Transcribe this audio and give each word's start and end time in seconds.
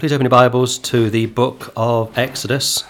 Please 0.00 0.14
open 0.14 0.24
your 0.24 0.30
Bibles 0.30 0.78
to 0.78 1.10
the 1.10 1.26
book 1.26 1.74
of 1.76 2.16
Exodus. 2.16 2.84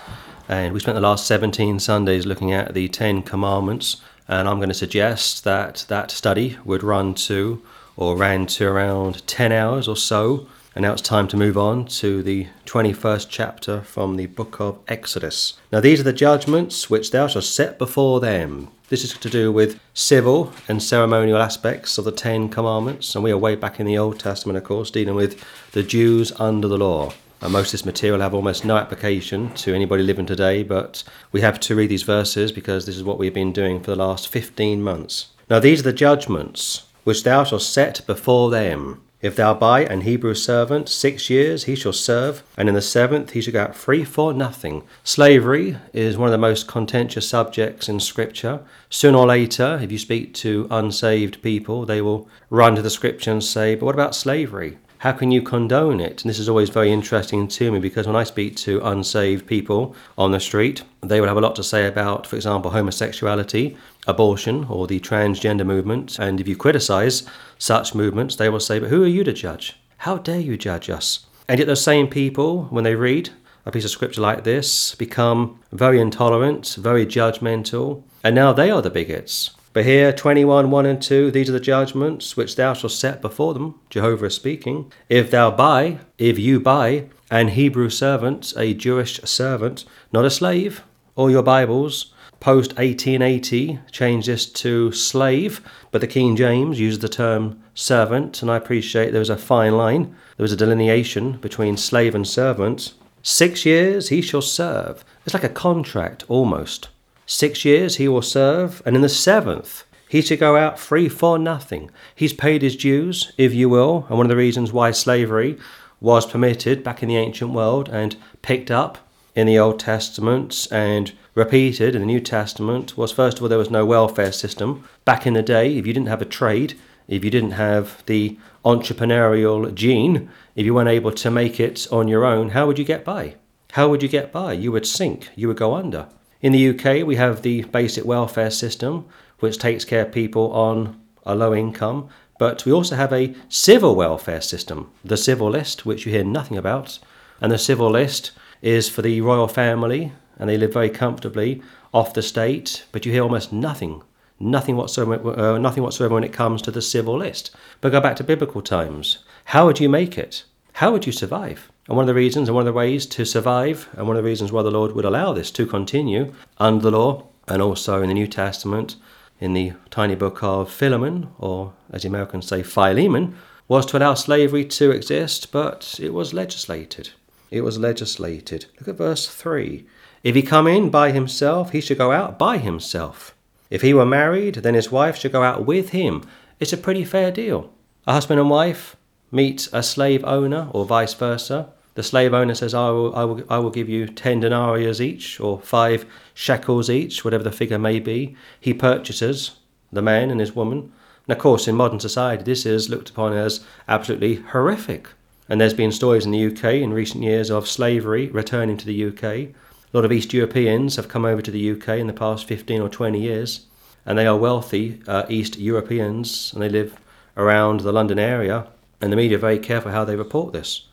And 0.49 0.73
we 0.73 0.79
spent 0.79 0.95
the 0.95 1.01
last 1.01 1.27
17 1.27 1.81
Sundays 1.81 2.25
looking 2.25 2.53
at 2.53 2.73
the 2.73 2.87
Ten 2.87 3.23
Commandments. 3.23 4.01
And 4.29 4.49
I'm 4.49 4.59
going 4.59 4.69
to 4.69 4.75
suggest 4.77 5.43
that 5.43 5.87
that 5.89 6.13
study 6.13 6.57
would 6.65 6.85
run 6.85 7.15
to 7.15 7.61
or 7.97 8.17
ran 8.17 8.47
to 8.47 8.69
around 8.69 9.27
10 9.27 9.51
hours 9.51 9.89
or 9.89 9.97
so. 9.97 10.47
And 10.77 10.85
now 10.85 10.93
it's 10.93 11.03
time 11.03 11.27
to 11.27 11.37
move 11.37 11.59
on 11.59 11.85
to 11.87 12.23
the 12.23 12.47
21st 12.67 13.27
chapter 13.29 13.81
from 13.81 14.15
the 14.15 14.27
book 14.27 14.61
of 14.61 14.79
Exodus. 14.87 15.55
Now, 15.73 15.81
these 15.81 15.99
are 15.99 16.05
the 16.05 16.13
judgments 16.13 16.89
which 16.89 17.11
thou 17.11 17.27
shalt 17.27 17.43
set 17.43 17.77
before 17.77 18.21
them. 18.21 18.69
This 18.91 19.05
is 19.05 19.13
to 19.13 19.31
do 19.31 19.53
with 19.53 19.79
civil 19.95 20.53
and 20.67 20.83
ceremonial 20.83 21.41
aspects 21.41 21.97
of 21.97 22.05
the 22.05 22.11
Ten 22.11 22.49
Commandments, 22.49 23.15
and 23.15 23.23
we 23.23 23.31
are 23.31 23.39
way 23.39 23.55
back 23.55 23.79
in 23.79 23.87
the 23.87 23.97
Old 23.97 24.19
Testament, 24.19 24.57
of 24.57 24.65
course, 24.65 24.91
dealing 24.91 25.15
with 25.15 25.41
the 25.71 25.85
Jews 25.85 26.33
under 26.41 26.67
the 26.67 26.77
law. 26.77 27.13
And 27.41 27.53
most 27.53 27.69
of 27.69 27.73
this 27.73 27.85
material 27.87 28.21
have 28.21 28.35
almost 28.35 28.65
no 28.65 28.77
application 28.77 29.55
to 29.55 29.77
anybody 29.77 30.03
living 30.03 30.27
today, 30.27 30.65
but 30.65 31.05
we 31.31 31.41
have 31.41 31.61
to 31.61 31.77
read 31.77 31.89
these 31.89 32.03
verses 32.03 32.51
because 32.51 32.85
this 32.85 32.97
is 32.97 33.05
what 33.05 33.17
we've 33.17 33.33
been 33.33 33.53
doing 33.53 33.79
for 33.79 33.93
the 33.93 33.97
last 33.97 34.27
15 34.27 34.83
months. 34.83 35.29
Now, 35.49 35.61
these 35.61 35.79
are 35.79 35.85
the 35.85 35.93
judgments 35.93 36.83
which 37.05 37.23
thou 37.23 37.45
shalt 37.45 37.63
set 37.63 38.05
before 38.09 38.51
them 38.51 39.01
if 39.23 39.37
thou 39.37 39.53
buy 39.53 39.85
an 39.85 40.01
Hebrew 40.03 40.35
servant 40.35 40.89
six 40.89 41.29
years, 41.29 41.65
he 41.65 41.75
shall 41.75 41.93
serve, 41.93 42.43
and 42.57 42.69
in 42.69 42.75
the 42.75 42.81
seventh 42.81 43.33
he 43.33 43.43
shall 43.43 43.53
go 43.53 43.63
out 43.65 43.77
free 43.77 44.03
for 44.03 44.33
nothing. 44.33 44.83
Slavery 45.05 45.77
is 45.93 46.17
one 46.17 46.29
of 46.29 46.33
the 46.33 46.39
most 46.39 46.67
contentious 46.67 47.29
subjects 47.29 47.89
in 47.89 48.01
Scripture. 48.01 48.61
Sooner 48.89 49.19
or 49.19 49.27
later, 49.27 49.79
if 49.83 49.93
you 49.93 49.99
speak 49.99 50.33
to 50.35 50.67
unsaved 50.71 51.43
people, 51.43 51.85
they 51.85 52.01
will 52.01 52.29
run 52.49 52.77
to 52.77 52.83
the 52.83 52.89
Scripture 52.89 53.31
and 53.31 53.45
say, 53.45 53.75
But 53.75 53.87
what 53.87 53.95
about 53.95 54.15
slavery? 54.15 54.79
How 55.01 55.13
can 55.13 55.31
you 55.31 55.41
condone 55.41 55.99
it? 55.99 56.23
And 56.23 56.29
this 56.29 56.39
is 56.39 56.49
always 56.49 56.69
very 56.69 56.93
interesting 56.93 57.49
to 57.49 57.73
me 57.73 57.79
because 57.79 58.07
when 58.07 58.17
I 58.17 58.25
speak 58.25 58.57
to 58.57 58.87
unsaved 58.87 59.47
people 59.47 59.97
on 60.19 60.33
the 60.33 60.41
street, 60.41 60.83
they 61.01 61.23
will 61.23 61.29
have 61.29 61.39
a 61.39 61.41
lot 61.41 61.57
to 61.57 61.63
say 61.63 61.87
about, 61.87 62.27
for 62.27 62.37
example, 62.37 62.73
homosexuality, 62.73 63.79
abortion, 64.07 64.65
or 64.65 64.87
the 64.87 65.01
transgender 65.01 65.67
movement. 65.67 66.19
And 66.19 66.41
if 66.41 66.49
you 66.49 66.57
criticize 66.57 67.25
such 67.59 67.95
movements, 67.95 68.37
they 68.37 68.49
will 68.49 68.61
say, 68.61 68.79
But 68.79 68.91
who 68.91 69.03
are 69.05 69.09
you 69.09 69.25
to 69.25 69.33
judge? 69.33 69.77
How 69.99 70.19
dare 70.19 70.41
you 70.41 70.57
judge 70.57 70.89
us? 70.89 71.27
And 71.49 71.59
yet, 71.59 71.67
those 71.67 71.83
same 71.83 72.09
people, 72.09 72.65
when 72.67 72.85
they 72.85 72.95
read 72.95 73.31
a 73.67 73.71
piece 73.71 73.85
of 73.85 73.91
scripture 73.91 74.21
like 74.21 74.45
this, 74.45 74.95
become 74.95 75.61
very 75.73 76.01
intolerant, 76.01 76.77
very 76.79 77.05
judgmental, 77.05 78.03
and 78.25 78.35
now 78.35 78.53
they 78.53 78.71
are 78.71 78.83
the 78.83 78.91
bigots. 78.91 79.51
But 79.73 79.85
here, 79.85 80.13
21, 80.13 80.71
1 80.71 80.87
and 80.87 81.01
2, 81.01 81.31
these 81.31 81.49
are 81.49 81.53
the 81.53 81.61
judgments 81.61 82.37
which 82.37 82.57
thou 82.57 82.73
shalt 82.73 82.93
set 82.93 83.21
before 83.21 83.55
them, 83.55 83.79
Jehovah 83.89 84.27
is 84.27 84.35
speaking. 84.35 84.93
If 85.09 85.31
thou 85.31 85.53
buy, 85.53 85.99
if 86.19 86.39
you 86.41 86.59
buy, 86.59 87.07
an 87.31 87.49
Hebrew 87.49 87.89
servant, 87.89 88.53
a 88.57 88.75
Jewish 88.75 89.21
servant, 89.23 89.85
not 90.13 90.25
a 90.25 90.31
slave, 90.31 90.83
or 91.15 91.31
your 91.31 91.45
Bibles, 91.45 92.13
post 92.41 92.71
1880, 92.79 93.79
change 93.93 94.27
this 94.27 94.47
to 94.47 94.91
slave, 94.93 95.61
but 95.91 96.01
the 96.01 96.07
King 96.07 96.37
James 96.37 96.81
uses 96.81 97.01
the 97.01 97.09
term 97.09 97.63
servant, 97.75 98.41
and 98.41 98.51
I 98.51 98.57
appreciate 98.57 99.11
there 99.11 99.21
was 99.21 99.31
a 99.31 99.37
fine 99.37 99.77
line, 99.77 100.17
there 100.37 100.45
was 100.45 100.53
a 100.53 100.57
delineation 100.57 101.33
between 101.33 101.77
slave 101.77 102.15
and 102.15 102.27
servant. 102.27 102.95
Six 103.23 103.67
years 103.67 104.09
he 104.09 104.23
shall 104.23 104.41
serve. 104.41 105.05
It's 105.25 105.35
like 105.35 105.45
a 105.45 105.51
contract 105.51 106.25
almost. 106.29 106.89
Six 107.27 107.65
years 107.65 107.97
he 107.97 108.09
will 108.09 108.23
serve, 108.23 108.83
and 108.87 108.97
in 108.97 109.03
the 109.03 109.09
seventh 109.11 109.85
he 110.09 110.23
shall 110.23 110.39
go 110.39 110.57
out 110.57 110.79
free 110.79 111.09
for 111.09 111.39
nothing. 111.39 111.91
He's 112.15 112.33
paid 112.33 112.63
his 112.63 112.75
dues, 112.75 113.33
if 113.37 113.55
you 113.55 113.69
will, 113.69 114.07
and 114.09 114.17
one 114.17 114.27
of 114.27 114.31
the 114.31 114.37
reasons 114.37 114.73
why 114.73 114.91
slavery 114.91 115.59
was 116.01 116.27
permitted 116.27 116.83
back 116.83 117.03
in 117.03 117.09
the 117.09 117.17
ancient 117.17 117.53
world 117.53 117.91
and 117.91 118.17
picked 118.41 118.71
up 118.71 119.10
in 119.35 119.47
the 119.47 119.59
Old 119.59 119.79
Testament 119.79 120.67
and 120.71 121.13
repeated 121.35 121.95
in 121.95 122.03
the 122.03 122.07
New 122.07 122.21
Testament 122.21 122.97
was 122.97 123.13
first 123.13 123.39
of 123.39 123.43
all 123.43 123.49
there 123.49 123.59
was 123.59 123.71
no 123.71 123.87
welfare 123.87 124.33
system. 124.33 124.85
Back 125.05 125.27
in 125.27 125.35
the 125.35 125.43
day, 125.43 125.77
if 125.77 125.87
you 125.87 125.93
didn't 125.93 126.09
have 126.09 126.23
a 126.23 126.27
trade, 126.27 126.79
if 127.09 127.25
you 127.25 127.31
didn't 127.31 127.53
have 127.53 128.05
the 128.07 128.39
entrepreneurial 128.65 129.73
gene, 129.75 130.31
if 130.55 130.67
you 130.67 130.75
weren't 130.75 130.89
able 130.89 131.13
to 131.13 131.31
make 131.31 131.59
it 131.61 131.87
on 131.91 132.09
your 132.09 132.25
own, 132.25 132.51
how 132.51 132.67
would 132.67 132.79
you 132.79 132.85
get 132.85 133.05
by? 133.05 133.35
How 133.73 133.89
would 133.89 134.03
you 134.03 134.09
get 134.09 134.33
by? 134.33 134.53
You 134.53 134.73
would 134.73 134.87
sink, 134.87 135.29
you 135.37 135.49
would 135.49 135.57
go 135.57 135.75
under. 135.75 136.09
In 136.43 136.53
the 136.53 136.69
UK, 136.71 137.07
we 137.07 137.17
have 137.17 137.43
the 137.43 137.63
basic 137.65 138.05
welfare 138.05 138.51
system, 138.51 139.07
which 139.39 139.59
takes 139.59 139.85
care 139.85 140.07
of 140.07 140.13
people 140.13 140.53
on 140.53 141.01
a 141.25 141.35
low 141.35 141.55
income, 141.55 142.09
but 142.39 142.65
we 142.65 142.73
also 142.73 142.97
have 142.97 143.13
a 143.13 143.35
civil 143.49 143.95
welfare 143.95 144.41
system, 144.41 144.91
the 145.05 145.17
civil 145.17 145.51
list, 145.51 145.85
which 145.85 146.07
you 146.07 146.13
hear 146.13 146.25
nothing 146.25 146.57
about. 146.57 146.99
And 147.41 147.53
the 147.53 147.59
civil 147.59 147.91
list 147.91 148.33
is 148.63 148.89
for 148.89 149.03
the 149.03 149.21
royal 149.21 149.49
family, 149.49 150.13
and 150.39 150.49
they 150.49 150.57
live 150.57 150.73
very 150.73 150.91
comfortably 150.91 151.63
off 151.93 152.15
the 152.15 152.23
state, 152.23 152.85
but 152.93 153.05
you 153.05 153.13
hear 153.13 153.23
almost 153.23 153.53
nothing, 153.53 154.03
nothing 154.39 154.77
whatsoever, 154.77 155.39
uh, 155.39 155.59
nothing 155.59 155.83
whatsoever 155.83 156.15
when 156.15 156.25
it 156.25 156.33
comes 156.33 156.63
to 156.63 156.71
the 156.71 156.83
civil 156.83 157.19
list. 157.19 157.51
But 157.81 157.93
go 157.93 158.01
back 158.01 158.17
to 158.17 158.25
biblical 158.25 158.63
times. 158.63 159.19
How 159.47 159.67
would 159.67 159.81
you 159.81 159.89
make 159.89 160.17
it? 160.17 160.45
How 160.75 160.93
would 160.93 161.07
you 161.07 161.13
survive? 161.13 161.71
And 161.89 161.97
one 161.97 162.05
of 162.05 162.07
the 162.07 162.15
reasons 162.15 162.49
and 162.49 162.55
one 162.55 162.67
of 162.67 162.73
the 162.73 162.79
ways 162.79 163.05
to 163.07 163.25
survive, 163.25 163.89
and 163.97 164.07
one 164.07 164.17
of 164.17 164.23
the 164.23 164.29
reasons 164.29 164.53
why 164.53 164.63
the 164.63 164.71
Lord 164.71 164.93
would 164.93 165.05
allow 165.05 165.33
this 165.33 165.51
to 165.53 165.67
continue 165.67 166.33
under 166.59 166.83
the 166.83 166.97
law, 166.97 167.27
and 167.49 167.61
also 167.61 168.01
in 168.01 168.09
the 168.09 168.15
New 168.15 168.29
Testament, 168.29 168.97
in 169.41 169.55
the 169.55 169.73
tiny 169.91 170.15
book 170.15 170.43
of 170.43 170.71
Philemon, 170.71 171.29
or 171.39 171.73
as 171.91 172.03
the 172.03 172.09
Americans 172.09 172.47
say, 172.47 172.63
Philemon, 172.63 173.35
was 173.67 173.87
to 173.87 173.99
allow 173.99 174.15
slavery 174.15 174.65
to 174.65 174.91
exist, 174.91 175.51
but 175.51 175.99
it 176.01 176.15
was 176.15 176.35
legislated. 176.35 177.11
It 177.51 177.63
was 177.63 177.79
legislated. 177.79 178.67
Look 178.79 178.89
at 178.89 178.97
verse 178.97 179.27
3. 179.27 179.85
If 180.23 180.35
he 180.35 180.43
come 180.43 180.67
in 180.67 180.91
by 180.91 181.11
himself, 181.11 181.73
he 181.73 181.81
should 181.81 181.99
go 181.99 182.13
out 182.13 182.39
by 182.39 182.59
himself. 182.59 183.35
If 183.71 183.83
he 183.83 183.95
were 183.95 184.07
married, 184.07 184.57
then 184.57 184.75
his 184.75 184.91
wife 184.91 185.17
should 185.17 185.33
go 185.33 185.43
out 185.43 185.65
with 185.65 185.91
him. 185.91 186.23
It's 186.59 186.73
a 186.73 186.77
pretty 186.77 187.05
fair 187.05 187.31
deal. 187.31 187.73
A 188.07 188.13
husband 188.13 188.39
and 188.41 188.51
wife 188.51 188.97
meet 189.31 189.69
a 189.73 189.83
slave 189.83 190.25
owner, 190.25 190.69
or 190.73 190.85
vice 190.85 191.15
versa. 191.15 191.71
The 191.95 192.03
slave 192.03 192.35
owner 192.35 192.55
says, 192.55 192.75
I 192.75 192.91
will, 192.91 193.15
I 193.15 193.25
will, 193.25 193.45
I 193.49 193.59
will 193.59 193.71
give 193.71 193.89
you 193.89 194.07
10 194.07 194.41
denarii 194.41 194.91
each, 195.01 195.41
or 195.41 195.61
5 195.61 196.07
shekels 196.35 196.89
each, 196.91 197.25
whatever 197.25 197.45
the 197.45 197.53
figure 197.53 197.79
may 197.79 197.99
be. 197.99 198.37
He 198.61 198.75
purchases 198.75 199.53
the 199.93 200.03
man 200.03 200.31
and 200.31 200.41
his 200.41 200.55
woman. 200.55 200.93
And 201.27 201.37
of 201.37 201.39
course, 201.39 201.69
in 201.69 201.77
modern 201.77 202.01
society, 202.01 202.43
this 202.43 202.65
is 202.67 202.89
looked 202.89 203.11
upon 203.11 203.33
as 203.33 203.65
absolutely 203.89 204.37
horrific. 204.37 205.09
And 205.51 205.61
there's 205.61 205.75
been 205.75 205.91
stories 205.91 206.25
in 206.25 206.31
the 206.31 206.47
UK 206.47 206.75
in 206.75 206.93
recent 206.93 207.25
years 207.25 207.51
of 207.51 207.67
slavery 207.69 208.29
returning 208.29 208.77
to 208.77 208.87
the 208.87 209.09
UK. 209.09 209.25
A 209.25 209.53
lot 209.93 210.05
of 210.05 210.13
East 210.13 210.33
Europeans 210.33 210.95
have 210.95 211.09
come 211.09 211.25
over 211.25 211.43
to 211.43 211.51
the 211.51 211.73
UK 211.73 211.89
in 211.99 212.07
the 212.07 212.13
past 212.13 212.47
15 212.47 212.81
or 212.81 212.89
20 212.89 213.21
years, 213.21 213.67
and 214.07 214.17
they 214.17 214.29
are 214.29 214.37
wealthy 214.37 215.03
uh, 215.09 215.25
East 215.29 215.59
Europeans, 215.59 216.53
and 216.53 216.63
they 216.63 216.69
live 216.69 217.01
around 217.37 217.81
the 217.81 217.91
London 217.91 218.21
area. 218.21 218.69
And 219.01 219.13
the 219.13 219.17
media 219.17 219.39
are 219.39 219.41
very 219.41 219.59
careful 219.59 219.91
how 219.91 220.05
they 220.05 220.15
report 220.15 220.53
this 220.53 220.87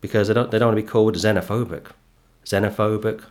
because 0.00 0.26
they 0.26 0.34
don't, 0.34 0.50
they 0.50 0.58
don't 0.58 0.74
want 0.74 0.78
to 0.78 0.82
be 0.82 0.88
called 0.88 1.14
xenophobic. 1.14 1.86
Xenophobic, 2.44 3.22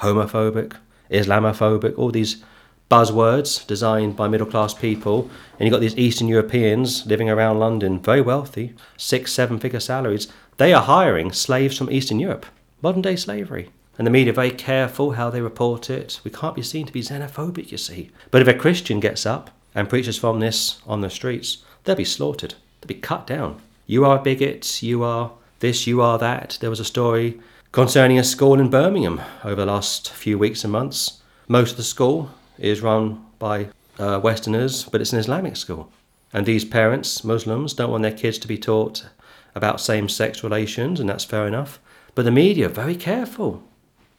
homophobic, 0.00 0.74
Islamophobic, 1.12 1.96
all 1.96 2.10
these 2.10 2.42
buzzwords 2.90 3.66
designed 3.66 4.16
by 4.16 4.28
middle 4.28 4.46
class 4.46 4.74
people. 4.74 5.30
And 5.58 5.66
you've 5.66 5.72
got 5.72 5.80
these 5.80 5.96
Eastern 5.96 6.28
Europeans 6.28 7.06
living 7.06 7.30
around 7.30 7.58
London, 7.58 8.00
very 8.00 8.20
wealthy, 8.20 8.74
six, 8.96 9.32
seven 9.32 9.58
figure 9.58 9.80
salaries. 9.80 10.28
They 10.56 10.72
are 10.72 10.82
hiring 10.82 11.32
slaves 11.32 11.76
from 11.76 11.90
Eastern 11.90 12.20
Europe, 12.20 12.46
modern 12.82 13.02
day 13.02 13.16
slavery. 13.16 13.70
And 13.96 14.06
the 14.06 14.10
media 14.10 14.32
are 14.32 14.34
very 14.34 14.50
careful 14.50 15.12
how 15.12 15.30
they 15.30 15.40
report 15.40 15.88
it. 15.88 16.20
We 16.24 16.30
can't 16.30 16.56
be 16.56 16.62
seen 16.62 16.86
to 16.86 16.92
be 16.92 17.02
xenophobic, 17.02 17.70
you 17.70 17.78
see. 17.78 18.10
But 18.30 18.42
if 18.42 18.48
a 18.48 18.54
Christian 18.54 19.00
gets 19.00 19.24
up 19.24 19.50
and 19.74 19.88
preaches 19.88 20.18
from 20.18 20.40
this 20.40 20.80
on 20.86 21.00
the 21.00 21.10
streets, 21.10 21.58
they'll 21.84 21.94
be 21.94 22.04
slaughtered, 22.04 22.54
they'll 22.80 22.88
be 22.88 22.94
cut 22.94 23.26
down. 23.26 23.60
You 23.86 24.04
are 24.04 24.18
a 24.18 24.22
bigot, 24.22 24.82
you 24.82 25.04
are 25.04 25.32
this, 25.60 25.86
you 25.86 26.00
are 26.00 26.18
that. 26.18 26.58
There 26.60 26.70
was 26.70 26.80
a 26.80 26.84
story 26.84 27.40
concerning 27.70 28.18
a 28.18 28.24
school 28.24 28.58
in 28.58 28.70
Birmingham 28.70 29.20
over 29.44 29.56
the 29.56 29.66
last 29.66 30.10
few 30.10 30.38
weeks 30.38 30.64
and 30.64 30.72
months. 30.72 31.20
Most 31.46 31.72
of 31.72 31.76
the 31.76 31.82
school 31.82 32.30
is 32.58 32.82
run 32.82 33.24
by 33.38 33.68
uh, 33.98 34.20
Westerners, 34.22 34.84
but 34.84 35.00
it's 35.00 35.12
an 35.12 35.18
Islamic 35.18 35.56
school. 35.56 35.90
And 36.32 36.46
these 36.46 36.64
parents, 36.64 37.22
Muslims, 37.22 37.74
don't 37.74 37.90
want 37.90 38.02
their 38.02 38.12
kids 38.12 38.38
to 38.38 38.48
be 38.48 38.58
taught 38.58 39.06
about 39.54 39.80
same 39.80 40.08
sex 40.08 40.42
relations, 40.42 40.98
and 40.98 41.08
that's 41.08 41.24
fair 41.24 41.46
enough. 41.46 41.78
But 42.14 42.24
the 42.24 42.30
media, 42.30 42.68
very 42.68 42.96
careful, 42.96 43.62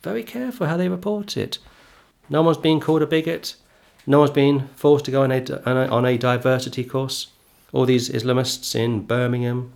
very 0.01 0.23
careful 0.23 0.67
how 0.67 0.77
they 0.77 0.89
report 0.89 1.35
it. 1.35 1.57
No 2.29 2.41
one's 2.41 2.57
being 2.57 2.79
called 2.79 3.01
a 3.01 3.07
bigot. 3.07 3.55
No 4.07 4.19
one's 4.19 4.31
being 4.31 4.67
forced 4.75 5.05
to 5.05 5.11
go 5.11 5.23
on 5.23 5.31
a, 5.31 5.87
on 5.87 6.05
a 6.05 6.17
diversity 6.17 6.83
course. 6.83 7.27
All 7.73 7.85
these 7.85 8.09
Islamists 8.09 8.75
in 8.75 9.01
Birmingham 9.05 9.73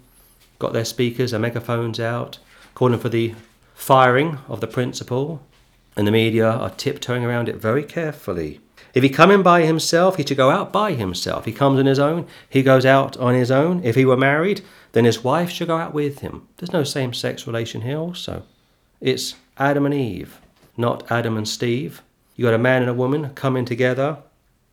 got 0.59 0.73
their 0.73 0.85
speakers 0.85 1.33
and 1.33 1.41
megaphones 1.41 1.99
out, 1.99 2.37
calling 2.75 2.99
for 2.99 3.09
the 3.09 3.33
firing 3.73 4.37
of 4.47 4.61
the 4.61 4.67
principal, 4.67 5.41
and 5.99 6.07
the 6.07 6.13
media 6.13 6.49
are 6.49 6.69
tiptoeing 6.69 7.25
around 7.25 7.49
it 7.49 7.57
very 7.57 7.83
carefully. 7.83 8.61
If 8.93 9.03
he 9.03 9.09
come 9.09 9.31
in 9.31 9.43
by 9.43 9.63
himself, 9.63 10.15
he 10.15 10.25
should 10.25 10.37
go 10.37 10.49
out 10.49 10.71
by 10.71 10.93
himself. 10.93 11.43
He 11.43 11.51
comes 11.51 11.77
on 11.77 11.87
his 11.87 11.99
own, 11.99 12.25
he 12.49 12.63
goes 12.63 12.85
out 12.85 13.17
on 13.17 13.33
his 13.35 13.51
own. 13.51 13.83
If 13.83 13.95
he 13.95 14.05
were 14.05 14.15
married, 14.15 14.61
then 14.93 15.03
his 15.03 15.25
wife 15.25 15.49
should 15.49 15.67
go 15.67 15.75
out 15.75 15.93
with 15.93 16.19
him. 16.19 16.47
There's 16.55 16.71
no 16.71 16.85
same 16.85 17.13
sex 17.13 17.45
relation 17.45 17.81
here, 17.81 17.97
also. 17.97 18.43
It's 19.01 19.35
Adam 19.57 19.85
and 19.85 19.93
Eve, 19.93 20.39
not 20.77 21.05
Adam 21.11 21.35
and 21.35 21.45
Steve. 21.45 22.01
You 22.37 22.45
got 22.45 22.53
a 22.53 22.57
man 22.57 22.81
and 22.81 22.89
a 22.89 22.93
woman 22.93 23.31
coming 23.31 23.65
together, 23.65 24.19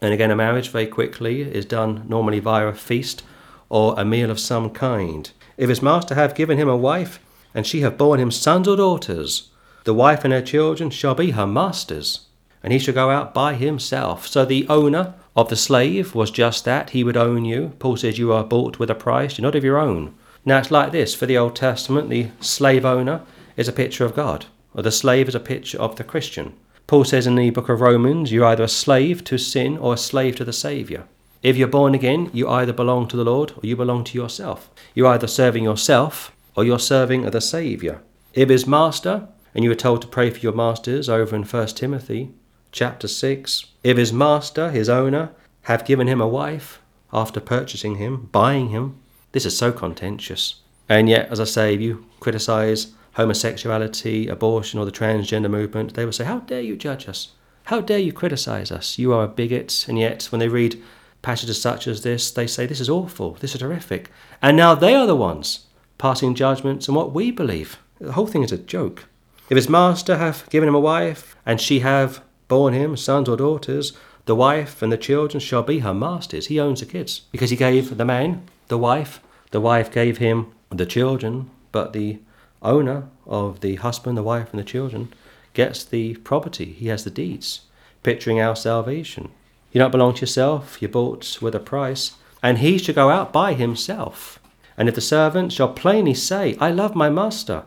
and 0.00 0.14
again, 0.14 0.30
a 0.30 0.36
marriage 0.36 0.68
very 0.68 0.86
quickly 0.86 1.42
is 1.42 1.64
done 1.64 2.04
normally 2.08 2.38
via 2.38 2.68
a 2.68 2.72
feast 2.72 3.24
or 3.68 3.98
a 3.98 4.04
meal 4.04 4.30
of 4.30 4.38
some 4.38 4.70
kind. 4.70 5.28
If 5.56 5.70
his 5.70 5.82
master 5.82 6.14
have 6.14 6.36
given 6.36 6.56
him 6.56 6.68
a 6.68 6.76
wife, 6.76 7.18
and 7.52 7.66
she 7.66 7.80
have 7.80 7.98
borne 7.98 8.20
him 8.20 8.30
sons 8.30 8.68
or 8.68 8.76
daughters, 8.76 9.50
the 9.86 9.94
wife 9.94 10.24
and 10.24 10.32
her 10.32 10.42
children 10.42 10.90
shall 10.90 11.14
be 11.14 11.30
her 11.30 11.46
master's, 11.46 12.26
and 12.60 12.72
he 12.72 12.78
shall 12.78 12.92
go 12.92 13.08
out 13.08 13.32
by 13.32 13.54
himself. 13.54 14.26
So 14.26 14.44
the 14.44 14.66
owner 14.68 15.14
of 15.36 15.48
the 15.48 15.54
slave 15.54 16.12
was 16.12 16.32
just 16.32 16.64
that. 16.64 16.90
He 16.90 17.04
would 17.04 17.16
own 17.16 17.44
you. 17.44 17.72
Paul 17.78 17.96
says 17.96 18.18
you 18.18 18.32
are 18.32 18.42
bought 18.42 18.80
with 18.80 18.90
a 18.90 18.96
price. 18.96 19.38
You're 19.38 19.44
not 19.44 19.54
of 19.54 19.62
your 19.62 19.78
own. 19.78 20.12
Now 20.44 20.58
it's 20.58 20.72
like 20.72 20.90
this 20.90 21.14
for 21.14 21.26
the 21.26 21.38
Old 21.38 21.54
Testament, 21.54 22.10
the 22.10 22.30
slave 22.40 22.84
owner 22.84 23.22
is 23.56 23.68
a 23.68 23.72
picture 23.72 24.04
of 24.04 24.16
God, 24.16 24.46
or 24.74 24.82
the 24.82 24.90
slave 24.90 25.28
is 25.28 25.34
a 25.36 25.40
picture 25.40 25.78
of 25.78 25.94
the 25.96 26.04
Christian. 26.04 26.54
Paul 26.88 27.04
says 27.04 27.26
in 27.26 27.36
the 27.36 27.50
book 27.50 27.68
of 27.68 27.80
Romans, 27.80 28.32
you're 28.32 28.44
either 28.44 28.64
a 28.64 28.68
slave 28.68 29.22
to 29.24 29.38
sin 29.38 29.78
or 29.78 29.94
a 29.94 29.96
slave 29.98 30.34
to 30.36 30.44
the 30.44 30.52
Saviour. 30.52 31.04
If 31.44 31.56
you're 31.56 31.68
born 31.68 31.94
again, 31.94 32.30
you 32.32 32.48
either 32.48 32.72
belong 32.72 33.06
to 33.08 33.16
the 33.16 33.24
Lord 33.24 33.52
or 33.52 33.60
you 33.62 33.76
belong 33.76 34.02
to 34.04 34.18
yourself. 34.18 34.68
You're 34.94 35.08
either 35.08 35.28
serving 35.28 35.62
yourself 35.62 36.32
or 36.56 36.64
you're 36.64 36.80
serving 36.80 37.22
the 37.22 37.40
Saviour. 37.40 38.02
If 38.34 38.48
his 38.48 38.66
master, 38.66 39.28
and 39.56 39.64
you 39.64 39.70
were 39.70 39.74
told 39.74 40.02
to 40.02 40.06
pray 40.06 40.28
for 40.28 40.38
your 40.40 40.52
masters 40.52 41.08
over 41.08 41.34
in 41.34 41.42
1 41.42 41.66
Timothy 41.68 42.30
chapter 42.72 43.08
6, 43.08 43.64
if 43.82 43.96
his 43.96 44.12
master, 44.12 44.70
his 44.70 44.90
owner, 44.90 45.30
have 45.62 45.86
given 45.86 46.06
him 46.06 46.20
a 46.20 46.28
wife 46.28 46.82
after 47.10 47.40
purchasing 47.40 47.94
him, 47.94 48.28
buying 48.32 48.68
him, 48.68 49.00
this 49.32 49.46
is 49.46 49.56
so 49.56 49.72
contentious. 49.72 50.56
And 50.90 51.08
yet, 51.08 51.30
as 51.30 51.40
I 51.40 51.44
say, 51.44 51.74
if 51.74 51.80
you 51.80 52.04
criticize 52.20 52.88
homosexuality, 53.14 54.28
abortion, 54.28 54.78
or 54.78 54.84
the 54.84 54.92
transgender 54.92 55.50
movement, 55.50 55.94
they 55.94 56.04
will 56.04 56.12
say, 56.12 56.24
How 56.24 56.40
dare 56.40 56.60
you 56.60 56.76
judge 56.76 57.08
us? 57.08 57.32
How 57.64 57.80
dare 57.80 57.98
you 57.98 58.12
criticize 58.12 58.70
us? 58.70 58.98
You 58.98 59.14
are 59.14 59.24
a 59.24 59.28
bigot. 59.28 59.86
And 59.88 59.98
yet, 59.98 60.24
when 60.24 60.38
they 60.38 60.48
read 60.48 60.82
passages 61.22 61.58
such 61.58 61.86
as 61.86 62.02
this, 62.02 62.30
they 62.30 62.46
say, 62.46 62.66
This 62.66 62.80
is 62.80 62.90
awful, 62.90 63.38
this 63.40 63.54
is 63.54 63.62
horrific. 63.62 64.10
And 64.42 64.54
now 64.54 64.74
they 64.74 64.94
are 64.94 65.06
the 65.06 65.16
ones 65.16 65.64
passing 65.96 66.34
judgments 66.34 66.90
on 66.90 66.94
what 66.94 67.14
we 67.14 67.30
believe. 67.30 67.78
The 67.98 68.12
whole 68.12 68.26
thing 68.26 68.42
is 68.42 68.52
a 68.52 68.58
joke. 68.58 69.06
If 69.48 69.56
his 69.56 69.68
master 69.68 70.16
have 70.16 70.48
given 70.50 70.68
him 70.68 70.74
a 70.74 70.80
wife, 70.80 71.36
and 71.46 71.60
she 71.60 71.80
have 71.80 72.20
borne 72.48 72.74
him 72.74 72.96
sons 72.96 73.28
or 73.28 73.36
daughters, 73.36 73.92
the 74.24 74.34
wife 74.34 74.82
and 74.82 74.92
the 74.92 74.98
children 74.98 75.40
shall 75.40 75.62
be 75.62 75.78
her 75.80 75.94
master's. 75.94 76.48
He 76.48 76.58
owns 76.58 76.80
the 76.80 76.86
kids 76.86 77.22
because 77.30 77.50
he 77.50 77.56
gave 77.56 77.96
the 77.96 78.04
man 78.04 78.42
the 78.68 78.78
wife, 78.78 79.20
the 79.52 79.60
wife 79.60 79.92
gave 79.92 80.18
him 80.18 80.52
the 80.70 80.86
children, 80.86 81.48
but 81.70 81.92
the 81.92 82.18
owner 82.62 83.08
of 83.26 83.60
the 83.60 83.76
husband, 83.76 84.18
the 84.18 84.22
wife, 84.22 84.50
and 84.50 84.58
the 84.58 84.64
children 84.64 85.12
gets 85.54 85.84
the 85.84 86.16
property. 86.16 86.72
He 86.72 86.88
has 86.88 87.04
the 87.04 87.10
deeds, 87.10 87.60
picturing 88.02 88.40
our 88.40 88.56
salvation. 88.56 89.30
You 89.70 89.78
don't 89.78 89.92
belong 89.92 90.14
to 90.14 90.22
yourself, 90.22 90.82
you're 90.82 90.90
bought 90.90 91.38
with 91.40 91.54
a 91.54 91.60
price, 91.60 92.12
and 92.42 92.58
he 92.58 92.78
shall 92.78 92.94
go 92.94 93.10
out 93.10 93.32
by 93.32 93.54
himself. 93.54 94.40
And 94.76 94.88
if 94.88 94.96
the 94.96 95.00
servant 95.00 95.52
shall 95.52 95.72
plainly 95.72 96.14
say, 96.14 96.56
I 96.60 96.70
love 96.70 96.96
my 96.96 97.08
master, 97.08 97.64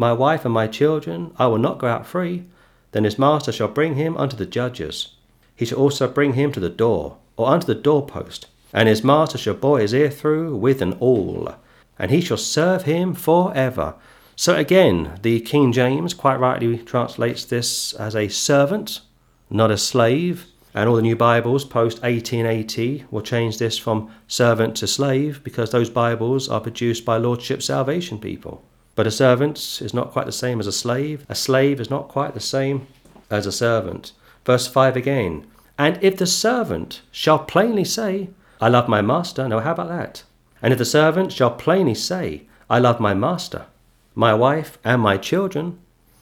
my 0.00 0.14
wife 0.14 0.46
and 0.46 0.54
my 0.54 0.66
children, 0.66 1.30
I 1.38 1.46
will 1.46 1.58
not 1.58 1.76
go 1.76 1.86
out 1.86 2.06
free, 2.06 2.44
then 2.92 3.04
his 3.04 3.18
master 3.18 3.52
shall 3.52 3.68
bring 3.68 3.96
him 3.96 4.16
unto 4.16 4.34
the 4.34 4.46
judges. 4.46 5.14
He 5.54 5.66
shall 5.66 5.76
also 5.76 6.08
bring 6.08 6.32
him 6.32 6.52
to 6.52 6.60
the 6.60 6.70
door, 6.70 7.18
or 7.36 7.48
unto 7.48 7.66
the 7.66 7.74
doorpost, 7.74 8.46
and 8.72 8.88
his 8.88 9.04
master 9.04 9.36
shall 9.36 9.52
bore 9.52 9.78
his 9.78 9.92
ear 9.92 10.08
through 10.08 10.56
with 10.56 10.80
an 10.80 10.94
awl, 11.00 11.54
and 11.98 12.10
he 12.10 12.22
shall 12.22 12.38
serve 12.38 12.84
him 12.84 13.12
for 13.12 13.54
ever. 13.54 13.94
So 14.36 14.56
again, 14.56 15.18
the 15.20 15.38
King 15.40 15.70
James 15.70 16.14
quite 16.14 16.40
rightly 16.40 16.78
translates 16.78 17.44
this 17.44 17.92
as 17.92 18.16
a 18.16 18.28
servant, 18.28 19.02
not 19.50 19.70
a 19.70 19.76
slave. 19.76 20.46
And 20.72 20.88
all 20.88 20.96
the 20.96 21.02
new 21.02 21.16
Bibles 21.16 21.66
post 21.66 22.00
1880 22.00 23.04
will 23.10 23.20
change 23.20 23.58
this 23.58 23.76
from 23.76 24.10
servant 24.28 24.76
to 24.76 24.86
slave 24.86 25.44
because 25.44 25.72
those 25.72 25.90
Bibles 25.90 26.48
are 26.48 26.60
produced 26.60 27.04
by 27.04 27.18
Lordship 27.18 27.60
Salvation 27.60 28.18
people. 28.18 28.64
But 29.00 29.06
a 29.06 29.10
servant 29.10 29.80
is 29.80 29.94
not 29.94 30.12
quite 30.12 30.26
the 30.26 30.30
same 30.30 30.60
as 30.60 30.66
a 30.66 30.72
slave. 30.72 31.24
A 31.30 31.34
slave 31.34 31.80
is 31.80 31.88
not 31.88 32.08
quite 32.08 32.34
the 32.34 32.38
same 32.38 32.86
as 33.30 33.46
a 33.46 33.50
servant. 33.50 34.12
Verse 34.44 34.66
5 34.66 34.94
again. 34.94 35.46
And 35.78 35.98
if 36.02 36.18
the 36.18 36.26
servant 36.26 37.00
shall 37.10 37.38
plainly 37.38 37.82
say, 37.82 38.28
I 38.60 38.68
love 38.68 38.88
my 38.88 39.00
master, 39.00 39.48
now 39.48 39.60
how 39.60 39.72
about 39.72 39.88
that? 39.88 40.24
And 40.60 40.74
if 40.74 40.78
the 40.78 40.84
servant 40.84 41.32
shall 41.32 41.52
plainly 41.52 41.94
say, 41.94 42.42
I 42.68 42.78
love 42.78 43.00
my 43.00 43.14
master, 43.14 43.64
my 44.14 44.34
wife, 44.34 44.76
and 44.84 45.00
my 45.00 45.16
children, 45.16 45.78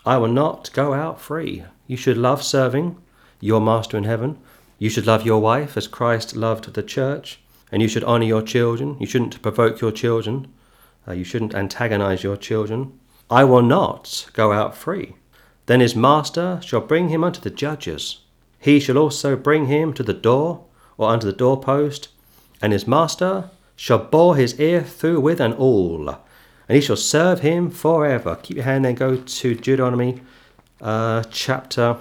I 0.06 0.18
will 0.18 0.28
not 0.28 0.70
go 0.72 0.94
out 0.94 1.20
free. 1.20 1.64
You 1.88 1.96
should 1.96 2.16
love 2.16 2.44
serving 2.44 2.96
your 3.40 3.60
master 3.60 3.98
in 3.98 4.04
heaven. 4.04 4.38
You 4.78 4.88
should 4.88 5.04
love 5.04 5.26
your 5.26 5.40
wife 5.40 5.76
as 5.76 5.88
Christ 5.88 6.36
loved 6.36 6.72
the 6.74 6.84
church. 6.84 7.40
And 7.72 7.82
you 7.82 7.88
should 7.88 8.04
honor 8.04 8.26
your 8.26 8.42
children. 8.42 8.96
You 9.00 9.08
shouldn't 9.08 9.42
provoke 9.42 9.80
your 9.80 9.90
children. 9.90 10.46
Uh, 11.08 11.12
you 11.12 11.24
shouldn't 11.24 11.54
antagonize 11.54 12.22
your 12.22 12.36
children. 12.36 12.98
I 13.30 13.44
will 13.44 13.62
not 13.62 14.28
go 14.34 14.52
out 14.52 14.76
free. 14.76 15.14
Then 15.66 15.80
his 15.80 15.96
master 15.96 16.60
shall 16.62 16.80
bring 16.80 17.08
him 17.08 17.24
unto 17.24 17.40
the 17.40 17.50
judges. 17.50 18.20
He 18.58 18.80
shall 18.80 18.98
also 18.98 19.36
bring 19.36 19.66
him 19.66 19.92
to 19.94 20.02
the 20.02 20.14
door, 20.14 20.64
or 20.96 21.10
unto 21.10 21.26
the 21.26 21.32
doorpost, 21.32 22.08
and 22.60 22.72
his 22.72 22.86
master 22.86 23.50
shall 23.76 23.98
bore 23.98 24.36
his 24.36 24.58
ear 24.58 24.82
through 24.82 25.20
with 25.20 25.40
an 25.40 25.52
awl, 25.54 26.08
and 26.68 26.76
he 26.76 26.80
shall 26.80 26.96
serve 26.96 27.40
him 27.40 27.70
forever. 27.70 28.36
Keep 28.42 28.56
your 28.56 28.64
hand 28.64 28.84
there, 28.84 28.92
go 28.92 29.16
to 29.16 29.54
Deuteronomy 29.54 30.20
uh, 30.80 31.22
chapter 31.30 31.96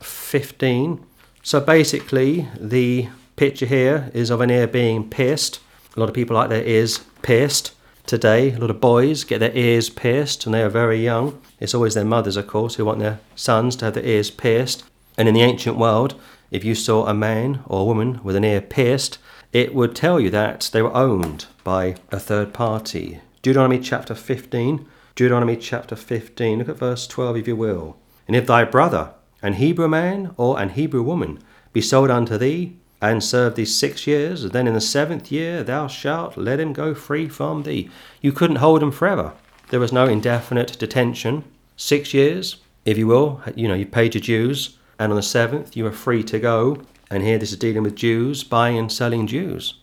15. 0.00 1.04
So 1.42 1.60
basically, 1.60 2.48
the 2.58 3.08
picture 3.36 3.66
here 3.66 4.10
is 4.12 4.30
of 4.30 4.40
an 4.40 4.50
ear 4.50 4.66
being 4.66 5.08
pierced. 5.08 5.60
A 5.96 6.00
lot 6.00 6.08
of 6.08 6.14
people 6.14 6.34
like 6.34 6.48
their 6.48 6.64
ears 6.64 6.98
pierced 7.22 7.72
today. 8.12 8.52
A 8.52 8.58
lot 8.58 8.68
of 8.68 8.78
boys 8.78 9.24
get 9.24 9.38
their 9.38 9.56
ears 9.56 9.88
pierced 9.88 10.44
when 10.44 10.52
they 10.52 10.62
are 10.62 10.68
very 10.68 11.02
young. 11.02 11.40
It's 11.58 11.72
always 11.72 11.94
their 11.94 12.04
mothers, 12.04 12.36
of 12.36 12.46
course, 12.46 12.74
who 12.74 12.84
want 12.84 12.98
their 12.98 13.20
sons 13.34 13.74
to 13.76 13.86
have 13.86 13.94
their 13.94 14.04
ears 14.04 14.30
pierced. 14.30 14.84
And 15.16 15.28
in 15.28 15.34
the 15.34 15.40
ancient 15.40 15.78
world, 15.78 16.20
if 16.50 16.62
you 16.62 16.74
saw 16.74 17.06
a 17.06 17.14
man 17.14 17.60
or 17.64 17.80
a 17.80 17.84
woman 17.84 18.20
with 18.22 18.36
an 18.36 18.44
ear 18.44 18.60
pierced, 18.60 19.16
it 19.50 19.74
would 19.74 19.96
tell 19.96 20.20
you 20.20 20.28
that 20.28 20.68
they 20.74 20.82
were 20.82 20.94
owned 20.94 21.46
by 21.64 21.96
a 22.10 22.20
third 22.20 22.52
party. 22.52 23.22
Deuteronomy 23.40 23.78
chapter 23.78 24.14
15. 24.14 24.86
Deuteronomy 25.14 25.56
chapter 25.56 25.96
15. 25.96 26.58
Look 26.58 26.68
at 26.68 26.76
verse 26.76 27.06
12 27.06 27.38
if 27.38 27.48
you 27.48 27.56
will. 27.56 27.96
And 28.26 28.36
if 28.36 28.46
thy 28.46 28.64
brother, 28.64 29.14
an 29.40 29.54
Hebrew 29.54 29.88
man 29.88 30.34
or 30.36 30.60
an 30.60 30.68
Hebrew 30.68 31.02
woman, 31.02 31.38
be 31.72 31.80
sold 31.80 32.10
unto 32.10 32.36
thee, 32.36 32.76
and 33.02 33.22
serve 33.22 33.56
thee 33.56 33.66
six 33.66 34.06
years, 34.06 34.44
and 34.44 34.52
then 34.52 34.66
in 34.66 34.72
the 34.72 34.80
seventh 34.80 35.30
year 35.30 35.62
thou 35.62 35.86
shalt 35.86 36.38
let 36.38 36.58
him 36.58 36.72
go 36.72 36.94
free 36.94 37.28
from 37.28 37.64
thee. 37.64 37.90
You 38.22 38.32
couldn't 38.32 38.56
hold 38.56 38.82
him 38.82 38.90
forever. 38.90 39.34
There 39.68 39.80
was 39.80 39.92
no 39.92 40.06
indefinite 40.06 40.78
detention. 40.78 41.44
Six 41.76 42.14
years, 42.14 42.56
if 42.86 42.96
you 42.96 43.06
will, 43.06 43.42
you 43.54 43.68
know, 43.68 43.74
you 43.74 43.84
paid 43.84 44.14
your 44.14 44.22
dues, 44.22 44.78
and 44.98 45.12
on 45.12 45.16
the 45.16 45.22
seventh 45.22 45.76
you 45.76 45.84
were 45.84 45.92
free 45.92 46.22
to 46.24 46.38
go. 46.38 46.80
And 47.10 47.22
here 47.22 47.36
this 47.36 47.52
is 47.52 47.58
dealing 47.58 47.82
with 47.82 47.96
Jews, 47.96 48.44
buying 48.44 48.78
and 48.78 48.90
selling 48.90 49.26
Jews. 49.26 49.74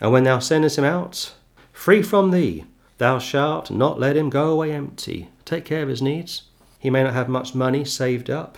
And 0.00 0.12
when 0.12 0.22
thou 0.22 0.38
sendest 0.38 0.78
him 0.78 0.84
out, 0.84 1.34
free 1.72 2.02
from 2.02 2.30
thee, 2.30 2.64
Thou 2.98 3.18
shalt 3.18 3.70
not 3.70 4.00
let 4.00 4.16
him 4.16 4.30
go 4.30 4.50
away 4.50 4.72
empty. 4.72 5.28
Take 5.44 5.66
care 5.66 5.82
of 5.82 5.88
his 5.88 6.00
needs. 6.00 6.44
He 6.78 6.88
may 6.88 7.02
not 7.02 7.12
have 7.12 7.28
much 7.28 7.54
money 7.54 7.84
saved 7.84 8.30
up. 8.30 8.56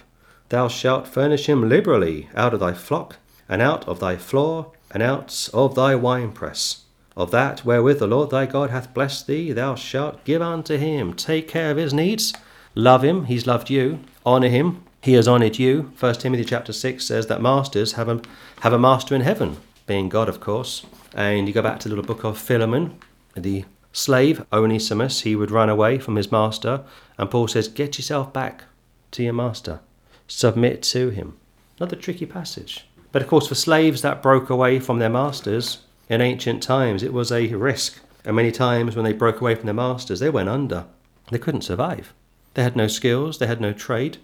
Thou 0.48 0.68
shalt 0.68 1.08
furnish 1.08 1.48
him 1.48 1.68
liberally 1.68 2.28
out 2.36 2.54
of 2.54 2.60
thy 2.60 2.72
flock, 2.72 3.16
and 3.48 3.62
out 3.62 3.86
of 3.88 4.00
thy 4.00 4.16
floor, 4.16 4.72
and 4.90 5.02
out 5.02 5.48
of 5.52 5.74
thy 5.74 5.94
winepress. 5.94 6.84
Of 7.16 7.30
that 7.32 7.64
wherewith 7.64 7.98
the 7.98 8.06
Lord 8.06 8.30
thy 8.30 8.46
God 8.46 8.70
hath 8.70 8.94
blessed 8.94 9.26
thee, 9.26 9.52
thou 9.52 9.74
shalt 9.74 10.24
give 10.24 10.40
unto 10.40 10.76
him. 10.76 11.14
Take 11.14 11.48
care 11.48 11.70
of 11.70 11.76
his 11.76 11.92
needs. 11.92 12.32
Love 12.74 13.02
him, 13.02 13.24
he's 13.24 13.46
loved 13.46 13.70
you. 13.70 14.00
Honour 14.24 14.48
him, 14.48 14.84
he 15.02 15.14
has 15.14 15.26
honoured 15.26 15.58
you. 15.58 15.92
First 15.96 16.20
Timothy 16.20 16.44
chapter 16.44 16.72
6 16.72 17.04
says 17.04 17.26
that 17.26 17.42
masters 17.42 17.92
have 17.92 18.08
a, 18.08 18.20
have 18.60 18.72
a 18.72 18.78
master 18.78 19.14
in 19.14 19.22
heaven, 19.22 19.56
being 19.86 20.08
God, 20.08 20.28
of 20.28 20.40
course. 20.40 20.86
And 21.14 21.48
you 21.48 21.54
go 21.54 21.62
back 21.62 21.80
to 21.80 21.88
the 21.88 21.94
little 21.94 22.06
book 22.06 22.24
of 22.24 22.38
Philemon, 22.38 22.98
the 23.34 23.64
slave, 23.92 24.44
Onesimus, 24.52 25.22
he 25.22 25.34
would 25.34 25.50
run 25.50 25.68
away 25.68 25.98
from 25.98 26.16
his 26.16 26.30
master, 26.30 26.84
and 27.16 27.30
Paul 27.30 27.48
says, 27.48 27.68
Get 27.68 27.98
yourself 27.98 28.32
back 28.32 28.64
to 29.12 29.22
your 29.22 29.32
master, 29.32 29.80
submit 30.26 30.82
to 30.84 31.10
him. 31.10 31.36
Another 31.78 31.96
tricky 31.96 32.26
passage. 32.26 32.87
But 33.12 33.22
of 33.22 33.28
course, 33.28 33.46
for 33.46 33.54
slaves 33.54 34.02
that 34.02 34.22
broke 34.22 34.50
away 34.50 34.80
from 34.80 34.98
their 34.98 35.08
masters 35.08 35.78
in 36.08 36.20
ancient 36.20 36.62
times, 36.62 37.02
it 37.02 37.12
was 37.12 37.32
a 37.32 37.54
risk. 37.54 38.00
And 38.24 38.36
many 38.36 38.52
times 38.52 38.94
when 38.94 39.04
they 39.04 39.12
broke 39.12 39.40
away 39.40 39.54
from 39.54 39.66
their 39.66 39.74
masters, 39.74 40.20
they 40.20 40.30
went 40.30 40.48
under. 40.48 40.84
They 41.30 41.38
couldn't 41.38 41.62
survive. 41.62 42.12
They 42.54 42.62
had 42.62 42.76
no 42.76 42.88
skills, 42.88 43.38
they 43.38 43.46
had 43.46 43.60
no 43.60 43.72
trade, 43.72 44.18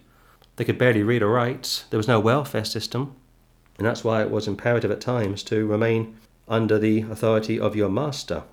they 0.55 0.65
could 0.65 0.77
barely 0.77 1.03
read 1.03 1.21
or 1.21 1.29
write, 1.29 1.85
there 1.89 1.97
was 1.97 2.07
no 2.07 2.19
welfare 2.19 2.65
system. 2.65 3.15
And 3.77 3.85
that's 3.85 4.03
why 4.03 4.21
it 4.21 4.31
was 4.31 4.47
imperative 4.47 4.91
at 4.91 5.01
times 5.01 5.43
to 5.43 5.65
remain 5.65 6.17
under 6.47 6.79
the 6.79 7.01
authority 7.01 7.59
of 7.59 7.75
your 7.75 7.89
master. 7.89 8.43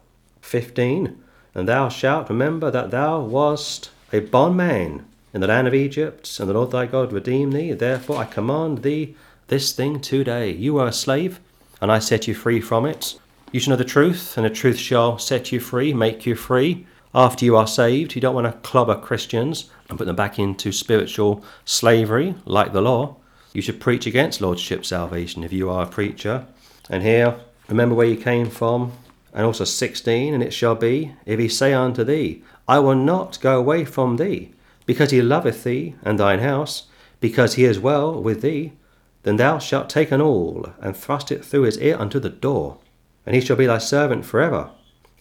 15. 0.41 1.23
And 1.55 1.69
thou 1.69 1.89
shalt 1.89 2.29
remember 2.29 2.71
that 2.71 2.91
thou 2.91 3.21
wast 3.21 3.91
a 4.13 4.21
bondman 4.21 5.05
in 5.33 5.41
the 5.41 5.47
land 5.47 5.69
of 5.69 5.75
Egypt, 5.75 6.39
and 6.41 6.49
the 6.49 6.55
Lord 6.55 6.71
thy 6.71 6.87
God 6.87 7.13
redeemed 7.13 7.53
thee. 7.53 7.73
Therefore 7.73 8.19
I 8.19 8.25
command 8.25 8.83
thee 8.83 9.15
this 9.53 9.73
thing 9.73 10.01
today. 10.01 10.51
You 10.51 10.79
are 10.79 10.87
a 10.87 10.93
slave, 10.95 11.39
and 11.83 11.93
I 11.93 11.99
set 11.99 12.27
you 12.27 12.33
free 12.33 12.59
from 12.59 12.87
it. 12.87 13.21
You 13.53 13.61
shall 13.61 13.73
know 13.73 13.77
the 13.77 13.85
truth, 13.85 14.39
and 14.39 14.47
the 14.47 14.51
truth 14.51 14.79
shall 14.79 15.19
set 15.19 15.53
you 15.53 15.61
free, 15.61 15.93
make 15.93 16.25
you 16.25 16.35
free. 16.35 16.87
After 17.15 17.45
you 17.45 17.55
are 17.59 17.67
saved, 17.67 18.15
you 18.15 18.23
don't 18.23 18.35
want 18.35 18.47
to 18.47 18.59
clobber 18.67 18.99
Christians 18.99 19.69
and 19.91 19.99
put 19.99 20.07
them 20.07 20.17
back 20.17 20.39
into 20.39 20.73
spiritual 20.73 21.45
slavery 21.67 22.35
like 22.47 22.73
the 22.73 22.81
law. 22.81 23.17
You 23.53 23.61
should 23.61 23.79
preach 23.79 24.07
against 24.07 24.41
Lordship 24.41 24.87
salvation 24.87 25.45
if 25.45 25.53
you 25.53 25.69
are 25.69 25.83
a 25.83 25.87
preacher. 25.87 26.47
And 26.89 27.03
here, 27.03 27.37
remember 27.69 27.95
where 27.95 28.07
you 28.07 28.17
came 28.17 28.49
from, 28.49 28.93
and 29.35 29.45
also 29.45 29.65
16, 29.65 30.33
and 30.33 30.43
it 30.43 30.55
shall 30.55 30.77
be, 30.77 31.13
if 31.27 31.39
he 31.39 31.49
say 31.49 31.75
unto 31.75 32.05
thee, 32.05 32.43
I 32.67 32.79
will 32.79 32.95
not 32.95 33.39
go 33.43 33.59
away 33.59 33.85
from 33.85 34.17
thee, 34.17 34.55
because 34.87 35.11
he 35.11 35.21
loveth 35.21 35.63
thee 35.63 35.95
and 36.03 36.19
thine 36.19 36.41
house, 36.41 36.85
because 37.21 37.57
he 37.57 37.67
is 37.67 37.79
well 37.79 38.19
with 38.19 38.41
thee, 38.41 38.73
then 39.23 39.37
thou 39.37 39.59
shalt 39.59 39.89
take 39.89 40.11
an 40.11 40.21
awl, 40.21 40.73
and 40.81 40.97
thrust 40.97 41.31
it 41.31 41.45
through 41.45 41.63
his 41.63 41.79
ear 41.79 41.97
unto 41.99 42.19
the 42.19 42.31
door, 42.31 42.79
and 43.25 43.35
he 43.35 43.41
shall 43.41 43.57
be 43.57 43.67
thy 43.67 43.79
servant 43.79 44.25
for 44.25 44.41
ever. 44.41 44.71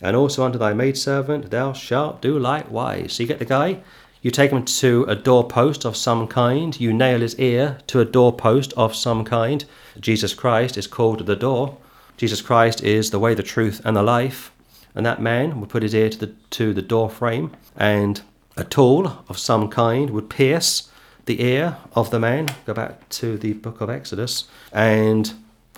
And 0.02 0.16
also 0.16 0.44
unto 0.44 0.58
thy 0.58 0.74
maidservant 0.74 1.52
thou 1.52 1.74
shalt 1.74 2.22
do 2.22 2.38
likewise. 2.40 3.14
So 3.14 3.24
you 3.24 3.28
get 3.28 3.40
the 3.40 3.46
guy? 3.46 3.82
You 4.24 4.32
take 4.32 4.52
him 4.52 4.66
to 4.66 5.06
a 5.08 5.16
doorpost 5.16 5.86
of 5.86 5.98
some 5.98 6.28
kind, 6.28 6.80
you 6.80 6.94
nail 6.94 7.22
his 7.22 7.40
ear 7.40 7.80
to 7.88 8.00
a 8.00 8.06
doorpost 8.06 8.74
of 8.74 8.96
some 8.96 9.24
kind. 9.24 9.66
Jesus 10.00 10.34
Christ 10.34 10.78
is 10.78 10.88
called 10.88 11.26
the 11.26 11.36
door. 11.36 11.78
Jesus 12.18 12.42
Christ 12.42 12.84
is 12.84 13.10
the 13.10 13.20
way, 13.20 13.34
the 13.34 13.42
truth, 13.42 13.82
and 13.84 13.96
the 13.96 14.04
life. 14.04 14.52
And 14.94 15.06
that 15.06 15.22
man 15.22 15.60
would 15.60 15.70
put 15.70 15.82
his 15.82 15.96
ear 15.96 16.10
to 16.10 16.18
the, 16.20 16.34
to 16.52 16.74
the 16.74 16.82
door 16.82 17.10
frame, 17.10 17.52
and 17.76 18.22
a 18.58 18.64
tool 18.64 19.24
of 19.28 19.40
some 19.40 19.70
kind 19.70 20.10
would 20.12 20.30
pierce 20.30 20.91
the 21.38 21.44
ear 21.44 21.78
of 21.94 22.10
the 22.12 22.20
man. 22.20 22.46
Go 22.66 22.74
back 22.74 23.08
to 23.08 23.38
the 23.38 23.54
book 23.54 23.80
of 23.80 23.90
Exodus. 23.90 24.50
And 24.74 25.34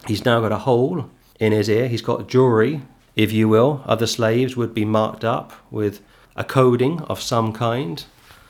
he's 0.08 0.26
now 0.26 0.42
got 0.42 0.52
a 0.52 0.58
hole 0.58 1.12
in 1.40 1.52
his 1.52 1.70
ear. 1.70 1.88
He's 1.88 2.02
got 2.02 2.28
jewelry, 2.28 2.82
if 3.16 3.32
you 3.32 3.48
will, 3.48 3.84
Other 3.86 4.08
slaves 4.08 4.58
would 4.58 4.74
be 4.74 4.84
marked 4.84 5.24
up 5.24 5.54
with 5.70 6.02
a 6.36 6.44
coding 6.44 7.02
of 7.02 7.22
some 7.22 7.54
kind. 7.54 8.04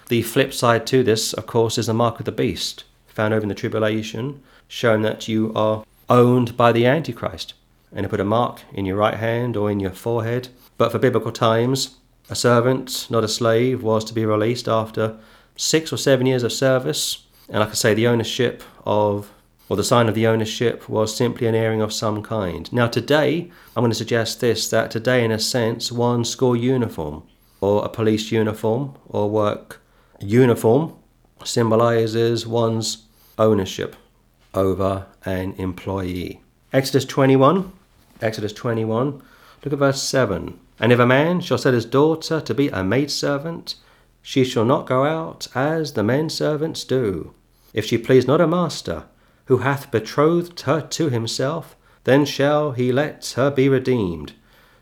The 0.08 0.22
flip 0.22 0.54
side 0.54 0.88
to 0.88 1.04
this, 1.04 1.34
of 1.34 1.46
course, 1.46 1.78
is 1.78 1.88
the 1.88 1.94
mark 1.94 2.20
of 2.20 2.26
the 2.26 2.32
beast, 2.32 2.86
found 3.08 3.34
over 3.34 3.44
in 3.44 3.50
the 3.50 3.56
tribulation, 3.56 4.42
showing 4.70 5.02
that 5.02 5.28
you 5.28 5.52
are 5.56 5.84
owned 6.10 6.56
by 6.56 6.72
the 6.72 6.86
Antichrist. 6.86 7.54
And 7.92 8.04
to 8.04 8.10
put 8.10 8.22
a 8.22 8.26
mark 8.26 8.62
in 8.74 8.86
your 8.86 8.96
right 8.96 9.16
hand 9.16 9.58
or 9.58 9.70
in 9.70 9.82
your 9.82 9.92
forehead. 9.92 10.48
But 10.78 10.94
for 10.94 11.00
biblical 11.00 11.34
times, 11.34 11.98
a 12.30 12.36
servant, 12.36 13.08
not 13.10 13.26
a 13.26 13.28
slave, 13.28 13.84
was 13.84 14.06
to 14.06 14.14
be 14.14 14.26
released 14.26 14.70
after 14.70 15.18
six 15.56 15.92
or 15.94 15.98
seven 15.98 16.26
years 16.26 16.44
of 16.44 16.52
service. 16.52 17.26
And 17.50 17.60
like 17.60 17.70
I 17.70 17.74
say, 17.74 17.94
the 17.94 18.08
ownership 18.08 18.64
of, 18.86 19.32
or 19.70 19.78
the 19.78 19.84
sign 19.84 20.08
of 20.08 20.16
the 20.16 20.28
ownership 20.28 20.90
was 20.90 21.16
simply 21.16 21.48
an 21.48 21.56
earring 21.56 21.82
of 21.82 21.94
some 21.94 22.24
kind. 22.24 22.72
Now, 22.74 22.88
today, 22.88 23.52
I'm 23.76 23.82
going 23.82 23.92
to 23.92 23.96
suggest 23.96 24.42
this 24.42 24.70
that 24.70 24.92
today, 24.92 25.24
in 25.24 25.32
a 25.32 25.40
sense, 25.40 25.92
one 25.92 26.26
school 26.26 26.56
uniform 26.56 27.24
or 27.62 27.86
a 27.86 27.90
police 27.90 28.32
uniform 28.32 28.96
or 29.08 29.30
work 29.30 29.82
uniform 30.20 30.94
symbolizes 31.44 32.48
one's 32.48 33.06
ownership 33.38 33.96
over 34.54 35.08
an 35.26 35.54
employee. 35.54 36.42
Exodus 36.72 37.06
21, 37.06 37.72
Exodus 38.22 38.54
21, 38.54 39.22
look 39.64 39.74
at 39.74 39.80
verse 39.80 40.02
7. 40.02 40.60
And 40.80 40.92
if 40.92 41.00
a 41.00 41.06
man 41.06 41.42
shall 41.42 41.58
set 41.58 41.74
his 41.74 41.86
daughter 41.86 42.42
to 42.42 42.54
be 42.54 42.70
a 42.70 42.84
maidservant, 42.84 43.76
she 44.24 44.44
shall 44.44 44.66
not 44.66 44.88
go 44.88 45.04
out 45.04 45.48
as 45.54 45.94
the 45.94 46.02
men 46.04 46.30
servants 46.30 46.84
do. 46.84 47.34
If 47.74 47.86
she 47.86 47.98
please 47.98 48.26
not 48.26 48.42
a 48.42 48.48
master, 48.48 49.04
who 49.46 49.58
hath 49.58 49.92
betrothed 49.92 50.62
her 50.62 50.82
to 50.82 51.10
himself, 51.10 51.76
then 52.06 52.26
shall 52.26 52.72
he 52.72 52.92
let 52.92 53.34
her 53.36 53.52
be 53.52 53.68
redeemed. 53.68 54.34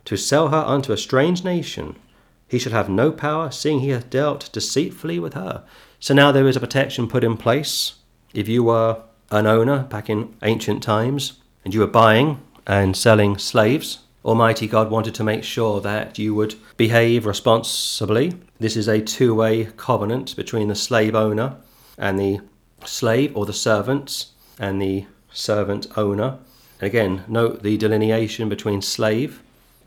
To 0.06 0.16
sell 0.16 0.50
her 0.50 0.64
unto 0.66 0.94
a 0.94 0.98
strange 0.98 1.44
nation, 1.44 1.96
he 2.48 2.60
shall 2.60 2.74
have 2.74 2.90
no 2.90 3.12
power, 3.12 3.50
seeing 3.50 3.80
he 3.80 3.90
hath 3.90 4.10
dealt 4.10 4.52
deceitfully 4.52 5.20
with 5.20 5.34
her. 5.34 5.64
So 6.00 6.14
now 6.14 6.32
there 6.32 6.48
is 6.48 6.56
a 6.56 6.60
protection 6.60 7.08
put 7.08 7.24
in 7.24 7.38
place. 7.38 7.96
If 8.34 8.48
you 8.48 8.64
were 8.64 9.02
an 9.32 9.48
owner 9.48 9.84
back 9.84 10.10
in 10.10 10.36
ancient 10.44 10.84
times, 10.84 11.40
and 11.64 11.74
you 11.74 11.80
were 11.80 11.88
buying 11.88 12.42
and 12.68 12.96
selling 12.96 13.38
slaves, 13.38 14.00
Almighty 14.24 14.68
God 14.68 14.92
wanted 14.92 15.16
to 15.16 15.24
make 15.24 15.44
sure 15.44 15.82
that 15.82 16.20
you 16.20 16.36
would 16.36 16.54
behave 16.78 17.25
responsibly. 17.25 18.34
This 18.60 18.78
is 18.78 18.88
a 18.88 19.01
two 19.01 19.34
way 19.34 19.66
covenant 19.78 20.36
between 20.36 20.68
the 20.68 20.75
slave 20.75 21.16
owner 21.16 21.56
and 21.98 22.20
the 22.20 22.42
slave 22.86 23.36
or 23.36 23.48
the 23.48 23.54
servants 23.54 24.34
and 24.60 24.80
the 24.80 25.08
servant 25.32 25.88
owner. 25.98 26.38
And 26.80 26.88
again, 26.88 27.24
note 27.28 27.63
the 27.63 27.78
delineation 27.78 28.48
between 28.48 28.84
slave 28.84 29.42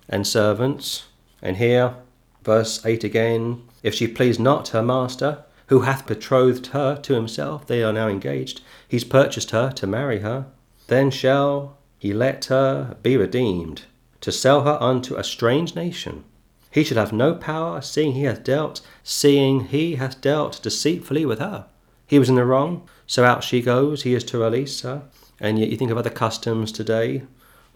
and 0.08 0.26
servants. 0.26 1.04
And 1.40 1.58
here, 1.58 1.94
verse 2.42 2.84
8 2.84 3.04
again 3.04 3.62
if 3.84 3.94
she 3.94 4.08
please 4.08 4.38
not 4.40 4.68
her 4.68 4.82
master, 4.82 5.44
who 5.68 5.80
hath 5.80 6.06
betrothed 6.06 6.68
her 6.68 6.96
to 6.96 7.14
himself, 7.14 7.66
they 7.66 7.82
are 7.84 7.92
now 7.92 8.08
engaged, 8.08 8.62
he's 8.88 9.04
purchased 9.04 9.50
her 9.50 9.70
to 9.72 9.86
marry 9.86 10.20
her, 10.20 10.46
then 10.88 11.10
shall 11.10 11.76
he 11.98 12.12
let 12.12 12.46
her 12.46 12.96
be 13.02 13.16
redeemed 13.16 13.82
to 14.24 14.32
sell 14.32 14.62
her 14.62 14.78
unto 14.80 15.16
a 15.16 15.22
strange 15.22 15.74
nation. 15.74 16.24
He 16.70 16.82
should 16.82 16.96
have 16.96 17.12
no 17.12 17.34
power, 17.34 17.82
seeing 17.82 18.12
he 18.12 18.22
hath 18.22 18.42
dealt, 18.42 18.80
seeing 19.02 19.66
he 19.66 19.96
hath 19.96 20.22
dealt 20.22 20.62
deceitfully 20.62 21.26
with 21.26 21.40
her. 21.40 21.66
He 22.06 22.18
was 22.18 22.30
in 22.30 22.36
the 22.36 22.46
wrong, 22.46 22.88
so 23.06 23.22
out 23.22 23.44
she 23.44 23.60
goes, 23.60 24.02
he 24.02 24.14
is 24.14 24.24
to 24.24 24.38
release 24.38 24.80
her. 24.80 25.02
And 25.38 25.58
yet 25.58 25.68
you 25.68 25.76
think 25.76 25.90
of 25.90 25.98
other 25.98 26.08
customs 26.08 26.72
today, 26.72 27.24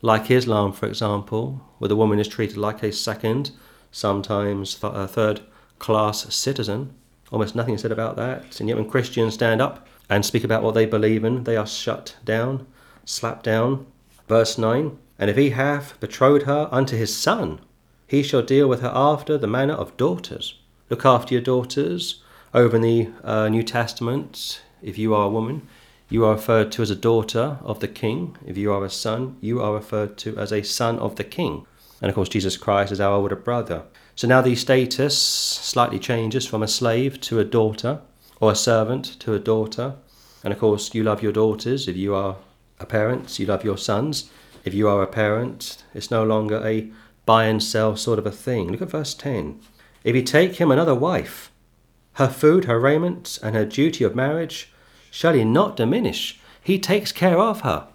like 0.00 0.31
Islam, 0.31 0.73
for 0.73 0.87
example, 0.87 1.61
where 1.76 1.88
the 1.90 1.97
woman 1.97 2.19
is 2.19 2.28
treated 2.28 2.57
like 2.57 2.83
a 2.83 2.93
second, 2.93 3.50
sometimes 3.93 4.83
a 4.83 4.87
uh, 4.87 5.07
third 5.07 5.43
class 5.78 6.35
citizen. 6.35 6.95
Almost 7.31 7.57
nothing 7.57 7.75
is 7.75 7.83
said 7.83 7.93
about 7.93 8.17
that. 8.17 8.59
And 8.59 8.71
yet 8.71 8.78
when 8.78 8.88
Christians 8.88 9.35
stand 9.35 9.61
up 9.61 9.87
and 10.09 10.25
speak 10.25 10.45
about 10.45 10.62
what 10.62 10.73
they 10.73 10.87
believe 10.87 11.25
in, 11.25 11.45
they 11.45 11.59
are 11.59 11.67
shut 11.67 12.17
down, 12.25 12.67
slapped 13.05 13.45
down. 13.45 13.85
Verse 14.28 14.57
9 14.57 14.97
and 15.19 15.29
if 15.29 15.37
he 15.37 15.51
hath 15.51 15.99
betrothed 16.01 16.47
her 16.47 16.69
unto 16.71 16.97
his 16.97 17.17
son, 17.17 17.61
he 18.07 18.23
shall 18.23 18.43
deal 18.43 18.69
with 18.69 18.81
her 18.81 18.93
after 18.95 19.37
the 19.37 19.47
manner 19.47 19.75
of 19.75 19.97
daughters. 19.97 20.55
Look 20.89 21.05
after 21.05 21.35
your 21.35 21.43
daughters. 21.43 22.23
Over 22.55 22.77
in 22.77 22.83
the 22.83 23.11
uh, 23.23 23.49
New 23.49 23.63
Testament, 23.63 24.63
if 24.81 24.97
you 24.97 25.15
are 25.15 25.27
a 25.27 25.31
woman, 25.31 25.69
you 26.09 26.25
are 26.25 26.33
referred 26.33 26.73
to 26.73 26.83
as 26.83 26.91
a 26.91 26.97
daughter 26.97 27.59
of 27.63 27.81
the 27.81 27.89
king. 27.89 28.37
If 28.47 28.57
you 28.57 28.73
are 28.73 28.85
a 28.85 28.91
son, 28.91 29.37
you 29.43 29.61
are 29.61 29.75
referred 29.75 30.17
to 30.19 30.39
as 30.39 30.53
a 30.53 30.63
son 30.63 30.99
of 30.99 31.17
the 31.17 31.25
king. 31.25 31.67
And 32.01 32.09
of 32.09 32.15
course, 32.15 32.31
Jesus 32.31 32.57
Christ 32.57 32.93
is 32.93 33.01
our 33.01 33.13
older 33.13 33.37
brother. 33.37 33.83
So 34.17 34.27
now 34.27 34.41
the 34.41 34.55
status 34.55 35.19
slightly 35.19 35.99
changes 35.99 36.47
from 36.47 36.63
a 36.63 36.69
slave 36.69 37.21
to 37.23 37.41
a 37.41 37.45
daughter, 37.45 38.01
or 38.41 38.53
a 38.53 38.57
servant 38.57 39.19
to 39.21 39.35
a 39.35 39.39
daughter. 39.39 39.97
And 40.43 40.53
of 40.53 40.59
course, 40.59 40.95
you 40.95 41.03
love 41.03 41.23
your 41.23 41.33
daughters. 41.33 41.89
If 41.89 41.97
you 41.97 42.15
are 42.15 42.37
a 42.81 42.87
parent, 42.87 43.39
you 43.39 43.47
love 43.47 43.65
your 43.65 43.77
sons. 43.77 44.31
If 44.69 44.75
you 44.75 44.87
are 44.87 45.03
a 45.03 45.07
parent, 45.07 45.83
it's 45.95 46.11
no 46.11 46.23
longer 46.23 46.61
a 46.63 46.91
buy 47.25 47.45
and 47.45 47.63
sell 47.63 47.97
sort 47.97 48.19
of 48.19 48.27
a 48.27 48.31
thing. 48.31 48.71
Look 48.71 48.83
at 48.83 48.91
verse 48.91 49.15
10. 49.15 49.59
If 50.05 50.15
he 50.15 50.23
take 50.23 50.57
him 50.57 50.71
another 50.71 50.95
wife, 50.95 51.51
her 52.17 52.29
food, 52.29 52.67
her 52.67 52.79
raiment, 52.79 53.39
and 53.43 53.57
her 53.57 53.65
duty 53.65 54.05
of 54.05 54.15
marriage, 54.15 54.71
shall 55.11 55.33
he 55.33 55.43
not 55.43 55.75
diminish? 55.75 56.39
He 56.63 56.79
takes 56.79 57.13
care 57.13 57.39
of 57.39 57.63
her. 57.63 57.89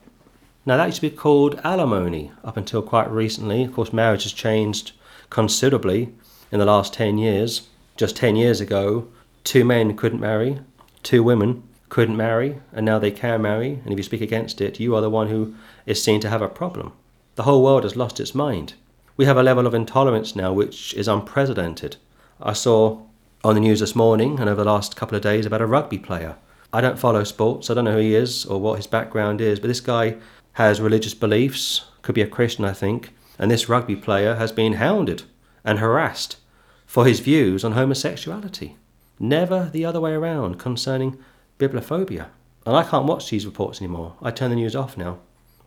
Now, 0.65 0.77
that 0.77 0.87
used 0.87 0.95
to 0.95 1.09
be 1.11 1.15
called 1.15 1.61
alimony 1.63 2.31
up 2.43 2.57
until 2.57 2.81
quite 2.81 3.11
recently. 3.11 3.63
Of 3.65 3.73
course, 3.73 3.93
marriage 3.93 4.23
has 4.23 4.33
changed 4.33 4.93
considerably 5.29 6.11
in 6.51 6.57
the 6.57 6.65
last 6.65 6.91
10 6.91 7.19
years. 7.19 7.67
Just 7.97 8.15
10 8.15 8.35
years 8.35 8.59
ago, 8.59 9.07
two 9.43 9.63
men 9.63 9.95
couldn't 9.95 10.19
marry, 10.19 10.61
two 11.03 11.21
women 11.21 11.61
couldn't 11.89 12.17
marry, 12.17 12.59
and 12.71 12.83
now 12.83 12.97
they 12.97 13.11
can 13.11 13.43
marry, 13.43 13.73
and 13.83 13.91
if 13.91 13.99
you 13.99 14.03
speak 14.03 14.21
against 14.21 14.59
it, 14.59 14.79
you 14.79 14.95
are 14.95 15.01
the 15.01 15.11
one 15.11 15.27
who 15.27 15.53
is 15.85 16.03
seen 16.03 16.19
to 16.21 16.29
have 16.29 16.41
a 16.41 16.49
problem. 16.49 16.93
The 17.35 17.43
whole 17.43 17.63
world 17.63 17.83
has 17.83 17.95
lost 17.95 18.19
its 18.19 18.35
mind. 18.35 18.73
We 19.17 19.25
have 19.25 19.37
a 19.37 19.43
level 19.43 19.67
of 19.67 19.73
intolerance 19.73 20.35
now 20.35 20.53
which 20.53 20.93
is 20.93 21.07
unprecedented. 21.07 21.97
I 22.41 22.53
saw 22.53 23.01
on 23.43 23.55
the 23.55 23.61
news 23.61 23.79
this 23.79 23.95
morning 23.95 24.39
and 24.39 24.49
over 24.49 24.63
the 24.63 24.71
last 24.71 24.95
couple 24.95 25.15
of 25.15 25.21
days 25.21 25.45
about 25.45 25.61
a 25.61 25.65
rugby 25.65 25.99
player. 25.99 26.35
I 26.71 26.81
don't 26.81 26.97
follow 26.97 27.23
sports, 27.23 27.69
I 27.69 27.73
don't 27.73 27.85
know 27.85 27.93
who 27.93 27.99
he 27.99 28.15
is 28.15 28.45
or 28.45 28.59
what 28.59 28.77
his 28.77 28.87
background 28.87 29.41
is, 29.41 29.59
but 29.59 29.67
this 29.67 29.81
guy 29.81 30.15
has 30.53 30.81
religious 30.81 31.13
beliefs, 31.13 31.85
could 32.01 32.15
be 32.15 32.21
a 32.21 32.27
Christian, 32.27 32.65
I 32.65 32.73
think, 32.73 33.13
and 33.37 33.51
this 33.51 33.69
rugby 33.69 33.95
player 33.95 34.35
has 34.35 34.51
been 34.51 34.73
hounded 34.73 35.23
and 35.63 35.79
harassed 35.79 36.37
for 36.85 37.05
his 37.05 37.19
views 37.19 37.63
on 37.63 37.73
homosexuality. 37.73 38.77
Never 39.19 39.69
the 39.71 39.85
other 39.85 39.99
way 39.99 40.13
around 40.13 40.59
concerning 40.59 41.17
bibliophobia. 41.59 42.27
And 42.65 42.75
I 42.75 42.83
can't 42.83 43.05
watch 43.05 43.29
these 43.29 43.45
reports 43.45 43.81
anymore. 43.81 44.15
I 44.21 44.31
turn 44.31 44.49
the 44.49 44.55
news 44.55 44.75
off 44.75 44.97
now. 44.97 45.19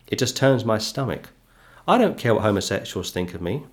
It 0.09 0.19
just 0.19 0.37
turns 0.37 0.65
my 0.65 0.79
stomach. 0.79 1.31
I 1.89 1.99
don't 1.99 2.19
care 2.19 2.35
what 2.35 2.43
homosexuals 2.43 3.11
think 3.11 3.35
of 3.35 3.41
me. 3.41 3.65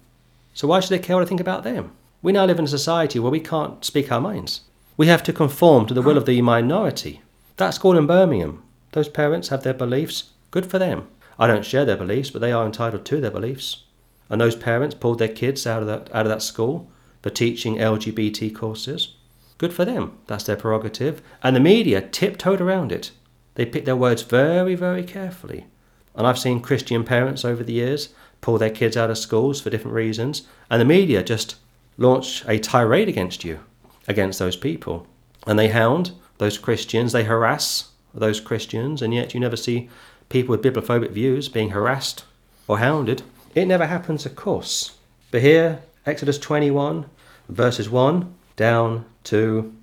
So 0.54 0.68
why 0.68 0.80
should 0.80 0.90
they 0.90 1.00
care 1.00 1.16
what 1.16 1.24
I 1.24 1.28
think 1.28 1.42
about 1.42 1.64
them? 1.64 1.92
We 2.22 2.32
now 2.32 2.46
live 2.46 2.60
in 2.60 2.66
a 2.66 2.70
society 2.70 3.20
where 3.20 3.32
we 3.32 3.40
can't 3.40 3.84
speak 3.84 4.12
our 4.12 4.22
minds. 4.22 4.62
We 4.96 5.08
have 5.08 5.24
to 5.24 5.34
conform 5.34 5.88
to 5.88 5.94
the 5.94 6.02
will 6.02 6.18
of 6.18 6.26
the 6.26 6.42
minority. 6.42 7.22
That 7.58 7.72
school 7.72 7.98
in 7.98 8.08
Birmingham, 8.08 8.64
those 8.92 9.10
parents 9.10 9.50
have 9.50 9.64
their 9.64 9.74
beliefs. 9.74 10.32
Good 10.52 10.66
for 10.66 10.80
them. 10.80 11.08
I 11.38 11.48
don't 11.48 11.66
share 11.66 11.86
their 11.86 11.98
beliefs, 11.98 12.30
but 12.30 12.42
they 12.42 12.52
are 12.52 12.66
entitled 12.66 13.06
to 13.06 13.20
their 13.20 13.32
beliefs. 13.32 13.84
And 14.30 14.40
those 14.40 14.56
parents 14.56 14.96
pulled 14.96 15.20
their 15.20 15.28
kids 15.28 15.68
out 15.68 15.82
of 15.82 15.88
that, 15.88 16.14
out 16.14 16.26
of 16.26 16.30
that 16.30 16.42
school 16.42 16.90
for 17.22 17.30
teaching 17.30 17.78
LGBT 17.78 18.54
courses. 18.56 19.16
Good 19.58 19.74
for 19.74 19.86
them. 19.86 20.18
That's 20.28 20.44
their 20.44 20.56
prerogative. 20.56 21.22
And 21.42 21.56
the 21.56 21.60
media 21.60 22.02
tiptoed 22.02 22.62
around 22.62 22.92
it. 22.92 23.12
They 23.56 23.66
picked 23.66 23.86
their 23.86 23.96
words 23.96 24.22
very, 24.22 24.76
very 24.76 25.04
carefully. 25.04 25.66
And 26.16 26.28
I've 26.28 26.40
seen 26.40 26.62
Christian 26.62 27.04
parents 27.04 27.44
over 27.44 27.64
the 27.64 27.74
years 27.74 28.10
pull 28.42 28.58
their 28.58 28.70
kids 28.70 28.98
out 28.98 29.10
of 29.10 29.18
schools 29.18 29.62
for 29.62 29.70
different 29.70 29.96
reasons, 29.96 30.44
and 30.70 30.80
the 30.80 30.86
media 30.86 31.24
just 31.24 31.56
launch 31.98 32.44
a 32.48 32.60
tirade 32.60 33.08
against 33.08 33.44
you, 33.44 33.60
against 34.08 34.38
those 34.40 34.58
people. 34.58 35.08
And 35.48 35.58
they 35.58 35.70
hound 35.70 36.12
those 36.38 36.58
Christians, 36.58 37.14
they 37.14 37.24
harass 37.24 37.92
those 38.14 38.40
Christians, 38.40 39.02
and 39.02 39.14
yet 39.14 39.34
you 39.34 39.40
never 39.40 39.56
see 39.56 39.90
people 40.30 40.56
with 40.56 40.62
bibliophobic 40.62 41.12
views 41.12 41.50
being 41.50 41.70
harassed 41.70 42.26
or 42.68 42.80
hounded. 42.80 43.24
It 43.56 43.66
never 43.66 43.86
happens, 43.86 44.26
of 44.26 44.36
course. 44.36 44.98
But 45.32 45.42
here, 45.42 45.82
Exodus 46.06 46.38
21, 46.38 47.06
verses 47.50 47.90
1 47.90 48.34
down 48.56 49.06
to 49.26 49.74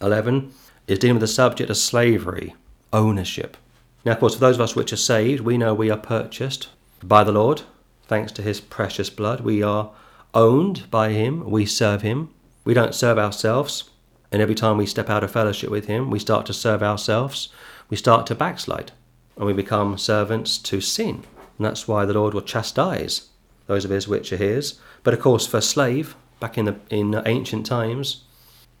11, 0.00 0.52
is 0.86 0.98
dealing 0.98 1.16
with 1.16 1.22
the 1.22 1.28
subject 1.28 1.70
of 1.70 1.76
slavery, 1.76 2.54
ownership. 2.92 3.56
Now, 4.04 4.12
of 4.12 4.20
course, 4.20 4.34
for 4.34 4.40
those 4.40 4.56
of 4.56 4.60
us 4.62 4.74
which 4.74 4.92
are 4.92 4.96
saved, 4.96 5.42
we 5.42 5.56
know 5.56 5.74
we 5.74 5.90
are 5.90 5.96
purchased 5.96 6.68
by 7.02 7.22
the 7.22 7.32
Lord, 7.32 7.62
thanks 8.06 8.32
to 8.32 8.42
his 8.42 8.60
precious 8.60 9.10
blood. 9.10 9.40
We 9.40 9.62
are 9.62 9.92
owned 10.34 10.90
by 10.90 11.10
him, 11.10 11.48
we 11.48 11.66
serve 11.66 12.02
him. 12.02 12.30
We 12.64 12.74
don't 12.74 12.94
serve 12.94 13.18
ourselves, 13.18 13.90
and 14.30 14.40
every 14.40 14.54
time 14.54 14.76
we 14.76 14.86
step 14.86 15.10
out 15.10 15.24
of 15.24 15.30
fellowship 15.30 15.70
with 15.70 15.86
him, 15.86 16.10
we 16.10 16.18
start 16.18 16.46
to 16.46 16.52
serve 16.52 16.82
ourselves, 16.82 17.48
we 17.90 17.96
start 17.96 18.26
to 18.28 18.34
backslide, 18.34 18.92
and 19.36 19.46
we 19.46 19.52
become 19.52 19.98
servants 19.98 20.58
to 20.58 20.80
sin. 20.80 21.24
And 21.58 21.66
that's 21.66 21.88
why 21.88 22.04
the 22.04 22.14
Lord 22.14 22.34
will 22.34 22.42
chastise 22.42 23.28
those 23.66 23.84
of 23.84 23.90
his 23.90 24.08
which 24.08 24.32
are 24.32 24.36
his. 24.36 24.78
But 25.02 25.14
of 25.14 25.20
course, 25.20 25.46
for 25.46 25.58
a 25.58 25.62
slave, 25.62 26.14
back 26.40 26.56
in, 26.56 26.66
the, 26.66 26.76
in 26.88 27.20
ancient 27.26 27.66
times, 27.66 28.24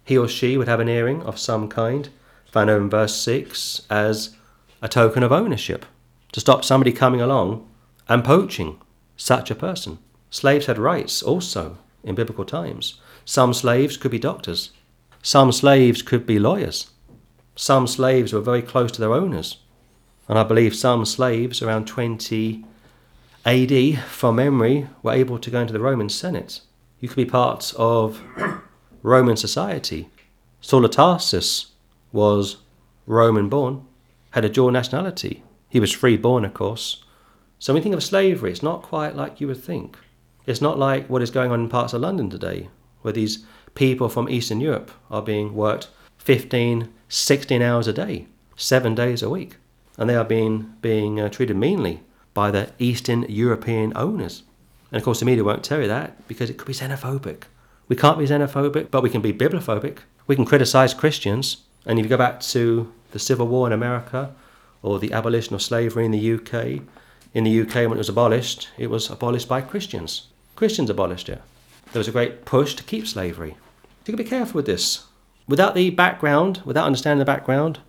he 0.04 0.16
or 0.16 0.28
she 0.28 0.56
would 0.56 0.68
have 0.68 0.80
an 0.80 0.88
earring 0.88 1.22
of 1.22 1.38
some 1.38 1.68
kind, 1.68 2.08
found 2.50 2.70
over 2.70 2.82
in 2.82 2.90
verse 2.90 3.16
6, 3.16 3.82
as 3.90 4.36
a 4.82 4.88
token 4.88 5.22
of 5.22 5.32
ownership, 5.32 5.86
to 6.32 6.40
stop 6.40 6.64
somebody 6.64 6.92
coming 6.92 7.20
along 7.20 7.66
and 8.08 8.24
poaching 8.24 8.78
such 9.16 9.50
a 9.50 9.54
person. 9.54 9.98
Slaves 10.28 10.66
had 10.66 10.76
rights 10.78 11.22
also 11.22 11.78
in 12.02 12.14
biblical 12.14 12.44
times. 12.44 13.00
Some 13.24 13.54
slaves 13.54 13.96
could 13.96 14.10
be 14.10 14.18
doctors, 14.18 14.72
some 15.22 15.52
slaves 15.52 16.02
could 16.02 16.26
be 16.26 16.38
lawyers, 16.38 16.90
some 17.54 17.86
slaves 17.86 18.32
were 18.32 18.40
very 18.40 18.62
close 18.62 18.90
to 18.92 19.00
their 19.00 19.12
owners. 19.12 19.58
And 20.28 20.38
I 20.38 20.42
believe 20.42 20.74
some 20.74 21.04
slaves 21.04 21.62
around 21.62 21.86
20 21.86 22.64
AD, 23.44 23.98
from 24.04 24.36
memory, 24.36 24.88
were 25.02 25.12
able 25.12 25.38
to 25.38 25.50
go 25.50 25.60
into 25.60 25.72
the 25.72 25.80
Roman 25.80 26.08
Senate. 26.08 26.60
You 27.00 27.08
could 27.08 27.16
be 27.16 27.24
part 27.24 27.74
of 27.76 28.20
Roman 29.02 29.36
society. 29.36 30.08
Saul 30.60 30.84
of 30.84 30.92
Tarsus 30.92 31.72
was 32.12 32.58
Roman 33.06 33.48
born, 33.48 33.84
had 34.32 34.44
a 34.44 34.48
dual 34.48 34.70
nationality. 34.70 35.42
He 35.68 35.80
was 35.80 35.92
free 35.92 36.16
born, 36.16 36.44
of 36.44 36.54
course. 36.54 37.04
So 37.58 37.72
when 37.72 37.80
you 37.80 37.84
think 37.84 37.94
of 37.94 38.02
slavery, 38.02 38.50
it's 38.50 38.62
not 38.62 38.82
quite 38.82 39.14
like 39.14 39.40
you 39.40 39.46
would 39.46 39.62
think. 39.62 39.96
It's 40.46 40.60
not 40.60 40.78
like 40.78 41.08
what 41.08 41.22
is 41.22 41.30
going 41.30 41.52
on 41.52 41.60
in 41.60 41.68
parts 41.68 41.92
of 41.92 42.00
London 42.00 42.28
today, 42.28 42.68
where 43.02 43.12
these 43.12 43.44
people 43.74 44.08
from 44.08 44.28
Eastern 44.28 44.60
Europe 44.60 44.90
are 45.10 45.22
being 45.22 45.54
worked 45.54 45.88
15, 46.18 46.92
16 47.08 47.62
hours 47.62 47.86
a 47.86 47.92
day, 47.92 48.26
seven 48.56 48.94
days 48.94 49.22
a 49.22 49.30
week, 49.30 49.56
and 49.96 50.10
they 50.10 50.16
are 50.16 50.24
being, 50.24 50.74
being 50.80 51.20
uh, 51.20 51.28
treated 51.28 51.56
meanly 51.56 52.02
by 52.34 52.50
the 52.50 52.70
Eastern 52.78 53.24
European 53.28 53.92
owners. 53.96 54.42
And 54.90 54.98
of 54.98 55.04
course, 55.04 55.20
the 55.20 55.26
media 55.26 55.44
won't 55.44 55.64
tell 55.64 55.80
you 55.80 55.88
that 55.88 56.26
because 56.28 56.50
it 56.50 56.58
could 56.58 56.66
be 56.66 56.74
xenophobic. 56.74 57.44
We 57.88 57.96
can't 57.96 58.18
be 58.18 58.26
xenophobic, 58.26 58.90
but 58.90 59.02
we 59.02 59.10
can 59.10 59.20
be 59.20 59.32
bibliophobic. 59.32 59.98
We 60.26 60.36
can 60.36 60.44
criticize 60.44 60.94
Christians. 60.94 61.58
And 61.86 61.98
if 61.98 62.04
you 62.04 62.08
go 62.08 62.16
back 62.16 62.40
to 62.40 62.92
the 63.12 63.18
Civil 63.18 63.46
War 63.46 63.66
in 63.66 63.72
America 63.72 64.34
or 64.82 64.98
the 64.98 65.12
abolition 65.12 65.54
of 65.54 65.62
slavery 65.62 66.04
in 66.04 66.10
the 66.10 66.34
UK, 66.34 66.82
in 67.34 67.44
the 67.44 67.60
UK 67.60 67.74
when 67.88 67.92
it 67.92 67.98
was 67.98 68.08
abolished, 68.08 68.68
it 68.76 68.90
was 68.90 69.08
abolished 69.08 69.48
by 69.48 69.60
Christians. 69.60 70.26
Christians 70.56 70.90
abolished 70.90 71.28
it. 71.28 71.40
There 71.92 72.00
was 72.00 72.08
a 72.08 72.12
great 72.12 72.44
push 72.44 72.74
to 72.74 72.82
keep 72.82 73.06
slavery. 73.06 73.50
You 74.04 74.12
got 74.12 74.18
to 74.18 74.24
be 74.24 74.28
careful 74.28 74.58
with 74.58 74.66
this. 74.66 75.06
Without 75.46 75.74
the 75.74 75.90
background, 75.90 76.62
without 76.64 76.86
understanding 76.86 77.18
the 77.18 77.24
background 77.24 77.80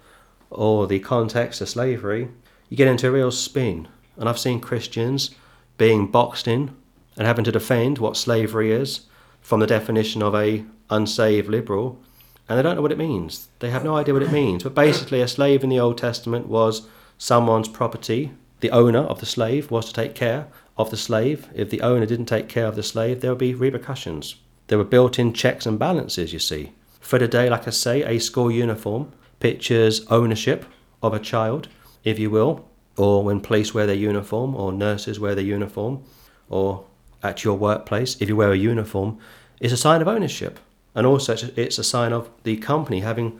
or 0.50 0.88
the 0.88 1.00
context 1.00 1.62
of 1.62 1.70
slavery, 1.70 2.30
you 2.70 2.78
get 2.78 2.88
into 2.88 3.08
a 3.08 3.12
real 3.12 3.32
spin. 3.32 3.88
And 4.18 4.30
I've 4.30 4.40
seen 4.40 4.60
Christians 4.60 5.32
being 5.78 6.08
boxed 6.08 6.48
in 6.48 6.76
and 7.18 7.28
having 7.28 7.46
to 7.46 7.52
defend 7.52 7.98
what 7.98 8.18
slavery 8.18 8.72
is 8.72 9.02
from 9.42 9.60
the 9.60 9.68
definition 9.68 10.22
of 10.22 10.36
a 10.36 10.64
unsaved 10.90 11.50
liberal, 11.50 12.00
and 12.48 12.58
they 12.58 12.64
don't 12.64 12.76
know 12.76 12.82
what 12.82 12.92
it 12.92 12.98
means. 12.98 13.48
They 13.60 13.70
have 13.70 13.84
no 13.84 13.96
idea 13.96 14.14
what 14.14 14.24
it 14.24 14.32
means. 14.32 14.64
But 14.64 14.76
basically, 14.76 15.22
a 15.22 15.28
slave 15.28 15.64
in 15.64 15.70
the 15.70 15.80
Old 15.80 15.98
Testament 15.98 16.48
was 16.48 16.88
someone's 17.18 17.70
property. 17.70 18.32
The 18.60 18.72
owner 18.72 19.00
of 19.00 19.20
the 19.20 19.26
slave 19.26 19.72
was 19.72 19.86
to 19.88 19.94
take 19.94 20.16
care 20.16 20.48
of 20.78 20.90
the 20.90 20.98
slave. 20.98 21.48
If 21.54 21.70
the 21.70 21.82
owner 21.82 22.06
didn't 22.06 22.26
take 22.26 22.50
care 22.50 22.66
of 22.66 22.76
the 22.76 22.84
slave, 22.84 23.22
there 23.22 23.32
would 23.32 23.40
be 23.40 23.54
repercussions. 23.54 24.36
There 24.68 24.78
were 24.78 24.84
built 24.84 25.20
in 25.20 25.34
checks 25.34 25.66
and 25.66 25.80
balances, 25.80 26.34
you 26.34 26.40
see. 26.40 26.74
For 27.00 27.20
today, 27.20 27.50
like 27.50 27.68
I 27.68 27.72
say, 27.72 28.04
a 28.04 28.20
school 28.20 28.52
uniform 28.52 29.12
pictures 29.40 30.06
ownership 30.08 30.66
of 31.02 31.14
a 31.14 31.20
child, 31.20 31.68
if 32.04 32.18
you 32.18 32.30
will, 32.30 32.66
or 32.96 33.24
when 33.24 33.42
police 33.42 33.74
wear 33.74 33.86
their 33.86 33.96
uniform, 33.96 34.56
or 34.56 34.72
nurses 34.72 35.20
wear 35.20 35.36
their 35.36 35.44
uniform, 35.44 36.04
or 36.50 36.86
at 37.22 37.44
your 37.44 37.58
workplace, 37.58 38.16
if 38.22 38.30
you 38.30 38.36
wear 38.36 38.52
a 38.52 38.58
uniform, 38.58 39.18
is 39.60 39.74
a 39.74 39.78
sign 39.78 40.02
of 40.02 40.08
ownership. 40.08 40.60
And 40.96 41.08
also, 41.08 41.36
it's 41.56 41.78
a 41.78 41.84
sign 41.84 42.14
of 42.14 42.30
the 42.44 42.58
company 42.58 43.00
having 43.00 43.40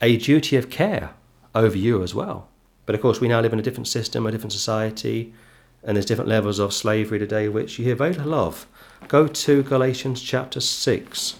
a 0.00 0.16
duty 0.16 0.56
of 0.56 0.68
care 0.68 1.10
over 1.54 1.76
you 1.76 2.02
as 2.02 2.14
well. 2.14 2.48
But 2.86 2.94
of 2.94 3.00
course, 3.00 3.20
we 3.20 3.28
now 3.28 3.40
live 3.40 3.52
in 3.52 3.58
a 3.58 3.62
different 3.62 3.88
system, 3.88 4.26
a 4.26 4.30
different 4.30 4.52
society, 4.52 5.32
and 5.82 5.96
there's 5.96 6.06
different 6.06 6.28
levels 6.28 6.58
of 6.58 6.72
slavery 6.72 7.18
today, 7.18 7.48
which 7.48 7.78
you 7.78 7.84
hear 7.84 7.94
very 7.94 8.12
little 8.12 8.34
of. 8.34 8.66
Go 9.08 9.26
to 9.26 9.62
Galatians 9.62 10.20
chapter 10.20 10.60
6. 10.60 11.36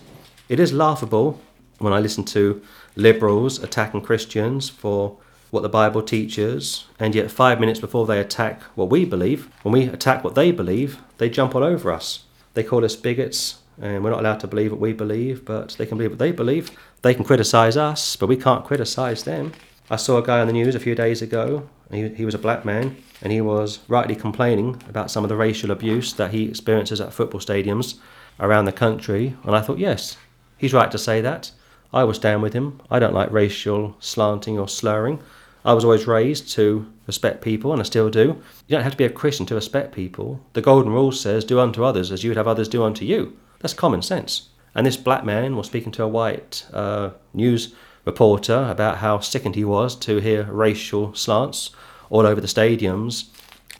It 0.49 0.61
is 0.61 0.73
laughable 0.73 1.41
when 1.79 1.93
I 1.93 2.01
listen 2.01 2.25
to 2.25 2.63
liberals 2.97 3.63
attacking 3.63 4.03
Christians 4.03 4.69
for 4.69 5.19
what 5.51 5.63
the 5.63 5.69
Bible 5.69 6.03
teaches, 6.03 6.87
and 6.99 7.15
yet 7.15 7.31
five 7.31 7.61
minutes 7.61 7.79
before 7.81 8.07
they 8.07 8.19
attack 8.19 8.63
what 8.75 8.89
we 8.89 9.05
believe, 9.05 9.49
when 9.63 9.73
we 9.73 9.85
attack 9.85 10.25
what 10.25 10.35
they 10.35 10.51
believe, 10.51 10.99
they 11.19 11.29
jump 11.29 11.55
all 11.55 11.63
over 11.63 11.93
us. 11.93 12.25
They 12.55 12.63
call 12.63 12.85
us 12.85 12.97
bigots, 12.97 13.62
and 13.83 14.03
we're 14.03 14.11
not 14.11 14.21
allowed 14.21 14.41
to 14.41 14.47
believe 14.47 14.71
what 14.71 14.81
we 14.81 14.95
believe, 14.95 15.45
but 15.45 15.73
they 15.77 15.85
can 15.85 15.99
believe 15.99 16.13
what 16.13 16.19
they 16.19 16.33
believe. 16.33 16.71
They 17.03 17.15
can 17.15 17.25
criticize 17.25 17.77
us, 17.77 18.17
but 18.17 18.29
we 18.29 18.37
can't 18.37 18.65
criticize 18.65 19.25
them. 19.25 19.53
I 19.91 19.97
saw 19.97 20.17
a 20.17 20.23
guy 20.23 20.41
on 20.41 20.47
the 20.47 20.53
news 20.55 20.75
a 20.75 20.81
few 20.81 20.95
days 20.95 21.21
ago, 21.21 21.69
he, 21.93 22.09
he 22.11 22.25
was 22.25 22.35
a 22.35 22.39
black 22.39 22.65
man, 22.65 22.97
and 23.21 23.33
he 23.33 23.41
was 23.41 23.81
rightly 23.89 24.17
complaining 24.17 24.83
about 24.89 25.11
some 25.11 25.25
of 25.25 25.29
the 25.29 25.37
racial 25.37 25.71
abuse 25.71 26.15
that 26.15 26.33
he 26.33 26.49
experiences 26.49 27.01
at 27.01 27.13
football 27.13 27.41
stadiums 27.41 27.99
around 28.41 28.65
the 28.65 28.73
country. 28.73 29.37
And 29.45 29.55
I 29.55 29.61
thought, 29.61 29.79
yes, 29.79 30.17
he's 30.57 30.73
right 30.73 30.91
to 30.91 30.99
say 30.99 31.21
that. 31.21 31.51
I 31.93 32.05
will 32.05 32.15
stand 32.15 32.43
with 32.43 32.55
him. 32.55 32.81
I 32.91 32.99
don't 32.99 33.15
like 33.15 33.31
racial 33.31 33.97
slanting 34.01 34.59
or 34.59 34.69
slurring. 34.69 35.23
I 35.65 35.75
was 35.75 35.85
always 35.85 36.07
raised 36.07 36.51
to 36.53 36.91
respect 37.07 37.43
people, 37.43 37.73
and 37.73 37.81
I 37.81 37.85
still 37.85 38.09
do. 38.09 38.41
You 38.67 38.77
don't 38.77 38.83
have 38.83 38.93
to 38.93 38.99
be 38.99 39.05
a 39.05 39.11
Christian 39.11 39.47
to 39.47 39.55
respect 39.55 39.95
people. 39.95 40.41
The 40.55 40.63
Golden 40.63 40.93
Rule 40.93 41.13
says, 41.13 41.45
do 41.45 41.61
unto 41.61 41.85
others 41.85 42.11
as 42.11 42.25
you 42.25 42.31
would 42.31 42.37
have 42.37 42.49
others 42.49 42.69
do 42.69 42.83
unto 42.83 43.05
you. 43.05 43.37
That's 43.63 43.75
common 43.75 44.03
sense. 44.03 44.49
And 44.75 44.87
this 44.87 44.97
black 44.97 45.25
man 45.25 45.57
was 45.57 45.67
speaking 45.67 45.93
to 45.93 46.03
a 46.03 46.09
white 46.09 46.67
uh, 46.73 47.11
news 47.33 47.75
reporter 48.05 48.67
about 48.69 48.99
how 48.99 49.21
sickened 49.21 49.55
he 49.55 49.65
was 49.65 49.95
to 49.97 50.19
hear 50.19 50.45
racial 50.45 51.15
slants 51.15 51.71
all 52.11 52.27
over 52.27 52.41
the 52.41 52.47
stadiums, 52.47 53.29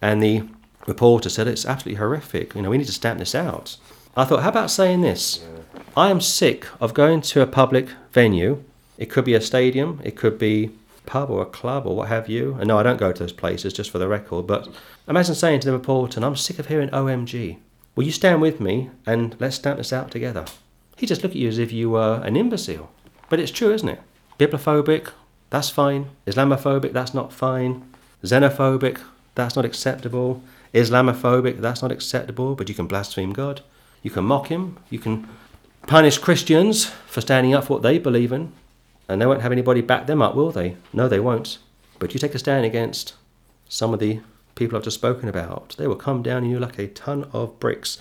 and 0.01 0.23
the 0.23 0.43
reporter 0.87 1.29
said 1.29 1.47
it's 1.47 1.65
absolutely 1.65 1.97
horrific. 1.97 2.55
You 2.55 2.61
know, 2.61 2.69
we 2.69 2.77
need 2.77 2.87
to 2.87 2.93
stamp 2.93 3.19
this 3.19 3.35
out. 3.35 3.77
I 4.15 4.25
thought, 4.25 4.43
how 4.43 4.49
about 4.49 4.71
saying 4.71 5.01
this? 5.01 5.43
I 5.97 6.09
am 6.09 6.21
sick 6.21 6.65
of 6.79 6.93
going 6.93 7.21
to 7.21 7.41
a 7.41 7.47
public 7.47 7.89
venue. 8.11 8.63
It 8.97 9.09
could 9.09 9.25
be 9.25 9.33
a 9.33 9.41
stadium, 9.41 9.99
it 10.03 10.15
could 10.15 10.37
be 10.37 10.71
a 10.97 11.09
pub 11.09 11.29
or 11.29 11.41
a 11.41 11.47
club 11.47 11.85
or 11.85 11.95
what 11.95 12.09
have 12.09 12.29
you. 12.29 12.55
And 12.59 12.67
no, 12.67 12.77
I 12.77 12.83
don't 12.83 12.97
go 12.97 13.11
to 13.11 13.19
those 13.19 13.33
places, 13.33 13.73
just 13.73 13.91
for 13.91 13.97
the 13.99 14.07
record. 14.07 14.47
But 14.47 14.67
imagine 15.07 15.35
saying 15.35 15.61
to 15.61 15.67
the 15.67 15.73
reporter, 15.73 16.23
I'm 16.23 16.35
sick 16.35 16.59
of 16.59 16.67
hearing 16.67 16.89
OMG. 16.89 17.57
Will 17.95 18.03
you 18.03 18.11
stand 18.11 18.41
with 18.41 18.59
me 18.59 18.89
and 19.05 19.35
let's 19.39 19.57
stamp 19.57 19.77
this 19.77 19.93
out 19.93 20.09
together? 20.09 20.45
He 20.97 21.05
just 21.05 21.21
look 21.21 21.33
at 21.33 21.37
you 21.37 21.47
as 21.47 21.59
if 21.59 21.71
you 21.71 21.91
were 21.91 22.21
an 22.23 22.35
imbecile. 22.35 22.91
But 23.29 23.39
it's 23.39 23.51
true, 23.51 23.71
isn't 23.73 23.89
it? 23.89 24.01
Bibliophobic, 24.39 25.11
that's 25.49 25.69
fine. 25.69 26.09
Islamophobic, 26.25 26.91
that's 26.91 27.13
not 27.13 27.31
fine. 27.31 27.83
Xenophobic, 28.23 28.99
that's 29.35 29.55
not 29.55 29.65
acceptable. 29.65 30.41
Islamophobic, 30.73 31.59
that's 31.61 31.81
not 31.81 31.91
acceptable, 31.91 32.55
but 32.55 32.67
you 32.67 32.75
can 32.75 32.87
blaspheme 32.87 33.33
God. 33.33 33.61
You 34.01 34.09
can 34.09 34.23
mock 34.25 34.47
him. 34.47 34.77
You 34.89 34.97
can 34.97 35.27
punish 35.85 36.17
Christians 36.17 36.85
for 37.07 37.21
standing 37.21 37.53
up 37.53 37.65
for 37.65 37.73
what 37.73 37.83
they 37.83 37.99
believe 37.99 38.31
in, 38.31 38.51
and 39.07 39.21
they 39.21 39.25
won't 39.25 39.41
have 39.41 39.51
anybody 39.51 39.81
back 39.81 40.07
them 40.07 40.21
up, 40.21 40.33
will 40.33 40.51
they? 40.51 40.77
No, 40.93 41.07
they 41.07 41.19
won't. 41.19 41.59
But 41.99 42.13
you 42.13 42.19
take 42.19 42.33
a 42.33 42.39
stand 42.39 42.65
against 42.65 43.13
some 43.69 43.93
of 43.93 43.99
the 43.99 44.21
people 44.55 44.77
I've 44.77 44.83
just 44.83 44.97
spoken 44.97 45.29
about, 45.29 45.75
they 45.77 45.87
will 45.87 45.95
come 45.95 46.21
down 46.21 46.43
on 46.43 46.49
you 46.49 46.59
like 46.59 46.79
a 46.79 46.87
ton 46.87 47.29
of 47.33 47.59
bricks. 47.59 47.97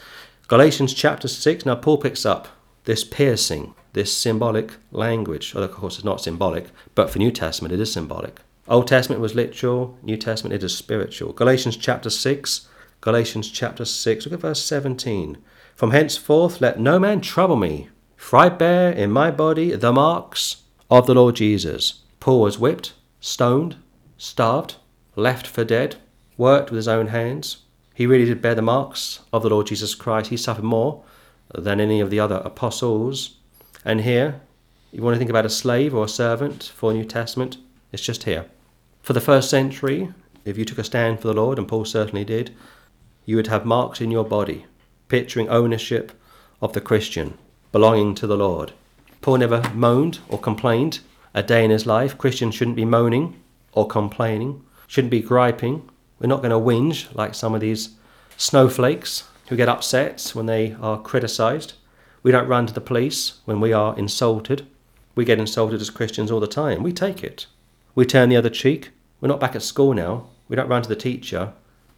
Galatians 0.49 0.95
chapter 0.95 1.29
6, 1.29 1.65
now 1.65 1.75
Paul 1.75 1.99
picks 1.99 2.27
up 2.27 2.49
this 2.85 3.05
piercing, 3.05 3.75
this 3.93 4.17
symbolic 4.17 4.75
language. 4.91 5.55
Well, 5.55 5.65
of 5.65 5.73
course, 5.73 5.97
it's 5.97 6.05
not 6.05 6.21
symbolic, 6.21 6.67
but 6.95 7.11
for 7.11 7.19
New 7.19 7.31
Testament, 7.31 7.73
it 7.73 7.81
is 7.81 7.93
symbolic. 7.93 8.41
Old 8.69 8.87
Testament 8.87 9.21
was 9.21 9.35
literal, 9.35 9.99
New 10.03 10.17
Testament 10.17 10.55
it 10.55 10.65
is 10.65 10.77
spiritual. 10.77 11.33
Galatians 11.33 11.77
chapter 11.77 12.11
6, 12.11 12.69
Galatians 13.01 13.51
chapter 13.51 13.85
6, 13.85 14.27
look 14.27 14.35
at 14.35 14.41
verse 14.41 14.65
17. 14.65 15.38
From 15.75 15.91
henceforth 15.91 16.61
let 16.61 16.79
no 16.79 16.99
man 16.99 17.21
trouble 17.21 17.57
me, 17.57 17.88
for 18.17 18.38
I 18.38 18.49
bear 18.49 18.93
in 18.93 19.11
my 19.11 19.31
body 19.31 19.75
the 19.75 19.93
marks 19.93 20.62
of 20.91 21.07
the 21.07 21.15
Lord 21.15 21.37
Jesus. 21.37 22.03
Paul 22.21 22.43
was 22.43 22.59
whipped, 22.59 22.93
stoned, 23.21 23.77
starved, 24.17 24.77
left 25.17 25.47
for 25.47 25.65
dead, 25.65 25.97
worked 26.43 26.71
with 26.71 26.77
his 26.77 26.89
own 26.89 27.07
hands. 27.07 27.59
He 27.95 28.05
really 28.05 28.25
did 28.25 28.43
bear 28.43 28.57
the 28.57 28.63
marks 28.63 29.21
of 29.33 29.45
the 29.45 29.49
Lord 29.49 29.69
Jesus 29.69 29.95
Christ. 29.95 30.31
He 30.31 30.37
suffered 30.37 30.65
more 30.65 31.05
than 31.55 31.81
any 31.81 32.01
of 32.01 32.11
the 32.11 32.19
other 32.19 32.43
apostles. 32.45 33.37
And 33.85 34.01
here, 34.01 34.41
you 34.91 35.03
want 35.03 35.15
to 35.15 35.19
think 35.19 35.31
about 35.31 35.47
a 35.47 35.51
slave 35.51 35.95
or 35.95 36.05
a 36.05 36.09
servant 36.09 36.65
for 36.75 36.93
New 36.93 37.05
Testament, 37.05 37.59
it's 37.93 38.03
just 38.03 38.25
here. 38.25 38.47
For 39.03 39.13
the 39.13 39.21
first 39.21 39.51
century, 39.51 40.09
if 40.45 40.59
you 40.59 40.65
took 40.65 40.79
a 40.79 40.85
stand 40.85 41.21
for 41.21 41.29
the 41.29 41.41
Lord, 41.43 41.59
and 41.59 41.69
Paul 41.69 41.85
certainly 41.85 42.25
did, 42.25 42.53
you 43.25 43.37
would 43.37 43.47
have 43.47 43.65
marks 43.65 44.01
in 44.01 44.11
your 44.11 44.25
body, 44.25 44.67
picturing 45.07 45.49
ownership 45.49 46.11
of 46.61 46.73
the 46.73 46.81
Christian, 46.81 47.39
belonging 47.71 48.17
to 48.17 48.27
the 48.27 48.37
Lord. 48.37 48.73
Paul 49.21 49.39
never 49.39 49.63
moaned 49.75 50.19
or 50.29 50.41
complained 50.41 50.99
a 51.35 51.43
day 51.45 51.65
in 51.65 51.71
his 51.71 51.87
life. 51.87 52.19
Christians 52.19 52.57
shouldn't 52.57 52.77
be 52.77 52.85
moaning 52.85 53.41
or 53.73 53.87
complaining, 53.87 54.65
shouldn't 54.89 55.13
be 55.13 55.23
griping. 55.23 55.89
We're 56.23 56.29
not 56.29 56.41
going 56.41 56.51
to 56.51 56.57
whinge 56.57 57.13
like 57.17 57.35
some 57.35 57.53
of 57.53 57.61
these 57.61 57.97
snowflakes 58.37 59.25
who 59.49 59.57
get 59.57 59.69
upset 59.69 60.31
when 60.35 60.47
they 60.47 60.77
are 60.81 61.03
criticized. 61.03 61.73
We 62.23 62.31
don't 62.31 62.47
run 62.47 62.69
to 62.69 62.73
the 62.73 62.81
police 62.81 63.41
when 63.45 63.61
we 63.61 63.73
are 63.73 63.99
insulted. 63.99 64.65
We 65.17 65.25
get 65.25 65.41
insulted 65.41 65.81
as 65.81 65.91
Christians 65.91 66.31
all 66.31 66.39
the 66.39 66.47
time. 66.47 66.85
We 66.85 66.93
take 66.93 67.25
it. 67.25 67.47
We 67.97 68.07
turn 68.07 68.29
the 68.29 68.37
other 68.37 68.51
cheek. 68.51 68.91
We're 69.21 69.31
not 69.31 69.41
back 69.41 69.57
at 69.57 69.63
school 69.63 69.95
now. 69.95 70.29
We 70.49 70.55
don't 70.55 70.69
run 70.69 70.83
to 70.83 70.89
the 70.89 70.95
teacher 70.95 71.55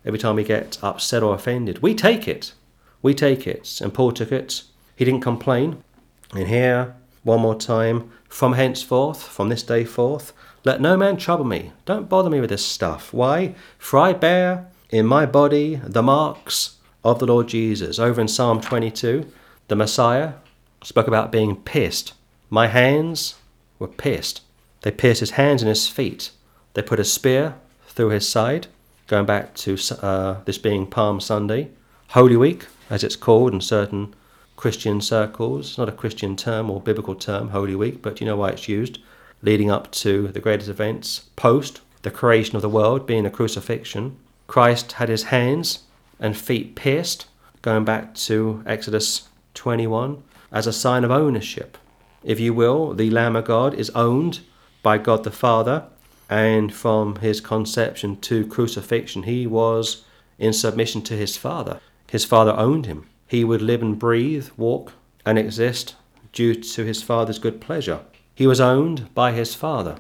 every 0.07 0.19
time 0.19 0.37
we 0.37 0.45
get 0.45 0.83
upset 0.83 1.23
or 1.23 1.35
offended. 1.35 1.83
We 1.83 1.95
take 1.95 2.27
it. 2.27 2.55
We 3.03 3.13
take 3.13 3.47
it. 3.47 3.79
And 3.83 3.93
Paul 3.93 4.13
took 4.13 4.33
it. 4.33 4.63
He 4.97 5.05
didn't 5.05 5.21
complain. 5.21 5.85
And 6.33 6.49
here, 6.49 6.97
one 7.25 7.41
more 7.41 7.57
time, 7.57 8.11
from 8.27 8.55
henceforth, 8.55 9.23
from 9.23 9.51
this 9.51 9.63
day 9.63 9.85
forth, 9.85 10.33
let 10.65 10.81
no 10.81 10.97
man 10.97 11.17
trouble 11.17 11.45
me. 11.45 11.73
Don't 11.85 12.09
bother 12.09 12.31
me 12.31 12.41
with 12.41 12.51
this 12.51 12.65
stuff. 12.65 13.13
Why? 13.13 13.55
For 13.79 13.99
I 13.99 14.15
bear 14.15 14.71
in 14.91 15.07
my 15.07 15.27
body 15.27 15.77
the 15.77 16.03
marks 16.03 16.77
of 17.05 17.19
the 17.19 17.27
Lord 17.27 17.49
Jesus. 17.49 17.99
Over 17.99 18.21
in 18.21 18.29
Psalm 18.29 18.61
22, 18.61 19.31
the 19.69 19.77
Messiah 19.77 20.35
spoke 20.83 21.07
about 21.07 21.31
being 21.31 21.57
pierced. 21.57 22.15
My 22.49 22.69
hands 22.69 23.35
were 23.79 23.89
pierced. 23.89 24.41
They 24.83 24.91
pierced 24.91 25.21
his 25.21 25.33
hands 25.33 25.63
and 25.63 25.69
his 25.69 25.87
feet. 25.89 26.31
They 26.73 26.83
put 26.83 27.01
a 27.01 27.05
spear 27.05 27.57
through 27.89 28.09
his 28.09 28.29
side, 28.29 28.67
going 29.07 29.27
back 29.27 29.55
to 29.57 29.77
uh, 30.03 30.41
this 30.45 30.59
being 30.59 30.87
Palm 30.87 31.21
Sunday. 31.21 31.71
Holy 32.09 32.37
Week, 32.37 32.67
as 32.89 33.05
it's 33.05 33.17
called 33.17 33.53
in 33.53 33.61
certain 33.61 34.15
Christian 34.57 35.01
circles. 35.01 35.71
It's 35.71 35.79
not 35.79 35.89
a 35.89 35.93
Christian 35.93 36.37
term 36.37 36.71
or 36.71 36.81
biblical 36.81 37.15
term, 37.15 37.49
Holy 37.49 37.75
Week, 37.75 38.03
but 38.03 38.21
you 38.21 38.27
know 38.27 38.37
why 38.37 38.51
it's 38.51 38.69
used. 38.69 38.99
Leading 39.45 39.71
up 39.71 39.91
to 39.93 40.29
the 40.29 40.41
greatest 40.41 40.71
events 40.71 41.27
post 41.37 41.83
the 42.01 42.11
creation 42.11 42.57
of 42.57 42.63
the 42.63 42.69
world, 42.69 43.07
being 43.07 43.25
the 43.25 43.31
crucifixion. 43.31 44.17
Christ 44.47 44.93
had 44.93 45.11
his 45.11 45.25
hands 45.25 45.81
and 46.19 46.35
feet 46.35 46.75
pierced, 46.75 47.27
going 47.61 47.85
back 47.85 48.15
to 48.15 48.63
Exodus 48.65 49.29
21, 49.53 50.23
as 50.51 50.67
a 50.67 50.73
sign 50.73 51.05
of 51.05 51.11
ownership. 51.11 51.77
If 52.23 52.41
you 52.41 52.55
will, 52.55 52.95
the 52.95 53.11
Lamb 53.11 53.37
of 53.37 53.45
God 53.45 53.75
is 53.75 53.91
owned 53.91 54.41
by 54.83 54.97
God 54.97 55.25
the 55.25 55.31
Father, 55.31 55.89
and 56.31 56.73
from 56.73 57.17
his 57.17 57.43
conception 57.43 58.17
to 58.23 58.47
crucifixion, 58.47 59.25
he 59.25 59.47
was 59.47 60.05
in 60.39 60.55
submission 60.55 61.03
to 61.03 61.15
his 61.15 61.37
Father. 61.37 61.81
His 62.11 62.25
Father 62.25 62.55
owned 62.57 62.87
him. 62.87 63.09
He 63.29 63.45
would 63.45 63.61
live 63.61 63.83
and 63.83 63.99
breathe, 63.99 64.49
walk, 64.57 64.95
and 65.27 65.39
exist 65.39 65.97
due 66.33 66.55
to 66.55 66.85
his 66.85 67.03
Father's 67.03 67.39
good 67.39 67.61
pleasure. 67.61 68.01
He 68.35 68.47
was 68.47 68.61
owned 68.61 69.15
by 69.15 69.33
his 69.33 69.55
Father. 69.55 69.97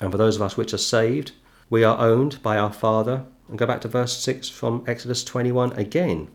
And 0.00 0.10
for 0.10 0.18
those 0.18 0.36
of 0.36 0.42
us 0.42 0.56
which 0.56 0.72
are 0.72 0.78
saved, 0.78 1.32
we 1.68 1.84
are 1.84 1.98
owned 1.98 2.42
by 2.42 2.58
our 2.58 2.72
Father. 2.72 3.24
And 3.48 3.58
go 3.58 3.66
back 3.66 3.80
to 3.82 3.88
verse 3.88 4.16
6 4.18 4.48
from 4.48 4.84
Exodus 4.86 5.24
21 5.24 5.72
again. 5.72 6.28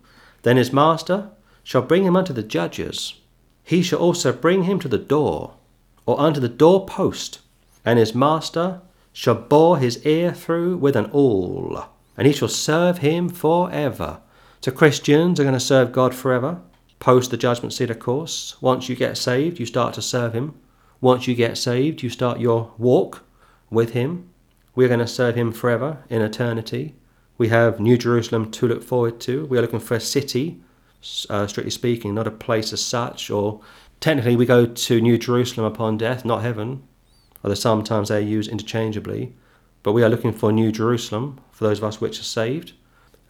Then 0.43 0.57
his 0.57 0.73
master 0.73 1.29
shall 1.63 1.81
bring 1.81 2.03
him 2.03 2.15
unto 2.15 2.33
the 2.33 2.43
judges. 2.43 3.15
He 3.63 3.81
shall 3.81 3.99
also 3.99 4.31
bring 4.31 4.63
him 4.63 4.79
to 4.79 4.87
the 4.87 4.97
door, 4.97 5.55
or 6.05 6.19
unto 6.19 6.39
the 6.39 6.47
doorpost 6.47 7.39
and 7.87 7.97
his 7.97 8.13
master 8.13 8.81
shall 9.13 9.33
bore 9.33 9.77
his 9.77 10.05
ear 10.05 10.33
through 10.33 10.75
with 10.75 10.97
an 10.97 11.09
awl, 11.13 11.85
and 12.17 12.27
he 12.27 12.33
shall 12.33 12.49
serve 12.49 12.97
him 12.97 13.29
for 13.29 13.71
ever. 13.71 14.19
So 14.59 14.73
Christians 14.73 15.39
are 15.39 15.43
going 15.43 15.53
to 15.53 15.59
serve 15.61 15.93
God 15.93 16.13
forever, 16.13 16.59
post 16.99 17.31
the 17.31 17.37
judgment 17.37 17.71
seat, 17.71 17.89
of 17.89 17.99
course. 17.99 18.57
Once 18.59 18.89
you 18.89 18.95
get 18.97 19.17
saved, 19.17 19.57
you 19.57 19.65
start 19.65 19.93
to 19.93 20.01
serve 20.01 20.33
him. 20.33 20.55
Once 21.01 21.27
you 21.27 21.35
get 21.35 21.57
saved, 21.57 22.01
you 22.01 22.09
start 22.09 22.39
your 22.39 22.71
walk 22.77 23.23
with 23.69 23.91
him. 23.91 24.29
We're 24.75 24.87
going 24.87 24.99
to 24.99 25.07
serve 25.07 25.35
him 25.35 25.51
forever 25.51 26.03
in 26.09 26.21
eternity. 26.21 26.95
We 27.37 27.49
have 27.49 27.79
New 27.79 27.97
Jerusalem 27.97 28.51
to 28.51 28.67
look 28.67 28.83
forward 28.83 29.19
to. 29.21 29.45
We 29.45 29.57
are 29.57 29.61
looking 29.61 29.79
for 29.79 29.95
a 29.95 29.99
city, 29.99 30.61
uh, 31.29 31.47
strictly 31.47 31.71
speaking, 31.71 32.15
not 32.15 32.27
a 32.27 32.31
place 32.31 32.73
as 32.73 32.83
such, 32.83 33.29
or 33.29 33.61
technically 33.99 34.35
we 34.35 34.45
go 34.45 34.65
to 34.65 35.01
New 35.01 35.17
Jerusalem 35.17 35.71
upon 35.71 35.97
death, 35.97 36.25
not 36.25 36.41
heaven 36.41 36.83
although 37.43 37.55
sometimes 37.55 38.09
they 38.09 38.17
are 38.17 38.19
used 38.19 38.51
interchangeably. 38.51 39.33
But 39.83 39.93
we 39.93 40.03
are 40.03 40.09
looking 40.09 40.33
for 40.33 40.51
New 40.51 40.71
Jerusalem 40.71 41.39
for 41.51 41.63
those 41.63 41.77
of 41.77 41.85
us 41.85 42.01
which 42.01 42.19
are 42.19 42.23
saved, 42.23 42.73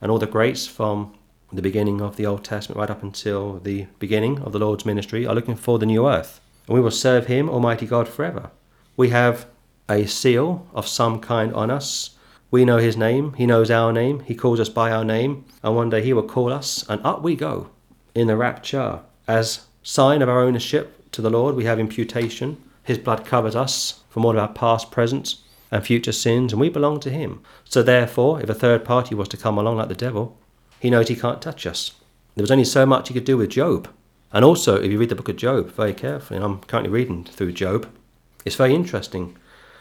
and 0.01 0.11
all 0.11 0.19
the 0.19 0.25
greats 0.25 0.65
from 0.65 1.13
the 1.53 1.61
beginning 1.61 2.01
of 2.01 2.15
the 2.15 2.25
Old 2.25 2.43
Testament 2.43 2.79
right 2.79 2.89
up 2.89 3.03
until 3.03 3.59
the 3.59 3.87
beginning 3.99 4.39
of 4.39 4.53
the 4.53 4.59
Lord's 4.59 4.85
ministry 4.85 5.25
are 5.25 5.35
looking 5.35 5.55
for 5.55 5.79
the 5.79 5.85
new 5.85 6.07
earth. 6.07 6.41
And 6.67 6.75
we 6.75 6.81
will 6.81 6.91
serve 6.91 7.27
Him, 7.27 7.49
Almighty 7.49 7.85
God, 7.85 8.07
forever. 8.07 8.51
We 8.95 9.09
have 9.09 9.47
a 9.89 10.05
seal 10.05 10.67
of 10.73 10.87
some 10.87 11.19
kind 11.19 11.53
on 11.53 11.71
us. 11.71 12.11
We 12.51 12.65
know 12.65 12.77
His 12.77 12.97
name, 12.97 13.33
He 13.33 13.45
knows 13.45 13.71
our 13.71 13.91
name, 13.91 14.21
He 14.21 14.35
calls 14.35 14.59
us 14.59 14.69
by 14.69 14.91
our 14.91 15.05
name, 15.05 15.45
and 15.63 15.75
one 15.75 15.89
day 15.89 16.01
He 16.01 16.13
will 16.13 16.27
call 16.27 16.51
us, 16.51 16.85
and 16.87 17.01
up 17.05 17.21
we 17.21 17.35
go 17.35 17.69
in 18.15 18.27
the 18.27 18.37
rapture. 18.37 19.01
As 19.27 19.67
sign 19.83 20.21
of 20.21 20.29
our 20.29 20.41
ownership 20.41 21.11
to 21.11 21.21
the 21.21 21.29
Lord, 21.29 21.55
we 21.55 21.65
have 21.65 21.79
imputation. 21.79 22.61
His 22.83 22.97
blood 22.97 23.25
covers 23.25 23.55
us 23.55 24.03
from 24.09 24.25
all 24.25 24.31
of 24.31 24.37
our 24.37 24.47
past, 24.47 24.91
present, 24.91 25.35
and 25.71 25.85
future 25.85 26.11
sins, 26.11 26.53
and 26.53 26.59
we 26.59 26.69
belong 26.69 26.99
to 27.01 27.09
Him. 27.09 27.41
So, 27.65 27.83
therefore, 27.83 28.41
if 28.41 28.49
a 28.49 28.53
third 28.53 28.85
party 28.85 29.13
was 29.13 29.27
to 29.29 29.37
come 29.37 29.57
along 29.57 29.77
like 29.77 29.89
the 29.89 29.95
devil, 29.95 30.37
he 30.79 30.89
knows 30.89 31.07
he 31.07 31.15
can't 31.15 31.41
touch 31.41 31.65
us. 31.65 31.91
There 32.35 32.43
was 32.43 32.51
only 32.51 32.63
so 32.63 32.85
much 32.85 33.07
he 33.07 33.13
could 33.13 33.25
do 33.25 33.37
with 33.37 33.49
Job. 33.49 33.89
And 34.33 34.43
also, 34.43 34.75
if 34.81 34.91
you 34.91 34.99
read 34.99 35.09
the 35.09 35.15
book 35.15 35.29
of 35.29 35.37
Job 35.37 35.71
very 35.71 35.93
carefully, 35.93 36.37
and 36.37 36.45
I'm 36.45 36.59
currently 36.61 36.91
reading 36.91 37.23
through 37.23 37.53
Job, 37.53 37.89
it's 38.45 38.55
very 38.55 38.75
interesting 38.75 39.37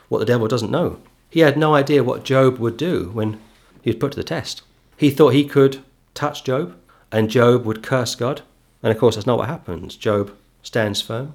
what 0.09 0.19
the 0.19 0.25
devil 0.25 0.47
doesn't 0.47 0.71
know. 0.71 1.01
He 1.31 1.41
had 1.41 1.57
no 1.57 1.75
idea 1.75 2.05
what 2.05 2.25
Job 2.25 2.59
would 2.59 2.77
do 2.77 3.11
when 3.13 3.41
he 3.83 3.91
was 3.91 3.99
put 3.99 4.13
to 4.13 4.17
the 4.17 4.25
test. 4.25 4.63
He 4.97 5.11
thought 5.11 5.35
he 5.35 5.45
could 5.45 5.83
touch 6.15 6.45
Job, 6.45 6.77
and 7.11 7.31
Job 7.31 7.65
would 7.65 7.83
curse 7.83 8.15
God. 8.15 8.43
And 8.83 8.93
of 8.93 8.99
course, 8.99 9.17
that's 9.17 9.27
not 9.27 9.39
what 9.39 9.49
happens. 9.49 9.97
Job 9.97 10.35
stands 10.63 11.01
firm. 11.01 11.35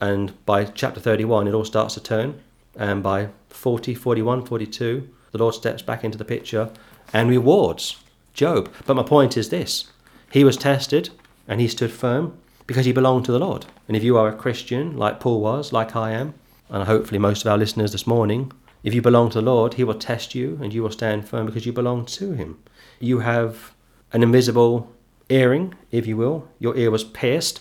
And 0.00 0.44
by 0.46 0.64
chapter 0.64 1.00
31, 1.00 1.48
it 1.48 1.54
all 1.54 1.64
starts 1.64 1.94
to 1.94 2.00
turn. 2.00 2.40
And 2.76 3.02
by 3.02 3.28
40, 3.50 3.94
41, 3.94 4.46
42, 4.46 5.08
the 5.32 5.38
Lord 5.38 5.54
steps 5.54 5.82
back 5.82 6.04
into 6.04 6.18
the 6.18 6.24
picture 6.24 6.70
and 7.12 7.28
rewards 7.28 8.02
Job. 8.32 8.72
But 8.86 8.94
my 8.94 9.02
point 9.02 9.36
is 9.36 9.50
this 9.50 9.90
he 10.30 10.44
was 10.44 10.56
tested 10.56 11.10
and 11.46 11.60
he 11.60 11.68
stood 11.68 11.92
firm 11.92 12.38
because 12.66 12.86
you 12.86 12.94
belong 12.94 13.22
to 13.24 13.32
the 13.32 13.38
Lord. 13.38 13.66
And 13.88 13.96
if 13.96 14.02
you 14.02 14.16
are 14.16 14.28
a 14.28 14.34
Christian, 14.34 14.96
like 14.96 15.20
Paul 15.20 15.40
was, 15.40 15.72
like 15.72 15.96
I 15.96 16.12
am, 16.12 16.34
and 16.68 16.84
hopefully 16.84 17.18
most 17.18 17.44
of 17.44 17.50
our 17.50 17.58
listeners 17.58 17.92
this 17.92 18.06
morning, 18.06 18.52
if 18.82 18.94
you 18.94 19.02
belong 19.02 19.30
to 19.30 19.40
the 19.40 19.50
Lord, 19.50 19.74
he 19.74 19.84
will 19.84 19.94
test 19.94 20.34
you 20.34 20.58
and 20.62 20.72
you 20.72 20.82
will 20.82 20.90
stand 20.90 21.28
firm 21.28 21.46
because 21.46 21.66
you 21.66 21.72
belong 21.72 22.06
to 22.06 22.32
him. 22.32 22.58
You 22.98 23.20
have 23.20 23.74
an 24.12 24.22
invisible 24.22 24.92
earring, 25.28 25.74
if 25.90 26.06
you 26.06 26.16
will. 26.16 26.48
Your 26.58 26.76
ear 26.76 26.90
was 26.90 27.04
pierced 27.04 27.60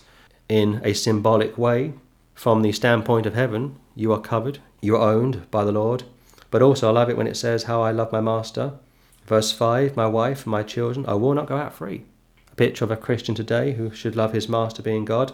in 0.50 0.82
a 0.84 0.94
symbolic 0.94 1.58
way 1.58 1.94
from 2.42 2.64
the 2.64 2.72
standpoint 2.72 3.28
of 3.28 3.36
heaven, 3.36 3.76
you 3.96 4.12
are 4.12 4.20
covered, 4.20 4.58
you 4.82 4.96
are 4.96 5.14
owned 5.14 5.50
by 5.52 5.64
the 5.64 5.72
Lord. 5.72 6.06
But 6.50 6.64
also, 6.64 6.90
I 6.90 6.92
love 6.92 7.08
it 7.08 7.16
when 7.16 7.28
it 7.28 7.38
says, 7.38 7.64
How 7.64 7.84
I 7.84 7.92
love 7.92 8.12
my 8.12 8.20
master. 8.20 8.74
Verse 9.28 9.52
5 9.52 9.96
My 9.96 10.08
wife, 10.08 10.46
and 10.46 10.52
my 10.52 10.64
children, 10.64 11.06
I 11.06 11.14
will 11.14 11.36
not 11.36 11.46
go 11.46 11.58
out 11.58 11.76
free. 11.76 12.06
Picture 12.62 12.86
of 12.86 12.92
a 12.92 12.96
Christian 12.96 13.34
today 13.34 13.72
who 13.72 13.90
should 13.90 14.16
love 14.16 14.34
his 14.34 14.48
master 14.48 14.84
being 14.84 15.04
God. 15.04 15.34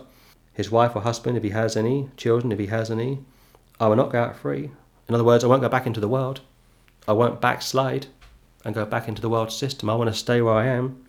his 0.54 0.72
wife 0.72 0.96
or 0.96 1.02
husband, 1.02 1.36
if 1.36 1.44
he 1.44 1.50
has 1.50 1.76
any, 1.76 2.10
children, 2.16 2.54
if 2.54 2.58
he 2.58 2.68
has 2.68 2.90
any. 2.90 3.20
I 3.82 3.90
will 3.90 3.98
not 3.98 4.14
go 4.14 4.24
out 4.24 4.38
free. 4.38 4.72
In 5.10 5.14
other 5.14 5.26
words, 5.26 5.44
I 5.44 5.48
won't 5.48 5.62
go 5.62 5.68
back 5.68 5.86
into 5.86 6.00
the 6.00 6.08
world. 6.08 6.40
I 7.06 7.12
won't 7.12 7.42
backslide 7.42 8.08
and 8.64 8.74
go 8.74 8.86
back 8.86 9.10
into 9.10 9.22
the 9.22 9.28
world 9.28 9.52
system. 9.52 9.90
I 9.90 9.96
want 9.96 10.10
to 10.10 10.18
stay 10.18 10.42
where 10.42 10.54
I 10.54 10.68
am. 10.68 11.04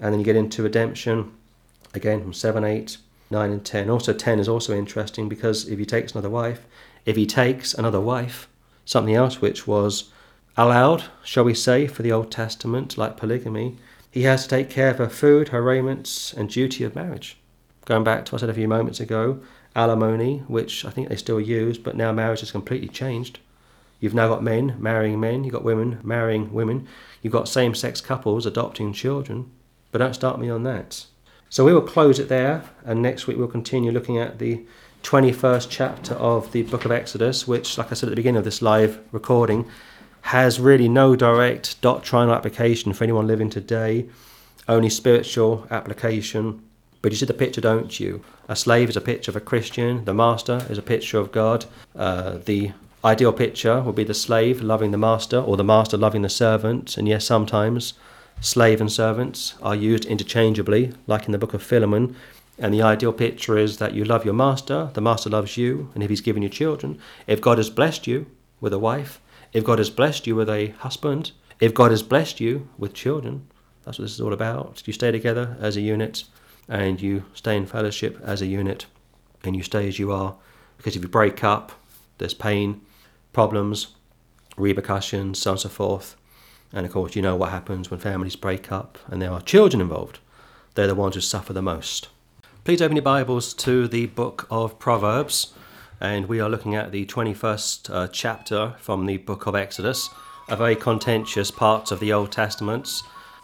And 0.00 0.12
then 0.12 0.18
you 0.18 0.24
get 0.24 0.34
into 0.34 0.64
redemption 0.64 1.30
again 1.94 2.20
from 2.20 2.32
7, 2.32 2.64
8, 2.64 2.96
9, 3.30 3.52
and 3.52 3.64
10. 3.64 3.90
Also, 3.90 4.12
10 4.12 4.40
is 4.40 4.48
also 4.48 4.76
interesting 4.76 5.28
because 5.28 5.68
if 5.68 5.78
he 5.78 5.86
takes 5.86 6.10
another 6.10 6.30
wife, 6.30 6.66
if 7.06 7.14
he 7.14 7.26
takes 7.26 7.74
another 7.74 8.00
wife, 8.00 8.48
something 8.84 9.14
else 9.14 9.40
which 9.40 9.68
was 9.68 10.10
allowed, 10.56 11.04
shall 11.22 11.44
we 11.44 11.54
say, 11.54 11.86
for 11.86 12.02
the 12.02 12.10
Old 12.10 12.32
Testament, 12.32 12.98
like 12.98 13.16
polygamy, 13.16 13.76
he 14.10 14.22
has 14.22 14.42
to 14.42 14.48
take 14.48 14.70
care 14.70 14.90
of 14.90 14.98
her 14.98 15.08
food, 15.08 15.48
her 15.48 15.62
raiments, 15.62 16.32
and 16.32 16.48
duty 16.48 16.84
of 16.84 16.94
marriage. 16.94 17.38
Going 17.84 18.04
back 18.04 18.24
to 18.24 18.32
what 18.32 18.40
I 18.40 18.42
said 18.42 18.50
a 18.50 18.54
few 18.54 18.68
moments 18.68 19.00
ago, 19.00 19.40
alimony, 19.74 20.38
which 20.48 20.84
I 20.84 20.90
think 20.90 21.08
they 21.08 21.16
still 21.16 21.40
use, 21.40 21.78
but 21.78 21.96
now 21.96 22.12
marriage 22.12 22.40
has 22.40 22.50
completely 22.50 22.88
changed. 22.88 23.38
You've 24.00 24.14
now 24.14 24.28
got 24.28 24.42
men 24.42 24.76
marrying 24.78 25.20
men, 25.20 25.44
you've 25.44 25.52
got 25.52 25.64
women 25.64 26.00
marrying 26.02 26.52
women, 26.52 26.88
you've 27.22 27.32
got 27.32 27.48
same 27.48 27.74
sex 27.74 28.00
couples 28.00 28.46
adopting 28.46 28.92
children, 28.92 29.50
but 29.92 29.98
don't 29.98 30.14
start 30.14 30.40
me 30.40 30.50
on 30.50 30.62
that. 30.64 31.06
So 31.48 31.64
we 31.64 31.74
will 31.74 31.82
close 31.82 32.18
it 32.18 32.28
there, 32.28 32.64
and 32.84 33.02
next 33.02 33.26
week 33.26 33.36
we'll 33.36 33.48
continue 33.48 33.92
looking 33.92 34.18
at 34.18 34.38
the 34.38 34.64
21st 35.02 35.66
chapter 35.70 36.14
of 36.14 36.52
the 36.52 36.62
book 36.62 36.84
of 36.84 36.92
Exodus, 36.92 37.46
which, 37.46 37.76
like 37.76 37.90
I 37.90 37.94
said 37.94 38.08
at 38.08 38.10
the 38.10 38.16
beginning 38.16 38.38
of 38.38 38.44
this 38.44 38.62
live 38.62 39.00
recording, 39.12 39.68
has 40.22 40.60
really 40.60 40.88
no 40.88 41.16
direct 41.16 41.80
doctrinal 41.80 42.34
application 42.34 42.92
for 42.92 43.04
anyone 43.04 43.26
living 43.26 43.50
today, 43.50 44.06
only 44.68 44.90
spiritual 44.90 45.66
application. 45.70 46.62
But 47.02 47.12
you 47.12 47.18
see 47.18 47.26
the 47.26 47.34
picture, 47.34 47.60
don't 47.60 47.98
you? 47.98 48.22
A 48.48 48.56
slave 48.56 48.88
is 48.90 48.96
a 48.96 49.00
picture 49.00 49.30
of 49.30 49.36
a 49.36 49.40
Christian, 49.40 50.04
the 50.04 50.14
master 50.14 50.66
is 50.68 50.78
a 50.78 50.82
picture 50.82 51.18
of 51.18 51.32
God, 51.32 51.64
uh, 51.96 52.38
the 52.44 52.72
Ideal 53.02 53.32
picture 53.32 53.80
would 53.80 53.94
be 53.94 54.04
the 54.04 54.12
slave 54.12 54.60
loving 54.60 54.90
the 54.90 54.98
master 54.98 55.38
or 55.38 55.56
the 55.56 55.64
master 55.64 55.96
loving 55.96 56.20
the 56.20 56.28
servant. 56.28 56.98
And 56.98 57.08
yes, 57.08 57.24
sometimes 57.24 57.94
slave 58.42 58.78
and 58.78 58.92
servants 58.92 59.54
are 59.62 59.74
used 59.74 60.04
interchangeably, 60.04 60.92
like 61.06 61.24
in 61.24 61.32
the 61.32 61.38
book 61.38 61.54
of 61.54 61.62
Philemon. 61.62 62.14
And 62.58 62.74
the 62.74 62.82
ideal 62.82 63.14
picture 63.14 63.56
is 63.56 63.78
that 63.78 63.94
you 63.94 64.04
love 64.04 64.26
your 64.26 64.34
master, 64.34 64.90
the 64.92 65.00
master 65.00 65.30
loves 65.30 65.56
you, 65.56 65.90
and 65.94 66.02
if 66.02 66.10
he's 66.10 66.20
given 66.20 66.42
you 66.42 66.50
children, 66.50 66.98
if 67.26 67.40
God 67.40 67.56
has 67.56 67.70
blessed 67.70 68.06
you 68.06 68.26
with 68.60 68.74
a 68.74 68.78
wife, 68.78 69.18
if 69.52 69.64
God 69.64 69.78
has 69.78 69.90
blessed 69.90 70.26
you 70.26 70.34
with 70.36 70.48
a 70.48 70.68
husband, 70.68 71.32
if 71.58 71.74
God 71.74 71.90
has 71.90 72.02
blessed 72.02 72.40
you 72.40 72.68
with 72.78 72.94
children, 72.94 73.46
that's 73.84 73.98
what 73.98 74.04
this 74.04 74.14
is 74.14 74.20
all 74.20 74.32
about. 74.32 74.82
You 74.86 74.92
stay 74.92 75.10
together 75.10 75.56
as 75.60 75.76
a 75.76 75.80
unit 75.80 76.24
and 76.68 77.00
you 77.00 77.24
stay 77.34 77.56
in 77.56 77.66
fellowship 77.66 78.18
as 78.22 78.40
a 78.40 78.46
unit 78.46 78.86
and 79.44 79.56
you 79.56 79.62
stay 79.62 79.88
as 79.88 79.98
you 79.98 80.12
are. 80.12 80.36
Because 80.76 80.96
if 80.96 81.02
you 81.02 81.08
break 81.08 81.42
up, 81.42 81.72
there's 82.18 82.34
pain, 82.34 82.80
problems, 83.32 83.88
repercussions, 84.56 85.38
so 85.38 85.50
on 85.50 85.54
and 85.54 85.60
so 85.60 85.68
forth. 85.68 86.16
And 86.72 86.86
of 86.86 86.92
course, 86.92 87.16
you 87.16 87.22
know 87.22 87.36
what 87.36 87.50
happens 87.50 87.90
when 87.90 88.00
families 88.00 88.36
break 88.36 88.70
up 88.70 88.98
and 89.08 89.20
there 89.20 89.32
are 89.32 89.40
children 89.40 89.80
involved. 89.80 90.20
They're 90.74 90.86
the 90.86 90.94
ones 90.94 91.16
who 91.16 91.20
suffer 91.20 91.52
the 91.52 91.62
most. 91.62 92.08
Please 92.62 92.80
open 92.80 92.96
your 92.96 93.02
Bibles 93.02 93.52
to 93.54 93.88
the 93.88 94.06
book 94.06 94.46
of 94.50 94.78
Proverbs, 94.78 95.52
and 96.00 96.26
we 96.26 96.40
are 96.40 96.48
looking 96.48 96.74
at 96.74 96.92
the 96.92 97.06
21st 97.06 97.94
uh, 97.94 98.08
chapter 98.08 98.74
from 98.78 99.06
the 99.06 99.18
book 99.18 99.46
of 99.46 99.54
Exodus, 99.54 100.10
a 100.48 100.56
very 100.56 100.76
contentious 100.76 101.50
part 101.50 101.92
of 101.92 102.00
the 102.00 102.12
Old 102.12 102.32
Testament 102.32 103.02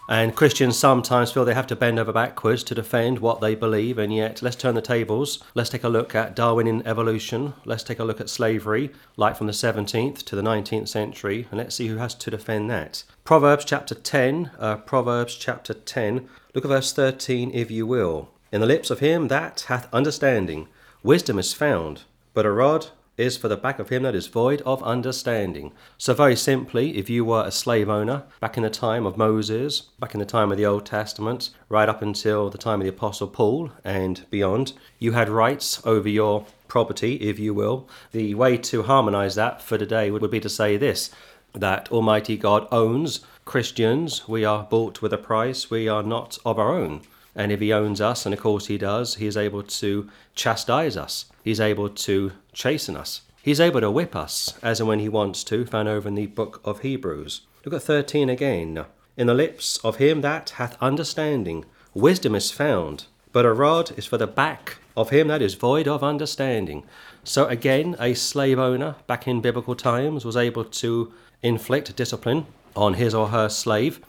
and 0.08 0.36
Christians 0.36 0.78
sometimes 0.78 1.32
feel 1.32 1.44
they 1.44 1.54
have 1.54 1.66
to 1.66 1.74
bend 1.74 1.98
over 1.98 2.12
backwards 2.12 2.62
to 2.64 2.76
defend 2.76 3.18
what 3.18 3.40
they 3.40 3.56
believe, 3.56 3.98
and 3.98 4.14
yet 4.14 4.40
let's 4.40 4.54
turn 4.54 4.76
the 4.76 4.82
tables. 4.82 5.42
Let's 5.54 5.70
take 5.70 5.82
a 5.82 5.88
look 5.88 6.14
at 6.14 6.36
Darwinian 6.36 6.86
evolution. 6.86 7.54
Let's 7.64 7.82
take 7.82 7.98
a 7.98 8.04
look 8.04 8.20
at 8.20 8.30
slavery, 8.30 8.92
like 9.16 9.36
from 9.36 9.48
the 9.48 9.52
17th 9.52 10.22
to 10.22 10.36
the 10.36 10.42
19th 10.42 10.86
century, 10.86 11.48
and 11.50 11.58
let's 11.58 11.74
see 11.74 11.88
who 11.88 11.96
has 11.96 12.14
to 12.14 12.30
defend 12.30 12.70
that. 12.70 13.02
Proverbs 13.24 13.64
chapter 13.64 13.96
10, 13.96 14.52
uh, 14.60 14.76
Proverbs 14.76 15.34
chapter 15.34 15.74
10, 15.74 16.28
look 16.54 16.64
at 16.64 16.68
verse 16.68 16.92
13 16.92 17.50
if 17.52 17.72
you 17.72 17.84
will. 17.84 18.30
In 18.52 18.60
the 18.60 18.66
lips 18.66 18.90
of 18.90 19.00
him 19.00 19.26
that 19.26 19.62
hath 19.62 19.92
understanding, 19.92 20.68
wisdom 21.02 21.36
is 21.36 21.52
found, 21.52 22.02
but 22.36 22.44
a 22.44 22.52
rod 22.52 22.88
is 23.16 23.38
for 23.38 23.48
the 23.48 23.56
back 23.56 23.78
of 23.78 23.88
him 23.88 24.02
that 24.02 24.14
is 24.14 24.26
void 24.26 24.60
of 24.66 24.82
understanding. 24.82 25.72
So, 25.96 26.12
very 26.12 26.36
simply, 26.36 26.98
if 26.98 27.08
you 27.08 27.24
were 27.24 27.42
a 27.46 27.50
slave 27.50 27.88
owner 27.88 28.24
back 28.40 28.58
in 28.58 28.62
the 28.62 28.68
time 28.68 29.06
of 29.06 29.16
Moses, 29.16 29.80
back 29.98 30.12
in 30.12 30.20
the 30.20 30.26
time 30.26 30.52
of 30.52 30.58
the 30.58 30.66
Old 30.66 30.84
Testament, 30.84 31.48
right 31.70 31.88
up 31.88 32.02
until 32.02 32.50
the 32.50 32.58
time 32.58 32.82
of 32.82 32.84
the 32.84 32.90
Apostle 32.90 33.28
Paul 33.28 33.72
and 33.82 34.26
beyond, 34.28 34.74
you 34.98 35.12
had 35.12 35.30
rights 35.30 35.80
over 35.86 36.10
your 36.10 36.44
property, 36.68 37.14
if 37.14 37.38
you 37.38 37.54
will. 37.54 37.88
The 38.12 38.34
way 38.34 38.58
to 38.58 38.82
harmonize 38.82 39.34
that 39.36 39.62
for 39.62 39.78
today 39.78 40.10
would 40.10 40.30
be 40.30 40.40
to 40.40 40.50
say 40.50 40.76
this 40.76 41.10
that 41.54 41.90
Almighty 41.90 42.36
God 42.36 42.68
owns 42.70 43.20
Christians. 43.46 44.28
We 44.28 44.44
are 44.44 44.64
bought 44.64 45.00
with 45.00 45.14
a 45.14 45.18
price, 45.18 45.70
we 45.70 45.88
are 45.88 46.02
not 46.02 46.36
of 46.44 46.58
our 46.58 46.74
own. 46.74 47.00
And 47.36 47.52
if 47.52 47.60
he 47.60 47.72
owns 47.72 48.00
us, 48.00 48.24
and 48.24 48.32
of 48.32 48.40
course 48.40 48.66
he 48.66 48.78
does, 48.78 49.16
he 49.16 49.26
is 49.26 49.36
able 49.36 49.62
to 49.62 50.08
chastise 50.34 50.96
us. 50.96 51.26
He's 51.44 51.60
able 51.60 51.90
to 51.90 52.32
chasten 52.54 52.96
us. 52.96 53.20
He's 53.42 53.60
able 53.60 53.82
to 53.82 53.90
whip 53.90 54.16
us 54.16 54.58
as 54.62 54.80
and 54.80 54.88
when 54.88 55.00
he 55.00 55.08
wants 55.08 55.44
to, 55.44 55.66
found 55.66 55.86
over 55.86 56.08
in 56.08 56.14
the 56.14 56.26
book 56.26 56.62
of 56.64 56.80
Hebrews. 56.80 57.42
Look 57.64 57.74
at 57.74 57.82
13 57.82 58.30
again. 58.30 58.86
In 59.18 59.26
the 59.26 59.34
lips 59.34 59.76
of 59.84 59.96
him 59.96 60.22
that 60.22 60.50
hath 60.50 60.80
understanding, 60.80 61.66
wisdom 61.94 62.34
is 62.34 62.50
found, 62.50 63.06
but 63.32 63.44
a 63.44 63.52
rod 63.52 63.92
is 63.98 64.06
for 64.06 64.16
the 64.16 64.26
back 64.26 64.78
of 64.96 65.10
him 65.10 65.28
that 65.28 65.42
is 65.42 65.54
void 65.54 65.86
of 65.86 66.02
understanding. 66.02 66.84
So 67.22 67.46
again, 67.46 67.96
a 68.00 68.14
slave 68.14 68.58
owner 68.58 68.96
back 69.06 69.28
in 69.28 69.42
biblical 69.42 69.76
times 69.76 70.24
was 70.24 70.36
able 70.36 70.64
to 70.64 71.12
inflict 71.42 71.94
discipline 71.96 72.46
on 72.74 72.94
his 72.94 73.14
or 73.14 73.28
her 73.28 73.48
slave, 73.50 74.00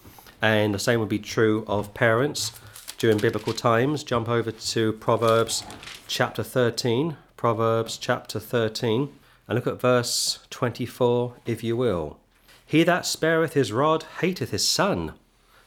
and 0.42 0.74
the 0.74 0.80
same 0.80 1.00
would 1.02 1.10
be 1.10 1.20
true 1.20 1.66
of 1.68 1.94
parents 1.94 2.54
during 2.98 3.18
biblical 3.18 3.54
times. 3.54 4.04
Jump 4.04 4.28
over 4.28 4.52
to 4.52 4.94
Proverbs 4.94 5.64
chapter 6.08 6.44
13. 6.44 7.18
Proverbs 7.36 7.98
chapter 7.98 8.40
13. 8.40 9.10
And 9.48 9.56
look 9.56 9.68
at 9.68 9.80
verse 9.80 10.40
24, 10.50 11.36
if 11.46 11.64
you 11.64 11.78
will. 11.78 12.18
He 12.66 12.84
that 12.84 13.06
spareth 13.06 13.54
his 13.54 13.72
rod 13.72 14.04
hateth 14.20 14.52
his 14.52 14.68
son, 14.68 15.14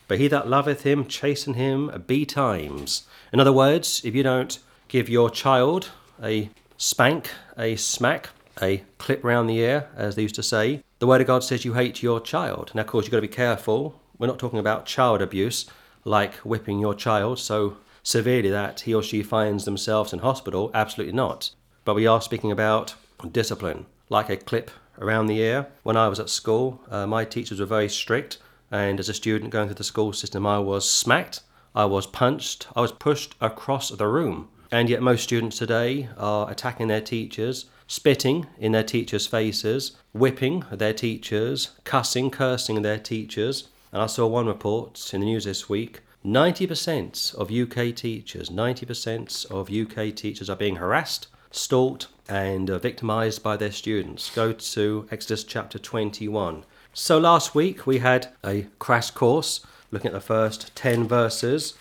but 0.07 0.19
he 0.19 0.29
that 0.29 0.49
loveth 0.49 0.83
him 0.83 1.07
chasten 1.07 1.55
him 1.55 2.05
betimes. 2.07 3.05
In 3.33 3.41
other 3.41 3.53
words, 3.53 4.03
if 4.05 4.15
you 4.15 4.23
don't 4.23 4.59
give 4.89 5.09
your 5.09 5.31
child 5.31 5.91
a 6.23 6.51
spank, 6.77 7.31
a 7.57 7.77
smack, 7.77 8.31
a 8.61 8.83
clip 8.99 9.25
round 9.25 9.49
the 9.49 9.59
ear, 9.59 9.89
as 9.97 10.15
they 10.15 10.23
used 10.23 10.35
to 10.35 10.43
say, 10.43 10.83
the 10.99 11.07
word 11.07 11.23
of 11.23 11.27
God 11.27 11.43
says 11.43 11.65
you 11.65 11.73
hate 11.73 12.03
your 12.03 12.21
child. 12.21 12.73
Now, 12.75 12.83
of 12.83 12.89
course, 12.89 13.07
you've 13.07 13.13
got 13.13 13.19
to 13.19 13.23
be 13.23 13.29
careful. 13.29 13.99
We're 14.19 14.27
not 14.27 14.39
talking 14.39 14.59
about 14.59 14.85
child 14.85 15.23
abuse, 15.23 15.65
like 16.05 16.35
whipping 16.37 16.79
your 16.79 16.95
child 16.95 17.39
so 17.39 17.77
severely 18.03 18.51
that 18.51 18.81
he 18.81 18.95
or 18.95 19.03
she 19.03 19.23
finds 19.23 19.65
themselves 19.65 20.13
in 20.13 20.21
hospital? 20.21 20.71
Absolutely 20.75 21.15
not. 21.15 21.51
But 21.85 21.95
we 21.95 22.07
are 22.07 22.21
speaking 22.21 22.53
about 22.53 22.95
discipline, 23.33 23.87
like 24.09 24.31
a 24.31 24.37
clip 24.37 24.71
around 24.99 25.27
the 25.27 25.41
ear. 25.41 25.67
When 25.83 25.97
I 25.97 26.09
was 26.09 26.21
at 26.21 26.31
school, 26.31 26.81
uh, 26.91 27.07
my 27.07 27.25
teachers 27.25 27.61
were 27.61 27.67
very 27.67 27.89
strict, 27.89 28.39
and 28.71 29.01
as 29.01 29.09
a 29.09 29.15
student 29.15 29.51
going 29.51 29.69
through 29.69 29.75
the 29.77 29.85
school 29.85 30.13
system, 30.13 30.47
I 30.47 30.59
was 30.59 30.89
smacked, 30.89 31.41
I 31.75 31.87
was 31.87 32.07
punched, 32.07 32.67
I 32.77 32.81
was 32.81 32.93
pushed 32.93 33.35
across 33.41 33.91
the 33.91 34.07
room. 34.07 34.49
And 34.73 34.89
yet, 34.89 35.03
most 35.03 35.25
students 35.25 35.59
today 35.59 36.09
are 36.17 36.49
attacking 36.49 36.89
their 36.89 37.01
teachers, 37.01 37.67
spitting 37.89 38.47
in 38.59 38.71
their 38.71 38.85
teachers' 38.85 39.27
faces, 39.27 39.97
whipping 40.13 40.65
their 40.71 40.95
teachers, 40.95 41.71
cussing, 41.83 42.31
cursing 42.31 42.83
their 42.83 42.99
teachers. 42.99 43.69
And 43.93 44.03
I 44.03 44.07
saw 44.07 44.27
one 44.27 44.47
report 44.47 45.13
in 45.13 45.21
the 45.21 45.27
news 45.27 45.45
this 45.45 45.69
week 45.69 46.01
90% 46.25 47.35
of 47.35 47.51
UK 47.51 47.97
teachers, 47.97 48.51
90% 48.51 49.51
of 49.51 49.71
UK 49.71 50.15
teachers 50.15 50.51
are 50.51 50.57
being 50.57 50.77
harassed, 50.77 51.29
stalked, 51.51 52.09
and 52.29 52.71
uh, 52.71 52.79
victimized 52.79 53.43
by 53.43 53.57
their 53.57 53.73
students. 53.73 54.31
Go 54.31 54.53
to 54.53 55.09
Exodus 55.11 55.45
chapter 55.45 55.79
21. 55.79 56.65
So 56.93 57.19
last 57.19 57.55
week 57.55 57.87
we 57.87 57.99
had 57.99 58.29
a 58.45 58.67
crash 58.79 59.11
course 59.11 59.65
looking 59.91 60.09
at 60.09 60.13
the 60.13 60.21
first 60.21 60.77
10 60.77 61.09
verses 61.09 61.75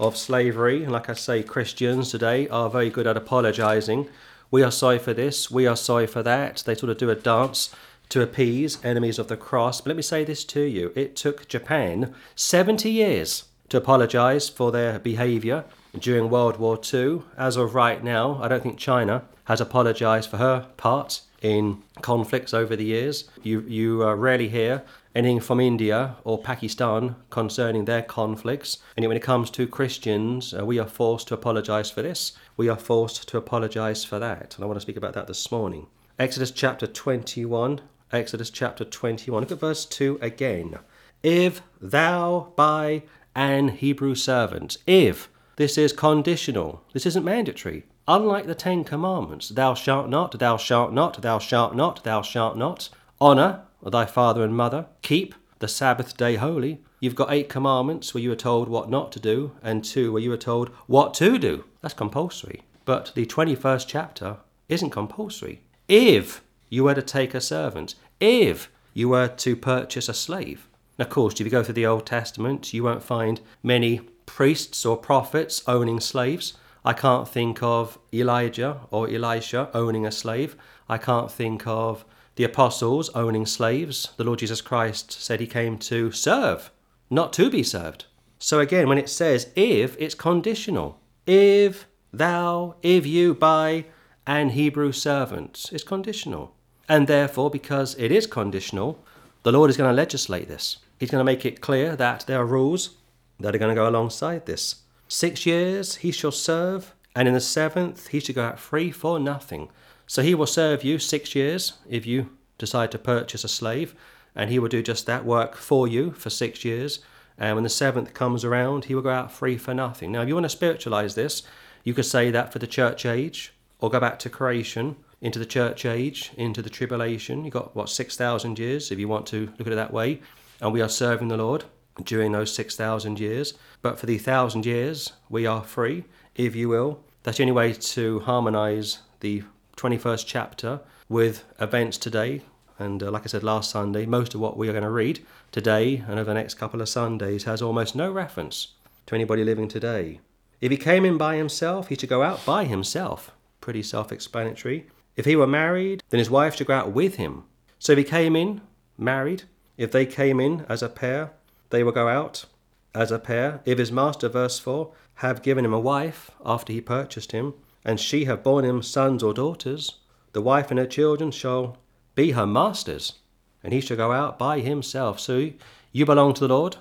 of 0.00 0.16
slavery. 0.16 0.82
And 0.82 0.92
like 0.92 1.10
I 1.10 1.14
say, 1.14 1.42
Christians 1.42 2.10
today 2.10 2.48
are 2.48 2.70
very 2.70 2.88
good 2.88 3.06
at 3.06 3.16
apologizing. 3.16 4.08
We 4.50 4.62
are 4.62 4.70
sorry 4.70 4.98
for 4.98 5.14
this, 5.14 5.50
we 5.50 5.66
are 5.66 5.76
sorry 5.76 6.06
for 6.06 6.22
that. 6.22 6.62
They 6.64 6.74
sort 6.74 6.90
of 6.90 6.98
do 6.98 7.10
a 7.10 7.14
dance 7.14 7.74
to 8.08 8.22
appease 8.22 8.82
enemies 8.84 9.18
of 9.18 9.28
the 9.28 9.36
cross. 9.36 9.80
But 9.80 9.88
let 9.88 9.96
me 9.96 10.02
say 10.02 10.24
this 10.24 10.44
to 10.44 10.60
you 10.60 10.92
it 10.94 11.16
took 11.16 11.48
Japan 11.48 12.14
70 12.34 12.90
years 12.90 13.44
to 13.68 13.78
apologize 13.78 14.48
for 14.48 14.70
their 14.70 14.98
behavior 14.98 15.64
during 15.98 16.30
World 16.30 16.58
War 16.58 16.78
II. 16.92 17.22
As 17.36 17.56
of 17.56 17.74
right 17.74 18.02
now, 18.02 18.38
I 18.42 18.48
don't 18.48 18.62
think 18.62 18.78
China 18.78 19.24
has 19.44 19.60
apologized 19.60 20.30
for 20.30 20.36
her 20.36 20.68
part 20.76 21.22
in 21.40 21.82
conflicts 22.00 22.54
over 22.54 22.76
the 22.76 22.84
years. 22.84 23.28
You, 23.42 23.60
you 23.62 24.06
uh, 24.06 24.14
rarely 24.14 24.48
hear 24.48 24.82
anything 25.14 25.40
from 25.40 25.60
India 25.60 26.16
or 26.24 26.38
Pakistan 26.38 27.16
concerning 27.30 27.84
their 27.84 28.02
conflicts. 28.02 28.78
And 28.96 29.02
yet 29.02 29.08
when 29.08 29.16
it 29.16 29.22
comes 29.22 29.50
to 29.50 29.66
Christians, 29.66 30.54
uh, 30.54 30.64
we 30.64 30.78
are 30.78 30.86
forced 30.86 31.28
to 31.28 31.34
apologize 31.34 31.90
for 31.90 32.02
this. 32.02 32.32
We 32.56 32.68
are 32.68 32.76
forced 32.76 33.28
to 33.28 33.36
apologize 33.36 34.04
for 34.04 34.18
that. 34.18 34.54
And 34.54 34.64
I 34.64 34.66
want 34.66 34.76
to 34.76 34.82
speak 34.82 34.96
about 34.96 35.14
that 35.14 35.26
this 35.26 35.50
morning. 35.50 35.86
Exodus 36.18 36.50
chapter 36.50 36.86
21. 36.86 37.80
Exodus 38.12 38.50
chapter 38.50 38.84
21. 38.84 39.40
Look 39.40 39.52
at 39.52 39.60
verse 39.60 39.84
2 39.86 40.18
again. 40.20 40.78
If 41.22 41.62
thou 41.80 42.52
buy 42.56 43.04
an 43.34 43.68
Hebrew 43.68 44.14
servant, 44.14 44.76
if 44.86 45.30
this 45.56 45.78
is 45.78 45.92
conditional, 45.92 46.82
this 46.92 47.06
isn't 47.06 47.24
mandatory. 47.24 47.84
Unlike 48.06 48.46
the 48.46 48.54
Ten 48.54 48.84
Commandments, 48.84 49.48
thou 49.48 49.74
shalt 49.74 50.08
not, 50.08 50.38
thou 50.38 50.56
shalt 50.56 50.92
not, 50.92 51.22
thou 51.22 51.38
shalt 51.38 51.74
not, 51.74 52.02
thou 52.04 52.20
shalt 52.20 52.56
not, 52.56 52.88
honour 53.20 53.62
thy 53.90 54.04
father 54.04 54.44
and 54.44 54.54
mother, 54.56 54.86
keep 55.02 55.34
the 55.60 55.68
Sabbath 55.68 56.16
day 56.16 56.36
holy. 56.36 56.80
You've 57.00 57.14
got 57.14 57.32
eight 57.32 57.48
commandments 57.48 58.12
where 58.12 58.22
you 58.22 58.30
are 58.32 58.36
told 58.36 58.68
what 58.68 58.90
not 58.90 59.10
to 59.12 59.20
do, 59.20 59.52
and 59.62 59.84
two 59.84 60.12
where 60.12 60.22
you 60.22 60.32
are 60.32 60.36
told 60.36 60.68
what 60.86 61.14
to 61.14 61.38
do. 61.38 61.64
That's 61.80 61.94
compulsory. 61.94 62.62
But 62.84 63.12
the 63.14 63.26
21st 63.26 63.86
chapter 63.88 64.36
isn't 64.68 64.90
compulsory. 64.90 65.62
If 65.88 66.42
you 66.68 66.84
were 66.84 66.94
to 66.94 67.02
take 67.02 67.34
a 67.34 67.40
servant, 67.40 67.94
if 68.22 68.70
you 68.94 69.08
were 69.08 69.28
to 69.28 69.56
purchase 69.56 70.08
a 70.08 70.14
slave. 70.14 70.68
Now, 70.98 71.06
of 71.06 71.10
course, 71.10 71.34
if 71.34 71.40
you 71.40 71.50
go 71.50 71.64
through 71.64 71.74
the 71.74 71.86
Old 71.86 72.06
Testament, 72.06 72.72
you 72.72 72.84
won't 72.84 73.02
find 73.02 73.40
many 73.62 74.00
priests 74.26 74.86
or 74.86 74.96
prophets 74.96 75.62
owning 75.66 75.98
slaves. 75.98 76.54
I 76.84 76.92
can't 76.92 77.28
think 77.28 77.62
of 77.62 77.98
Elijah 78.12 78.80
or 78.90 79.08
Elisha 79.08 79.70
owning 79.74 80.06
a 80.06 80.12
slave. 80.12 80.56
I 80.88 80.98
can't 80.98 81.30
think 81.30 81.66
of 81.66 82.04
the 82.36 82.44
apostles 82.44 83.10
owning 83.10 83.46
slaves. 83.46 84.12
The 84.16 84.24
Lord 84.24 84.38
Jesus 84.38 84.60
Christ 84.60 85.10
said 85.12 85.40
he 85.40 85.46
came 85.46 85.76
to 85.78 86.12
serve, 86.12 86.70
not 87.10 87.32
to 87.34 87.50
be 87.50 87.62
served. 87.62 88.06
So 88.38 88.60
again, 88.60 88.88
when 88.88 88.98
it 88.98 89.08
says 89.08 89.50
if, 89.56 89.96
it's 89.98 90.14
conditional. 90.14 91.00
If 91.26 91.86
thou, 92.12 92.76
if 92.82 93.06
you 93.06 93.34
buy 93.34 93.86
an 94.26 94.50
Hebrew 94.50 94.92
servant, 94.92 95.70
it's 95.72 95.84
conditional. 95.84 96.54
And 96.92 97.06
therefore, 97.06 97.48
because 97.48 97.94
it 97.94 98.12
is 98.12 98.26
conditional, 98.26 99.02
the 99.44 99.50
Lord 99.50 99.70
is 99.70 99.78
going 99.78 99.88
to 99.88 99.96
legislate 99.96 100.46
this. 100.46 100.76
He's 101.00 101.10
going 101.10 101.24
to 101.24 101.32
make 101.32 101.46
it 101.46 101.62
clear 101.62 101.96
that 101.96 102.26
there 102.26 102.38
are 102.38 102.44
rules 102.44 102.98
that 103.40 103.54
are 103.54 103.58
going 103.58 103.74
to 103.74 103.80
go 103.80 103.88
alongside 103.88 104.44
this. 104.44 104.82
Six 105.08 105.46
years 105.46 105.96
he 105.96 106.12
shall 106.12 106.30
serve, 106.30 106.94
and 107.16 107.26
in 107.26 107.32
the 107.32 107.40
seventh 107.40 108.08
he 108.08 108.20
shall 108.20 108.34
go 108.34 108.44
out 108.44 108.58
free 108.58 108.90
for 108.90 109.18
nothing. 109.18 109.70
So 110.06 110.20
he 110.20 110.34
will 110.34 110.44
serve 110.44 110.84
you 110.84 110.98
six 110.98 111.34
years 111.34 111.72
if 111.88 112.04
you 112.04 112.28
decide 112.58 112.92
to 112.92 112.98
purchase 112.98 113.42
a 113.42 113.48
slave, 113.48 113.94
and 114.36 114.50
he 114.50 114.58
will 114.58 114.68
do 114.68 114.82
just 114.82 115.06
that 115.06 115.24
work 115.24 115.56
for 115.56 115.88
you 115.88 116.10
for 116.10 116.28
six 116.28 116.62
years. 116.62 116.98
And 117.38 117.54
when 117.54 117.64
the 117.64 117.70
seventh 117.70 118.12
comes 118.12 118.44
around, 118.44 118.84
he 118.84 118.94
will 118.94 119.00
go 119.00 119.08
out 119.08 119.32
free 119.32 119.56
for 119.56 119.72
nothing. 119.72 120.12
Now, 120.12 120.20
if 120.20 120.28
you 120.28 120.34
want 120.34 120.44
to 120.44 120.50
spiritualize 120.50 121.14
this, 121.14 121.42
you 121.84 121.94
could 121.94 122.04
say 122.04 122.30
that 122.30 122.52
for 122.52 122.58
the 122.58 122.66
church 122.66 123.06
age, 123.06 123.54
or 123.80 123.88
go 123.88 123.98
back 123.98 124.18
to 124.18 124.28
creation, 124.28 124.96
into 125.22 125.38
the 125.38 125.46
church 125.46 125.86
age, 125.86 126.32
into 126.36 126.60
the 126.60 126.68
tribulation. 126.68 127.44
You've 127.44 127.54
got, 127.54 127.74
what, 127.74 127.88
6,000 127.88 128.58
years, 128.58 128.90
if 128.90 128.98
you 128.98 129.08
want 129.08 129.26
to 129.28 129.52
look 129.56 129.66
at 129.66 129.72
it 129.72 129.76
that 129.76 129.92
way. 129.92 130.20
And 130.60 130.72
we 130.72 130.82
are 130.82 130.88
serving 130.88 131.28
the 131.28 131.36
Lord 131.36 131.64
during 132.04 132.32
those 132.32 132.52
6,000 132.54 133.20
years. 133.20 133.54
But 133.80 133.98
for 133.98 134.06
the 134.06 134.18
thousand 134.18 134.66
years, 134.66 135.12
we 135.30 135.46
are 135.46 135.62
free, 135.62 136.04
if 136.34 136.56
you 136.56 136.68
will. 136.68 137.04
That's 137.22 137.38
the 137.38 137.44
only 137.44 137.52
way 137.52 137.72
to 137.72 138.20
harmonize 138.20 138.98
the 139.20 139.44
21st 139.76 140.24
chapter 140.26 140.80
with 141.08 141.44
events 141.60 141.98
today. 141.98 142.42
And 142.78 143.00
uh, 143.00 143.10
like 143.12 143.22
I 143.22 143.26
said 143.26 143.44
last 143.44 143.70
Sunday, 143.70 144.06
most 144.06 144.34
of 144.34 144.40
what 144.40 144.56
we 144.56 144.68
are 144.68 144.72
going 144.72 144.82
to 144.82 144.90
read 144.90 145.24
today 145.52 146.02
and 146.08 146.18
over 146.18 146.24
the 146.24 146.34
next 146.34 146.54
couple 146.54 146.80
of 146.80 146.88
Sundays 146.88 147.44
has 147.44 147.62
almost 147.62 147.94
no 147.94 148.10
reference 148.10 148.68
to 149.06 149.14
anybody 149.14 149.44
living 149.44 149.68
today. 149.68 150.20
If 150.60 150.72
he 150.72 150.76
came 150.76 151.04
in 151.04 151.16
by 151.16 151.36
himself, 151.36 151.88
he 151.88 151.96
should 151.96 152.08
go 152.08 152.22
out 152.22 152.44
by 152.44 152.64
himself. 152.64 153.30
Pretty 153.60 153.82
self 153.84 154.10
explanatory. 154.10 154.88
If 155.16 155.24
he 155.24 155.36
were 155.36 155.46
married, 155.46 156.02
then 156.10 156.18
his 156.18 156.30
wife 156.30 156.56
should 156.56 156.66
go 156.66 156.74
out 156.74 156.92
with 156.92 157.16
him. 157.16 157.44
So 157.78 157.92
if 157.92 157.98
he 157.98 158.04
came 158.04 158.36
in 158.36 158.60
married, 158.96 159.44
if 159.76 159.92
they 159.92 160.06
came 160.06 160.40
in 160.40 160.64
as 160.68 160.82
a 160.82 160.88
pair, 160.88 161.32
they 161.70 161.82
will 161.82 161.92
go 161.92 162.08
out 162.08 162.46
as 162.94 163.10
a 163.10 163.18
pair. 163.18 163.60
If 163.64 163.78
his 163.78 163.92
master, 163.92 164.28
verse 164.28 164.58
4, 164.58 164.92
have 165.16 165.42
given 165.42 165.64
him 165.64 165.74
a 165.74 165.80
wife 165.80 166.30
after 166.44 166.72
he 166.72 166.80
purchased 166.80 167.32
him, 167.32 167.54
and 167.84 167.98
she 167.98 168.24
have 168.24 168.42
borne 168.42 168.64
him 168.64 168.82
sons 168.82 169.22
or 169.22 169.34
daughters, 169.34 169.98
the 170.32 170.42
wife 170.42 170.70
and 170.70 170.78
her 170.78 170.86
children 170.86 171.30
shall 171.30 171.76
be 172.14 172.32
her 172.32 172.46
masters, 172.46 173.14
and 173.62 173.72
he 173.72 173.80
shall 173.80 173.96
go 173.96 174.12
out 174.12 174.38
by 174.38 174.60
himself. 174.60 175.20
So 175.20 175.50
you 175.92 176.06
belong 176.06 176.34
to 176.34 176.46
the 176.46 176.54
Lord, 176.54 176.76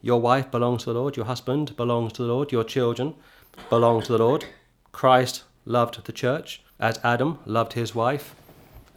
your 0.00 0.20
wife 0.20 0.50
belongs 0.50 0.84
to 0.84 0.92
the 0.92 0.98
Lord, 0.98 1.16
your 1.16 1.26
husband 1.26 1.76
belongs 1.76 2.12
to 2.14 2.22
the 2.22 2.28
Lord, 2.28 2.52
your 2.52 2.64
children 2.64 3.14
belong 3.70 4.02
to 4.02 4.12
the 4.12 4.18
Lord. 4.18 4.44
Christ 4.92 5.44
loved 5.64 6.04
the 6.04 6.12
church 6.12 6.62
as 6.78 7.00
Adam 7.02 7.38
loved 7.44 7.74
his 7.74 7.94
wife. 7.94 8.34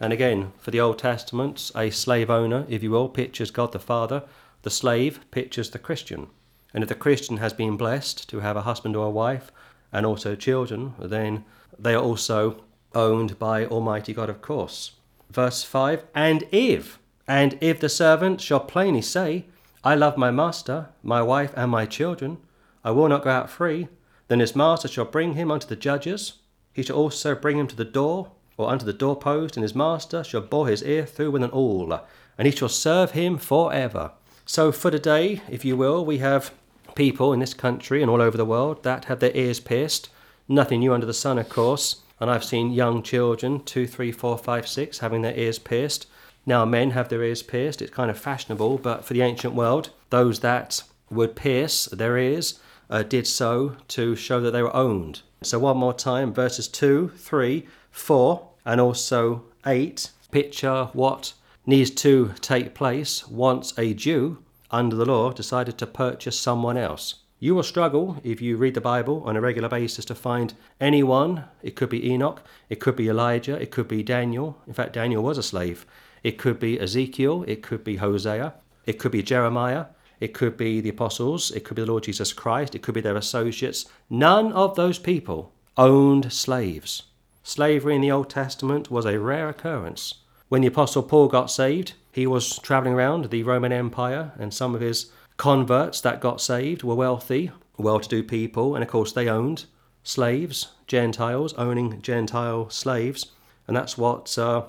And 0.00 0.12
again, 0.12 0.52
for 0.58 0.70
the 0.70 0.80
Old 0.80 0.98
Testament, 0.98 1.70
a 1.74 1.90
slave 1.90 2.30
owner, 2.30 2.66
if 2.68 2.82
you 2.82 2.90
will, 2.90 3.08
pictures 3.08 3.50
God 3.50 3.72
the 3.72 3.78
Father 3.78 4.22
the 4.62 4.70
slave 4.70 5.20
pictures 5.30 5.70
the 5.70 5.78
Christian. 5.78 6.28
And 6.74 6.82
if 6.82 6.88
the 6.88 6.94
Christian 6.94 7.38
has 7.38 7.52
been 7.52 7.76
blessed 7.76 8.28
to 8.28 8.40
have 8.40 8.56
a 8.56 8.62
husband 8.62 8.96
or 8.96 9.06
a 9.06 9.10
wife 9.10 9.50
and 9.92 10.04
also 10.04 10.34
children, 10.34 10.94
then 10.98 11.44
they 11.78 11.94
are 11.94 12.02
also 12.02 12.62
owned 12.94 13.38
by 13.38 13.64
Almighty 13.66 14.12
God, 14.12 14.28
of 14.28 14.42
course. 14.42 14.92
Verse 15.30 15.62
5 15.62 16.04
And 16.14 16.44
if, 16.50 16.98
and 17.26 17.56
if 17.60 17.80
the 17.80 17.88
servant 17.88 18.40
shall 18.40 18.60
plainly 18.60 19.02
say, 19.02 19.46
I 19.84 19.94
love 19.94 20.16
my 20.16 20.30
master, 20.30 20.88
my 21.02 21.22
wife, 21.22 21.52
and 21.56 21.70
my 21.70 21.86
children, 21.86 22.38
I 22.84 22.90
will 22.90 23.08
not 23.08 23.24
go 23.24 23.30
out 23.30 23.50
free, 23.50 23.88
then 24.26 24.40
his 24.40 24.56
master 24.56 24.88
shall 24.88 25.04
bring 25.04 25.34
him 25.34 25.50
unto 25.50 25.66
the 25.66 25.76
judges. 25.76 26.34
He 26.78 26.84
shall 26.84 26.94
also 26.94 27.34
bring 27.34 27.58
him 27.58 27.66
to 27.66 27.74
the 27.74 27.84
door, 27.84 28.30
or 28.56 28.70
unto 28.70 28.86
the 28.86 28.92
doorpost, 28.92 29.56
and 29.56 29.64
his 29.64 29.74
master 29.74 30.22
shall 30.22 30.42
bore 30.42 30.68
his 30.68 30.80
ear 30.84 31.04
through 31.06 31.32
with 31.32 31.42
an 31.42 31.50
awl, 31.50 31.92
and 32.38 32.46
he 32.46 32.56
shall 32.56 32.68
serve 32.68 33.10
him 33.10 33.36
for 33.36 33.72
ever. 33.72 34.12
So, 34.46 34.70
for 34.70 34.88
today, 34.88 35.42
if 35.48 35.64
you 35.64 35.76
will, 35.76 36.04
we 36.04 36.18
have 36.18 36.52
people 36.94 37.32
in 37.32 37.40
this 37.40 37.52
country 37.52 38.00
and 38.00 38.08
all 38.08 38.22
over 38.22 38.36
the 38.36 38.44
world 38.44 38.84
that 38.84 39.06
have 39.06 39.18
their 39.18 39.36
ears 39.36 39.58
pierced. 39.58 40.08
Nothing 40.46 40.78
new 40.78 40.94
under 40.94 41.04
the 41.04 41.12
sun, 41.12 41.36
of 41.36 41.48
course. 41.48 42.02
And 42.20 42.30
I've 42.30 42.44
seen 42.44 42.70
young 42.70 43.02
children, 43.02 43.64
two, 43.64 43.88
three, 43.88 44.12
four, 44.12 44.38
five, 44.38 44.68
six, 44.68 45.00
having 45.00 45.22
their 45.22 45.36
ears 45.36 45.58
pierced. 45.58 46.06
Now, 46.46 46.64
men 46.64 46.92
have 46.92 47.08
their 47.08 47.24
ears 47.24 47.42
pierced. 47.42 47.82
It's 47.82 47.90
kind 47.90 48.08
of 48.08 48.20
fashionable, 48.20 48.78
but 48.78 49.04
for 49.04 49.14
the 49.14 49.22
ancient 49.22 49.54
world, 49.54 49.90
those 50.10 50.38
that 50.40 50.84
would 51.10 51.34
pierce 51.34 51.86
their 51.86 52.16
ears 52.16 52.60
uh, 52.88 53.02
did 53.02 53.26
so 53.26 53.74
to 53.88 54.14
show 54.14 54.40
that 54.40 54.52
they 54.52 54.62
were 54.62 54.76
owned. 54.76 55.22
So, 55.42 55.60
one 55.60 55.76
more 55.76 55.94
time, 55.94 56.34
verses 56.34 56.66
2, 56.66 57.12
3, 57.16 57.66
4, 57.92 58.48
and 58.64 58.80
also 58.80 59.44
8 59.64 60.10
picture 60.32 60.90
what 60.92 61.32
needs 61.64 61.90
to 61.90 62.32
take 62.40 62.74
place 62.74 63.28
once 63.28 63.72
a 63.78 63.94
Jew, 63.94 64.42
under 64.70 64.96
the 64.96 65.06
law, 65.06 65.32
decided 65.32 65.78
to 65.78 65.86
purchase 65.86 66.38
someone 66.38 66.76
else. 66.76 67.16
You 67.38 67.54
will 67.54 67.62
struggle 67.62 68.20
if 68.24 68.42
you 68.42 68.56
read 68.56 68.74
the 68.74 68.80
Bible 68.80 69.22
on 69.24 69.36
a 69.36 69.40
regular 69.40 69.68
basis 69.68 70.04
to 70.06 70.14
find 70.16 70.54
anyone. 70.80 71.44
It 71.62 71.76
could 71.76 71.88
be 71.88 72.10
Enoch, 72.10 72.42
it 72.68 72.80
could 72.80 72.96
be 72.96 73.08
Elijah, 73.08 73.54
it 73.60 73.70
could 73.70 73.86
be 73.86 74.02
Daniel. 74.02 74.60
In 74.66 74.74
fact, 74.74 74.94
Daniel 74.94 75.22
was 75.22 75.38
a 75.38 75.42
slave. 75.42 75.86
It 76.24 76.36
could 76.36 76.58
be 76.58 76.80
Ezekiel, 76.80 77.44
it 77.46 77.62
could 77.62 77.84
be 77.84 77.96
Hosea, 77.96 78.54
it 78.86 78.98
could 78.98 79.12
be 79.12 79.22
Jeremiah, 79.22 79.86
it 80.20 80.34
could 80.34 80.56
be 80.56 80.80
the 80.80 80.88
apostles, 80.88 81.50
it 81.50 81.64
could 81.64 81.76
be 81.76 81.82
the 81.82 81.90
Lord 81.90 82.04
Jesus 82.04 82.32
Christ, 82.32 82.74
it 82.74 82.82
could 82.82 82.94
be 82.94 83.00
their 83.00 83.16
associates. 83.16 83.86
None 84.10 84.52
of 84.52 84.74
those 84.74 84.98
people 84.98 85.52
owned 85.76 86.32
slaves. 86.32 87.04
Slavery 87.42 87.94
in 87.94 88.02
the 88.02 88.10
Old 88.10 88.28
Testament 88.28 88.90
was 88.90 89.06
a 89.06 89.18
rare 89.18 89.48
occurrence. 89.48 90.14
When 90.48 90.62
the 90.62 90.68
Apostle 90.68 91.02
Paul 91.02 91.28
got 91.28 91.50
saved, 91.50 91.94
he 92.12 92.26
was 92.26 92.58
traveling 92.58 92.94
around 92.94 93.26
the 93.26 93.42
Roman 93.42 93.72
Empire, 93.72 94.32
and 94.38 94.52
some 94.52 94.74
of 94.74 94.80
his 94.80 95.10
converts 95.36 96.00
that 96.00 96.20
got 96.20 96.40
saved 96.40 96.82
were 96.82 96.94
wealthy, 96.94 97.50
well 97.76 98.00
to 98.00 98.08
do 98.08 98.22
people, 98.22 98.74
and 98.74 98.82
of 98.82 98.90
course 98.90 99.12
they 99.12 99.28
owned 99.28 99.66
slaves, 100.02 100.68
Gentiles, 100.86 101.54
owning 101.54 102.02
Gentile 102.02 102.70
slaves. 102.70 103.32
And 103.66 103.76
that's 103.76 103.96
what 103.96 104.36
uh, 104.38 104.66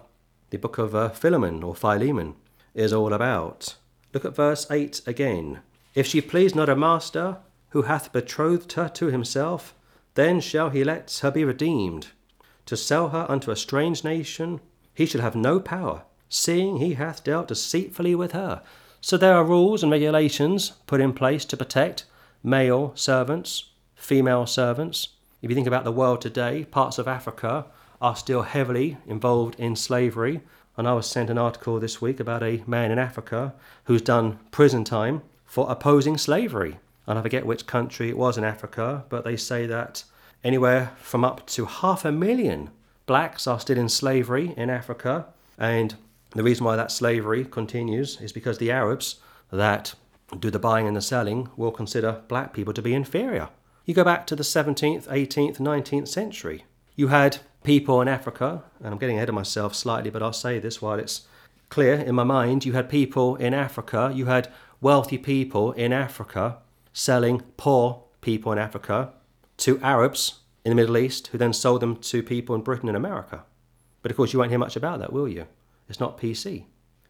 the 0.49 0.57
book 0.57 0.77
of 0.77 0.93
uh, 0.93 1.09
Philemon 1.09 1.63
or 1.63 1.73
Philemon 1.73 2.35
is 2.73 2.93
all 2.93 3.13
about. 3.13 3.75
Look 4.13 4.25
at 4.25 4.35
verse 4.35 4.65
8 4.69 5.01
again. 5.05 5.59
If 5.95 6.07
she 6.07 6.21
please 6.21 6.55
not 6.55 6.67
her 6.67 6.75
master, 6.75 7.37
who 7.69 7.83
hath 7.83 8.11
betrothed 8.11 8.73
her 8.73 8.89
to 8.89 9.07
himself, 9.07 9.75
then 10.15 10.39
shall 10.41 10.69
he 10.69 10.83
let 10.83 11.19
her 11.21 11.31
be 11.31 11.43
redeemed, 11.43 12.07
to 12.65 12.75
sell 12.75 13.09
her 13.09 13.25
unto 13.29 13.51
a 13.51 13.55
strange 13.55 14.03
nation 14.03 14.59
he 14.93 15.05
shall 15.05 15.21
have 15.21 15.35
no 15.35 15.59
power, 15.59 16.03
seeing 16.27 16.77
he 16.77 16.95
hath 16.95 17.23
dealt 17.23 17.47
deceitfully 17.47 18.15
with 18.15 18.33
her. 18.33 18.61
So 19.01 19.15
there 19.15 19.35
are 19.35 19.45
rules 19.45 19.81
and 19.81 19.91
regulations 19.91 20.73
put 20.87 20.99
in 20.99 21.13
place 21.13 21.45
to 21.45 21.57
protect 21.57 22.05
male 22.43 22.91
servants, 22.95 23.69
female 23.95 24.45
servants. 24.45 25.09
If 25.41 25.49
you 25.49 25.55
think 25.55 25.67
about 25.67 25.85
the 25.85 25.91
world 25.91 26.21
today, 26.21 26.65
parts 26.65 26.97
of 26.97 27.07
Africa 27.07 27.67
are 28.01 28.15
still 28.15 28.41
heavily 28.41 28.97
involved 29.07 29.55
in 29.59 29.75
slavery. 29.75 30.41
And 30.79 30.87
I 30.87 30.93
was 30.93 31.07
sent 31.07 31.29
an 31.29 31.37
article 31.37 31.77
this 31.77 32.01
week 32.01 32.21
about 32.21 32.41
a 32.41 32.63
man 32.65 32.89
in 32.89 32.97
Africa 32.97 33.53
who's 33.83 34.01
done 34.01 34.39
prison 34.49 34.85
time 34.85 35.23
for 35.43 35.69
opposing 35.69 36.17
slavery. 36.17 36.79
And 37.05 37.19
I 37.19 37.21
forget 37.21 37.45
which 37.45 37.67
country 37.67 38.07
it 38.07 38.17
was 38.17 38.37
in 38.37 38.45
Africa, 38.45 39.03
but 39.09 39.25
they 39.25 39.35
say 39.35 39.65
that 39.65 40.05
anywhere 40.41 40.93
from 41.01 41.25
up 41.25 41.45
to 41.47 41.65
half 41.65 42.05
a 42.05 42.13
million 42.13 42.69
blacks 43.07 43.45
are 43.45 43.59
still 43.59 43.77
in 43.77 43.89
slavery 43.89 44.53
in 44.55 44.69
Africa. 44.69 45.25
And 45.57 45.95
the 46.31 46.43
reason 46.43 46.65
why 46.65 46.77
that 46.77 46.93
slavery 46.93 47.43
continues 47.43 48.21
is 48.21 48.31
because 48.31 48.57
the 48.57 48.71
Arabs 48.71 49.19
that 49.51 49.95
do 50.39 50.49
the 50.49 50.59
buying 50.59 50.87
and 50.87 50.95
the 50.95 51.01
selling 51.01 51.49
will 51.57 51.71
consider 51.71 52.21
black 52.29 52.53
people 52.53 52.71
to 52.71 52.81
be 52.81 52.93
inferior. 52.93 53.49
You 53.83 53.93
go 53.93 54.05
back 54.05 54.25
to 54.27 54.35
the 54.37 54.43
17th, 54.43 55.09
18th, 55.09 55.57
19th 55.57 56.07
century. 56.07 56.63
You 56.95 57.09
had 57.09 57.39
people 57.63 58.01
in 58.01 58.07
Africa, 58.07 58.63
and 58.79 58.93
I'm 58.93 58.99
getting 58.99 59.17
ahead 59.17 59.29
of 59.29 59.35
myself 59.35 59.75
slightly, 59.75 60.09
but 60.09 60.23
I'll 60.23 60.33
say 60.33 60.59
this 60.59 60.81
while 60.81 60.99
it's 60.99 61.27
clear 61.69 61.95
in 61.95 62.15
my 62.15 62.23
mind. 62.23 62.65
You 62.65 62.73
had 62.73 62.89
people 62.89 63.35
in 63.35 63.53
Africa, 63.53 64.11
you 64.13 64.25
had 64.25 64.51
wealthy 64.81 65.17
people 65.17 65.71
in 65.73 65.93
Africa 65.93 66.57
selling 66.93 67.41
poor 67.57 68.03
people 68.21 68.51
in 68.51 68.57
Africa 68.57 69.11
to 69.57 69.79
Arabs 69.81 70.39
in 70.65 70.71
the 70.71 70.75
Middle 70.75 70.97
East, 70.97 71.27
who 71.27 71.37
then 71.37 71.53
sold 71.53 71.81
them 71.81 71.95
to 71.97 72.23
people 72.23 72.55
in 72.55 72.61
Britain 72.61 72.89
and 72.89 72.97
America. 72.97 73.43
But 74.01 74.11
of 74.11 74.17
course, 74.17 74.33
you 74.33 74.39
won't 74.39 74.51
hear 74.51 74.59
much 74.59 74.75
about 74.75 74.99
that, 74.99 75.13
will 75.13 75.27
you? 75.27 75.45
It's 75.87 75.99
not 75.99 76.17
PC. 76.17 76.65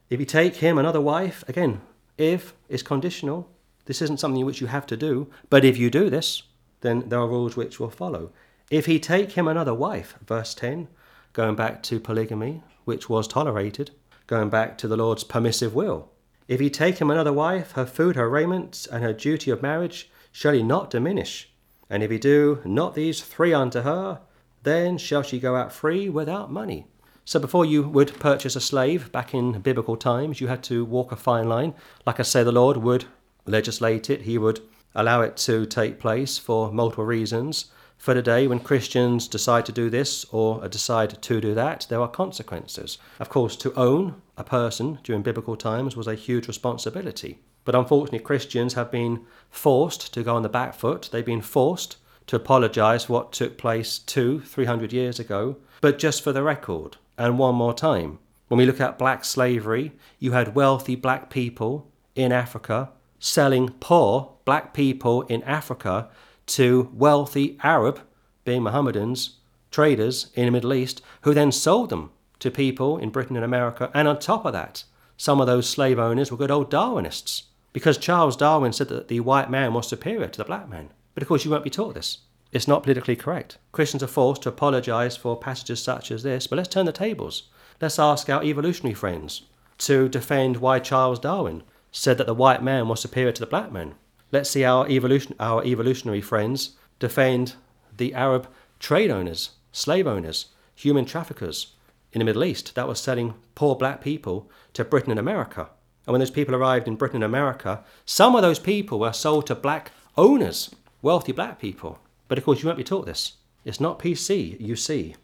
If 0.10 0.20
you 0.20 0.26
take 0.26 0.58
him 0.58 0.78
another 0.78 1.02
wife, 1.02 1.44
again, 1.48 1.82
if 2.20 2.54
is 2.68 2.84
conditional. 2.84 3.50
This 3.86 4.02
isn't 4.04 4.20
something 4.20 4.46
which 4.46 4.62
you 4.62 4.68
have 4.68 4.86
to 4.88 4.98
do, 4.98 5.32
but 5.50 5.66
if 5.66 5.78
you 5.78 5.90
do 5.90 6.10
this, 6.10 6.44
then 6.82 7.10
there 7.10 7.20
are 7.20 7.28
rules 7.28 7.56
which 7.56 7.80
will 7.80 7.90
follow. 7.90 8.32
If 8.70 8.86
he 8.86 9.00
take 9.00 9.32
him 9.32 9.48
another 9.48 9.74
wife, 9.74 10.16
verse 10.26 10.54
10, 10.54 10.88
going 11.34 11.56
back 11.56 11.82
to 11.84 12.00
polygamy, 12.00 12.62
which 12.86 13.10
was 13.10 13.28
tolerated, 13.28 13.92
going 14.28 14.50
back 14.50 14.78
to 14.78 14.88
the 14.88 14.98
Lord's 14.98 15.24
permissive 15.24 15.74
will. 15.74 16.10
If 16.48 16.60
he 16.60 16.70
take 16.70 17.00
him 17.00 17.10
another 17.10 17.34
wife, 17.34 17.72
her 17.72 17.86
food, 17.86 18.16
her 18.16 18.30
raiment, 18.30 18.88
and 18.92 19.04
her 19.04 19.14
duty 19.14 19.50
of 19.50 19.64
marriage 19.64 20.10
shall 20.32 20.54
he 20.54 20.62
not 20.62 20.92
diminish. 20.92 21.50
And 21.90 22.04
if 22.04 22.12
he 22.12 22.20
do 22.20 22.62
not 22.64 22.94
these 22.94 23.22
three 23.22 23.54
unto 23.54 23.82
her, 23.82 24.22
then 24.62 25.00
shall 25.00 25.24
she 25.24 25.40
go 25.40 25.56
out 25.56 25.74
free 25.74 26.08
without 26.08 26.52
money. 26.52 26.86
So 27.26 27.40
before 27.40 27.66
you 27.66 27.84
would 27.84 28.20
purchase 28.20 28.56
a 28.56 28.62
slave 28.62 29.12
back 29.12 29.34
in 29.34 29.62
biblical 29.62 29.98
times, 29.98 30.42
you 30.42 30.48
had 30.48 30.64
to 30.64 30.86
walk 30.86 31.12
a 31.12 31.16
fine 31.16 31.50
line. 31.50 31.74
Like 32.06 32.20
I 32.20 32.24
say, 32.24 32.44
the 32.44 32.52
Lord 32.52 32.78
would 32.78 33.06
legislate 33.46 34.10
it, 34.12 34.24
He 34.24 34.38
would 34.38 34.62
allow 34.94 35.22
it 35.22 35.38
to 35.38 35.66
take 35.66 36.00
place 36.00 36.38
for 36.38 36.72
multiple 36.72 37.06
reasons. 37.06 37.72
For 38.00 38.14
today, 38.14 38.48
when 38.48 38.62
Christians 38.62 39.28
decide 39.28 39.66
to 39.66 39.74
do 39.74 39.90
this 39.90 40.26
or 40.32 40.66
decide 40.70 41.22
to 41.22 41.42
do 41.42 41.54
that, 41.54 41.86
there 41.90 42.00
are 42.00 42.08
consequences. 42.08 42.98
Of 43.20 43.28
course, 43.28 43.58
to 43.58 43.74
own 43.76 44.22
a 44.38 44.44
person 44.46 45.00
during 45.04 45.22
biblical 45.22 45.58
times 45.58 45.98
was 45.98 46.08
a 46.08 46.16
huge 46.16 46.48
responsibility. 46.48 47.42
But 47.66 47.76
unfortunately, 47.76 48.20
Christians 48.20 48.76
have 48.76 48.90
been 48.90 49.26
forced 49.50 50.14
to 50.14 50.24
go 50.24 50.34
on 50.34 50.44
the 50.44 50.50
back 50.50 50.74
foot. 50.76 51.10
They've 51.12 51.26
been 51.26 51.42
forced 51.42 51.98
to 52.28 52.38
apologize 52.38 53.06
for 53.06 53.14
what 53.14 53.34
took 53.34 53.58
place 53.58 54.00
two, 54.00 54.40
three 54.42 54.66
hundred 54.66 54.94
years 54.94 55.20
ago. 55.20 55.58
But 55.82 56.00
just 56.00 56.24
for 56.24 56.32
the 56.32 56.42
record, 56.42 56.96
and 57.18 57.38
one 57.38 57.56
more 57.56 57.74
time, 57.74 58.20
when 58.48 58.60
we 58.60 58.66
look 58.66 58.80
at 58.80 58.98
black 58.98 59.26
slavery, 59.26 59.92
you 60.20 60.32
had 60.32 60.56
wealthy 60.56 60.96
black 60.96 61.30
people 61.30 61.92
in 62.16 62.32
Africa 62.32 62.92
selling 63.20 63.70
poor 63.82 64.32
black 64.46 64.74
people 64.74 65.24
in 65.24 65.44
Africa 65.44 66.08
to 66.50 66.90
wealthy 66.94 67.58
Arab, 67.64 68.02
being 68.44 68.64
Mohammedans, 68.64 69.38
traders 69.72 70.32
in 70.34 70.46
the 70.46 70.52
Middle 70.52 70.74
East, 70.74 71.02
who 71.22 71.34
then 71.34 71.52
sold 71.52 71.90
them 71.90 72.12
to 72.40 72.50
people 72.50 72.98
in 72.98 73.10
Britain 73.10 73.36
and 73.36 73.46
America. 73.46 73.92
And 73.94 74.08
on 74.08 74.20
top 74.20 74.46
of 74.46 74.54
that, 74.54 74.84
some 75.18 75.42
of 75.42 75.48
those 75.48 75.70
slave 75.70 76.00
owners 76.00 76.32
were 76.32 76.38
good 76.38 76.52
old 76.52 76.72
Darwinists, 76.72 77.44
because 77.74 77.98
Charles 77.98 78.36
Darwin 78.36 78.74
said 78.74 78.88
that 78.90 79.10
the 79.10 79.20
white 79.20 79.50
man 79.50 79.74
was 79.74 79.88
superior 79.88 80.28
to 80.28 80.38
the 80.38 80.46
black 80.46 80.68
man. 80.68 80.90
But 81.14 81.22
of 81.22 81.28
course, 81.28 81.46
you 81.46 81.52
won't 81.52 81.64
be 81.64 81.70
taught 81.70 81.94
this. 81.94 82.20
It's 82.52 82.68
not 82.68 82.84
politically 82.84 83.16
correct. 83.16 83.58
Christians 83.72 84.02
are 84.02 84.08
forced 84.08 84.42
to 84.44 84.50
apologize 84.50 85.16
for 85.16 85.38
passages 85.38 85.82
such 85.82 86.10
as 86.10 86.24
this, 86.24 86.48
but 86.48 86.56
let's 86.56 86.70
turn 86.70 86.86
the 86.86 86.92
tables. 86.92 87.44
Let's 87.80 88.00
ask 88.00 88.30
our 88.30 88.44
evolutionary 88.44 88.96
friends 88.96 89.44
to 89.80 90.10
defend 90.10 90.58
why 90.58 90.80
Charles 90.80 91.20
Darwin 91.20 91.64
said 91.92 92.18
that 92.18 92.28
the 92.28 92.34
white 92.34 92.64
man 92.64 92.88
was 92.88 93.02
superior 93.02 93.32
to 93.32 93.40
the 93.40 93.46
black 93.46 93.72
man. 93.72 93.96
Let's 94.32 94.50
see 94.50 94.64
our, 94.64 94.88
evolution, 94.88 95.36
our 95.40 95.64
evolutionary 95.64 96.22
friends 96.22 96.76
defend 97.00 97.56
the 97.96 98.14
Arab 98.14 98.48
trade 98.80 99.10
owners, 99.10 99.52
slave 99.72 100.08
owners, 100.08 100.48
human 100.76 101.06
traffickers 101.06 101.76
in 102.14 102.20
the 102.20 102.26
Middle 102.26 102.44
East 102.44 102.76
that 102.76 102.88
were 102.88 102.96
selling 102.96 103.34
poor 103.56 103.76
black 103.76 104.02
people 104.02 104.50
to 104.74 104.84
Britain 104.84 105.12
and 105.12 105.20
America. 105.20 105.70
And 106.06 106.14
when 106.14 106.20
those 106.20 106.32
people 106.32 106.56
arrived 106.56 106.88
in 106.88 106.96
Britain 106.96 107.18
and 107.18 107.24
America, 107.24 107.84
some 108.06 108.36
of 108.36 108.42
those 108.42 108.60
people 108.60 109.00
were 109.00 109.14
sold 109.14 109.48
to 109.48 109.56
black 109.56 109.92
owners, 110.18 110.74
wealthy 111.02 111.32
black 111.32 111.60
people. 111.60 112.00
But 112.28 112.38
of 112.38 112.46
course, 112.46 112.62
you 112.62 112.68
won't 112.68 112.78
be 112.78 112.84
taught 112.84 113.06
this. 113.06 113.34
It's 113.66 113.80
not 113.80 114.00
PC, 114.00 114.60
you 114.60 114.76
see. 114.76 115.16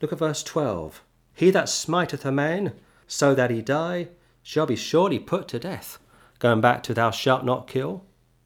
Look 0.00 0.12
at 0.12 0.18
verse 0.18 0.42
12. 0.42 1.02
He 1.34 1.50
that 1.50 1.68
smiteth 1.68 2.24
a 2.24 2.32
man 2.32 2.72
so 3.06 3.34
that 3.34 3.50
he 3.50 3.62
die 3.62 4.08
shall 4.42 4.66
be 4.66 4.76
surely 4.76 5.18
put 5.18 5.48
to 5.48 5.58
death 5.58 5.98
going 6.38 6.60
back 6.60 6.82
to 6.82 6.92
thou 6.92 7.10
shalt 7.10 7.44
not 7.44 7.66
kill. 7.66 8.04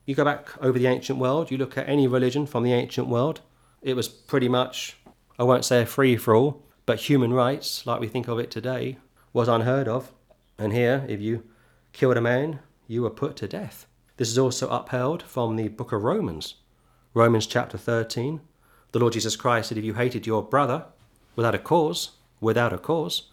You 0.09 0.15
go 0.15 0.25
back 0.25 0.49
over 0.63 0.79
the 0.79 0.87
ancient 0.87 1.19
world, 1.19 1.51
you 1.51 1.59
look 1.59 1.77
at 1.77 1.87
any 1.87 2.09
religion 2.09 2.47
from 2.47 2.63
the 2.63 2.73
ancient 2.73 3.09
world, 3.09 3.43
it 3.83 3.93
was 3.93 4.09
pretty 4.09 4.49
much, 4.49 4.97
I 5.39 5.43
won't 5.43 5.67
say 5.67 5.83
a 5.83 5.87
free 5.87 6.17
for 6.17 6.35
all, 6.35 6.63
but 6.87 6.99
human 6.99 7.35
rights, 7.35 7.87
like 7.87 8.01
we 8.01 8.09
think 8.09 8.27
of 8.27 8.39
it 8.39 8.51
today, 8.51 8.97
was 9.35 9.49
unheard 9.49 9.87
of. 9.87 10.11
And 10.57 10.73
here, 10.73 11.05
if 11.11 11.21
you 11.21 11.45
killed 11.93 12.17
a 12.17 12.23
man, 12.23 12.61
you 12.87 13.03
were 13.03 13.11
put 13.11 13.37
to 13.37 13.47
death. 13.47 13.85
This 14.17 14.31
is 14.31 14.39
also 14.39 14.71
upheld 14.71 15.23
from 15.23 15.57
the 15.57 15.69
book 15.69 15.93
of 15.93 16.03
Romans. 16.03 16.55
Romans 17.13 17.47
chapter 17.47 17.77
13. 17.77 18.41
The 18.93 18.99
Lord 19.01 19.13
Jesus 19.13 19.37
Christ 19.37 19.69
said, 19.69 19.77
If 19.77 19.85
you 19.85 19.93
hated 19.93 20.27
your 20.27 20.43
brother 20.43 20.87
without 21.37 21.55
a 21.55 21.59
cause, 21.59 22.13
without 22.41 22.73
a 22.73 22.79
cause, 22.79 23.25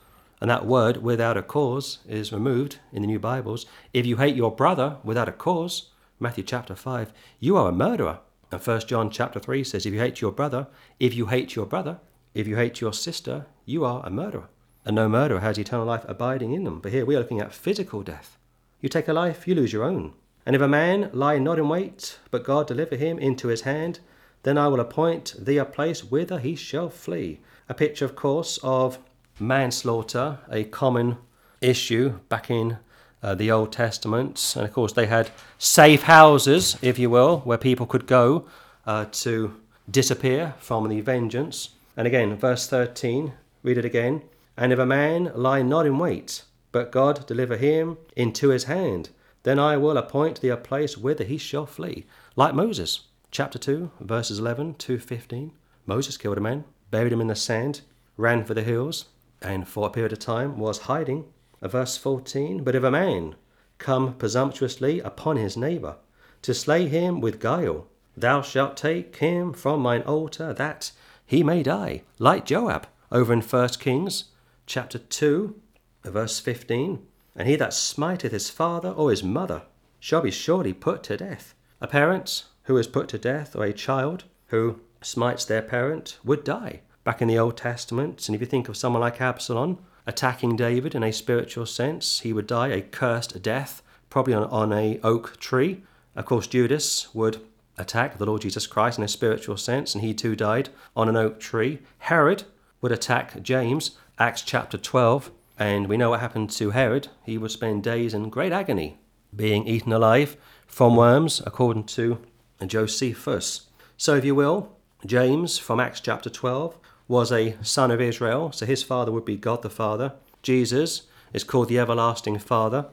and 0.42 0.50
that 0.50 0.66
word 0.66 0.98
without 0.98 1.38
a 1.38 1.42
cause 1.42 2.00
is 2.06 2.34
removed 2.34 2.80
in 2.92 3.02
the 3.02 3.08
new 3.08 3.18
Bibles. 3.18 3.66
If 3.94 4.06
you 4.06 4.18
hate 4.18 4.36
your 4.36 4.54
brother 4.54 4.98
without 5.06 5.30
a 5.30 5.32
cause, 5.32 5.92
Matthew 6.20 6.46
chapter 6.46 6.76
5, 6.76 7.12
you 7.40 7.58
are 7.58 7.70
a 7.70 7.74
murderer. 7.74 8.20
And 8.52 8.62
1 8.62 8.82
John 8.82 9.10
chapter 9.10 9.40
3 9.40 9.64
says, 9.66 9.86
If 9.86 9.94
you 9.94 10.00
hate 10.00 10.22
your 10.22 10.32
brother, 10.32 10.68
if 11.00 11.14
you 11.14 11.26
hate 11.26 11.56
your 11.56 11.66
brother, 11.66 12.00
if 12.34 12.48
you 12.48 12.56
hate 12.56 12.80
your 12.80 12.94
sister, 12.94 13.48
you 13.66 13.84
are 13.84 14.06
a 14.06 14.10
murderer. 14.10 14.48
And 14.86 14.96
no 14.96 15.10
murderer 15.10 15.42
has 15.42 15.58
eternal 15.58 15.86
life 15.86 16.06
abiding 16.08 16.54
in 16.54 16.64
them. 16.64 16.80
But 16.80 16.94
here 16.94 17.06
we 17.06 17.16
are 17.16 17.20
looking 17.20 17.42
at 17.42 17.54
physical 17.54 18.02
death. 18.02 18.38
You 18.80 18.88
take 18.88 19.10
a 19.10 19.14
life, 19.14 19.48
you 19.48 19.56
lose 19.56 19.74
your 19.74 19.84
own. 19.84 20.14
And 20.46 20.56
if 20.56 20.62
a 20.62 20.68
man 20.68 21.10
lie 21.12 21.40
not 21.40 21.60
in 21.60 21.68
wait, 21.68 22.20
but 22.32 22.44
God 22.44 22.68
deliver 22.68 22.96
him 22.96 23.20
into 23.20 23.50
his 23.50 23.62
hand, 23.62 24.00
then 24.44 24.58
I 24.58 24.68
will 24.68 24.80
appoint 24.80 25.36
thee 25.38 25.58
a 25.58 25.66
place 25.66 26.04
whither 26.04 26.40
he 26.40 26.56
shall 26.56 26.90
flee. 26.90 27.40
A 27.68 27.74
picture, 27.74 28.06
of 28.06 28.16
course, 28.16 28.58
of 28.64 29.00
manslaughter, 29.40 30.40
a 30.50 30.64
common 30.64 31.18
issue 31.62 32.20
back 32.30 32.50
in 32.50 32.78
uh, 33.26 33.34
the 33.34 33.50
Old 33.50 33.72
Testament. 33.72 34.54
And 34.56 34.66
of 34.66 34.72
course, 34.72 34.94
they 34.94 35.08
had 35.08 35.32
safe 35.58 36.04
houses, 36.04 36.78
if 36.84 37.00
you 37.00 37.10
will, 37.10 37.40
where 37.40 37.58
people 37.58 37.88
could 37.88 38.06
go 38.06 38.46
uh, 38.86 39.06
to 39.24 39.56
disappear 39.90 40.54
from 40.60 40.88
the 40.88 41.02
vengeance. 41.02 41.70
And 41.98 42.06
again, 42.06 42.38
verse 42.38 42.68
13, 42.68 43.34
read 43.64 43.80
it 43.80 43.86
again. 43.86 44.22
And 44.56 44.72
if 44.72 44.78
a 44.78 44.86
man 44.86 45.32
lie 45.34 45.64
not 45.64 45.88
in 45.88 45.98
wait, 45.98 46.44
but 46.72 46.92
God 46.92 47.26
deliver 47.26 47.58
him 47.58 47.98
into 48.16 48.50
his 48.50 48.66
hand, 48.66 49.10
then 49.42 49.58
I 49.58 49.76
will 49.76 49.98
appoint 49.98 50.42
thee 50.42 50.50
a 50.50 50.58
place 50.58 50.96
whither 50.96 51.24
he 51.24 51.40
shall 51.40 51.66
flee. 51.66 52.06
Like 52.36 52.54
Moses, 52.54 53.08
chapter 53.32 53.58
2, 53.58 53.92
verses 54.02 54.38
11 54.38 54.76
to 54.76 55.00
15. 55.00 55.52
Moses 55.88 56.18
killed 56.18 56.38
a 56.38 56.42
man, 56.42 56.64
buried 56.92 57.14
him 57.14 57.22
in 57.22 57.28
the 57.28 57.36
sand, 57.36 57.82
ran 58.18 58.44
for 58.46 58.54
the 58.54 58.64
hills, 58.64 59.06
and 59.42 59.68
for 59.68 59.88
a 59.88 59.92
period 59.92 60.14
of 60.14 60.20
time 60.20 60.60
was 60.60 60.80
hiding. 60.80 61.26
Verse 61.62 61.98
14 61.98 62.64
But 62.64 62.76
if 62.76 62.84
a 62.84 62.92
man 62.92 63.36
come 63.78 64.14
presumptuously 64.14 65.00
upon 65.00 65.38
his 65.38 65.58
neighbour, 65.58 65.98
to 66.42 66.54
slay 66.54 66.88
him 66.88 67.22
with 67.22 67.40
guile, 67.40 67.88
thou 68.16 68.42
shalt 68.42 68.78
take 68.78 69.16
him 69.18 69.54
from 69.54 69.82
mine 69.82 70.04
altar, 70.04 70.54
that 70.54 70.92
he 71.26 71.44
may 71.44 71.64
die, 71.64 72.04
like 72.20 72.46
Joab, 72.46 72.88
over 73.12 73.34
in 73.34 73.42
1 73.42 73.70
Kings 73.80 74.26
chapter 74.66 75.00
2, 75.00 75.60
verse 76.04 76.40
15. 76.40 77.06
And 77.36 77.48
he 77.48 77.56
that 77.56 77.74
smiteth 77.74 78.32
his 78.32 78.50
father 78.50 78.90
or 78.90 79.10
his 79.10 79.24
mother 79.24 79.64
shall 80.00 80.22
be 80.22 80.32
surely 80.32 80.72
put 80.74 81.04
to 81.04 81.18
death. 81.18 81.56
A 81.82 81.88
parent 81.88 82.46
who 82.64 82.78
is 82.78 82.88
put 82.88 83.08
to 83.10 83.18
death, 83.18 83.56
or 83.56 83.64
a 83.64 83.74
child 83.74 84.24
who 84.48 84.80
smites 85.02 85.46
their 85.46 85.62
parent, 85.62 86.20
would 86.24 86.44
die 86.44 86.82
back 87.04 87.22
in 87.22 87.28
the 87.28 87.38
Old 87.38 87.58
Testament. 87.58 88.28
And 88.28 88.36
if 88.36 88.42
you 88.42 88.48
think 88.48 88.70
of 88.70 88.78
someone 88.78 89.02
like 89.02 89.22
Absalom 89.22 89.80
attacking 90.08 90.56
David 90.56 90.96
in 90.96 91.04
a 91.04 91.12
spiritual 91.12 91.66
sense, 91.66 92.20
he 92.20 92.34
would 92.34 92.48
die 92.48 92.70
a 92.70 92.82
cursed 92.82 93.42
death, 93.42 93.82
probably 94.10 94.34
on, 94.34 94.44
on 94.46 94.72
a 94.72 95.00
oak 95.04 95.38
tree. 95.40 95.84
Of 96.16 96.26
course, 96.26 96.48
Judas 96.48 97.14
would 97.14 97.42
attack 97.78 98.18
the 98.18 98.26
Lord 98.26 98.42
Jesus 98.42 98.68
Christ 98.68 98.98
in 98.98 99.04
a 99.04 99.08
spiritual 99.08 99.58
sense, 99.58 99.94
and 99.94 100.04
he 100.04 100.14
too 100.14 100.36
died 100.36 100.70
on 100.96 101.10
an 101.10 101.16
oak 101.16 101.40
tree. 101.40 101.80
Herod 102.00 102.44
would 102.82 102.92
attack 102.92 103.42
James, 103.42 103.92
Acts 104.18 104.42
chapter 104.42 104.78
12, 104.78 105.32
and 105.58 105.88
we 105.88 105.98
know 105.98 106.12
what 106.12 106.20
happened 106.20 106.50
to 106.52 106.72
Herod. 106.72 107.10
He 107.24 107.38
would 107.38 107.52
spend 107.52 107.84
days 107.84 108.14
in 108.14 108.30
great 108.30 108.52
agony, 108.52 108.98
being 109.36 109.68
eaten 109.68 109.92
alive 109.92 110.38
from 110.68 110.96
worms, 110.96 111.42
according 111.46 111.86
to 111.86 112.20
Josephus. 112.66 113.68
So, 113.98 114.16
if 114.16 114.26
you 114.26 114.36
will, 114.36 114.72
James 115.06 115.58
from 115.58 115.80
Acts 115.80 116.00
chapter 116.00 116.30
12 116.30 116.78
was 117.08 117.32
a 117.32 117.56
son 117.62 117.92
of 117.92 118.02
Israel, 118.02 118.52
so 118.52 118.66
his 118.66 118.84
father 118.84 119.12
would 119.12 119.26
be 119.26 119.38
God 119.38 119.62
the 119.62 119.70
Father. 119.70 120.14
Jesus 120.42 121.04
is 121.34 121.44
called 121.44 121.70
the 121.70 121.80
Everlasting 121.80 122.40
Father. 122.40 122.88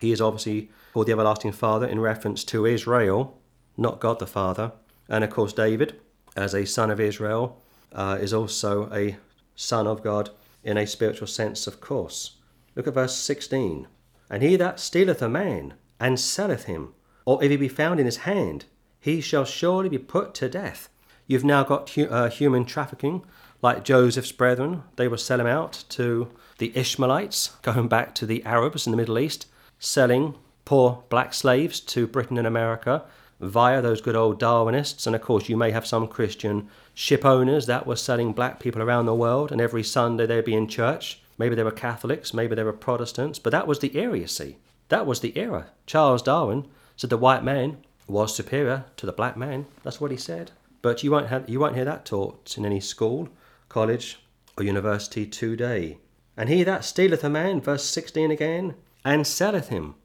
He 0.00 0.12
is 0.12 0.20
obviously 0.20 0.70
called 0.92 1.06
the 1.06 1.12
Everlasting 1.12 1.52
Father 1.52 1.86
in 1.86 2.00
reference 2.00 2.44
to 2.44 2.66
Israel, 2.66 3.38
not 3.76 4.00
God 4.00 4.18
the 4.18 4.26
Father. 4.26 4.72
And 5.08 5.24
of 5.24 5.30
course, 5.30 5.52
David, 5.52 5.98
as 6.36 6.54
a 6.54 6.66
son 6.66 6.90
of 6.90 7.00
Israel, 7.00 7.60
uh, 7.92 8.18
is 8.20 8.32
also 8.32 8.92
a 8.92 9.16
son 9.54 9.86
of 9.86 10.02
God 10.02 10.30
in 10.62 10.76
a 10.76 10.86
spiritual 10.86 11.26
sense, 11.26 11.66
of 11.66 11.80
course. 11.80 12.36
Look 12.74 12.86
at 12.86 12.94
verse 12.94 13.16
16. 13.16 13.86
And 14.28 14.42
he 14.42 14.56
that 14.56 14.80
stealeth 14.80 15.22
a 15.22 15.28
man 15.28 15.74
and 15.98 16.20
selleth 16.20 16.64
him, 16.64 16.92
or 17.24 17.42
if 17.42 17.50
he 17.50 17.56
be 17.56 17.68
found 17.68 18.00
in 18.00 18.06
his 18.06 18.18
hand, 18.18 18.66
he 19.00 19.20
shall 19.20 19.44
surely 19.44 19.88
be 19.88 19.98
put 19.98 20.34
to 20.34 20.48
death. 20.48 20.88
You've 21.26 21.44
now 21.44 21.64
got 21.64 21.96
uh, 21.96 22.28
human 22.28 22.64
trafficking, 22.64 23.24
like 23.62 23.84
Joseph's 23.84 24.32
brethren. 24.32 24.82
They 24.96 25.08
will 25.08 25.18
sell 25.18 25.40
him 25.40 25.46
out 25.46 25.84
to 25.90 26.28
the 26.58 26.76
Ishmaelites, 26.76 27.56
going 27.62 27.88
back 27.88 28.14
to 28.16 28.26
the 28.26 28.44
Arabs 28.44 28.86
in 28.86 28.90
the 28.90 28.96
Middle 28.96 29.18
East, 29.18 29.46
selling 29.78 30.34
poor 30.64 31.04
black 31.08 31.34
slaves 31.34 31.80
to 31.80 32.06
Britain 32.06 32.38
and 32.38 32.46
America 32.46 33.04
via 33.40 33.82
those 33.82 34.00
good 34.00 34.16
old 34.16 34.40
Darwinists. 34.40 35.06
And 35.06 35.14
of 35.14 35.22
course, 35.22 35.48
you 35.48 35.56
may 35.56 35.70
have 35.70 35.86
some 35.86 36.08
Christian 36.08 36.68
ship 36.94 37.24
owners 37.24 37.66
that 37.66 37.86
were 37.86 37.96
selling 37.96 38.32
black 38.32 38.60
people 38.60 38.82
around 38.82 39.06
the 39.06 39.14
world, 39.14 39.52
and 39.52 39.60
every 39.60 39.82
Sunday 39.82 40.26
they'd 40.26 40.44
be 40.44 40.54
in 40.54 40.68
church. 40.68 41.20
Maybe 41.38 41.54
they 41.54 41.62
were 41.62 41.70
Catholics, 41.70 42.32
maybe 42.32 42.54
they 42.54 42.62
were 42.62 42.72
Protestants, 42.72 43.38
but 43.38 43.50
that 43.50 43.66
was 43.66 43.80
the 43.80 43.96
era, 43.96 44.18
you 44.18 44.26
see. 44.26 44.56
That 44.88 45.06
was 45.06 45.20
the 45.20 45.36
era. 45.36 45.66
Charles 45.84 46.22
Darwin 46.22 46.66
said 46.96 47.10
the 47.10 47.18
white 47.18 47.44
man 47.44 47.78
was 48.08 48.34
superior 48.34 48.84
to 48.96 49.04
the 49.04 49.12
black 49.12 49.36
man. 49.36 49.66
That's 49.82 50.00
what 50.00 50.10
he 50.10 50.16
said. 50.16 50.52
But 50.80 51.02
you 51.02 51.10
won't, 51.10 51.26
have, 51.26 51.48
you 51.48 51.60
won't 51.60 51.74
hear 51.74 51.84
that 51.84 52.06
taught 52.06 52.56
in 52.56 52.64
any 52.64 52.80
school, 52.80 53.28
college, 53.76 54.18
or 54.56 54.64
university 54.64 55.26
today. 55.26 55.98
And 56.34 56.48
he 56.48 56.64
that 56.64 56.82
stealeth 56.82 57.22
a 57.22 57.28
man, 57.28 57.60
verse 57.60 57.84
16 57.84 58.30
again, 58.30 58.74
and 59.04 59.26
selleth 59.26 59.68
him, 59.68 59.96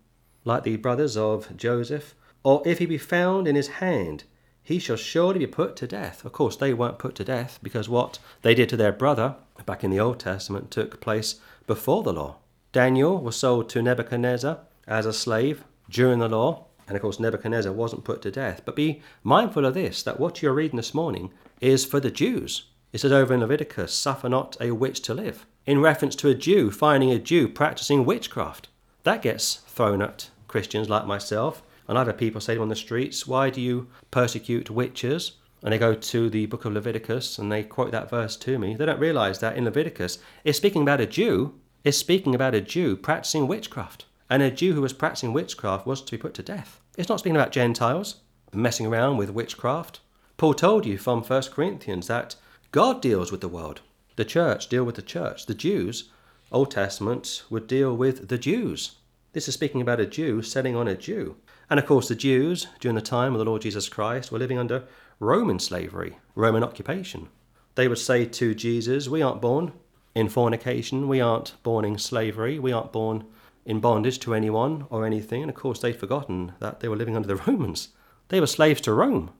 like 0.43 0.63
the 0.63 0.75
brothers 0.75 1.15
of 1.15 1.55
Joseph, 1.55 2.13
or 2.43 2.61
if 2.65 2.79
he 2.79 2.85
be 2.85 2.97
found 2.97 3.47
in 3.47 3.55
his 3.55 3.79
hand, 3.79 4.25
he 4.61 4.77
shall 4.77 4.97
surely 4.97 5.39
be 5.39 5.47
put 5.47 5.77
to 5.77 5.87
death. 5.87 6.25
Of 6.25 6.33
course, 6.33 6.57
they 6.57 6.73
weren't 6.73 6.99
put 6.99 7.15
to 7.15 7.23
death 7.23 7.59
because 7.63 7.87
what 7.87 8.19
they 8.41 8.53
did 8.53 8.67
to 8.67 8.75
their 8.75 8.91
brother 8.91 9.35
back 9.65 9.85
in 9.85 9.89
the 9.89 10.01
Old 10.01 10.19
Testament 10.19 10.69
took 10.69 10.99
place 10.99 11.39
before 11.65 12.03
the 12.03 12.11
law. 12.11 12.39
Daniel 12.73 13.17
was 13.19 13.37
sold 13.37 13.69
to 13.69 13.81
Nebuchadnezzar 13.81 14.59
as 14.85 15.05
a 15.05 15.13
slave 15.13 15.63
during 15.89 16.19
the 16.19 16.27
law, 16.27 16.65
and 16.89 16.97
of 16.97 17.01
course, 17.01 17.21
Nebuchadnezzar 17.21 17.71
wasn't 17.71 18.03
put 18.03 18.21
to 18.23 18.31
death. 18.31 18.63
But 18.65 18.75
be 18.75 19.01
mindful 19.23 19.63
of 19.63 19.75
this 19.75 20.03
that 20.03 20.19
what 20.19 20.41
you're 20.41 20.51
reading 20.51 20.75
this 20.75 20.93
morning 20.93 21.31
is 21.61 21.85
for 21.85 22.01
the 22.01 22.11
Jews. 22.11 22.65
It 22.93 22.99
says 22.99 23.11
over 23.11 23.33
in 23.33 23.39
Leviticus, 23.39 23.93
suffer 23.93 24.27
not 24.27 24.57
a 24.59 24.71
witch 24.71 25.01
to 25.03 25.13
live, 25.13 25.45
in 25.65 25.79
reference 25.79 26.15
to 26.17 26.29
a 26.29 26.35
Jew 26.35 26.71
finding 26.71 27.11
a 27.11 27.19
Jew 27.19 27.47
practicing 27.47 28.03
witchcraft. 28.03 28.67
That 29.03 29.21
gets 29.21 29.55
thrown 29.67 30.01
at 30.01 30.29
Christians 30.47 30.89
like 30.89 31.05
myself. 31.05 31.63
And 31.87 31.97
I've 31.97 32.07
had 32.07 32.17
people 32.17 32.41
say 32.41 32.57
on 32.57 32.69
the 32.69 32.75
streets, 32.75 33.25
Why 33.25 33.49
do 33.49 33.61
you 33.61 33.87
persecute 34.11 34.69
witches? 34.69 35.33
And 35.63 35.73
they 35.73 35.77
go 35.77 35.93
to 35.93 36.29
the 36.29 36.45
book 36.47 36.65
of 36.65 36.73
Leviticus 36.73 37.37
and 37.37 37.51
they 37.51 37.63
quote 37.63 37.91
that 37.91 38.09
verse 38.09 38.35
to 38.37 38.59
me. 38.59 38.75
They 38.75 38.85
don't 38.85 38.99
realize 38.99 39.39
that 39.39 39.55
in 39.55 39.65
Leviticus, 39.65 40.19
it's 40.43 40.57
speaking 40.57 40.81
about 40.81 41.01
a 41.01 41.05
Jew, 41.05 41.59
it's 41.83 41.97
speaking 41.97 42.35
about 42.35 42.55
a 42.55 42.61
Jew 42.61 42.97
practicing 42.97 43.47
witchcraft. 43.47 44.05
And 44.29 44.41
a 44.41 44.51
Jew 44.51 44.73
who 44.73 44.81
was 44.81 44.93
practicing 44.93 45.33
witchcraft 45.33 45.85
was 45.85 46.01
to 46.01 46.11
be 46.11 46.17
put 46.17 46.33
to 46.35 46.43
death. 46.43 46.79
It's 46.97 47.09
not 47.09 47.19
speaking 47.19 47.35
about 47.35 47.51
Gentiles 47.51 48.21
messing 48.53 48.85
around 48.85 49.17
with 49.17 49.29
witchcraft. 49.29 49.99
Paul 50.37 50.53
told 50.53 50.85
you 50.85 50.97
from 50.97 51.21
1 51.23 51.43
Corinthians 51.53 52.07
that 52.07 52.35
God 52.71 53.01
deals 53.01 53.33
with 53.33 53.41
the 53.41 53.49
world. 53.49 53.81
The 54.15 54.23
church 54.23 54.69
deal 54.69 54.85
with 54.85 54.95
the 54.95 55.01
church. 55.01 55.45
The 55.45 55.53
Jews, 55.53 56.09
Old 56.53 56.71
Testament, 56.71 57.43
would 57.49 57.67
deal 57.67 57.93
with 57.93 58.29
the 58.29 58.37
Jews. 58.37 58.95
This 59.33 59.49
is 59.49 59.55
speaking 59.55 59.81
about 59.81 59.99
a 59.99 60.05
Jew 60.05 60.41
selling 60.41 60.73
on 60.77 60.87
a 60.87 60.95
Jew. 60.95 61.35
And 61.69 61.81
of 61.81 61.85
course, 61.85 62.07
the 62.07 62.15
Jews, 62.15 62.67
during 62.79 62.95
the 62.95 63.01
time 63.01 63.33
of 63.33 63.39
the 63.39 63.45
Lord 63.45 63.63
Jesus 63.63 63.89
Christ, 63.89 64.31
were 64.31 64.39
living 64.39 64.57
under 64.57 64.85
Roman 65.19 65.59
slavery, 65.59 66.17
Roman 66.33 66.63
occupation. 66.63 67.27
They 67.75 67.89
would 67.89 67.97
say 67.97 68.23
to 68.25 68.55
Jesus, 68.55 69.09
We 69.09 69.21
aren't 69.21 69.41
born 69.41 69.73
in 70.15 70.29
fornication, 70.29 71.09
we 71.09 71.19
aren't 71.19 71.61
born 71.63 71.83
in 71.83 71.97
slavery, 71.97 72.57
we 72.57 72.71
aren't 72.71 72.93
born 72.93 73.25
in 73.65 73.81
bondage 73.81 74.19
to 74.19 74.33
anyone 74.33 74.85
or 74.89 75.05
anything. 75.05 75.41
And 75.41 75.49
of 75.49 75.57
course, 75.57 75.81
they'd 75.81 75.99
forgotten 75.99 76.53
that 76.59 76.79
they 76.79 76.87
were 76.87 76.95
living 76.95 77.17
under 77.17 77.27
the 77.27 77.35
Romans. 77.47 77.89
They 78.29 78.39
were 78.39 78.47
slaves 78.47 78.79
to 78.81 78.93
Rome. 78.93 79.31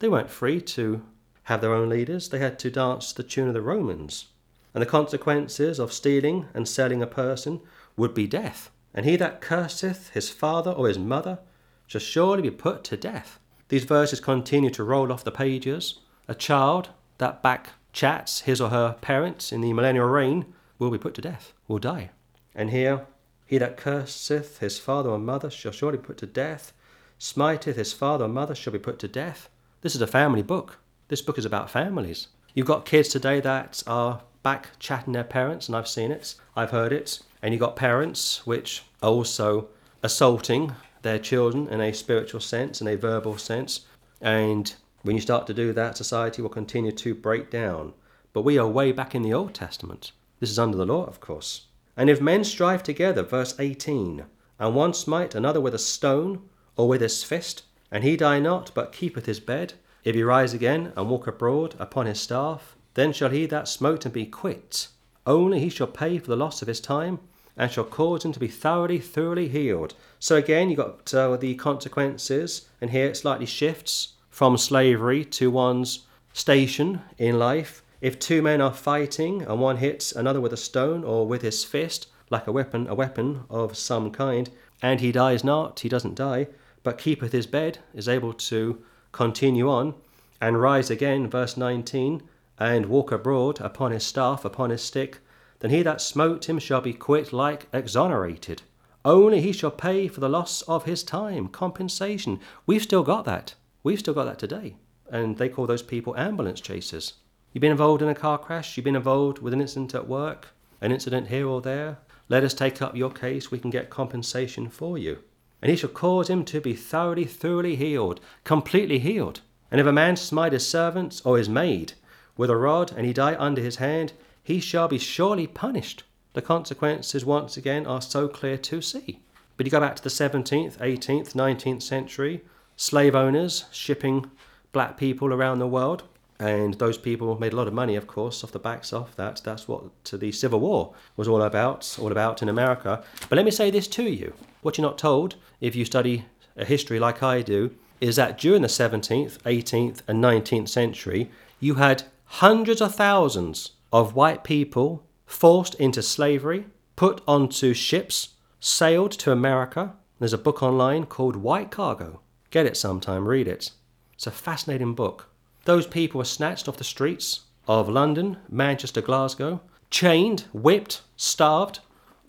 They 0.00 0.08
weren't 0.08 0.30
free 0.30 0.60
to 0.60 1.02
have 1.44 1.60
their 1.60 1.74
own 1.74 1.88
leaders, 1.88 2.28
they 2.28 2.38
had 2.38 2.58
to 2.60 2.70
dance 2.70 3.12
the 3.12 3.22
tune 3.22 3.48
of 3.48 3.54
the 3.54 3.62
Romans. 3.62 4.26
And 4.74 4.80
the 4.80 4.86
consequences 4.86 5.78
of 5.78 5.92
stealing 5.92 6.46
and 6.54 6.68
selling 6.68 7.02
a 7.02 7.06
person 7.06 7.60
would 7.96 8.14
be 8.14 8.26
death. 8.26 8.70
And 8.94 9.04
he 9.04 9.16
that 9.16 9.40
curseth 9.40 10.10
his 10.10 10.30
father 10.30 10.70
or 10.70 10.88
his 10.88 10.98
mother 10.98 11.40
shall 11.86 12.00
surely 12.00 12.42
be 12.42 12.50
put 12.50 12.84
to 12.84 12.96
death. 12.96 13.38
These 13.68 13.84
verses 13.84 14.20
continue 14.20 14.70
to 14.70 14.84
roll 14.84 15.12
off 15.12 15.24
the 15.24 15.30
pages. 15.30 15.98
A 16.28 16.34
child 16.34 16.90
that 17.18 17.42
back 17.42 17.70
chats 17.92 18.42
his 18.42 18.60
or 18.60 18.70
her 18.70 18.96
parents 19.00 19.52
in 19.52 19.60
the 19.60 19.72
millennial 19.72 20.08
reign 20.08 20.46
will 20.78 20.90
be 20.90 20.98
put 20.98 21.14
to 21.14 21.20
death, 21.20 21.52
will 21.68 21.78
die. 21.78 22.10
And 22.54 22.70
here 22.70 23.06
he 23.46 23.58
that 23.58 23.76
curseth 23.76 24.58
his 24.58 24.78
father 24.78 25.10
or 25.10 25.18
mother 25.18 25.50
shall 25.50 25.72
surely 25.72 25.98
be 25.98 26.04
put 26.04 26.18
to 26.18 26.26
death. 26.26 26.72
Smiteth 27.18 27.76
his 27.76 27.92
father 27.92 28.24
or 28.24 28.28
mother 28.28 28.54
shall 28.54 28.72
be 28.72 28.78
put 28.78 28.98
to 29.00 29.08
death. 29.08 29.48
This 29.82 29.94
is 29.94 30.00
a 30.00 30.06
family 30.06 30.42
book. 30.42 30.78
This 31.12 31.20
book 31.20 31.36
is 31.36 31.44
about 31.44 31.68
families. 31.68 32.28
You've 32.54 32.66
got 32.66 32.86
kids 32.86 33.10
today 33.10 33.38
that 33.40 33.82
are 33.86 34.22
back 34.42 34.70
chatting 34.78 35.12
their 35.12 35.22
parents, 35.22 35.68
and 35.68 35.76
I've 35.76 35.86
seen 35.86 36.10
it, 36.10 36.36
I've 36.56 36.70
heard 36.70 36.90
it. 36.90 37.20
And 37.42 37.52
you've 37.52 37.60
got 37.60 37.76
parents 37.76 38.46
which 38.46 38.82
are 39.02 39.10
also 39.10 39.68
assaulting 40.02 40.74
their 41.02 41.18
children 41.18 41.68
in 41.68 41.82
a 41.82 41.92
spiritual 41.92 42.40
sense, 42.40 42.80
in 42.80 42.88
a 42.88 42.96
verbal 42.96 43.36
sense. 43.36 43.84
And 44.22 44.74
when 45.02 45.14
you 45.14 45.20
start 45.20 45.46
to 45.48 45.52
do 45.52 45.74
that, 45.74 45.98
society 45.98 46.40
will 46.40 46.48
continue 46.48 46.92
to 46.92 47.14
break 47.14 47.50
down. 47.50 47.92
But 48.32 48.40
we 48.40 48.56
are 48.56 48.66
way 48.66 48.90
back 48.90 49.14
in 49.14 49.20
the 49.20 49.34
Old 49.34 49.52
Testament. 49.52 50.12
This 50.40 50.48
is 50.48 50.58
under 50.58 50.78
the 50.78 50.86
law, 50.86 51.04
of 51.04 51.20
course. 51.20 51.66
And 51.94 52.08
if 52.08 52.22
men 52.22 52.42
strive 52.42 52.82
together, 52.82 53.22
verse 53.22 53.54
18, 53.58 54.24
and 54.58 54.74
one 54.74 54.94
smite 54.94 55.34
another 55.34 55.60
with 55.60 55.74
a 55.74 55.78
stone 55.78 56.48
or 56.74 56.88
with 56.88 57.02
his 57.02 57.22
fist, 57.22 57.64
and 57.90 58.02
he 58.02 58.16
die 58.16 58.40
not, 58.40 58.70
but 58.72 58.94
keepeth 58.94 59.26
his 59.26 59.40
bed, 59.40 59.74
if 60.04 60.14
he 60.14 60.22
rise 60.22 60.52
again 60.52 60.92
and 60.96 61.08
walk 61.08 61.26
abroad 61.26 61.74
upon 61.78 62.06
his 62.06 62.20
staff, 62.20 62.76
then 62.94 63.12
shall 63.12 63.30
he 63.30 63.46
that 63.46 63.68
smote 63.68 64.04
him 64.04 64.12
be 64.12 64.26
quit. 64.26 64.88
Only 65.26 65.60
he 65.60 65.68
shall 65.68 65.86
pay 65.86 66.18
for 66.18 66.26
the 66.26 66.36
loss 66.36 66.62
of 66.62 66.68
his 66.68 66.80
time, 66.80 67.20
and 67.56 67.70
shall 67.70 67.84
cause 67.84 68.24
him 68.24 68.32
to 68.32 68.40
be 68.40 68.48
thoroughly, 68.48 68.98
thoroughly 68.98 69.48
healed. 69.48 69.94
So 70.18 70.36
again, 70.36 70.70
you 70.70 70.76
got 70.76 71.12
uh, 71.14 71.36
the 71.36 71.54
consequences, 71.54 72.68
and 72.80 72.90
here 72.90 73.06
it 73.06 73.16
slightly 73.16 73.46
shifts 73.46 74.14
from 74.30 74.56
slavery 74.56 75.24
to 75.26 75.50
one's 75.50 76.06
station 76.32 77.02
in 77.18 77.38
life. 77.38 77.82
If 78.00 78.18
two 78.18 78.42
men 78.42 78.60
are 78.60 78.72
fighting 78.72 79.42
and 79.42 79.60
one 79.60 79.76
hits 79.76 80.12
another 80.12 80.40
with 80.40 80.52
a 80.52 80.56
stone 80.56 81.04
or 81.04 81.26
with 81.26 81.42
his 81.42 81.62
fist, 81.62 82.08
like 82.30 82.46
a 82.46 82.52
weapon, 82.52 82.88
a 82.88 82.94
weapon 82.94 83.44
of 83.50 83.76
some 83.76 84.10
kind, 84.10 84.50
and 84.80 85.00
he 85.00 85.12
dies 85.12 85.44
not, 85.44 85.80
he 85.80 85.88
doesn't 85.88 86.16
die, 86.16 86.48
but 86.82 86.98
keepeth 86.98 87.32
his 87.32 87.46
bed, 87.46 87.78
is 87.94 88.08
able 88.08 88.32
to 88.32 88.82
continue 89.12 89.70
on, 89.70 89.94
and 90.40 90.60
rise 90.60 90.90
again, 90.90 91.28
verse 91.28 91.56
19, 91.56 92.22
and 92.58 92.86
walk 92.86 93.12
abroad 93.12 93.60
upon 93.60 93.92
his 93.92 94.04
staff, 94.04 94.44
upon 94.44 94.70
his 94.70 94.82
stick, 94.82 95.18
then 95.60 95.70
he 95.70 95.82
that 95.82 96.00
smote 96.00 96.48
him 96.48 96.58
shall 96.58 96.80
be 96.80 96.92
quit 96.92 97.32
like 97.32 97.68
exonerated. 97.72 98.62
Only 99.04 99.40
he 99.40 99.52
shall 99.52 99.70
pay 99.70 100.08
for 100.08 100.20
the 100.20 100.28
loss 100.28 100.62
of 100.62 100.84
his 100.84 101.04
time, 101.04 101.48
compensation. 101.48 102.40
We've 102.66 102.82
still 102.82 103.02
got 103.02 103.24
that. 103.26 103.54
We've 103.82 103.98
still 103.98 104.14
got 104.14 104.24
that 104.24 104.38
today. 104.38 104.76
And 105.10 105.36
they 105.36 105.48
call 105.48 105.66
those 105.66 105.82
people 105.82 106.16
ambulance 106.16 106.60
chasers. 106.60 107.14
You've 107.52 107.60
been 107.60 107.70
involved 107.70 108.02
in 108.02 108.08
a 108.08 108.14
car 108.14 108.38
crash, 108.38 108.76
you've 108.76 108.84
been 108.84 108.96
involved 108.96 109.40
with 109.40 109.52
an 109.52 109.60
incident 109.60 109.94
at 109.94 110.08
work, 110.08 110.48
an 110.80 110.90
incident 110.90 111.28
here 111.28 111.46
or 111.46 111.60
there. 111.60 111.98
Let 112.28 112.44
us 112.44 112.54
take 112.54 112.80
up 112.80 112.96
your 112.96 113.10
case, 113.10 113.50
we 113.50 113.58
can 113.58 113.70
get 113.70 113.90
compensation 113.90 114.68
for 114.68 114.96
you 114.96 115.18
and 115.62 115.70
he 115.70 115.76
shall 115.76 115.88
cause 115.88 116.28
him 116.28 116.44
to 116.44 116.60
be 116.60 116.74
thoroughly, 116.74 117.24
thoroughly 117.24 117.76
healed, 117.76 118.20
completely 118.44 118.98
healed. 118.98 119.40
And 119.70 119.80
if 119.80 119.86
a 119.86 119.92
man 119.92 120.16
smite 120.16 120.52
his 120.52 120.68
servant 120.68 121.22
or 121.24 121.38
his 121.38 121.48
maid 121.48 121.94
with 122.36 122.50
a 122.50 122.56
rod, 122.56 122.92
and 122.94 123.06
he 123.06 123.12
die 123.12 123.36
under 123.38 123.62
his 123.62 123.76
hand, 123.76 124.12
he 124.42 124.60
shall 124.60 124.88
be 124.88 124.98
surely 124.98 125.46
punished. 125.46 126.02
The 126.34 126.42
consequences, 126.42 127.24
once 127.24 127.56
again, 127.56 127.86
are 127.86 128.02
so 128.02 128.26
clear 128.26 128.56
to 128.58 128.82
see. 128.82 129.20
But 129.56 129.66
you 129.66 129.70
go 129.70 129.80
back 129.80 129.96
to 129.96 130.02
the 130.02 130.08
17th, 130.08 130.78
18th, 130.78 131.34
19th 131.34 131.82
century, 131.82 132.42
slave 132.74 133.14
owners 133.14 133.66
shipping 133.70 134.30
black 134.72 134.96
people 134.96 135.32
around 135.32 135.58
the 135.58 135.66
world, 135.66 136.02
And 136.42 136.74
those 136.74 136.98
people 136.98 137.38
made 137.38 137.52
a 137.52 137.56
lot 137.56 137.68
of 137.68 137.72
money, 137.72 137.94
of 137.94 138.08
course, 138.08 138.42
off 138.42 138.50
the 138.50 138.58
backs 138.58 138.92
of 138.92 139.14
that. 139.14 139.40
That's 139.44 139.68
what 139.68 139.84
the 140.06 140.32
Civil 140.32 140.58
War 140.58 140.92
was 141.16 141.28
all 141.28 141.40
about, 141.40 141.96
all 142.00 142.10
about 142.10 142.42
in 142.42 142.48
America. 142.48 143.04
But 143.28 143.36
let 143.36 143.44
me 143.44 143.52
say 143.52 143.70
this 143.70 143.86
to 143.88 144.02
you. 144.02 144.34
What 144.62 144.78
you're 144.78 144.86
not 144.86 144.96
told, 144.96 145.34
if 145.60 145.74
you 145.74 145.84
study 145.84 146.24
a 146.56 146.64
history 146.64 147.00
like 147.00 147.22
I 147.22 147.42
do, 147.42 147.74
is 148.00 148.16
that 148.16 148.38
during 148.38 148.62
the 148.62 148.68
17th, 148.68 149.38
18th, 149.42 150.02
and 150.06 150.22
19th 150.22 150.68
century, 150.68 151.30
you 151.58 151.74
had 151.74 152.04
hundreds 152.24 152.80
of 152.80 152.94
thousands 152.94 153.72
of 153.92 154.14
white 154.14 154.44
people 154.44 155.04
forced 155.26 155.74
into 155.74 156.00
slavery, 156.00 156.66
put 156.94 157.20
onto 157.26 157.74
ships, 157.74 158.30
sailed 158.60 159.10
to 159.12 159.32
America. 159.32 159.94
There's 160.20 160.32
a 160.32 160.38
book 160.38 160.62
online 160.62 161.06
called 161.06 161.34
White 161.34 161.72
Cargo. 161.72 162.20
Get 162.50 162.66
it 162.66 162.76
sometime, 162.76 163.26
read 163.26 163.48
it. 163.48 163.72
It's 164.14 164.28
a 164.28 164.30
fascinating 164.30 164.94
book. 164.94 165.28
Those 165.64 165.88
people 165.88 166.18
were 166.18 166.24
snatched 166.24 166.68
off 166.68 166.76
the 166.76 166.84
streets 166.84 167.40
of 167.66 167.88
London, 167.88 168.36
Manchester, 168.48 169.00
Glasgow, 169.00 169.60
chained, 169.90 170.44
whipped, 170.52 171.02
starved 171.16 171.80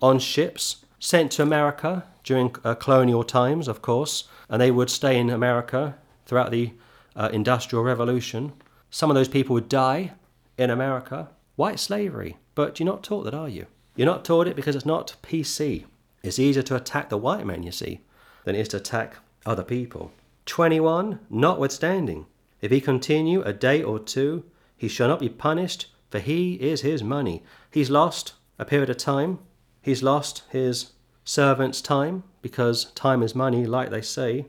on 0.01 0.17
ships, 0.17 0.82
sent 1.03 1.33
to 1.33 1.41
America 1.43 2.05
during 2.23 2.55
uh, 2.63 2.73
colonial 2.75 3.25
times, 3.25 3.67
of 3.67 3.81
course, 3.81 4.23
and 4.47 4.61
they 4.61 4.71
would 4.71 4.89
stay 4.89 5.19
in 5.19 5.29
America 5.29 5.97
throughout 6.25 6.49
the 6.49 6.71
uh, 7.13 7.29
Industrial 7.33 7.83
Revolution. 7.83 8.53
Some 8.89 9.11
of 9.11 9.15
those 9.15 9.27
people 9.27 9.53
would 9.53 9.67
die 9.67 10.13
in 10.57 10.69
America. 10.69 11.27
White 11.57 11.81
slavery. 11.81 12.37
But 12.55 12.79
you're 12.79 12.87
not 12.87 13.03
taught 13.03 13.23
that, 13.23 13.33
are 13.33 13.49
you? 13.49 13.65
You're 13.97 14.05
not 14.05 14.23
taught 14.23 14.47
it 14.47 14.55
because 14.55 14.77
it's 14.77 14.85
not 14.85 15.17
PC. 15.21 15.83
It's 16.23 16.39
easier 16.39 16.63
to 16.63 16.75
attack 16.77 17.09
the 17.09 17.17
white 17.17 17.45
man, 17.45 17.63
you 17.63 17.73
see, 17.73 17.99
than 18.45 18.55
it 18.55 18.61
is 18.61 18.67
to 18.69 18.77
attack 18.77 19.17
other 19.45 19.63
people. 19.63 20.13
21. 20.45 21.19
Notwithstanding, 21.29 22.27
if 22.61 22.71
he 22.71 22.79
continue 22.79 23.41
a 23.41 23.51
day 23.51 23.83
or 23.83 23.99
two, 23.99 24.45
he 24.77 24.87
shall 24.87 25.09
not 25.09 25.19
be 25.19 25.27
punished, 25.27 25.87
for 26.09 26.19
he 26.19 26.53
is 26.53 26.79
his 26.79 27.03
money. 27.03 27.43
He's 27.69 27.89
lost 27.89 28.35
a 28.57 28.63
period 28.63 28.89
of 28.89 28.95
time. 28.97 29.39
He's 29.83 30.01
lost 30.01 30.43
his 30.49 30.93
servant's 31.25 31.81
time, 31.81 32.23
because 32.41 32.85
time 32.93 33.21
is 33.21 33.35
money, 33.35 33.65
like 33.65 33.89
they 33.89 34.01
say. 34.01 34.45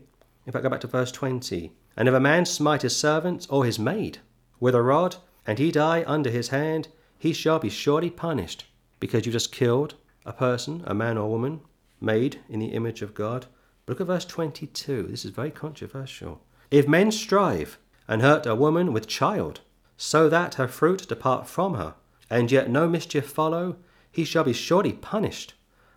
If 0.47 0.55
I 0.55 0.61
go 0.61 0.69
back 0.69 0.81
to 0.83 0.87
verse 0.87 1.11
20, 1.11 1.73
and 1.97 2.09
if 2.09 2.15
a 2.15 2.21
man 2.21 2.47
smite 2.47 2.83
his 2.83 2.95
servant 2.95 3.49
or 3.51 3.65
his 3.65 3.77
maid 3.77 4.19
with 4.61 4.77
a 4.77 4.83
rod, 4.83 5.17
and 5.45 5.59
he 5.59 5.73
die 5.73 6.05
under 6.07 6.31
his 6.31 6.49
hand, 6.49 6.87
he 7.19 7.33
shall 7.33 7.59
be 7.59 7.69
surely 7.69 8.11
punished, 8.11 8.67
because 9.01 9.27
you 9.27 9.33
just 9.33 9.51
killed 9.51 9.97
a 10.25 10.33
person, 10.33 10.85
a 10.87 10.95
man 10.95 11.19
or 11.19 11.29
woman, 11.29 11.61
made 12.01 12.39
in 12.49 12.61
the 12.61 12.69
image 12.69 13.03
of 13.03 13.13
God. 13.13 13.47
Look 13.89 14.01
at 14.01 14.07
verse 14.07 14.25
22. 14.25 15.09
This 15.11 15.25
is 15.25 15.33
very 15.33 15.51
controversial. 15.51 16.43
If 16.71 16.87
men 16.87 17.11
strive 17.11 17.77
and 18.07 18.23
hurt 18.23 18.47
a 18.47 18.55
woman 18.55 18.93
with 18.93 19.09
child, 19.09 19.63
so 19.97 20.29
that 20.29 20.55
her 20.55 20.69
fruit 20.69 21.09
depart 21.09 21.49
from 21.49 21.75
her, 21.75 21.95
and 22.31 22.53
yet 22.53 22.71
no 22.71 22.89
mischief 22.89 23.27
follow, 23.27 23.77
he 24.15 24.25
shall 24.25 24.45
be 24.45 24.53
surely 24.53 24.93
punished, 24.93 25.55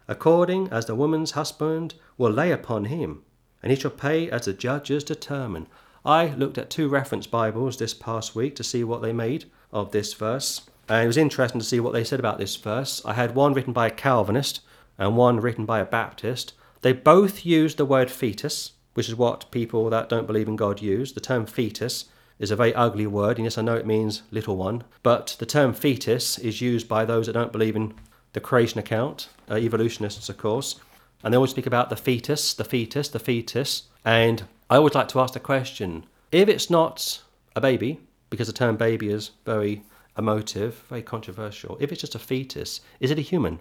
according 0.07 0.69
as 0.69 0.85
the 0.85 0.95
woman's 0.95 1.31
husband 1.31 1.93
will 2.17 2.31
lay 2.31 2.51
upon 2.51 2.85
him, 2.85 3.21
and 3.61 3.71
he 3.71 3.77
shall 3.77 3.91
pay 3.91 4.29
as 4.29 4.45
the 4.45 4.53
judges 4.53 5.03
determine. 5.03 5.67
I 6.03 6.27
looked 6.27 6.57
at 6.57 6.69
two 6.69 6.89
reference 6.89 7.27
Bibles 7.27 7.77
this 7.77 7.93
past 7.93 8.35
week 8.35 8.55
to 8.55 8.63
see 8.63 8.83
what 8.83 9.01
they 9.01 9.13
made 9.13 9.45
of 9.71 9.91
this 9.91 10.13
verse, 10.13 10.61
and 10.89 11.03
it 11.03 11.07
was 11.07 11.17
interesting 11.17 11.59
to 11.59 11.65
see 11.65 11.79
what 11.79 11.93
they 11.93 12.03
said 12.03 12.19
about 12.19 12.39
this 12.39 12.55
verse. 12.55 13.01
I 13.05 13.13
had 13.13 13.35
one 13.35 13.53
written 13.53 13.73
by 13.73 13.87
a 13.87 13.91
Calvinist 13.91 14.61
and 14.97 15.15
one 15.15 15.39
written 15.39 15.65
by 15.65 15.79
a 15.79 15.85
Baptist. 15.85 16.53
They 16.81 16.93
both 16.93 17.45
used 17.45 17.77
the 17.77 17.85
word 17.85 18.09
fetus, 18.09 18.71
which 18.93 19.09
is 19.09 19.15
what 19.15 19.51
people 19.51 19.89
that 19.89 20.09
don't 20.09 20.25
believe 20.25 20.47
in 20.47 20.55
God 20.55 20.81
use. 20.81 21.13
The 21.13 21.19
term 21.19 21.45
fetus 21.45 22.05
is 22.39 22.51
a 22.51 22.55
very 22.55 22.73
ugly 22.73 23.05
word, 23.05 23.37
and 23.37 23.45
yes, 23.45 23.57
I 23.57 23.61
know 23.61 23.75
it 23.75 23.85
means 23.85 24.21
little 24.31 24.55
one, 24.55 24.83
but 25.03 25.35
the 25.39 25.45
term 25.45 25.73
fetus 25.73 26.37
is 26.37 26.61
used 26.61 26.87
by 26.87 27.03
those 27.03 27.25
that 27.25 27.33
don't 27.33 27.51
believe 27.51 27.75
in 27.75 27.93
the 28.37 28.41
creation 28.41 28.79
account, 28.79 29.29
uh, 29.49 29.55
evolutionists, 29.55 30.29
of 30.29 30.37
course, 30.37 30.79
and 31.23 31.33
they 31.33 31.35
always 31.35 31.49
speak 31.49 31.65
about 31.65 31.89
the 31.89 31.95
fetus, 31.95 32.53
the 32.53 32.63
fetus, 32.63 33.09
the 33.09 33.17
fetus. 33.17 33.87
And 34.05 34.43
I 34.69 34.75
always 34.75 34.93
like 34.93 35.07
to 35.07 35.19
ask 35.19 35.33
the 35.33 35.39
question 35.39 36.05
if 36.31 36.47
it's 36.47 36.69
not 36.69 37.23
a 37.55 37.61
baby, 37.61 37.99
because 38.29 38.45
the 38.45 38.53
term 38.53 38.77
baby 38.77 39.09
is 39.09 39.31
very 39.43 39.81
emotive, 40.15 40.83
very 40.87 41.01
controversial, 41.01 41.79
if 41.79 41.91
it's 41.91 42.01
just 42.01 42.13
a 42.13 42.19
fetus, 42.19 42.81
is 42.99 43.09
it 43.09 43.17
a 43.17 43.23
human? 43.23 43.57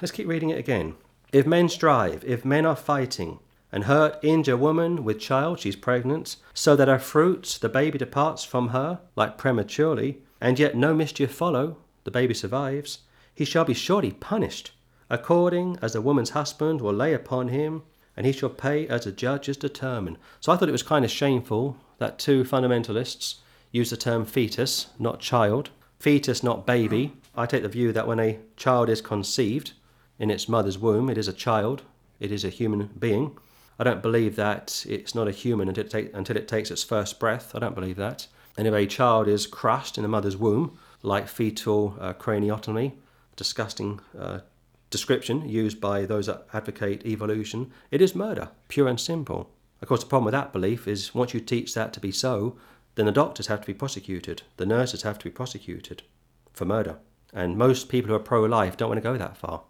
Let's 0.00 0.12
keep 0.12 0.26
reading 0.26 0.48
it 0.48 0.58
again. 0.58 0.94
If 1.30 1.46
men 1.46 1.68
strive, 1.68 2.24
if 2.24 2.46
men 2.46 2.64
are 2.64 2.76
fighting, 2.76 3.40
and 3.70 3.84
hurt, 3.84 4.18
injure 4.22 4.56
woman 4.56 5.04
with 5.04 5.20
child, 5.20 5.60
she's 5.60 5.76
pregnant, 5.76 6.36
so 6.54 6.74
that 6.76 6.88
her 6.88 6.98
fruit, 6.98 7.58
the 7.60 7.68
baby 7.68 7.98
departs 7.98 8.42
from 8.42 8.68
her, 8.68 9.00
like 9.16 9.36
prematurely, 9.36 10.22
and 10.40 10.58
yet 10.58 10.74
no 10.74 10.94
mischief 10.94 11.30
follow, 11.30 11.76
the 12.04 12.10
baby 12.10 12.32
survives, 12.32 13.00
he 13.34 13.44
shall 13.44 13.64
be 13.64 13.74
surely 13.74 14.12
punished, 14.12 14.72
according 15.10 15.78
as 15.82 15.92
the 15.92 16.00
woman's 16.00 16.30
husband 16.30 16.80
will 16.80 16.92
lay 16.92 17.12
upon 17.12 17.48
him, 17.48 17.82
and 18.16 18.26
he 18.26 18.32
shall 18.32 18.48
pay 18.48 18.86
as 18.88 19.04
the 19.04 19.12
judges 19.12 19.56
determine. 19.56 20.16
So 20.40 20.52
I 20.52 20.56
thought 20.56 20.68
it 20.68 20.72
was 20.72 20.82
kind 20.82 21.04
of 21.04 21.10
shameful 21.10 21.76
that 21.98 22.18
two 22.18 22.44
fundamentalists 22.44 23.36
use 23.72 23.90
the 23.90 23.96
term 23.96 24.24
fetus, 24.24 24.86
not 24.98 25.18
child, 25.18 25.70
fetus, 25.98 26.42
not 26.42 26.66
baby. 26.66 27.12
I 27.34 27.46
take 27.46 27.62
the 27.62 27.68
view 27.68 27.92
that 27.92 28.06
when 28.06 28.20
a 28.20 28.38
child 28.56 28.88
is 28.88 29.00
conceived 29.00 29.72
in 30.18 30.30
its 30.30 30.48
mother's 30.48 30.78
womb, 30.78 31.10
it 31.10 31.18
is 31.18 31.26
a 31.26 31.32
child, 31.32 31.82
it 32.20 32.30
is 32.30 32.44
a 32.44 32.50
human 32.50 32.90
being. 32.98 33.36
I 33.78 33.84
don't 33.84 34.02
believe 34.02 34.36
that 34.36 34.86
it's 34.88 35.16
not 35.16 35.26
a 35.26 35.32
human 35.32 35.68
until 35.68 35.84
it, 35.84 35.90
take, 35.90 36.14
until 36.14 36.36
it 36.36 36.46
takes 36.46 36.70
its 36.70 36.84
first 36.84 37.18
breath. 37.18 37.52
I 37.54 37.58
don't 37.58 37.74
believe 37.74 37.96
that. 37.96 38.28
And 38.56 38.68
if 38.68 38.74
a 38.74 38.86
child 38.86 39.26
is 39.26 39.48
crushed 39.48 39.98
in 39.98 40.02
the 40.02 40.08
mother's 40.08 40.36
womb, 40.36 40.78
like 41.02 41.26
fetal 41.26 41.96
uh, 42.00 42.12
craniotomy, 42.12 42.92
disgusting 43.36 44.00
uh, 44.18 44.40
description 44.90 45.48
used 45.48 45.80
by 45.80 46.06
those 46.06 46.26
that 46.26 46.46
advocate 46.52 47.04
evolution, 47.04 47.72
it 47.90 48.00
is 48.00 48.14
murder, 48.14 48.50
pure 48.68 48.88
and 48.88 49.00
simple. 49.00 49.50
Of 49.82 49.88
course, 49.88 50.00
the 50.00 50.08
problem 50.08 50.26
with 50.26 50.32
that 50.32 50.52
belief 50.52 50.86
is 50.86 51.14
once 51.14 51.34
you 51.34 51.40
teach 51.40 51.74
that 51.74 51.92
to 51.94 52.00
be 52.00 52.12
so, 52.12 52.56
then 52.94 53.06
the 53.06 53.12
doctors 53.12 53.48
have 53.48 53.60
to 53.60 53.66
be 53.66 53.74
prosecuted, 53.74 54.42
the 54.56 54.66
nurses 54.66 55.02
have 55.02 55.18
to 55.18 55.24
be 55.24 55.30
prosecuted 55.30 56.02
for 56.52 56.64
murder. 56.64 56.98
And 57.32 57.58
most 57.58 57.88
people 57.88 58.08
who 58.08 58.14
are 58.14 58.20
pro 58.20 58.44
life 58.44 58.76
don't 58.76 58.90
want 58.90 59.02
to 59.02 59.10
go 59.10 59.18
that 59.18 59.36
far. 59.36 59.62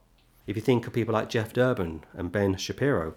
If 0.47 0.57
you 0.57 0.63
think 0.63 0.87
of 0.87 0.93
people 0.93 1.15
like 1.15 1.31
Jeff 1.31 1.55
Durbin 1.55 2.05
and 2.13 2.31
Ben 2.31 2.57
Shapiro, 2.57 3.15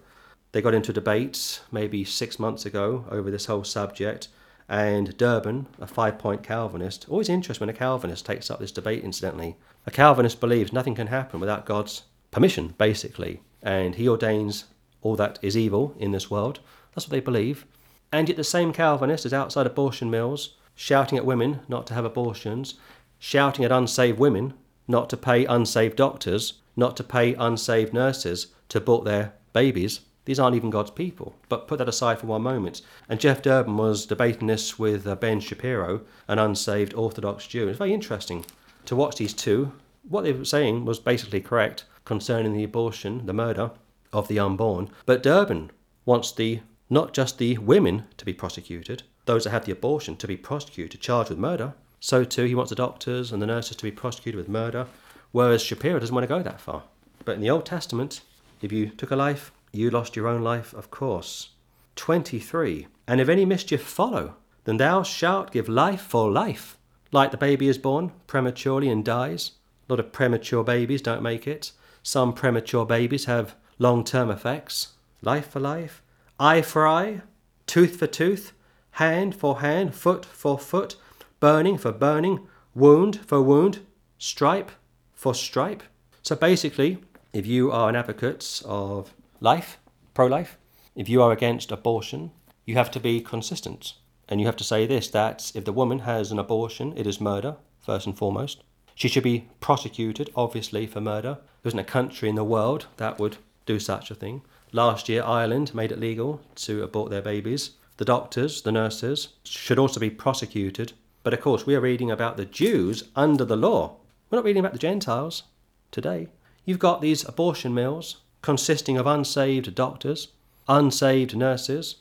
they 0.54 0.62
got 0.62 0.74
into 0.74 0.93
debates 0.93 1.60
maybe 1.72 2.06
six 2.06 2.39
months 2.39 2.66
ago 2.66 3.06
over 3.12 3.30
this 3.30 3.48
whole 3.48 3.66
subject. 3.66 4.30
And 4.70 5.18
Durbin, 5.18 5.68
a 5.80 5.88
five 5.88 6.18
point 6.18 6.43
Calvinist, 6.43 7.06
always 7.10 7.30
interesting 7.30 7.68
when 7.68 7.76
a 7.76 7.78
Calvinist 7.78 8.26
takes 8.26 8.50
up 8.50 8.60
this 8.60 8.72
debate, 8.72 9.04
incidentally. 9.04 9.58
A 9.88 9.91
Calvinist 9.91 10.41
believes 10.41 10.73
nothing 10.73 10.95
can 10.95 11.07
happen 11.07 11.39
without 11.39 11.65
God's 11.65 12.03
permission, 12.29 12.75
basically. 12.77 13.39
And 13.63 13.95
he 13.95 14.09
ordains 14.09 14.65
all 15.01 15.15
that 15.15 15.39
is 15.41 15.55
evil 15.55 15.95
in 15.97 16.11
this 16.11 16.29
world. 16.29 16.59
That's 16.93 17.07
what 17.07 17.11
they 17.11 17.21
believe. 17.21 17.65
And 18.11 18.27
yet 18.27 18.35
the 18.35 18.43
same 18.43 18.73
Calvinist 18.73 19.25
is 19.25 19.33
outside 19.33 19.65
abortion 19.65 20.11
mills, 20.11 20.55
shouting 20.75 21.17
at 21.17 21.25
women 21.25 21.61
not 21.69 21.88
to 21.88 21.93
have 21.93 22.03
abortions, 22.03 22.75
shouting 23.17 23.63
at 23.63 23.71
unsaved 23.71 24.19
women 24.19 24.53
not 24.89 25.09
to 25.09 25.17
pay 25.17 25.45
unsaved 25.45 25.95
doctors, 25.95 26.55
not 26.75 26.97
to 26.97 27.03
pay 27.03 27.33
unsaved 27.35 27.93
nurses 27.93 28.47
to 28.67 28.79
abort 28.79 29.05
their 29.05 29.33
babies. 29.53 30.01
These 30.25 30.39
aren't 30.39 30.57
even 30.57 30.69
God's 30.69 30.91
people. 30.91 31.33
But 31.47 31.69
put 31.69 31.77
that 31.79 31.88
aside 31.88 32.19
for 32.19 32.27
one 32.27 32.41
moment. 32.41 32.81
And 33.07 33.21
Jeff 33.21 33.41
Durbin 33.41 33.77
was 33.77 34.05
debating 34.05 34.47
this 34.47 34.77
with 34.77 35.07
uh, 35.07 35.15
Ben 35.15 35.39
Shapiro, 35.39 36.01
an 36.27 36.39
unsaved 36.39 36.93
Orthodox 36.93 37.47
Jew. 37.47 37.69
It's 37.69 37.77
very 37.77 37.93
interesting 37.93 38.45
to 38.88 38.95
watch 38.95 39.17
these 39.17 39.33
two. 39.33 39.71
What 40.07 40.23
they 40.23 40.33
were 40.33 40.45
saying 40.45 40.85
was 40.85 40.99
basically 40.99 41.41
correct 41.41 41.85
concerning 42.05 42.53
the 42.53 42.63
abortion, 42.63 43.25
the 43.25 43.33
murder 43.33 43.71
of 44.11 44.27
the 44.27 44.39
unborn. 44.39 44.89
But 45.05 45.21
Durbin 45.21 45.71
wants 46.05 46.31
the 46.31 46.61
not 46.89 47.13
just 47.13 47.38
the 47.38 47.57
women 47.57 48.05
to 48.15 48.25
be 48.25 48.33
prosecuted, 48.33 49.03
those 49.25 49.43
that 49.43 49.49
had 49.51 49.65
the 49.65 49.73
abortion 49.73 50.15
to 50.17 50.27
be 50.27 50.38
prosecuted, 50.38 51.01
charged 51.01 51.29
with 51.29 51.38
murder. 51.38 51.73
So 51.99 52.23
too, 52.23 52.45
he 52.45 52.55
wants 52.55 52.69
the 52.69 52.75
doctors 52.75 53.31
and 53.31 53.41
the 53.41 53.47
nurses 53.47 53.75
to 53.77 53.83
be 53.83 53.91
prosecuted 53.91 54.38
with 54.38 54.47
murder, 54.47 54.88
whereas 55.31 55.61
Shapiro 55.61 55.99
doesn't 55.99 56.15
want 56.15 56.23
to 56.23 56.33
go 56.33 56.41
that 56.41 56.61
far. 56.61 56.83
But 57.25 57.35
in 57.35 57.41
the 57.41 57.49
Old 57.49 57.65
Testament, 57.65 58.21
if 58.61 58.71
you 58.71 58.89
took 58.89 59.11
a 59.11 59.15
life, 59.17 59.51
you 59.73 59.89
lost 59.89 60.15
your 60.15 60.27
own 60.27 60.41
life, 60.41 60.73
of 60.73 60.89
course. 60.89 61.49
23. 61.97 62.88
And 63.07 63.19
if 63.19 63.27
any 63.27 63.43
mischief 63.43 63.83
follow, 63.83 64.35
then 64.63 64.77
thou 64.77 65.03
shalt 65.03 65.51
give 65.51 65.67
life 65.67 66.01
for 66.01 66.31
life. 66.31 66.76
Like 67.12 67.32
the 67.32 67.38
baby 67.38 67.68
is 67.68 67.78
born 67.78 68.12
prematurely 68.28 68.89
and 68.89 69.03
dies. 69.03 69.51
A 69.88 69.93
lot 69.93 69.99
of 69.99 70.12
premature 70.12 70.64
babies 70.64 71.01
don't 71.01 71.22
make 71.22 71.47
it. 71.47 71.72
Some 72.03 72.34
premature 72.34 72.86
babies 72.86 73.26
have 73.26 73.55
long 73.80 74.03
term 74.03 74.30
effects. 74.30 74.93
Life 75.22 75.49
for 75.49 75.60
life, 75.60 76.03
eye 76.39 76.62
for 76.62 76.88
eye, 76.88 77.22
tooth 77.66 77.97
for 77.97 78.08
tooth, 78.08 78.53
hand 78.91 79.36
for 79.36 79.62
hand, 79.62 79.95
foot 79.95 80.26
for 80.26 80.60
foot, 80.60 80.95
burning 81.39 81.78
for 81.78 81.91
burning, 81.91 82.47
wound 82.76 83.20
for 83.26 83.41
wound, 83.41 83.80
stripe 84.18 84.72
for 85.14 85.34
stripe. 85.34 85.84
So 86.22 86.36
basically, 86.36 86.99
if 87.34 87.45
you 87.47 87.72
are 87.72 87.89
an 87.89 87.95
advocate 87.95 88.62
of 88.66 89.14
life, 89.39 89.80
pro 90.14 90.28
life. 90.28 90.58
If 90.95 91.08
you 91.08 91.22
are 91.22 91.32
against 91.32 91.72
abortion, 91.72 92.32
you 92.66 92.76
have 92.76 92.89
to 92.91 92.99
be 92.99 93.22
consistent 93.22 93.93
And 94.30 94.39
you 94.39 94.45
have 94.45 94.57
to 94.57 94.63
say 94.63 94.86
this 94.86 95.07
that 95.09 95.51
if 95.55 95.65
the 95.65 95.73
woman 95.73 95.99
has 95.99 96.32
an 96.32 96.39
abortion, 96.39 96.93
it 96.97 97.07
is 97.07 97.21
murder, 97.21 97.55
first 97.80 98.05
and 98.05 98.17
foremost. 98.17 98.63
She 98.95 99.07
should 99.07 99.23
be 99.23 99.47
prosecuted, 99.59 100.32
obviously, 100.36 100.88
for 100.88 100.99
murder. 100.99 101.38
There 101.61 101.69
isn't 101.69 101.80
a 101.80 101.84
country 101.84 102.30
in 102.30 102.36
the 102.36 102.43
world 102.43 102.88
that 102.97 103.19
would 103.19 103.38
do 103.65 103.80
such 103.80 104.09
a 104.09 104.15
thing. 104.15 104.41
Last 104.71 105.07
year, 105.07 105.23
Ireland 105.23 105.73
made 105.73 105.91
it 105.91 105.99
legal 105.99 106.41
to 106.55 106.84
abort 106.84 107.11
their 107.11 107.21
babies. 107.21 107.71
The 107.97 108.05
doctors, 108.05 108.61
the 108.61 108.71
nurses, 108.71 109.30
should 109.43 109.80
also 109.80 109.99
be 109.99 110.09
prosecuted. 110.09 110.93
But 111.23 111.34
of 111.34 111.41
course, 111.41 111.65
we 111.65 111.75
are 111.75 111.82
reading 111.82 112.11
about 112.11 112.38
the 112.38 112.45
Jews 112.45 113.03
under 113.15 113.45
the 113.45 113.55
law. 113.55 113.97
We're 114.30 114.39
not 114.39 114.45
reading 114.45 114.59
about 114.59 114.73
the 114.73 114.80
Gentiles 114.80 115.43
today. 115.91 116.28
You've 116.65 116.80
got 116.80 117.01
these 117.01 117.28
abortion 117.28 117.73
mills 117.73 118.17
consisting 118.41 118.97
of 118.97 119.07
unsaved 119.07 119.73
doctors, 119.73 120.30
unsaved 120.67 121.36
nurses, 121.36 121.97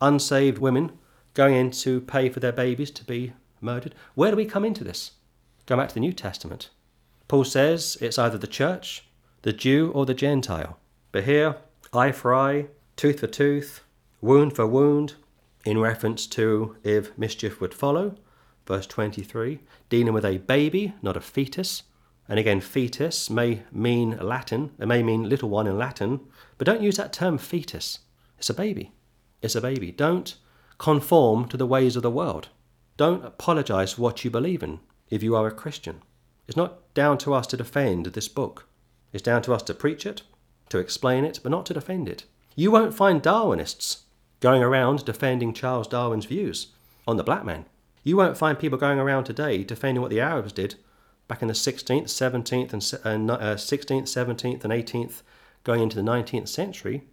unsaved 0.00 0.58
women 0.58 0.92
going 1.34 1.54
in 1.54 1.70
to 1.70 2.00
pay 2.00 2.28
for 2.28 2.40
their 2.40 2.52
babies 2.52 2.90
to 2.92 3.04
be 3.04 3.32
murdered. 3.60 3.94
Where 4.14 4.30
do 4.30 4.36
we 4.36 4.44
come 4.44 4.64
into 4.64 4.84
this? 4.84 5.12
Go 5.66 5.76
back 5.76 5.88
to 5.88 5.94
the 5.94 6.00
New 6.00 6.12
Testament. 6.12 6.70
Paul 7.28 7.44
says 7.44 7.96
it's 8.00 8.18
either 8.18 8.38
the 8.38 8.46
church, 8.46 9.04
the 9.42 9.52
Jew, 9.52 9.90
or 9.94 10.04
the 10.04 10.14
Gentile. 10.14 10.78
But 11.12 11.24
here, 11.24 11.56
eye 11.92 12.12
for 12.12 12.34
eye, 12.34 12.66
tooth 12.96 13.20
for 13.20 13.26
tooth, 13.26 13.82
wound 14.20 14.54
for 14.54 14.66
wound, 14.66 15.14
in 15.64 15.78
reference 15.78 16.26
to 16.26 16.76
if 16.82 17.16
mischief 17.16 17.60
would 17.60 17.74
follow. 17.74 18.16
Verse 18.66 18.86
23, 18.86 19.60
dealing 19.88 20.12
with 20.12 20.24
a 20.24 20.38
baby, 20.38 20.94
not 21.02 21.16
a 21.16 21.20
fetus. 21.20 21.84
And 22.28 22.38
again, 22.38 22.60
fetus 22.60 23.28
may 23.28 23.62
mean 23.72 24.16
Latin, 24.18 24.72
it 24.78 24.86
may 24.86 25.02
mean 25.02 25.28
little 25.28 25.48
one 25.48 25.66
in 25.66 25.76
Latin, 25.76 26.20
but 26.58 26.66
don't 26.66 26.82
use 26.82 26.96
that 26.96 27.12
term 27.12 27.38
fetus. 27.38 28.00
It's 28.38 28.50
a 28.50 28.54
baby. 28.54 28.92
It's 29.40 29.56
a 29.56 29.60
baby. 29.60 29.90
Don't 29.90 30.36
conform 30.82 31.46
to 31.46 31.56
the 31.56 31.64
ways 31.64 31.94
of 31.94 32.02
the 32.02 32.10
world. 32.10 32.48
Don't 32.96 33.24
apologize 33.24 33.92
for 33.92 34.02
what 34.02 34.24
you 34.24 34.30
believe 34.32 34.64
in 34.64 34.80
if 35.10 35.22
you 35.22 35.36
are 35.36 35.46
a 35.46 35.52
Christian. 35.52 36.02
It's 36.48 36.56
not 36.56 36.92
down 36.92 37.18
to 37.18 37.32
us 37.34 37.46
to 37.48 37.56
defend 37.56 38.06
this 38.06 38.26
book. 38.26 38.66
It's 39.12 39.22
down 39.22 39.42
to 39.42 39.54
us 39.54 39.62
to 39.62 39.74
preach 39.74 40.04
it, 40.04 40.22
to 40.70 40.78
explain 40.78 41.24
it, 41.24 41.38
but 41.40 41.52
not 41.52 41.66
to 41.66 41.74
defend 41.74 42.08
it. 42.08 42.24
You 42.56 42.72
won't 42.72 42.96
find 42.96 43.22
Darwinists 43.22 44.00
going 44.40 44.60
around 44.60 45.04
defending 45.04 45.54
Charles 45.54 45.86
Darwin's 45.86 46.26
views 46.26 46.72
on 47.06 47.16
the 47.16 47.22
black 47.22 47.44
man. 47.44 47.66
You 48.02 48.16
won't 48.16 48.36
find 48.36 48.58
people 48.58 48.76
going 48.76 48.98
around 48.98 49.22
today 49.22 49.62
defending 49.62 50.02
what 50.02 50.10
the 50.10 50.20
Arabs 50.20 50.52
did 50.52 50.74
back 51.28 51.42
in 51.42 51.48
the 51.48 51.54
16th, 51.54 52.06
17th, 52.06 53.04
and 53.04 53.30
uh, 53.30 53.54
16th, 53.54 54.02
17th, 54.02 54.64
and 54.64 54.72
18th, 54.72 55.22
going 55.62 55.80
into 55.80 55.94
the 55.94 56.02
19th 56.02 56.48
century, 56.48 57.04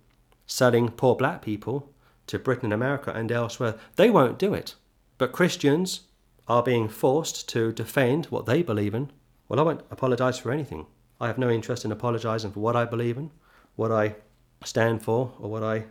selling 0.47 0.89
poor 0.89 1.15
black 1.15 1.43
people 1.43 1.93
to 2.29 2.37
Britain 2.39 2.67
and 2.67 2.73
America 2.73 3.11
and 3.11 3.31
elsewhere. 3.31 3.75
They 3.95 4.09
won't 4.09 4.37
do 4.37 4.53
it. 4.53 4.75
But 5.17 5.31
Christians 5.31 6.01
are 6.47 6.63
being 6.63 6.87
forced 6.87 7.49
to 7.49 7.71
defend 7.71 8.27
what 8.27 8.45
they 8.45 8.61
believe 8.61 8.93
in. 8.93 9.11
Well, 9.47 9.59
I 9.59 9.63
won't 9.63 9.83
apologize 9.89 10.37
for 10.37 10.51
anything. 10.51 10.85
I 11.19 11.27
have 11.27 11.39
no 11.39 11.49
interest 11.49 11.85
in 11.85 11.91
apologizing 11.91 12.51
for 12.51 12.59
what 12.59 12.75
I 12.75 12.85
believe 12.85 13.17
in, 13.17 13.31
what 13.75 13.91
I 13.91 14.15
stand 14.63 15.01
for, 15.01 15.33
or 15.39 15.49
what 15.49 15.63
I 15.63 15.85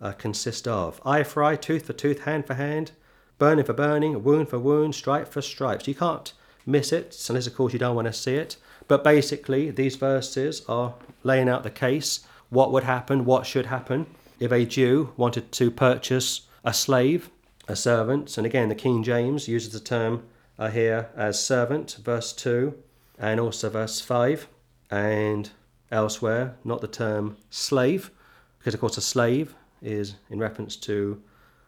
uh, 0.00 0.12
consist 0.12 0.66
of. 0.66 1.00
Eye 1.04 1.22
for 1.22 1.44
eye, 1.44 1.56
tooth 1.56 1.86
for 1.86 1.92
tooth, 1.92 2.22
hand 2.24 2.46
for 2.46 2.54
hand, 2.54 2.92
burning 3.38 3.64
for 3.64 3.74
burning, 3.74 4.24
wound 4.24 4.48
for 4.48 4.58
wound, 4.58 4.94
stripe 4.94 5.28
for 5.28 5.42
stripes. 5.42 5.86
You 5.86 5.94
can't 5.94 6.32
miss 6.64 6.90
it, 6.90 7.22
unless, 7.28 7.46
of 7.46 7.54
course, 7.54 7.74
you 7.74 7.78
don't 7.78 7.96
want 7.96 8.06
to 8.06 8.12
see 8.14 8.36
it. 8.36 8.56
But 8.88 9.04
basically, 9.04 9.70
these 9.70 9.96
verses 9.96 10.62
are 10.68 10.94
laying 11.22 11.50
out 11.50 11.64
the 11.64 11.70
case 11.70 12.26
what 12.48 12.72
would 12.72 12.84
happen, 12.84 13.24
what 13.24 13.46
should 13.46 13.66
happen 13.66 14.06
if 14.42 14.50
a 14.50 14.66
Jew 14.66 15.12
wanted 15.16 15.52
to 15.52 15.70
purchase 15.70 16.48
a 16.64 16.74
slave, 16.74 17.30
a 17.68 17.76
servant. 17.76 18.36
And 18.36 18.44
again, 18.44 18.68
the 18.68 18.74
King 18.74 19.04
James 19.04 19.46
uses 19.46 19.72
the 19.72 19.78
term 19.78 20.24
uh, 20.58 20.68
here 20.68 21.10
as 21.16 21.42
servant, 21.42 21.98
verse 22.02 22.32
2, 22.32 22.74
and 23.20 23.38
also 23.38 23.70
verse 23.70 24.00
5, 24.00 24.48
and 24.90 25.48
elsewhere, 25.92 26.56
not 26.64 26.80
the 26.80 26.88
term 26.88 27.36
slave, 27.50 28.10
because, 28.58 28.74
of 28.74 28.80
course, 28.80 28.96
a 28.96 29.00
slave 29.00 29.54
is 29.80 30.16
in 30.28 30.40
reference 30.40 30.74
to 30.74 31.22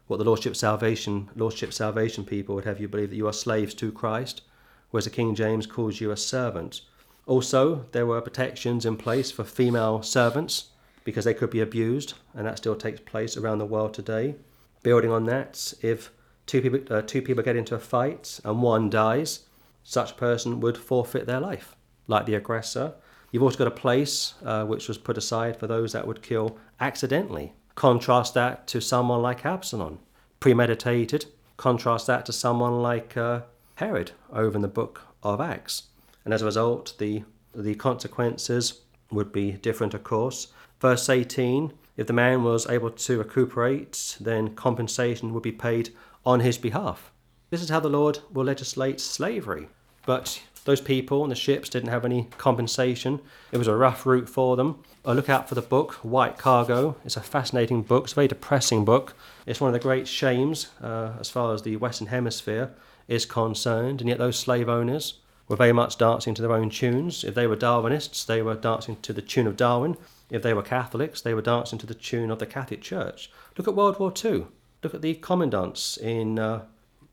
what 0.08 0.16
the 0.16 0.24
Lordship 0.24 0.56
Salvation, 0.56 1.30
Lordship 1.36 1.72
Salvation 1.72 2.24
people 2.24 2.56
would 2.56 2.64
have 2.64 2.80
you 2.80 2.88
believe 2.88 3.10
that 3.10 3.16
you 3.16 3.28
are 3.28 3.32
slaves 3.32 3.74
to 3.74 3.92
Christ, 3.92 4.42
whereas 4.90 5.04
the 5.04 5.10
King 5.10 5.36
James 5.36 5.66
calls 5.66 6.00
you 6.00 6.10
a 6.10 6.16
servant. 6.16 6.80
Also, 7.26 7.86
there 7.92 8.04
were 8.04 8.20
protections 8.20 8.84
in 8.84 8.96
place 8.96 9.30
for 9.30 9.44
female 9.44 10.02
servants 10.02 10.70
because 11.04 11.24
they 11.24 11.34
could 11.34 11.50
be 11.50 11.60
abused, 11.60 12.14
and 12.34 12.46
that 12.46 12.58
still 12.58 12.74
takes 12.74 13.00
place 13.00 13.36
around 13.36 13.58
the 13.58 13.66
world 13.66 13.94
today. 13.94 14.34
Building 14.82 15.10
on 15.10 15.24
that, 15.24 15.72
if 15.82 16.10
two 16.46 16.60
people, 16.60 16.80
uh, 16.90 17.02
two 17.02 17.22
people 17.22 17.44
get 17.44 17.56
into 17.56 17.74
a 17.74 17.78
fight 17.78 18.40
and 18.44 18.62
one 18.62 18.90
dies, 18.90 19.40
such 19.82 20.16
person 20.16 20.60
would 20.60 20.76
forfeit 20.78 21.26
their 21.26 21.40
life, 21.40 21.76
like 22.06 22.26
the 22.26 22.34
aggressor. 22.34 22.94
You've 23.30 23.42
also 23.42 23.58
got 23.58 23.66
a 23.66 23.82
place 23.82 24.34
uh, 24.44 24.64
which 24.64 24.88
was 24.88 24.98
put 24.98 25.18
aside 25.18 25.56
for 25.58 25.66
those 25.66 25.92
that 25.92 26.06
would 26.06 26.22
kill 26.22 26.58
accidentally, 26.80 27.52
Contrast 27.74 28.34
that 28.34 28.68
to 28.68 28.80
someone 28.80 29.20
like 29.20 29.44
Absalom, 29.44 29.98
premeditated. 30.38 31.26
Contrast 31.56 32.06
that 32.06 32.24
to 32.26 32.32
someone 32.32 32.82
like 32.82 33.16
uh, 33.16 33.40
Herod 33.76 34.12
over 34.32 34.56
in 34.56 34.62
the 34.62 34.68
book 34.68 35.02
of 35.22 35.40
Acts. 35.40 35.84
And 36.24 36.32
as 36.32 36.42
a 36.42 36.44
result, 36.44 36.94
the, 36.98 37.24
the 37.54 37.74
consequences 37.74 38.82
would 39.10 39.32
be 39.32 39.52
different, 39.52 39.92
of 39.92 40.04
course. 40.04 40.48
Verse 40.84 41.08
18 41.08 41.72
if 41.96 42.06
the 42.06 42.12
man 42.12 42.44
was 42.44 42.68
able 42.68 42.90
to 42.90 43.18
recuperate, 43.18 44.18
then 44.20 44.54
compensation 44.54 45.32
would 45.32 45.42
be 45.42 45.50
paid 45.50 45.88
on 46.26 46.40
his 46.40 46.58
behalf. 46.58 47.10
This 47.48 47.62
is 47.62 47.70
how 47.70 47.80
the 47.80 47.88
Lord 47.88 48.18
will 48.30 48.44
legislate 48.44 49.00
slavery. 49.00 49.68
But 50.04 50.42
those 50.66 50.82
people 50.82 51.22
on 51.22 51.30
the 51.30 51.34
ships 51.34 51.70
didn't 51.70 51.88
have 51.88 52.04
any 52.04 52.28
compensation. 52.36 53.20
It 53.50 53.56
was 53.56 53.66
a 53.66 53.74
rough 53.74 54.04
route 54.04 54.28
for 54.28 54.56
them. 54.56 54.82
I 55.06 55.14
look 55.14 55.30
out 55.30 55.48
for 55.48 55.54
the 55.54 55.62
book, 55.62 55.94
White 56.02 56.36
Cargo. 56.36 56.96
It's 57.02 57.16
a 57.16 57.22
fascinating 57.22 57.80
book. 57.80 58.04
It's 58.04 58.12
a 58.12 58.16
very 58.16 58.28
depressing 58.28 58.84
book. 58.84 59.16
It's 59.46 59.62
one 59.62 59.68
of 59.68 59.72
the 59.72 59.88
great 59.88 60.06
shames 60.06 60.68
uh, 60.82 61.12
as 61.18 61.30
far 61.30 61.54
as 61.54 61.62
the 61.62 61.76
Western 61.76 62.08
Hemisphere 62.08 62.74
is 63.08 63.24
concerned. 63.24 64.02
And 64.02 64.10
yet, 64.10 64.18
those 64.18 64.38
slave 64.38 64.68
owners 64.68 65.14
were 65.48 65.56
very 65.56 65.72
much 65.72 65.98
dancing 65.98 66.34
to 66.34 66.42
their 66.42 66.52
own 66.52 66.70
tunes. 66.70 67.24
If 67.24 67.34
they 67.34 67.46
were 67.46 67.56
Darwinists, 67.56 68.24
they 68.24 68.42
were 68.42 68.54
dancing 68.54 68.96
to 69.02 69.12
the 69.12 69.22
tune 69.22 69.46
of 69.46 69.56
Darwin. 69.56 69.96
If 70.30 70.42
they 70.42 70.54
were 70.54 70.62
Catholics, 70.62 71.20
they 71.20 71.34
were 71.34 71.42
dancing 71.42 71.78
to 71.80 71.86
the 71.86 71.94
tune 71.94 72.30
of 72.30 72.38
the 72.38 72.46
Catholic 72.46 72.80
Church. 72.80 73.30
Look 73.56 73.68
at 73.68 73.74
World 73.74 73.98
War 73.98 74.12
II. 74.24 74.46
Look 74.82 74.94
at 74.94 75.02
the 75.02 75.14
commandants 75.14 75.96
in 75.96 76.38
uh, 76.38 76.64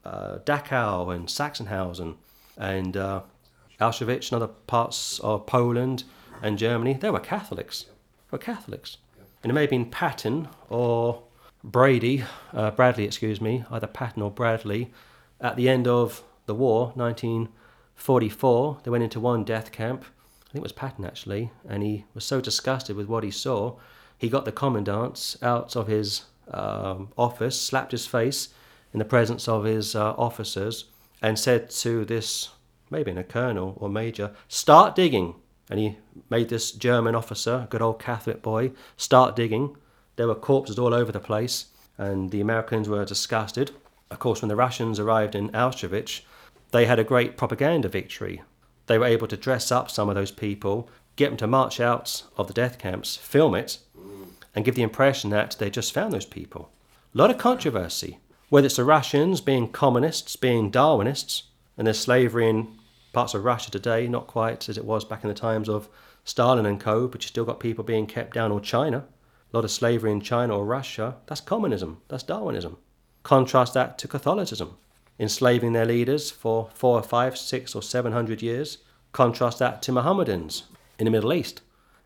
uh, 0.05 0.37
Dachau 0.45 1.13
and 1.13 1.27
Sachsenhausen 1.27 2.15
and 2.57 2.95
uh, 2.97 3.21
Auschwitz 3.79 4.31
and 4.31 4.41
other 4.41 4.53
parts 4.67 5.19
of 5.19 5.45
Poland 5.45 6.03
and 6.41 6.57
Germany, 6.57 6.93
they 6.93 7.09
were 7.09 7.19
Catholics. 7.19 7.83
They 7.83 8.35
Were 8.35 8.37
Catholics. 8.37 8.97
And 9.43 9.49
it 9.51 9.53
may 9.53 9.61
have 9.61 9.69
been 9.69 9.89
Patton 9.89 10.47
or 10.69 11.23
Brady, 11.63 12.23
uh, 12.53 12.71
Bradley, 12.71 13.05
excuse 13.05 13.41
me, 13.41 13.63
either 13.71 13.87
Patton 13.87 14.21
or 14.21 14.31
Bradley, 14.31 14.91
at 15.39 15.55
the 15.55 15.69
end 15.69 15.87
of 15.87 16.23
the 16.45 16.55
war, 16.55 16.93
1944, 18.01 18.79
they 18.83 18.89
went 18.89 19.03
into 19.03 19.19
one 19.19 19.43
death 19.43 19.71
camp. 19.71 20.05
I 20.47 20.51
think 20.51 20.61
it 20.61 20.63
was 20.63 20.71
Patton 20.71 21.05
actually, 21.05 21.51
and 21.67 21.83
he 21.83 22.05
was 22.13 22.25
so 22.25 22.41
disgusted 22.41 22.95
with 22.95 23.07
what 23.07 23.23
he 23.23 23.31
saw, 23.31 23.77
he 24.17 24.29
got 24.29 24.45
the 24.45 24.51
commandant 24.51 25.35
out 25.41 25.75
of 25.75 25.87
his 25.87 26.23
um, 26.51 27.09
office, 27.17 27.59
slapped 27.59 27.91
his 27.91 28.05
face 28.05 28.49
in 28.93 28.99
the 28.99 29.05
presence 29.05 29.47
of 29.47 29.65
his 29.65 29.95
uh, 29.95 30.13
officers, 30.17 30.85
and 31.21 31.37
said 31.37 31.69
to 31.69 32.05
this 32.05 32.49
maybe 32.89 33.11
a 33.11 33.23
colonel 33.23 33.77
or 33.79 33.89
major, 33.89 34.31
start 34.47 34.95
digging. 34.95 35.35
And 35.69 35.79
he 35.79 35.97
made 36.29 36.49
this 36.49 36.71
German 36.71 37.15
officer, 37.15 37.63
a 37.63 37.67
good 37.69 37.81
old 37.81 37.99
Catholic 37.99 38.41
boy, 38.41 38.71
start 38.97 39.35
digging. 39.35 39.77
There 40.17 40.27
were 40.27 40.35
corpses 40.35 40.77
all 40.77 40.93
over 40.93 41.11
the 41.11 41.19
place, 41.19 41.67
and 41.97 42.31
the 42.31 42.41
Americans 42.41 42.89
were 42.89 43.05
disgusted. 43.05 43.71
Of 44.09 44.19
course, 44.19 44.41
when 44.41 44.49
the 44.49 44.55
Russians 44.55 44.99
arrived 44.99 45.35
in 45.35 45.49
Auschwitz, 45.49 46.21
they 46.71 46.85
had 46.85 46.99
a 46.99 47.03
great 47.03 47.37
propaganda 47.37 47.89
victory. 47.89 48.41
They 48.87 48.97
were 48.97 49.05
able 49.05 49.27
to 49.27 49.37
dress 49.37 49.71
up 49.71 49.91
some 49.91 50.09
of 50.09 50.15
those 50.15 50.31
people, 50.31 50.89
get 51.15 51.29
them 51.29 51.37
to 51.37 51.47
march 51.47 51.79
out 51.79 52.23
of 52.37 52.47
the 52.47 52.53
death 52.53 52.77
camps, 52.77 53.15
film 53.15 53.55
it, 53.55 53.77
and 54.55 54.65
give 54.65 54.75
the 54.75 54.81
impression 54.81 55.29
that 55.29 55.55
they 55.59 55.69
just 55.69 55.93
found 55.93 56.13
those 56.13 56.25
people. 56.25 56.71
A 57.13 57.17
lot 57.17 57.29
of 57.29 57.37
controversy, 57.37 58.19
whether 58.49 58.65
it's 58.65 58.75
the 58.75 58.83
Russians 58.83 59.41
being 59.41 59.69
communists, 59.69 60.35
being 60.35 60.71
Darwinists, 60.71 61.43
and 61.77 61.87
there's 61.87 61.99
slavery 61.99 62.49
in 62.49 62.77
parts 63.13 63.33
of 63.33 63.43
Russia 63.43 63.71
today, 63.71 64.07
not 64.07 64.27
quite 64.27 64.67
as 64.69 64.77
it 64.77 64.85
was 64.85 65.05
back 65.05 65.23
in 65.23 65.27
the 65.27 65.33
times 65.33 65.69
of 65.69 65.89
Stalin 66.23 66.65
and 66.65 66.79
co., 66.79 67.07
but 67.07 67.23
you 67.23 67.27
still 67.27 67.45
got 67.45 67.59
people 67.59 67.83
being 67.83 68.07
kept 68.07 68.33
down, 68.33 68.51
or 68.51 68.59
China. 68.59 69.05
A 69.53 69.57
lot 69.57 69.65
of 69.65 69.71
slavery 69.71 70.11
in 70.11 70.21
China 70.21 70.57
or 70.57 70.65
Russia. 70.65 71.15
That's 71.25 71.41
communism. 71.41 72.01
That's 72.07 72.23
Darwinism. 72.23 72.77
Contrast 73.23 73.73
that 73.73 73.97
to 73.99 74.07
Catholicism, 74.07 74.77
enslaving 75.19 75.73
their 75.73 75.85
leaders 75.85 76.31
for 76.31 76.69
four 76.73 76.97
or 76.97 77.03
five, 77.03 77.37
six 77.37 77.75
or 77.75 77.81
seven 77.81 78.13
hundred 78.13 78.41
years. 78.41 78.79
Contrast 79.11 79.59
that 79.59 79.81
to 79.81 79.91
Mohammedans 79.91 80.63
in 80.97 81.05
the 81.05 81.11
Middle 81.11 81.33
East, 81.33 81.61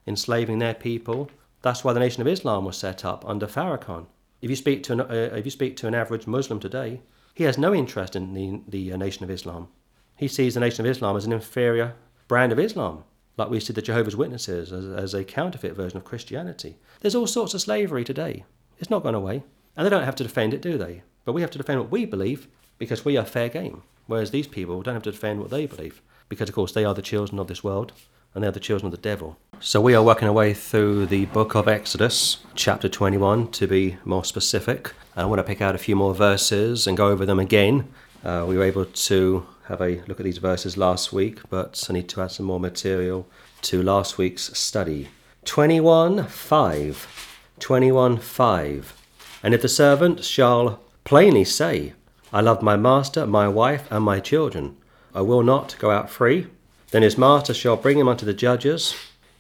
enslaving 0.08 0.60
their 0.60 0.74
people. 0.74 1.30
That's 1.62 1.84
why 1.84 1.93
the 1.93 1.99
Nation 1.99 2.22
of 2.22 2.28
Islam 2.28 2.66
was 2.66 2.78
set 2.78 3.06
up 3.06 3.24
under 3.28 3.47
Farrakhan. 3.47 4.06
If 4.41 4.49
you 4.49 4.56
speak 4.56 4.84
to 4.84 4.93
an, 4.93 5.01
uh, 5.01 5.36
if 5.36 5.45
you 5.45 5.51
speak 5.51 5.78
to 5.78 5.88
an 5.88 5.95
average 5.95 6.28
Muslim 6.28 6.60
today, 6.60 7.01
He 7.36 7.43
has 7.43 7.58
no 7.58 7.76
interest 7.76 8.16
in 8.16 8.34
the, 8.34 8.62
the 8.68 8.93
uh, 8.93 8.97
Nation 8.97 9.24
of 9.24 9.30
Islam. 9.30 9.68
He 10.16 10.28
sees 10.30 10.53
the 10.53 10.62
Nation 10.62 10.86
of 10.86 10.89
Islam 10.89 11.18
as 11.18 11.26
an 11.26 11.34
inferior 11.34 11.95
brand 12.30 12.53
of 12.53 12.60
Islam, 12.60 13.03
like 13.38 13.49
we 13.49 13.60
see 13.60 13.74
the 13.74 13.82
Jehovah's 13.82 14.16
Witnesses 14.16 14.72
as, 14.72 14.86
as 14.86 15.14
a 15.14 15.26
counterfeit 15.26 15.76
version 15.76 15.97
of 15.97 16.06
Christianity. 16.06 16.78
There's 17.01 17.16
all 17.16 17.28
sorts 17.28 17.53
of 17.53 17.62
slavery 17.62 18.06
today. 18.06 18.45
It's 18.80 18.89
not 18.89 19.03
gone 19.03 19.16
away. 19.16 19.43
And 19.76 19.86
they 19.86 19.89
don't 19.89 20.06
have 20.06 20.16
to 20.16 20.24
defend 20.24 20.53
it, 20.53 20.62
do 20.62 20.78
they? 20.78 21.03
But 21.26 21.34
we 21.34 21.41
have 21.41 21.51
to 21.51 21.58
defend 21.58 21.82
what 21.82 21.91
we 21.91 22.06
believe 22.06 22.47
because 22.78 23.05
we 23.05 23.17
are 23.17 23.26
fair 23.26 23.49
game. 23.49 23.84
Whereas 24.07 24.32
these 24.32 24.47
people 24.47 24.82
don't 24.82 24.93
have 24.93 25.03
to 25.03 25.11
defend 25.11 25.39
what 25.39 25.49
they 25.49 25.65
believe 25.65 26.01
because, 26.30 26.49
of 26.49 26.55
course, 26.55 26.71
they 26.71 26.86
are 26.86 26.93
the 26.93 27.01
children 27.01 27.39
of 27.39 27.47
this 27.47 27.63
world 27.63 27.91
and 28.34 28.43
they 28.43 28.47
are 28.47 28.51
the 28.51 28.59
children 28.59 28.88
of 28.88 28.91
the 28.91 28.97
devil. 28.97 29.38
So 29.59 29.80
we 29.80 29.95
are 29.95 30.03
working 30.03 30.28
our 30.28 30.34
way 30.34 30.53
through 30.53 31.05
the 31.07 31.26
book 31.28 31.55
of 31.55 31.67
Exodus, 31.67 32.38
chapter 32.53 32.89
21, 32.89 33.49
to 33.51 33.67
be 33.67 33.97
more 34.03 34.26
specific. 34.26 34.93
I 35.15 35.26
want 35.26 35.39
to 35.39 35.43
pick 35.43 35.61
out 35.61 35.73
a 35.73 35.80
few 35.80 35.95
more 35.95 36.13
verses 36.13 36.86
and 36.86 36.97
go 36.97 37.07
over 37.07 37.26
them 37.26 37.39
again. 37.39 37.88
Uh, 38.23 38.45
we 38.47 38.57
were 38.57 38.63
able 38.63 38.86
to 38.86 39.47
have 39.67 39.82
a 39.82 40.01
look 40.07 40.19
at 40.19 40.26
these 40.26 40.38
verses 40.38 40.78
last 40.78 41.13
week, 41.13 41.39
but 41.49 41.84
I 41.89 41.93
need 41.93 42.09
to 42.09 42.21
add 42.21 42.32
some 42.32 42.45
more 42.45 42.59
material 42.59 43.28
to 43.63 43.82
last 43.82 44.17
week's 44.17 44.55
study. 44.57 45.07
21 45.45 46.28
5. 46.28 47.39
21 47.59 48.17
5. 48.17 49.01
And 49.41 49.53
if 49.53 49.61
the 49.61 49.69
servant 49.69 50.23
shall 50.23 50.82
plainly 51.03 51.45
say, 51.45 51.93
I 52.34 52.41
love 52.41 52.61
my 52.61 52.76
master, 52.76 53.26
my 53.26 53.47
wife, 53.47 53.88
and 53.91 54.03
my 54.03 54.19
children, 54.19 54.76
I 55.13 55.21
will 55.21 55.43
not 55.43 55.76
go 55.80 55.91
out 55.91 56.09
free, 56.09 56.47
then 56.91 57.01
his 57.01 57.17
master 57.17 57.53
shall 57.53 57.78
bring 57.78 57.97
him 57.97 58.07
unto 58.07 58.26
the 58.26 58.34
judges. 58.34 58.95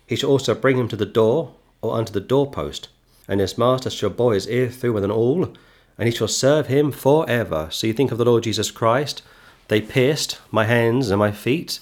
He 0.07 0.15
shall 0.15 0.29
also 0.29 0.53
bring 0.53 0.77
him 0.77 0.87
to 0.89 0.95
the 0.95 1.05
door, 1.05 1.53
or 1.81 1.97
unto 1.97 2.13
the 2.13 2.21
doorpost, 2.21 2.89
and 3.27 3.39
his 3.39 3.57
master 3.57 3.89
shall 3.89 4.09
bore 4.09 4.33
his 4.33 4.47
ear 4.47 4.69
through 4.69 4.93
with 4.93 5.03
an 5.03 5.11
awl, 5.11 5.53
and 5.97 6.07
he 6.07 6.15
shall 6.15 6.27
serve 6.27 6.67
him 6.67 6.91
for 6.91 7.29
ever. 7.29 7.67
So 7.71 7.87
you 7.87 7.93
think 7.93 8.11
of 8.11 8.17
the 8.17 8.25
Lord 8.25 8.43
Jesus 8.43 8.71
Christ. 8.71 9.21
They 9.67 9.81
pierced 9.81 10.39
my 10.51 10.65
hands 10.65 11.09
and 11.09 11.19
my 11.19 11.31
feet. 11.31 11.79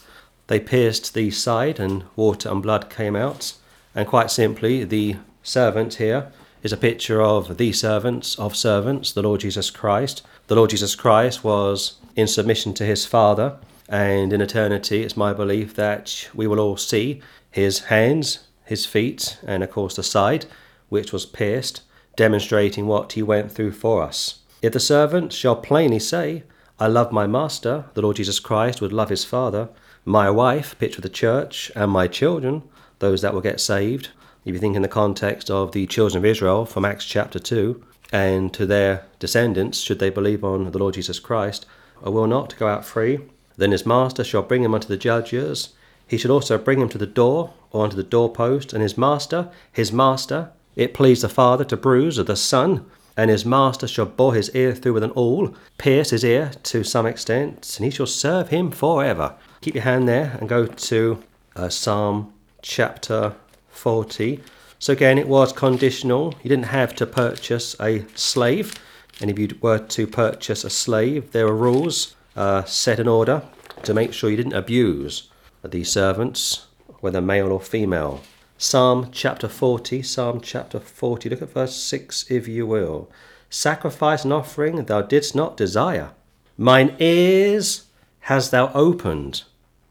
They 0.47 0.60
pierced 0.60 1.14
the 1.14 1.32
side, 1.32 1.80
and 1.80 2.04
water 2.16 2.49
and 2.49 2.62
blood 2.62 2.89
came 2.89 3.16
out. 3.16 3.54
And 3.93 4.08
quite 4.08 4.32
simply, 4.32 4.84
the 4.84 5.18
servant 5.41 5.95
here 5.95 6.32
is 6.64 6.72
a 6.72 6.78
picture 6.78 7.22
of 7.22 7.58
the 7.58 7.74
servants 7.74 8.39
of 8.39 8.56
servants, 8.56 9.12
the 9.12 9.22
Lord 9.22 9.41
Jesus 9.41 9.70
Christ. 9.70 10.22
The 10.54 10.60
Lord 10.60 10.70
Jesus 10.70 10.93
Christ 10.93 11.43
was 11.43 11.95
in 12.16 12.28
submission 12.28 12.76
to 12.76 12.86
his 12.86 13.08
Father, 13.08 13.58
and 13.89 14.32
in 14.32 14.39
eternity, 14.39 15.01
it's 15.01 15.18
my 15.18 15.34
belief 15.34 15.74
that 15.74 16.30
we 16.32 16.45
will 16.45 16.60
all 16.60 16.78
see 16.78 17.24
his 17.49 17.86
hands, 17.86 18.45
his 18.64 18.86
feet, 18.86 19.39
and 19.47 19.64
of 19.64 19.72
course 19.72 19.95
the 19.95 20.04
side, 20.04 20.45
which 20.89 21.12
was 21.12 21.26
pierced, 21.26 21.82
demonstrating 22.16 22.86
what 22.86 23.14
he 23.14 23.24
went 23.24 23.51
through 23.51 23.72
for 23.72 24.04
us. 24.04 24.41
If 24.62 24.74
the 24.74 24.80
servant 24.80 25.34
shall 25.34 25.56
plainly 25.56 25.97
say, 25.97 26.43
I 26.80 26.86
love 26.86 27.12
my 27.12 27.26
master, 27.26 27.86
the 27.95 28.04
Lord 28.04 28.18
Jesus 28.18 28.39
Christ 28.39 28.80
would 28.80 28.93
love 28.93 29.10
his 29.10 29.26
Father, 29.26 29.70
my 30.06 30.30
wife, 30.30 30.78
picture 30.78 31.01
the 31.01 31.10
church, 31.10 31.72
and 31.76 31.89
my 31.89 32.08
children, 32.08 32.62
those 32.99 33.24
that 33.24 33.34
will 33.34 33.41
get 33.41 33.60
saved, 33.60 34.10
if 34.45 34.54
you 34.54 34.60
think 34.60 34.76
in 34.76 34.84
the 34.84 34.88
context 34.88 35.49
of 35.49 35.72
the 35.72 35.88
children 35.88 36.20
of 36.20 36.26
Israel 36.26 36.68
from 36.68 36.86
Acts 36.86 37.06
chapter 37.06 37.39
2, 37.39 37.84
and 38.14 38.53
to 38.53 38.68
their 38.68 39.05
descendants, 39.18 39.80
should 39.80 39.97
they 39.97 40.11
believe 40.11 40.43
on 40.43 40.72
the 40.72 40.78
Lord 40.78 40.93
Jesus 40.93 41.20
Christ, 41.20 41.66
I 42.05 42.09
will 42.09 42.28
not 42.28 42.55
go 42.57 42.68
out 42.68 42.86
free. 42.86 43.20
Then 43.57 43.72
his 43.72 43.88
master 43.88 44.24
shall 44.24 44.43
bring 44.43 44.64
him 44.64 44.76
unto 44.76 44.88
the 44.88 44.97
judges. 44.97 45.70
He 46.07 46.18
shall 46.18 46.32
also 46.32 46.59
bring 46.59 46.80
him 46.80 46.89
to 46.89 46.99
the 46.99 47.07
door, 47.07 47.53
or 47.72 47.84
unto 47.84 47.95
the 47.95 48.03
doorpost, 48.03 48.72
and 48.72 48.84
his 48.84 48.97
master, 48.99 49.49
his 49.72 49.91
master, 49.91 50.51
it 50.76 50.93
pleased 50.93 51.24
the 51.24 51.30
father 51.30 51.64
to 51.66 51.76
bruise 51.76 52.18
the 52.18 52.36
son, 52.36 52.86
and 53.18 53.32
his 53.32 53.45
master 53.45 53.88
shall 53.88 54.05
bore 54.05 54.36
his 54.36 54.55
ear 54.55 54.76
through 54.76 54.93
with 54.93 55.03
an 55.03 55.11
awl, 55.11 55.55
pierce 55.80 56.11
his 56.11 56.24
ear 56.24 56.51
to 56.64 56.84
some 56.84 57.07
extent, 57.07 57.76
and 57.78 57.86
he 57.86 57.91
shall 57.91 58.05
serve 58.05 58.49
him 58.49 58.70
for 58.70 59.03
ever. 59.03 59.36
Keep 59.61 59.76
your 59.76 59.84
hand 59.84 60.07
there 60.07 60.38
and 60.39 60.47
go 60.47 60.68
to 60.68 61.24
uh, 61.55 61.70
Psalm 61.70 62.32
chapter 62.61 63.34
40. 63.70 64.41
So 64.84 64.92
again, 64.92 65.18
it 65.18 65.30
was 65.30 65.54
conditional. 65.54 66.36
You 66.44 66.50
didn't 66.50 66.66
have 66.66 66.94
to 66.96 67.06
purchase 67.06 67.74
a 67.80 68.04
slave. 68.16 68.74
And 69.22 69.32
if 69.32 69.40
you 69.40 69.58
were 69.62 69.80
to 69.80 70.06
purchase 70.06 70.66
a 70.66 70.70
slave, 70.70 71.32
there 71.32 71.46
were 71.46 71.56
rules 71.56 72.16
uh, 72.36 72.66
set 72.66 73.00
in 73.00 73.08
order 73.08 73.44
to 73.84 73.94
make 73.94 74.12
sure 74.12 74.30
you 74.30 74.36
didn't 74.36 74.52
abuse 74.52 75.30
the 75.64 75.86
servants, 75.86 76.66
whether 77.00 77.22
male 77.22 77.54
or 77.54 77.62
female. 77.62 78.24
Psalm 78.58 79.08
chapter 79.14 79.48
40, 79.48 80.02
Psalm 80.02 80.42
chapter 80.42 80.82
40, 80.82 81.30
look 81.30 81.42
at 81.42 81.54
verse 81.54 81.78
6 81.78 82.30
if 82.30 82.50
you 82.50 82.68
will. 82.68 83.10
Sacrifice 83.50 84.26
and 84.26 84.34
offering 84.34 84.84
thou 84.84 85.02
didst 85.02 85.34
not 85.34 85.56
desire. 85.56 86.12
Mine 86.58 86.94
ears 87.00 87.86
has 88.32 88.50
thou 88.50 88.70
opened. 88.74 89.44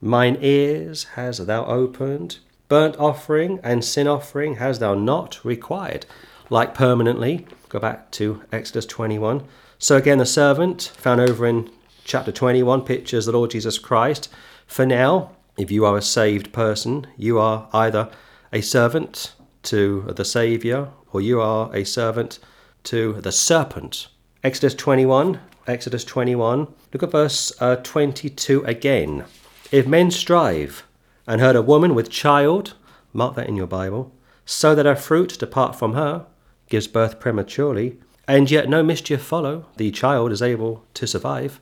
Mine 0.03 0.37
ears 0.43 1.05
has 1.15 1.39
thou 1.47 1.65
opened 1.65 2.41
burnt 2.73 2.97
offering 2.97 3.61
and 3.63 3.85
sin 3.85 4.09
offering 4.09 4.55
has 4.55 4.79
thou 4.79 4.95
not 4.95 5.39
required. 5.45 6.07
Like 6.49 6.73
permanently, 6.73 7.47
go 7.69 7.79
back 7.79 8.11
to 8.13 8.45
Exodus 8.51 8.87
21. 8.87 9.45
So 9.79 9.99
again, 9.99 10.17
the 10.17 10.25
servant 10.25 10.91
found 10.97 11.21
over 11.21 11.47
in 11.47 11.71
chapter 12.05 12.33
21 12.33 12.81
pictures 12.87 13.27
the 13.27 13.33
Lord 13.33 13.51
Jesus 13.51 13.79
Christ. 13.79 14.31
For 14.67 14.87
now, 14.87 15.33
if 15.59 15.71
you 15.71 15.85
are 15.85 15.99
a 15.99 16.01
saved 16.01 16.55
person, 16.55 17.07
you 17.19 17.39
are 17.39 17.69
either 17.75 18.11
a 18.55 18.63
servant 18.63 19.35
to 19.65 20.11
the 20.17 20.25
Saviour 20.25 20.95
or 21.13 21.21
you 21.21 21.43
are 21.43 21.71
a 21.77 21.85
servant 21.85 22.39
to 22.85 23.21
the 23.21 23.33
serpent. 23.33 24.09
Exodus 24.43 24.75
21, 24.77 25.39
Exodus 25.67 26.05
21, 26.05 26.69
look 26.95 27.03
at 27.03 27.11
verse 27.11 27.53
uh, 27.61 27.77
22 27.77 28.65
again. 28.65 29.27
If 29.71 29.87
men 29.87 30.11
strive 30.11 30.87
and 31.27 31.41
heard 31.41 31.57
a 31.57 31.63
woman 31.63 31.95
with 31.95 32.11
child, 32.11 32.75
mark 33.13 33.35
that 33.37 33.49
in 33.49 33.57
your 33.57 33.67
Bible, 33.67 34.13
so 34.45 34.75
that 34.75 34.87
her 34.87 34.97
fruit 34.97 35.39
depart 35.39 35.77
from 35.77 35.95
her, 35.95 36.27
gives 36.69 36.87
birth 36.87 37.21
prematurely, 37.21 37.99
and 38.27 38.51
yet 38.51 38.69
no 38.69 38.83
mischief 38.83 39.23
follow, 39.23 39.67
the 39.77 39.91
child 39.91 40.33
is 40.33 40.43
able 40.43 40.85
to 40.95 41.07
survive. 41.07 41.61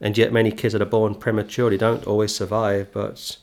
And 0.00 0.16
yet 0.16 0.32
many 0.32 0.52
kids 0.52 0.72
that 0.72 0.82
are 0.82 0.86
born 0.86 1.14
prematurely 1.14 1.78
don't 1.78 2.06
always 2.06 2.34
survive, 2.34 2.92
but 2.92 3.38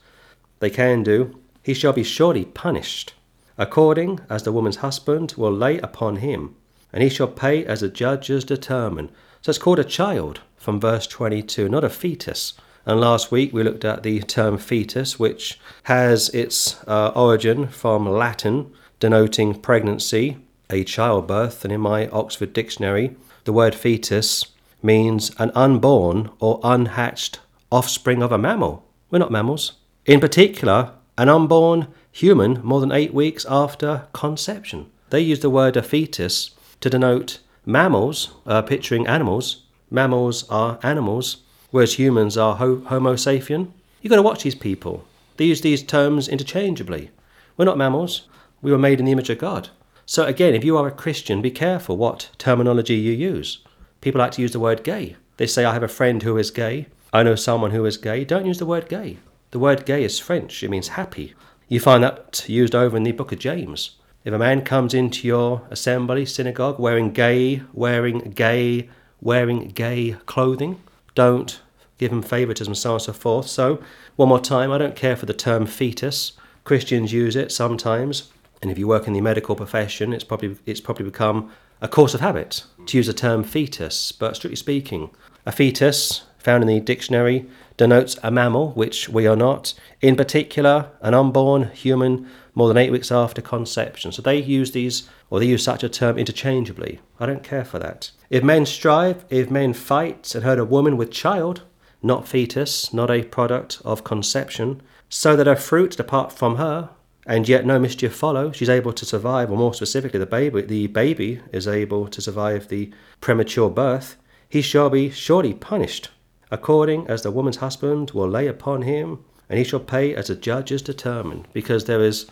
they 0.60 0.70
can 0.70 1.04
do. 1.04 1.40
He 1.62 1.74
shall 1.74 1.94
be 1.94 2.04
surely 2.04 2.46
punished, 2.46 3.14
according 3.58 4.20
as 4.30 4.44
the 4.44 4.52
woman's 4.52 4.78
husband 4.78 5.34
will 5.38 5.52
lay 5.52 5.80
upon 5.80 6.18
him, 6.18 6.56
and 6.92 7.04
he 7.04 7.10
shall 7.10 7.28
pay 7.28 7.66
as 7.66 7.82
the 7.82 7.90
judges 7.90 8.44
determine. 8.44 9.10
So 9.42 9.50
it's 9.50 9.60
called 9.60 9.80
a 9.80 9.84
child 9.84 10.42
from 10.58 10.80
verse 10.80 11.08
22, 11.08 11.70
not 11.70 11.84
a 11.84 11.90
fetus. 11.90 12.54
And 12.86 13.00
last 13.00 13.32
week 13.32 13.54
we 13.54 13.64
looked 13.64 13.86
at 13.86 14.04
the 14.04 14.20
term 14.22 14.58
fetus, 14.58 15.18
which 15.18 15.60
has 15.84 16.30
its 16.30 16.84
uh, 16.88 17.12
origin 17.16 17.68
from 17.68 18.10
Latin, 18.10 18.72
denoting 19.00 19.56
pregnancy, 19.56 20.38
a 20.70 20.84
childbirth. 20.84 21.64
And 21.64 21.72
in 21.72 21.80
my 21.82 22.08
Oxford 22.10 22.52
Dictionary, 22.52 23.16
the 23.46 23.54
word 23.54 23.74
fetus 23.74 24.46
means 24.82 25.32
an 25.38 25.52
unborn 25.56 26.30
or 26.40 26.60
unhatched 26.64 27.40
offspring 27.72 28.22
of 28.22 28.32
a 28.32 28.38
mammal. 28.38 28.86
We're 29.10 29.20
not 29.20 29.32
mammals. 29.32 29.74
In 30.06 30.20
particular, 30.20 30.92
an 31.18 31.30
unborn 31.30 31.88
human 32.12 32.60
more 32.64 32.82
than 32.82 32.92
eight 32.92 33.14
weeks 33.14 33.46
after 33.50 34.08
conception. 34.12 34.92
They 35.10 35.22
use 35.22 35.40
the 35.40 35.50
word 35.50 35.78
a 35.78 35.84
fetus 35.84 36.52
to 36.82 36.90
denote 36.90 37.40
mammals, 37.66 38.32
uh, 38.46 38.62
picturing 38.62 39.08
animals. 39.08 39.64
Mammals 39.90 40.50
are 40.50 40.80
animals 40.84 41.43
whereas 41.74 41.96
humans 41.96 42.38
are 42.38 42.58
ho- 42.58 42.84
Homo 42.86 43.16
sapien. 43.16 43.72
You've 44.00 44.12
got 44.12 44.18
to 44.18 44.22
watch 44.22 44.44
these 44.44 44.54
people. 44.54 45.06
They 45.38 45.46
use 45.46 45.62
these 45.62 45.82
terms 45.82 46.28
interchangeably. 46.28 47.10
We're 47.58 47.66
not 47.66 47.80
mammals. 47.80 48.28
We 48.62 48.72
were 48.72 48.78
made 48.78 49.00
in 49.00 49.08
the 49.08 49.12
image 49.12 49.32
of 49.32 49.40
God. 49.40 49.70
So, 50.06 50.24
again, 50.24 50.54
if 50.54 50.64
you 50.64 50.78
are 50.78 50.88
a 50.88 50.92
Christian, 50.92 51.42
be 51.42 51.50
careful 51.50 51.98
what 51.98 52.30
terminology 52.38 52.94
you 52.94 53.12
use. 53.12 53.58
People 54.02 54.20
like 54.20 54.34
to 54.34 54.42
use 54.44 54.52
the 54.52 54.60
word 54.60 54.84
gay. 54.84 55.16
They 55.38 55.48
say, 55.48 55.66
I 55.66 55.74
have 55.74 55.82
a 55.82 55.88
friend 55.88 56.22
who 56.22 56.38
is 56.38 56.52
gay. 56.52 56.86
I 57.12 57.24
know 57.24 57.34
someone 57.34 57.72
who 57.72 57.86
is 57.86 57.98
gay. 57.98 58.24
Don't 58.24 58.46
use 58.46 58.60
the 58.60 58.68
word 58.68 58.88
gay. 58.88 59.18
The 59.50 59.58
word 59.58 59.84
gay 59.84 60.04
is 60.04 60.20
French, 60.20 60.62
it 60.62 60.70
means 60.70 60.90
happy. 60.90 61.34
You 61.68 61.80
find 61.80 62.04
that 62.04 62.48
used 62.48 62.76
over 62.76 62.96
in 62.96 63.02
the 63.02 63.14
book 63.14 63.32
of 63.32 63.40
James. 63.40 63.96
If 64.24 64.32
a 64.32 64.38
man 64.38 64.62
comes 64.62 64.94
into 64.94 65.28
your 65.28 65.64
assembly, 65.72 66.28
synagogue, 66.28 66.78
wearing 66.78 67.14
gay, 67.14 67.64
wearing 67.74 68.20
gay, 68.36 68.90
wearing 69.22 69.70
gay 69.70 70.18
clothing, 70.28 70.80
don't 71.16 71.62
give 71.98 72.12
him 72.12 72.22
favoritism, 72.22 72.76
so 72.76 72.92
on 72.92 72.96
and 72.96 73.04
so 73.04 73.14
forth. 73.14 73.48
So, 73.48 73.82
one 74.16 74.30
more 74.30 74.40
time, 74.40 74.72
I 74.72 74.78
don't 74.78 74.96
care 74.96 75.16
for 75.16 75.26
the 75.26 75.34
term 75.34 75.66
fetus. 75.66 76.34
Christians 76.64 77.14
use 77.14 77.36
it 77.36 77.52
sometimes, 77.52 78.32
and 78.62 78.72
if 78.72 78.78
you 78.78 78.88
work 78.88 79.08
in 79.08 79.14
the 79.14 79.22
medical 79.22 79.56
profession, 79.56 80.14
it's 80.14 80.24
probably 80.24 80.58
it's 80.66 80.82
probably 80.82 81.06
become 81.06 81.52
a 81.82 81.88
course 81.88 82.14
of 82.14 82.22
habit 82.22 82.64
to 82.86 82.98
use 82.98 83.08
the 83.08 83.14
term 83.14 83.44
fetus. 83.44 84.12
But 84.12 84.36
strictly 84.36 84.56
speaking, 84.56 85.10
a 85.46 85.52
fetus 85.52 86.24
found 86.38 86.64
in 86.64 86.68
the 86.68 86.80
dictionary 86.80 87.46
denotes 87.78 88.18
a 88.24 88.32
mammal, 88.32 88.72
which 88.72 89.10
we 89.10 89.28
are 89.28 89.36
not. 89.36 89.74
In 90.02 90.16
particular, 90.16 90.90
an 91.02 91.14
unborn 91.14 91.70
human 91.70 92.30
more 92.56 92.68
than 92.68 92.78
eight 92.78 92.92
weeks 92.92 93.12
after 93.12 93.42
conception. 93.42 94.12
So 94.12 94.22
they 94.22 94.38
use 94.38 94.72
these, 94.72 95.10
or 95.30 95.40
they 95.40 95.48
use 95.48 95.64
such 95.64 95.84
a 95.84 95.90
term 95.90 96.18
interchangeably. 96.18 97.00
I 97.20 97.26
don't 97.26 97.44
care 97.44 97.66
for 97.66 97.80
that. 97.80 98.12
If 98.30 98.44
men 98.44 98.66
strive, 98.66 99.26
if 99.30 99.50
men 99.50 99.74
fight, 99.74 100.34
and 100.36 100.44
hurt 100.44 100.60
a 100.60 100.66
woman 100.66 100.98
with 100.98 101.12
child, 101.12 101.64
not 102.02 102.28
fetus, 102.28 102.94
not 102.94 103.10
a 103.10 103.24
product 103.24 103.82
of 103.84 104.04
conception, 104.04 104.82
so 105.10 105.36
that 105.36 105.48
her 105.48 105.56
fruit 105.56 105.98
depart 105.98 106.32
from 106.32 106.58
her, 106.58 106.90
and 107.26 107.48
yet 107.48 107.66
no 107.66 107.80
mischief 107.80 108.14
follow, 108.14 108.52
she's 108.52 108.70
able 108.70 108.92
to 108.94 109.06
survive, 109.06 109.50
or 109.50 109.58
more 109.58 109.74
specifically, 109.74 110.20
the 110.20 110.26
baby, 110.26 110.62
the 110.62 110.88
baby 110.88 111.42
is 111.52 111.68
able 111.68 112.08
to 112.08 112.22
survive 112.22 112.68
the 112.68 112.92
premature 113.22 113.70
birth, 113.70 114.18
he 114.50 114.62
shall 114.62 114.90
be 114.90 115.10
surely 115.10 115.54
punished, 115.54 116.10
according 116.52 117.08
as 117.08 117.24
the 117.24 117.32
woman's 117.32 117.58
husband 117.58 118.12
will 118.12 118.28
lay 118.28 118.48
upon 118.48 118.82
him, 118.82 119.24
and 119.50 119.58
he 119.58 119.64
shall 119.64 119.80
pay 119.80 120.14
as 120.14 120.28
the 120.28 120.36
judge 120.36 120.72
is 120.72 120.82
determined, 120.82 121.48
because 121.54 121.86
there 121.86 122.02
is 122.02 122.28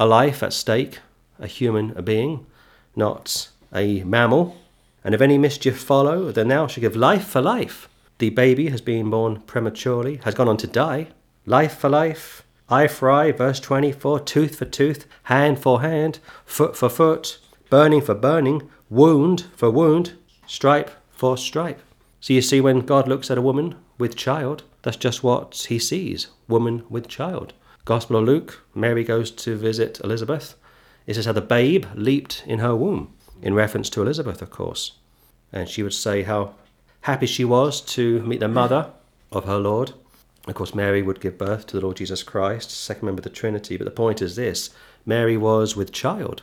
a 0.00 0.06
life 0.06 0.42
at 0.42 0.54
stake, 0.54 0.98
a 1.38 1.46
human 1.46 1.92
a 1.94 2.00
being, 2.00 2.46
not 2.96 3.50
a 3.70 4.02
mammal. 4.04 4.56
And 5.04 5.14
if 5.14 5.20
any 5.20 5.36
mischief 5.36 5.78
follow, 5.78 6.32
then 6.32 6.48
thou 6.48 6.66
shalt 6.66 6.80
give 6.80 6.96
life 6.96 7.26
for 7.26 7.42
life. 7.42 7.86
The 8.16 8.30
baby 8.30 8.70
has 8.70 8.80
been 8.80 9.10
born 9.10 9.42
prematurely, 9.42 10.16
has 10.24 10.34
gone 10.34 10.48
on 10.48 10.56
to 10.56 10.66
die. 10.66 11.08
Life 11.44 11.76
for 11.76 11.90
life, 11.90 12.42
eye 12.70 12.88
for 12.88 13.10
eye, 13.10 13.30
verse 13.30 13.60
24, 13.60 14.20
tooth 14.20 14.56
for 14.56 14.64
tooth, 14.64 15.04
hand 15.24 15.58
for 15.58 15.82
hand, 15.82 16.18
foot 16.46 16.78
for 16.78 16.88
foot, 16.88 17.38
burning 17.68 18.00
for 18.00 18.14
burning, 18.14 18.70
wound 18.88 19.44
for 19.54 19.70
wound, 19.70 20.14
stripe 20.46 20.90
for 21.10 21.36
stripe. 21.36 21.82
So 22.20 22.32
you 22.32 22.40
see, 22.40 22.62
when 22.62 22.80
God 22.80 23.06
looks 23.06 23.30
at 23.30 23.36
a 23.36 23.42
woman 23.42 23.74
with 23.98 24.16
child, 24.16 24.62
that's 24.80 24.96
just 24.96 25.22
what 25.22 25.66
he 25.68 25.78
sees 25.78 26.28
woman 26.48 26.84
with 26.88 27.06
child. 27.06 27.52
Gospel 27.84 28.16
of 28.16 28.24
Luke, 28.24 28.62
Mary 28.74 29.04
goes 29.04 29.30
to 29.30 29.56
visit 29.56 30.00
Elizabeth. 30.04 30.54
It 31.06 31.14
says 31.14 31.26
how 31.26 31.32
the 31.32 31.40
babe 31.40 31.86
leaped 31.94 32.44
in 32.46 32.58
her 32.58 32.76
womb, 32.76 33.14
in 33.42 33.54
reference 33.54 33.90
to 33.90 34.02
Elizabeth, 34.02 34.42
of 34.42 34.50
course. 34.50 34.92
And 35.52 35.68
she 35.68 35.82
would 35.82 35.94
say 35.94 36.22
how 36.22 36.54
happy 37.02 37.26
she 37.26 37.44
was 37.44 37.80
to 37.80 38.20
meet 38.22 38.40
the 38.40 38.48
mother 38.48 38.92
of 39.32 39.44
her 39.44 39.58
Lord. 39.58 39.92
Of 40.46 40.54
course, 40.54 40.74
Mary 40.74 41.02
would 41.02 41.20
give 41.20 41.38
birth 41.38 41.66
to 41.66 41.76
the 41.76 41.82
Lord 41.82 41.96
Jesus 41.96 42.22
Christ, 42.22 42.70
second 42.70 43.06
member 43.06 43.20
of 43.20 43.24
the 43.24 43.30
Trinity. 43.30 43.76
But 43.76 43.84
the 43.84 43.90
point 43.90 44.22
is 44.22 44.36
this 44.36 44.70
Mary 45.06 45.36
was 45.36 45.74
with 45.76 45.92
child, 45.92 46.42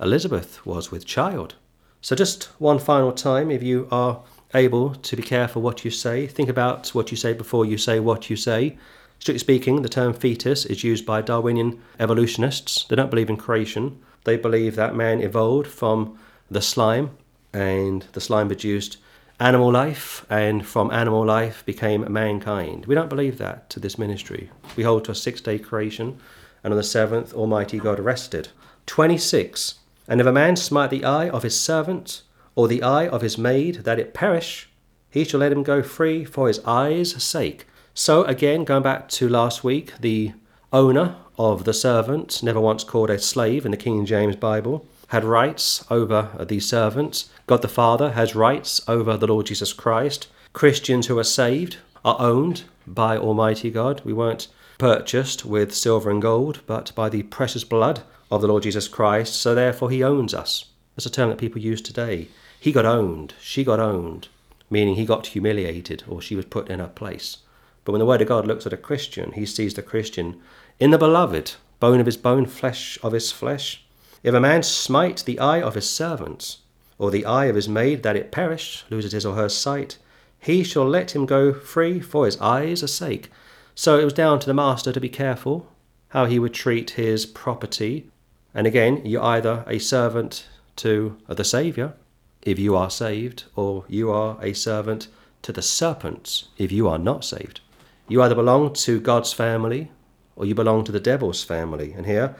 Elizabeth 0.00 0.64
was 0.66 0.90
with 0.90 1.06
child. 1.06 1.54
So, 2.00 2.16
just 2.16 2.44
one 2.58 2.80
final 2.80 3.12
time, 3.12 3.50
if 3.50 3.62
you 3.62 3.86
are 3.92 4.22
able 4.54 4.94
to 4.94 5.16
be 5.16 5.22
careful 5.22 5.62
what 5.62 5.84
you 5.84 5.90
say, 5.90 6.26
think 6.26 6.48
about 6.48 6.88
what 6.88 7.10
you 7.10 7.16
say 7.16 7.32
before 7.32 7.64
you 7.64 7.78
say 7.78 8.00
what 8.00 8.28
you 8.28 8.36
say. 8.36 8.76
Strictly 9.22 9.38
speaking, 9.38 9.82
the 9.82 9.88
term 9.88 10.12
fetus 10.12 10.64
is 10.64 10.82
used 10.82 11.06
by 11.06 11.22
Darwinian 11.22 11.80
evolutionists. 12.00 12.82
They 12.86 12.96
don't 12.96 13.08
believe 13.08 13.30
in 13.30 13.36
creation. 13.36 14.02
They 14.24 14.36
believe 14.36 14.74
that 14.74 14.96
man 14.96 15.20
evolved 15.20 15.68
from 15.68 16.18
the 16.50 16.60
slime, 16.60 17.16
and 17.52 18.04
the 18.14 18.20
slime 18.20 18.48
produced 18.48 18.96
animal 19.38 19.70
life, 19.70 20.26
and 20.28 20.66
from 20.66 20.90
animal 20.90 21.24
life 21.24 21.64
became 21.64 22.12
mankind. 22.12 22.86
We 22.86 22.96
don't 22.96 23.08
believe 23.08 23.38
that 23.38 23.70
to 23.70 23.78
this 23.78 23.96
ministry. 23.96 24.50
We 24.74 24.82
hold 24.82 25.04
to 25.04 25.12
a 25.12 25.14
six 25.14 25.40
day 25.40 25.60
creation, 25.60 26.18
and 26.64 26.72
on 26.72 26.76
the 26.76 26.82
seventh, 26.82 27.32
Almighty 27.32 27.78
God 27.78 28.00
rested. 28.00 28.48
26. 28.86 29.76
And 30.08 30.20
if 30.20 30.26
a 30.26 30.32
man 30.32 30.56
smite 30.56 30.90
the 30.90 31.04
eye 31.04 31.28
of 31.28 31.44
his 31.44 31.56
servant, 31.56 32.22
or 32.56 32.66
the 32.66 32.82
eye 32.82 33.06
of 33.06 33.22
his 33.22 33.38
maid, 33.38 33.84
that 33.84 34.00
it 34.00 34.14
perish, 34.14 34.68
he 35.10 35.22
shall 35.22 35.38
let 35.38 35.52
him 35.52 35.62
go 35.62 35.80
free 35.80 36.24
for 36.24 36.48
his 36.48 36.58
eye's 36.64 37.22
sake. 37.22 37.66
So, 37.94 38.24
again, 38.24 38.64
going 38.64 38.82
back 38.82 39.08
to 39.10 39.28
last 39.28 39.62
week, 39.62 39.92
the 40.00 40.32
owner 40.72 41.16
of 41.38 41.64
the 41.64 41.74
servant, 41.74 42.42
never 42.42 42.58
once 42.58 42.84
called 42.84 43.10
a 43.10 43.18
slave 43.18 43.66
in 43.66 43.70
the 43.70 43.76
King 43.76 44.06
James 44.06 44.34
Bible, 44.34 44.86
had 45.08 45.24
rights 45.24 45.84
over 45.90 46.30
the 46.48 46.58
servant. 46.58 47.26
God 47.46 47.60
the 47.60 47.68
Father 47.68 48.12
has 48.12 48.34
rights 48.34 48.80
over 48.88 49.18
the 49.18 49.26
Lord 49.26 49.44
Jesus 49.44 49.74
Christ. 49.74 50.28
Christians 50.54 51.08
who 51.08 51.18
are 51.18 51.24
saved 51.24 51.76
are 52.02 52.16
owned 52.18 52.64
by 52.86 53.18
Almighty 53.18 53.70
God. 53.70 54.00
We 54.06 54.14
weren't 54.14 54.48
purchased 54.78 55.44
with 55.44 55.74
silver 55.74 56.10
and 56.10 56.22
gold, 56.22 56.62
but 56.66 56.92
by 56.94 57.10
the 57.10 57.24
precious 57.24 57.62
blood 57.62 58.00
of 58.30 58.40
the 58.40 58.48
Lord 58.48 58.62
Jesus 58.62 58.88
Christ. 58.88 59.34
So, 59.34 59.54
therefore, 59.54 59.90
He 59.90 60.02
owns 60.02 60.32
us. 60.32 60.64
That's 60.96 61.04
a 61.04 61.10
term 61.10 61.28
that 61.28 61.36
people 61.36 61.60
use 61.60 61.82
today. 61.82 62.28
He 62.58 62.72
got 62.72 62.86
owned, 62.86 63.34
she 63.38 63.64
got 63.64 63.80
owned, 63.80 64.28
meaning 64.70 64.94
he 64.94 65.04
got 65.04 65.26
humiliated 65.26 66.04
or 66.08 66.22
she 66.22 66.36
was 66.36 66.46
put 66.46 66.68
in 66.68 66.78
her 66.78 66.88
place. 66.88 67.38
But 67.84 67.92
when 67.92 67.98
the 67.98 68.06
Word 68.06 68.22
of 68.22 68.28
God 68.28 68.46
looks 68.46 68.66
at 68.66 68.72
a 68.72 68.76
Christian, 68.76 69.32
he 69.32 69.44
sees 69.44 69.74
the 69.74 69.82
Christian 69.82 70.40
in 70.78 70.90
the 70.90 70.98
beloved, 70.98 71.54
bone 71.80 72.00
of 72.00 72.06
his 72.06 72.16
bone, 72.16 72.46
flesh 72.46 72.98
of 73.02 73.12
his 73.12 73.32
flesh. 73.32 73.84
If 74.22 74.34
a 74.34 74.40
man 74.40 74.62
smite 74.62 75.24
the 75.26 75.40
eye 75.40 75.60
of 75.60 75.74
his 75.74 75.88
servant, 75.88 76.58
or 76.96 77.10
the 77.10 77.26
eye 77.26 77.46
of 77.46 77.56
his 77.56 77.68
maid, 77.68 78.04
that 78.04 78.14
it 78.14 78.30
perish, 78.30 78.84
loses 78.88 79.12
his 79.12 79.26
or 79.26 79.34
her 79.34 79.48
sight, 79.48 79.98
he 80.38 80.62
shall 80.62 80.88
let 80.88 81.16
him 81.16 81.26
go 81.26 81.52
free 81.52 81.98
for 81.98 82.26
his 82.26 82.40
eyes' 82.40 82.92
sake. 82.92 83.30
So 83.74 83.98
it 83.98 84.04
was 84.04 84.12
down 84.12 84.38
to 84.40 84.46
the 84.46 84.54
master 84.54 84.92
to 84.92 85.00
be 85.00 85.08
careful 85.08 85.66
how 86.10 86.26
he 86.26 86.38
would 86.38 86.54
treat 86.54 86.90
his 86.90 87.26
property. 87.26 88.10
And 88.54 88.66
again, 88.66 89.00
you're 89.04 89.22
either 89.22 89.64
a 89.66 89.78
servant 89.78 90.46
to 90.76 91.16
the 91.26 91.44
Saviour, 91.44 91.94
if 92.42 92.58
you 92.58 92.76
are 92.76 92.90
saved, 92.90 93.44
or 93.56 93.84
you 93.88 94.10
are 94.10 94.36
a 94.42 94.52
servant 94.52 95.08
to 95.42 95.52
the 95.52 95.62
serpent, 95.62 96.44
if 96.58 96.70
you 96.70 96.88
are 96.88 96.98
not 96.98 97.24
saved. 97.24 97.60
You 98.08 98.22
either 98.22 98.34
belong 98.34 98.72
to 98.74 99.00
God's 99.00 99.32
family 99.32 99.90
or 100.36 100.44
you 100.44 100.54
belong 100.54 100.84
to 100.84 100.92
the 100.92 101.00
devil's 101.00 101.42
family. 101.42 101.92
And 101.92 102.06
here, 102.06 102.36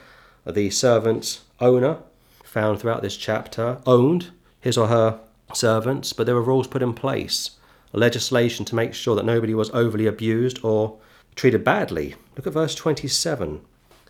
the 0.47 0.71
servant's 0.71 1.43
owner, 1.61 1.99
found 2.45 2.81
throughout 2.81 3.03
this 3.03 3.17
chapter, 3.17 3.79
owned 3.87 4.31
his 4.61 4.77
or 4.77 4.89
her 4.89 5.21
servants, 5.55 6.13
but 6.13 6.27
there 6.27 6.35
were 6.35 6.43
rules 6.43 6.67
put 6.67 6.83
in 6.83 6.93
place, 6.93 7.53
legislation 7.93 8.65
to 8.67 8.75
make 8.75 8.95
sure 8.95 9.15
that 9.17 9.25
nobody 9.25 9.55
was 9.55 9.71
overly 9.71 10.07
abused 10.07 10.63
or 10.65 10.99
treated 11.35 11.65
badly. 11.65 12.15
Look 12.37 12.47
at 12.47 12.53
verse 12.53 12.75
27. 12.75 13.61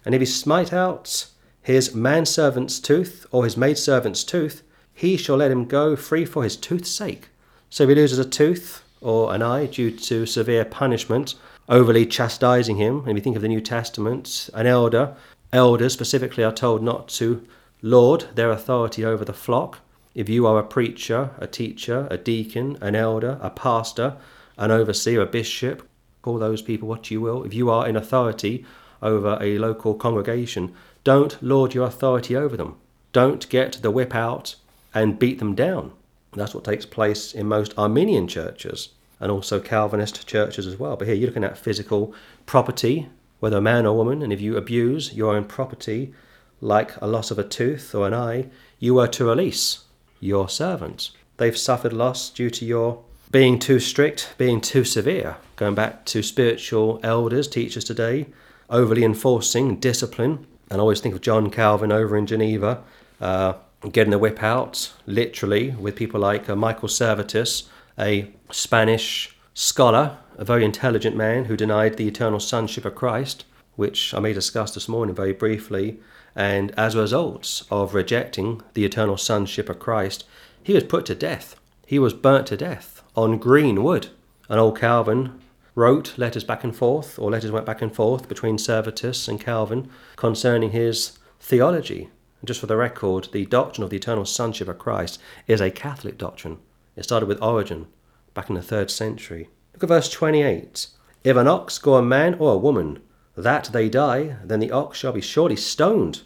And 0.04 0.14
if 0.14 0.20
he 0.20 0.26
smite 0.26 0.72
out 0.72 1.26
his 1.62 1.94
manservant's 1.94 2.80
tooth 2.80 3.26
or 3.30 3.44
his 3.44 3.56
maidservant's 3.56 4.24
tooth, 4.24 4.62
he 4.92 5.16
shall 5.16 5.36
let 5.36 5.50
him 5.50 5.64
go 5.64 5.96
free 5.96 6.24
for 6.24 6.42
his 6.42 6.56
tooth's 6.56 6.90
sake. 6.90 7.28
So 7.70 7.84
if 7.84 7.88
he 7.88 7.94
loses 7.94 8.18
a 8.18 8.24
tooth 8.24 8.81
or 9.02 9.34
an 9.34 9.42
eye 9.42 9.66
due 9.66 9.90
to 9.90 10.26
severe 10.26 10.64
punishment, 10.64 11.34
overly 11.68 12.06
chastising 12.06 12.76
him. 12.76 13.00
And 13.00 13.10
if 13.10 13.16
you 13.16 13.22
think 13.22 13.36
of 13.36 13.42
the 13.42 13.48
New 13.48 13.60
Testament, 13.60 14.48
an 14.54 14.66
elder, 14.66 15.14
elders 15.52 15.92
specifically 15.92 16.44
are 16.44 16.52
told 16.52 16.82
not 16.82 17.08
to 17.08 17.46
lord 17.82 18.26
their 18.34 18.50
authority 18.50 19.04
over 19.04 19.24
the 19.24 19.32
flock. 19.32 19.80
If 20.14 20.28
you 20.28 20.46
are 20.46 20.58
a 20.58 20.64
preacher, 20.64 21.30
a 21.38 21.46
teacher, 21.46 22.06
a 22.10 22.16
deacon, 22.16 22.78
an 22.80 22.94
elder, 22.94 23.38
a 23.40 23.50
pastor, 23.50 24.16
an 24.56 24.70
overseer, 24.70 25.22
a 25.22 25.26
bishop, 25.26 25.88
call 26.22 26.38
those 26.38 26.62
people 26.62 26.88
what 26.88 27.10
you 27.10 27.20
will. 27.20 27.44
If 27.44 27.54
you 27.54 27.70
are 27.70 27.88
in 27.88 27.96
authority 27.96 28.64
over 29.00 29.38
a 29.40 29.58
local 29.58 29.94
congregation, 29.94 30.74
don't 31.02 31.42
lord 31.42 31.74
your 31.74 31.86
authority 31.86 32.36
over 32.36 32.56
them. 32.56 32.76
Don't 33.12 33.48
get 33.48 33.82
the 33.82 33.90
whip 33.90 34.14
out 34.14 34.54
and 34.94 35.18
beat 35.18 35.38
them 35.38 35.54
down. 35.54 35.92
That's 36.34 36.54
what 36.54 36.64
takes 36.64 36.86
place 36.86 37.34
in 37.34 37.46
most 37.46 37.74
Arminian 37.76 38.26
churches 38.26 38.90
and 39.20 39.30
also 39.30 39.60
Calvinist 39.60 40.26
churches 40.26 40.66
as 40.66 40.78
well. 40.78 40.96
But 40.96 41.06
here 41.06 41.16
you're 41.16 41.28
looking 41.28 41.44
at 41.44 41.56
physical 41.56 42.14
property, 42.44 43.08
whether 43.40 43.58
a 43.58 43.62
man 43.62 43.86
or 43.86 43.96
woman, 43.96 44.22
and 44.22 44.32
if 44.32 44.40
you 44.40 44.56
abuse 44.56 45.14
your 45.14 45.34
own 45.34 45.44
property, 45.44 46.12
like 46.60 47.00
a 47.00 47.06
loss 47.06 47.30
of 47.30 47.38
a 47.38 47.44
tooth 47.44 47.94
or 47.94 48.06
an 48.06 48.14
eye, 48.14 48.46
you 48.78 48.98
are 48.98 49.08
to 49.08 49.24
release 49.24 49.84
your 50.20 50.48
servants. 50.48 51.12
They've 51.36 51.56
suffered 51.56 51.92
loss 51.92 52.30
due 52.30 52.50
to 52.50 52.64
your 52.64 53.02
being 53.30 53.58
too 53.58 53.80
strict, 53.80 54.34
being 54.38 54.60
too 54.60 54.84
severe. 54.84 55.36
Going 55.56 55.74
back 55.74 56.04
to 56.06 56.22
spiritual 56.22 57.00
elders, 57.02 57.48
teachers 57.48 57.84
today, 57.84 58.26
overly 58.68 59.04
enforcing 59.04 59.76
discipline. 59.76 60.46
And 60.70 60.80
I 60.80 60.82
always 60.82 61.00
think 61.00 61.14
of 61.14 61.20
John 61.20 61.50
Calvin 61.50 61.90
over 61.90 62.16
in 62.16 62.26
Geneva, 62.26 62.82
uh, 63.20 63.54
getting 63.90 64.10
the 64.12 64.18
whip 64.18 64.42
out, 64.42 64.92
literally, 65.06 65.70
with 65.70 65.96
people 65.96 66.20
like 66.20 66.48
uh, 66.48 66.54
Michael 66.54 66.88
Servetus, 66.88 67.64
a 67.98 68.30
Spanish 68.50 69.36
scholar, 69.54 70.18
a 70.36 70.44
very 70.44 70.64
intelligent 70.64 71.16
man 71.16 71.46
who 71.46 71.56
denied 71.56 71.96
the 71.96 72.08
eternal 72.08 72.40
sonship 72.40 72.84
of 72.84 72.94
Christ, 72.94 73.44
which 73.76 74.14
I 74.14 74.20
may 74.20 74.32
discuss 74.32 74.74
this 74.74 74.88
morning 74.88 75.14
very 75.14 75.32
briefly. 75.32 75.98
And 76.34 76.70
as 76.78 76.94
a 76.94 77.00
result 77.00 77.62
of 77.70 77.94
rejecting 77.94 78.62
the 78.74 78.84
eternal 78.84 79.16
sonship 79.16 79.68
of 79.68 79.78
Christ, 79.78 80.24
he 80.62 80.72
was 80.72 80.84
put 80.84 81.04
to 81.06 81.14
death. 81.14 81.56
He 81.86 81.98
was 81.98 82.14
burnt 82.14 82.46
to 82.48 82.56
death 82.56 83.02
on 83.16 83.38
green 83.38 83.82
wood. 83.82 84.08
And 84.48 84.58
old 84.58 84.78
Calvin 84.78 85.40
wrote 85.74 86.16
letters 86.16 86.44
back 86.44 86.64
and 86.64 86.74
forth, 86.74 87.18
or 87.18 87.30
letters 87.30 87.50
went 87.50 87.66
back 87.66 87.82
and 87.82 87.94
forth 87.94 88.28
between 88.28 88.58
Servetus 88.58 89.28
and 89.28 89.40
Calvin 89.40 89.90
concerning 90.16 90.70
his 90.70 91.18
theology. 91.40 92.08
And 92.42 92.48
just 92.48 92.58
for 92.58 92.66
the 92.66 92.76
record, 92.76 93.28
the 93.30 93.46
doctrine 93.46 93.84
of 93.84 93.90
the 93.90 93.96
eternal 93.96 94.24
sonship 94.24 94.66
of 94.66 94.76
Christ 94.76 95.20
is 95.46 95.60
a 95.60 95.70
Catholic 95.70 96.18
doctrine. 96.18 96.58
It 96.96 97.04
started 97.04 97.26
with 97.26 97.40
Origen 97.40 97.86
back 98.34 98.48
in 98.48 98.56
the 98.56 98.62
third 98.62 98.90
century. 98.90 99.48
Look 99.72 99.84
at 99.84 99.88
verse 99.88 100.10
28. 100.10 100.88
If 101.22 101.36
an 101.36 101.46
ox 101.46 101.78
go 101.78 101.94
a 101.94 102.02
man 102.02 102.34
or 102.34 102.54
a 102.54 102.58
woman, 102.58 103.00
that 103.36 103.70
they 103.72 103.88
die, 103.88 104.38
then 104.42 104.58
the 104.58 104.72
ox 104.72 104.98
shall 104.98 105.12
be 105.12 105.20
surely 105.20 105.54
stoned, 105.54 106.22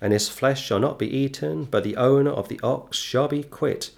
and 0.00 0.14
his 0.14 0.30
flesh 0.30 0.64
shall 0.64 0.78
not 0.78 0.98
be 0.98 1.06
eaten, 1.06 1.66
but 1.66 1.84
the 1.84 1.98
owner 1.98 2.30
of 2.30 2.48
the 2.48 2.58
ox 2.62 2.96
shall 2.96 3.28
be 3.28 3.42
quit. 3.42 3.90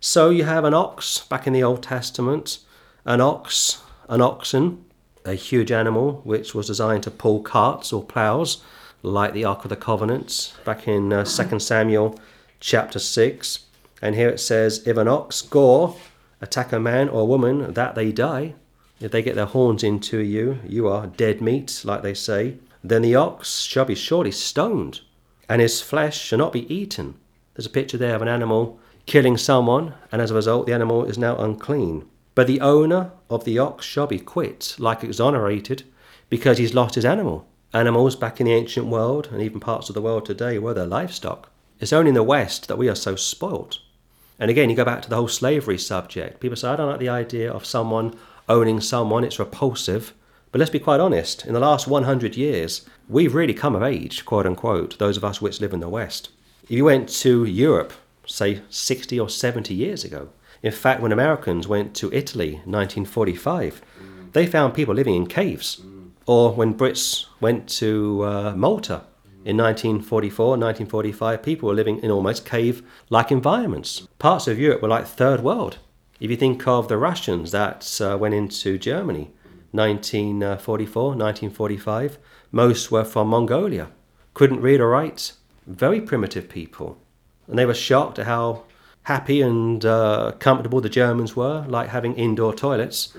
So 0.00 0.30
you 0.30 0.44
have 0.44 0.64
an 0.64 0.72
ox 0.72 1.26
back 1.26 1.46
in 1.46 1.52
the 1.52 1.62
Old 1.62 1.82
Testament, 1.82 2.60
an 3.04 3.20
ox, 3.20 3.82
an 4.08 4.22
oxen, 4.22 4.86
a 5.26 5.34
huge 5.34 5.70
animal 5.70 6.22
which 6.24 6.54
was 6.54 6.68
designed 6.68 7.02
to 7.02 7.10
pull 7.10 7.42
carts 7.42 7.92
or 7.92 8.02
ploughs, 8.02 8.62
like 9.02 9.34
the 9.34 9.44
Ark 9.44 9.64
of 9.64 9.68
the 9.68 9.76
Covenant, 9.76 10.54
back 10.64 10.86
in 10.86 11.12
uh, 11.12 11.24
2 11.24 11.58
Samuel 11.58 12.18
chapter 12.60 12.98
6. 12.98 13.66
And 14.00 14.14
here 14.14 14.28
it 14.28 14.40
says, 14.40 14.86
If 14.86 14.96
an 14.96 15.08
ox 15.08 15.42
gore 15.42 15.96
attack 16.40 16.72
a 16.72 16.80
man 16.80 17.08
or 17.08 17.22
a 17.22 17.26
woman, 17.26 17.72
that 17.74 17.94
they 17.94 18.12
die. 18.12 18.54
If 19.00 19.10
they 19.10 19.22
get 19.22 19.34
their 19.34 19.46
horns 19.46 19.82
into 19.82 20.18
you, 20.18 20.58
you 20.66 20.88
are 20.88 21.08
dead 21.08 21.40
meat, 21.40 21.82
like 21.84 22.02
they 22.02 22.14
say. 22.14 22.58
Then 22.84 23.02
the 23.02 23.16
ox 23.16 23.60
shall 23.60 23.84
be 23.84 23.94
surely 23.94 24.30
stoned, 24.30 25.00
and 25.48 25.60
his 25.60 25.80
flesh 25.80 26.20
shall 26.20 26.38
not 26.38 26.52
be 26.52 26.72
eaten. 26.72 27.14
There's 27.54 27.66
a 27.66 27.70
picture 27.70 27.98
there 27.98 28.14
of 28.14 28.22
an 28.22 28.28
animal 28.28 28.78
killing 29.06 29.36
someone, 29.36 29.94
and 30.10 30.22
as 30.22 30.30
a 30.30 30.34
result, 30.34 30.66
the 30.66 30.72
animal 30.72 31.04
is 31.04 31.18
now 31.18 31.36
unclean. 31.36 32.08
But 32.34 32.46
the 32.46 32.60
owner 32.60 33.10
of 33.28 33.44
the 33.44 33.58
ox 33.58 33.84
shall 33.84 34.06
be 34.06 34.18
quit, 34.18 34.76
like 34.78 35.04
exonerated, 35.04 35.82
because 36.30 36.58
he's 36.58 36.74
lost 36.74 36.94
his 36.94 37.04
animal. 37.04 37.46
Animals 37.74 38.16
back 38.16 38.38
in 38.38 38.46
the 38.46 38.52
ancient 38.52 38.86
world, 38.86 39.28
and 39.32 39.40
even 39.40 39.58
parts 39.58 39.88
of 39.88 39.94
the 39.94 40.02
world 40.02 40.26
today, 40.26 40.58
were 40.58 40.74
their 40.74 40.86
livestock. 40.86 41.50
It's 41.80 41.92
only 41.92 42.10
in 42.10 42.14
the 42.14 42.22
West 42.22 42.68
that 42.68 42.76
we 42.76 42.88
are 42.88 42.94
so 42.94 43.16
spoilt. 43.16 43.78
And 44.38 44.50
again, 44.50 44.68
you 44.68 44.76
go 44.76 44.84
back 44.84 45.00
to 45.02 45.08
the 45.08 45.16
whole 45.16 45.28
slavery 45.28 45.78
subject. 45.78 46.40
People 46.40 46.56
say, 46.56 46.68
I 46.68 46.76
don't 46.76 46.90
like 46.90 47.00
the 47.00 47.08
idea 47.08 47.50
of 47.50 47.64
someone 47.64 48.14
owning 48.48 48.80
someone, 48.80 49.24
it's 49.24 49.38
repulsive. 49.38 50.12
But 50.50 50.58
let's 50.58 50.70
be 50.70 50.78
quite 50.78 51.00
honest, 51.00 51.46
in 51.46 51.54
the 51.54 51.60
last 51.60 51.86
100 51.86 52.36
years, 52.36 52.86
we've 53.08 53.34
really 53.34 53.54
come 53.54 53.74
of 53.74 53.82
age, 53.82 54.26
quote 54.26 54.46
unquote, 54.46 54.98
those 54.98 55.16
of 55.16 55.24
us 55.24 55.40
which 55.40 55.60
live 55.60 55.72
in 55.72 55.80
the 55.80 55.88
West. 55.88 56.28
If 56.64 56.72
you 56.72 56.84
went 56.84 57.08
to 57.20 57.44
Europe, 57.44 57.94
say 58.26 58.60
60 58.68 59.18
or 59.18 59.30
70 59.30 59.72
years 59.72 60.04
ago, 60.04 60.28
in 60.62 60.72
fact, 60.72 61.00
when 61.00 61.10
Americans 61.10 61.66
went 61.66 61.96
to 61.96 62.12
Italy 62.12 62.56
1945, 62.66 63.82
mm. 63.82 64.32
they 64.32 64.46
found 64.46 64.74
people 64.74 64.94
living 64.94 65.14
in 65.14 65.26
caves. 65.26 65.80
Or 66.26 66.52
when 66.52 66.74
Brits 66.74 67.26
went 67.40 67.68
to 67.80 68.22
uh, 68.24 68.54
Malta 68.56 69.04
in 69.44 69.56
1944, 69.56 70.50
1945, 70.50 71.42
people 71.42 71.68
were 71.68 71.74
living 71.74 71.98
in 71.98 72.10
almost 72.10 72.46
cave 72.46 72.82
like 73.10 73.32
environments. 73.32 74.06
Parts 74.18 74.46
of 74.46 74.58
Europe 74.58 74.82
were 74.82 74.88
like 74.88 75.06
third 75.06 75.40
world. 75.40 75.78
If 76.20 76.30
you 76.30 76.36
think 76.36 76.66
of 76.68 76.86
the 76.86 76.96
Russians 76.96 77.50
that 77.50 78.00
uh, 78.00 78.16
went 78.16 78.34
into 78.34 78.78
Germany 78.78 79.32
1944, 79.72 81.02
1945, 81.08 82.18
most 82.52 82.92
were 82.92 83.04
from 83.04 83.28
Mongolia. 83.28 83.88
Couldn't 84.34 84.60
read 84.60 84.80
or 84.80 84.90
write. 84.90 85.32
Very 85.66 86.00
primitive 86.00 86.48
people. 86.48 86.98
And 87.48 87.58
they 87.58 87.66
were 87.66 87.74
shocked 87.74 88.18
at 88.20 88.26
how 88.26 88.64
happy 89.04 89.42
and 89.42 89.84
uh, 89.84 90.32
comfortable 90.38 90.80
the 90.80 90.88
Germans 90.88 91.34
were, 91.34 91.64
like 91.66 91.88
having 91.88 92.14
indoor 92.14 92.54
toilets, 92.54 93.12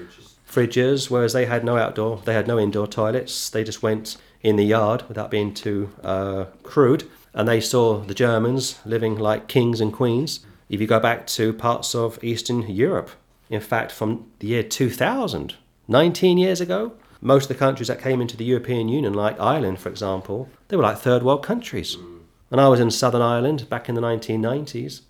fridges, 0.53 1.09
whereas 1.09 1.33
they 1.33 1.45
had 1.45 1.63
no 1.63 1.77
outdoor, 1.77 2.21
they 2.25 2.33
had 2.33 2.47
no 2.47 2.59
indoor 2.59 2.87
toilets. 2.87 3.49
They 3.49 3.63
just 3.63 3.81
went 3.81 4.17
in 4.41 4.55
the 4.57 4.65
yard 4.65 5.03
without 5.07 5.31
being 5.31 5.53
too 5.53 5.89
uh, 6.03 6.45
crude. 6.63 7.09
And 7.33 7.47
they 7.47 7.61
saw 7.61 7.99
the 7.99 8.13
Germans 8.13 8.79
living 8.85 9.15
like 9.15 9.47
kings 9.47 9.81
and 9.81 9.91
queens. 9.91 10.45
If 10.69 10.79
you 10.79 10.87
go 10.87 10.99
back 10.99 11.25
to 11.27 11.53
parts 11.53 11.95
of 11.95 12.23
Eastern 12.23 12.61
Europe, 12.69 13.09
in 13.49 13.61
fact, 13.61 13.91
from 13.91 14.31
the 14.39 14.47
year 14.47 14.63
2000, 14.63 15.55
19 15.87 16.37
years 16.37 16.61
ago, 16.61 16.93
most 17.21 17.43
of 17.43 17.47
the 17.49 17.55
countries 17.55 17.87
that 17.87 18.01
came 18.01 18.21
into 18.21 18.37
the 18.37 18.45
European 18.45 18.89
Union, 18.89 19.13
like 19.13 19.39
Ireland, 19.39 19.79
for 19.79 19.89
example, 19.89 20.49
they 20.67 20.75
were 20.75 20.83
like 20.83 20.97
third 20.97 21.23
world 21.23 21.43
countries. 21.43 21.97
And 22.51 22.61
I 22.61 22.67
was 22.67 22.79
in 22.79 22.91
Southern 22.91 23.21
Ireland 23.21 23.69
back 23.69 23.89
in 23.89 23.95
the 23.95 24.01
1990s. 24.01 25.01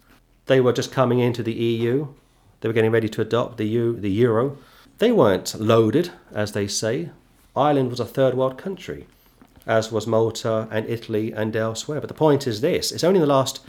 They 0.46 0.62
were 0.62 0.74
just 0.74 0.92
coming 0.92 1.20
into 1.20 1.44
the 1.44 1.54
EU. 1.54 2.08
They 2.62 2.70
were 2.70 2.74
getting 2.74 2.92
ready 2.92 3.10
to 3.10 3.22
adopt 3.22 3.58
the, 3.58 3.66
U, 3.66 4.00
the 4.00 4.12
euro. 4.12 4.58
They 5.00 5.12
weren't 5.12 5.60
loaded, 5.60 6.12
as 6.34 6.52
they 6.52 6.68
say. 6.68 7.10
Ireland 7.56 7.90
was 7.90 8.00
a 8.00 8.06
third 8.06 8.36
world 8.36 8.58
country 8.58 9.08
as 9.66 9.92
was 9.92 10.08
Malta 10.08 10.68
and 10.72 10.88
Italy 10.90 11.32
and 11.32 11.56
elsewhere. 11.56 12.00
But 12.00 12.08
the 12.08 12.14
point 12.14 12.48
is 12.48 12.62
this 12.62 12.92
it's 12.92 13.04
only 13.04 13.20
in 13.20 13.28
the 13.28 13.34
last 13.34 13.62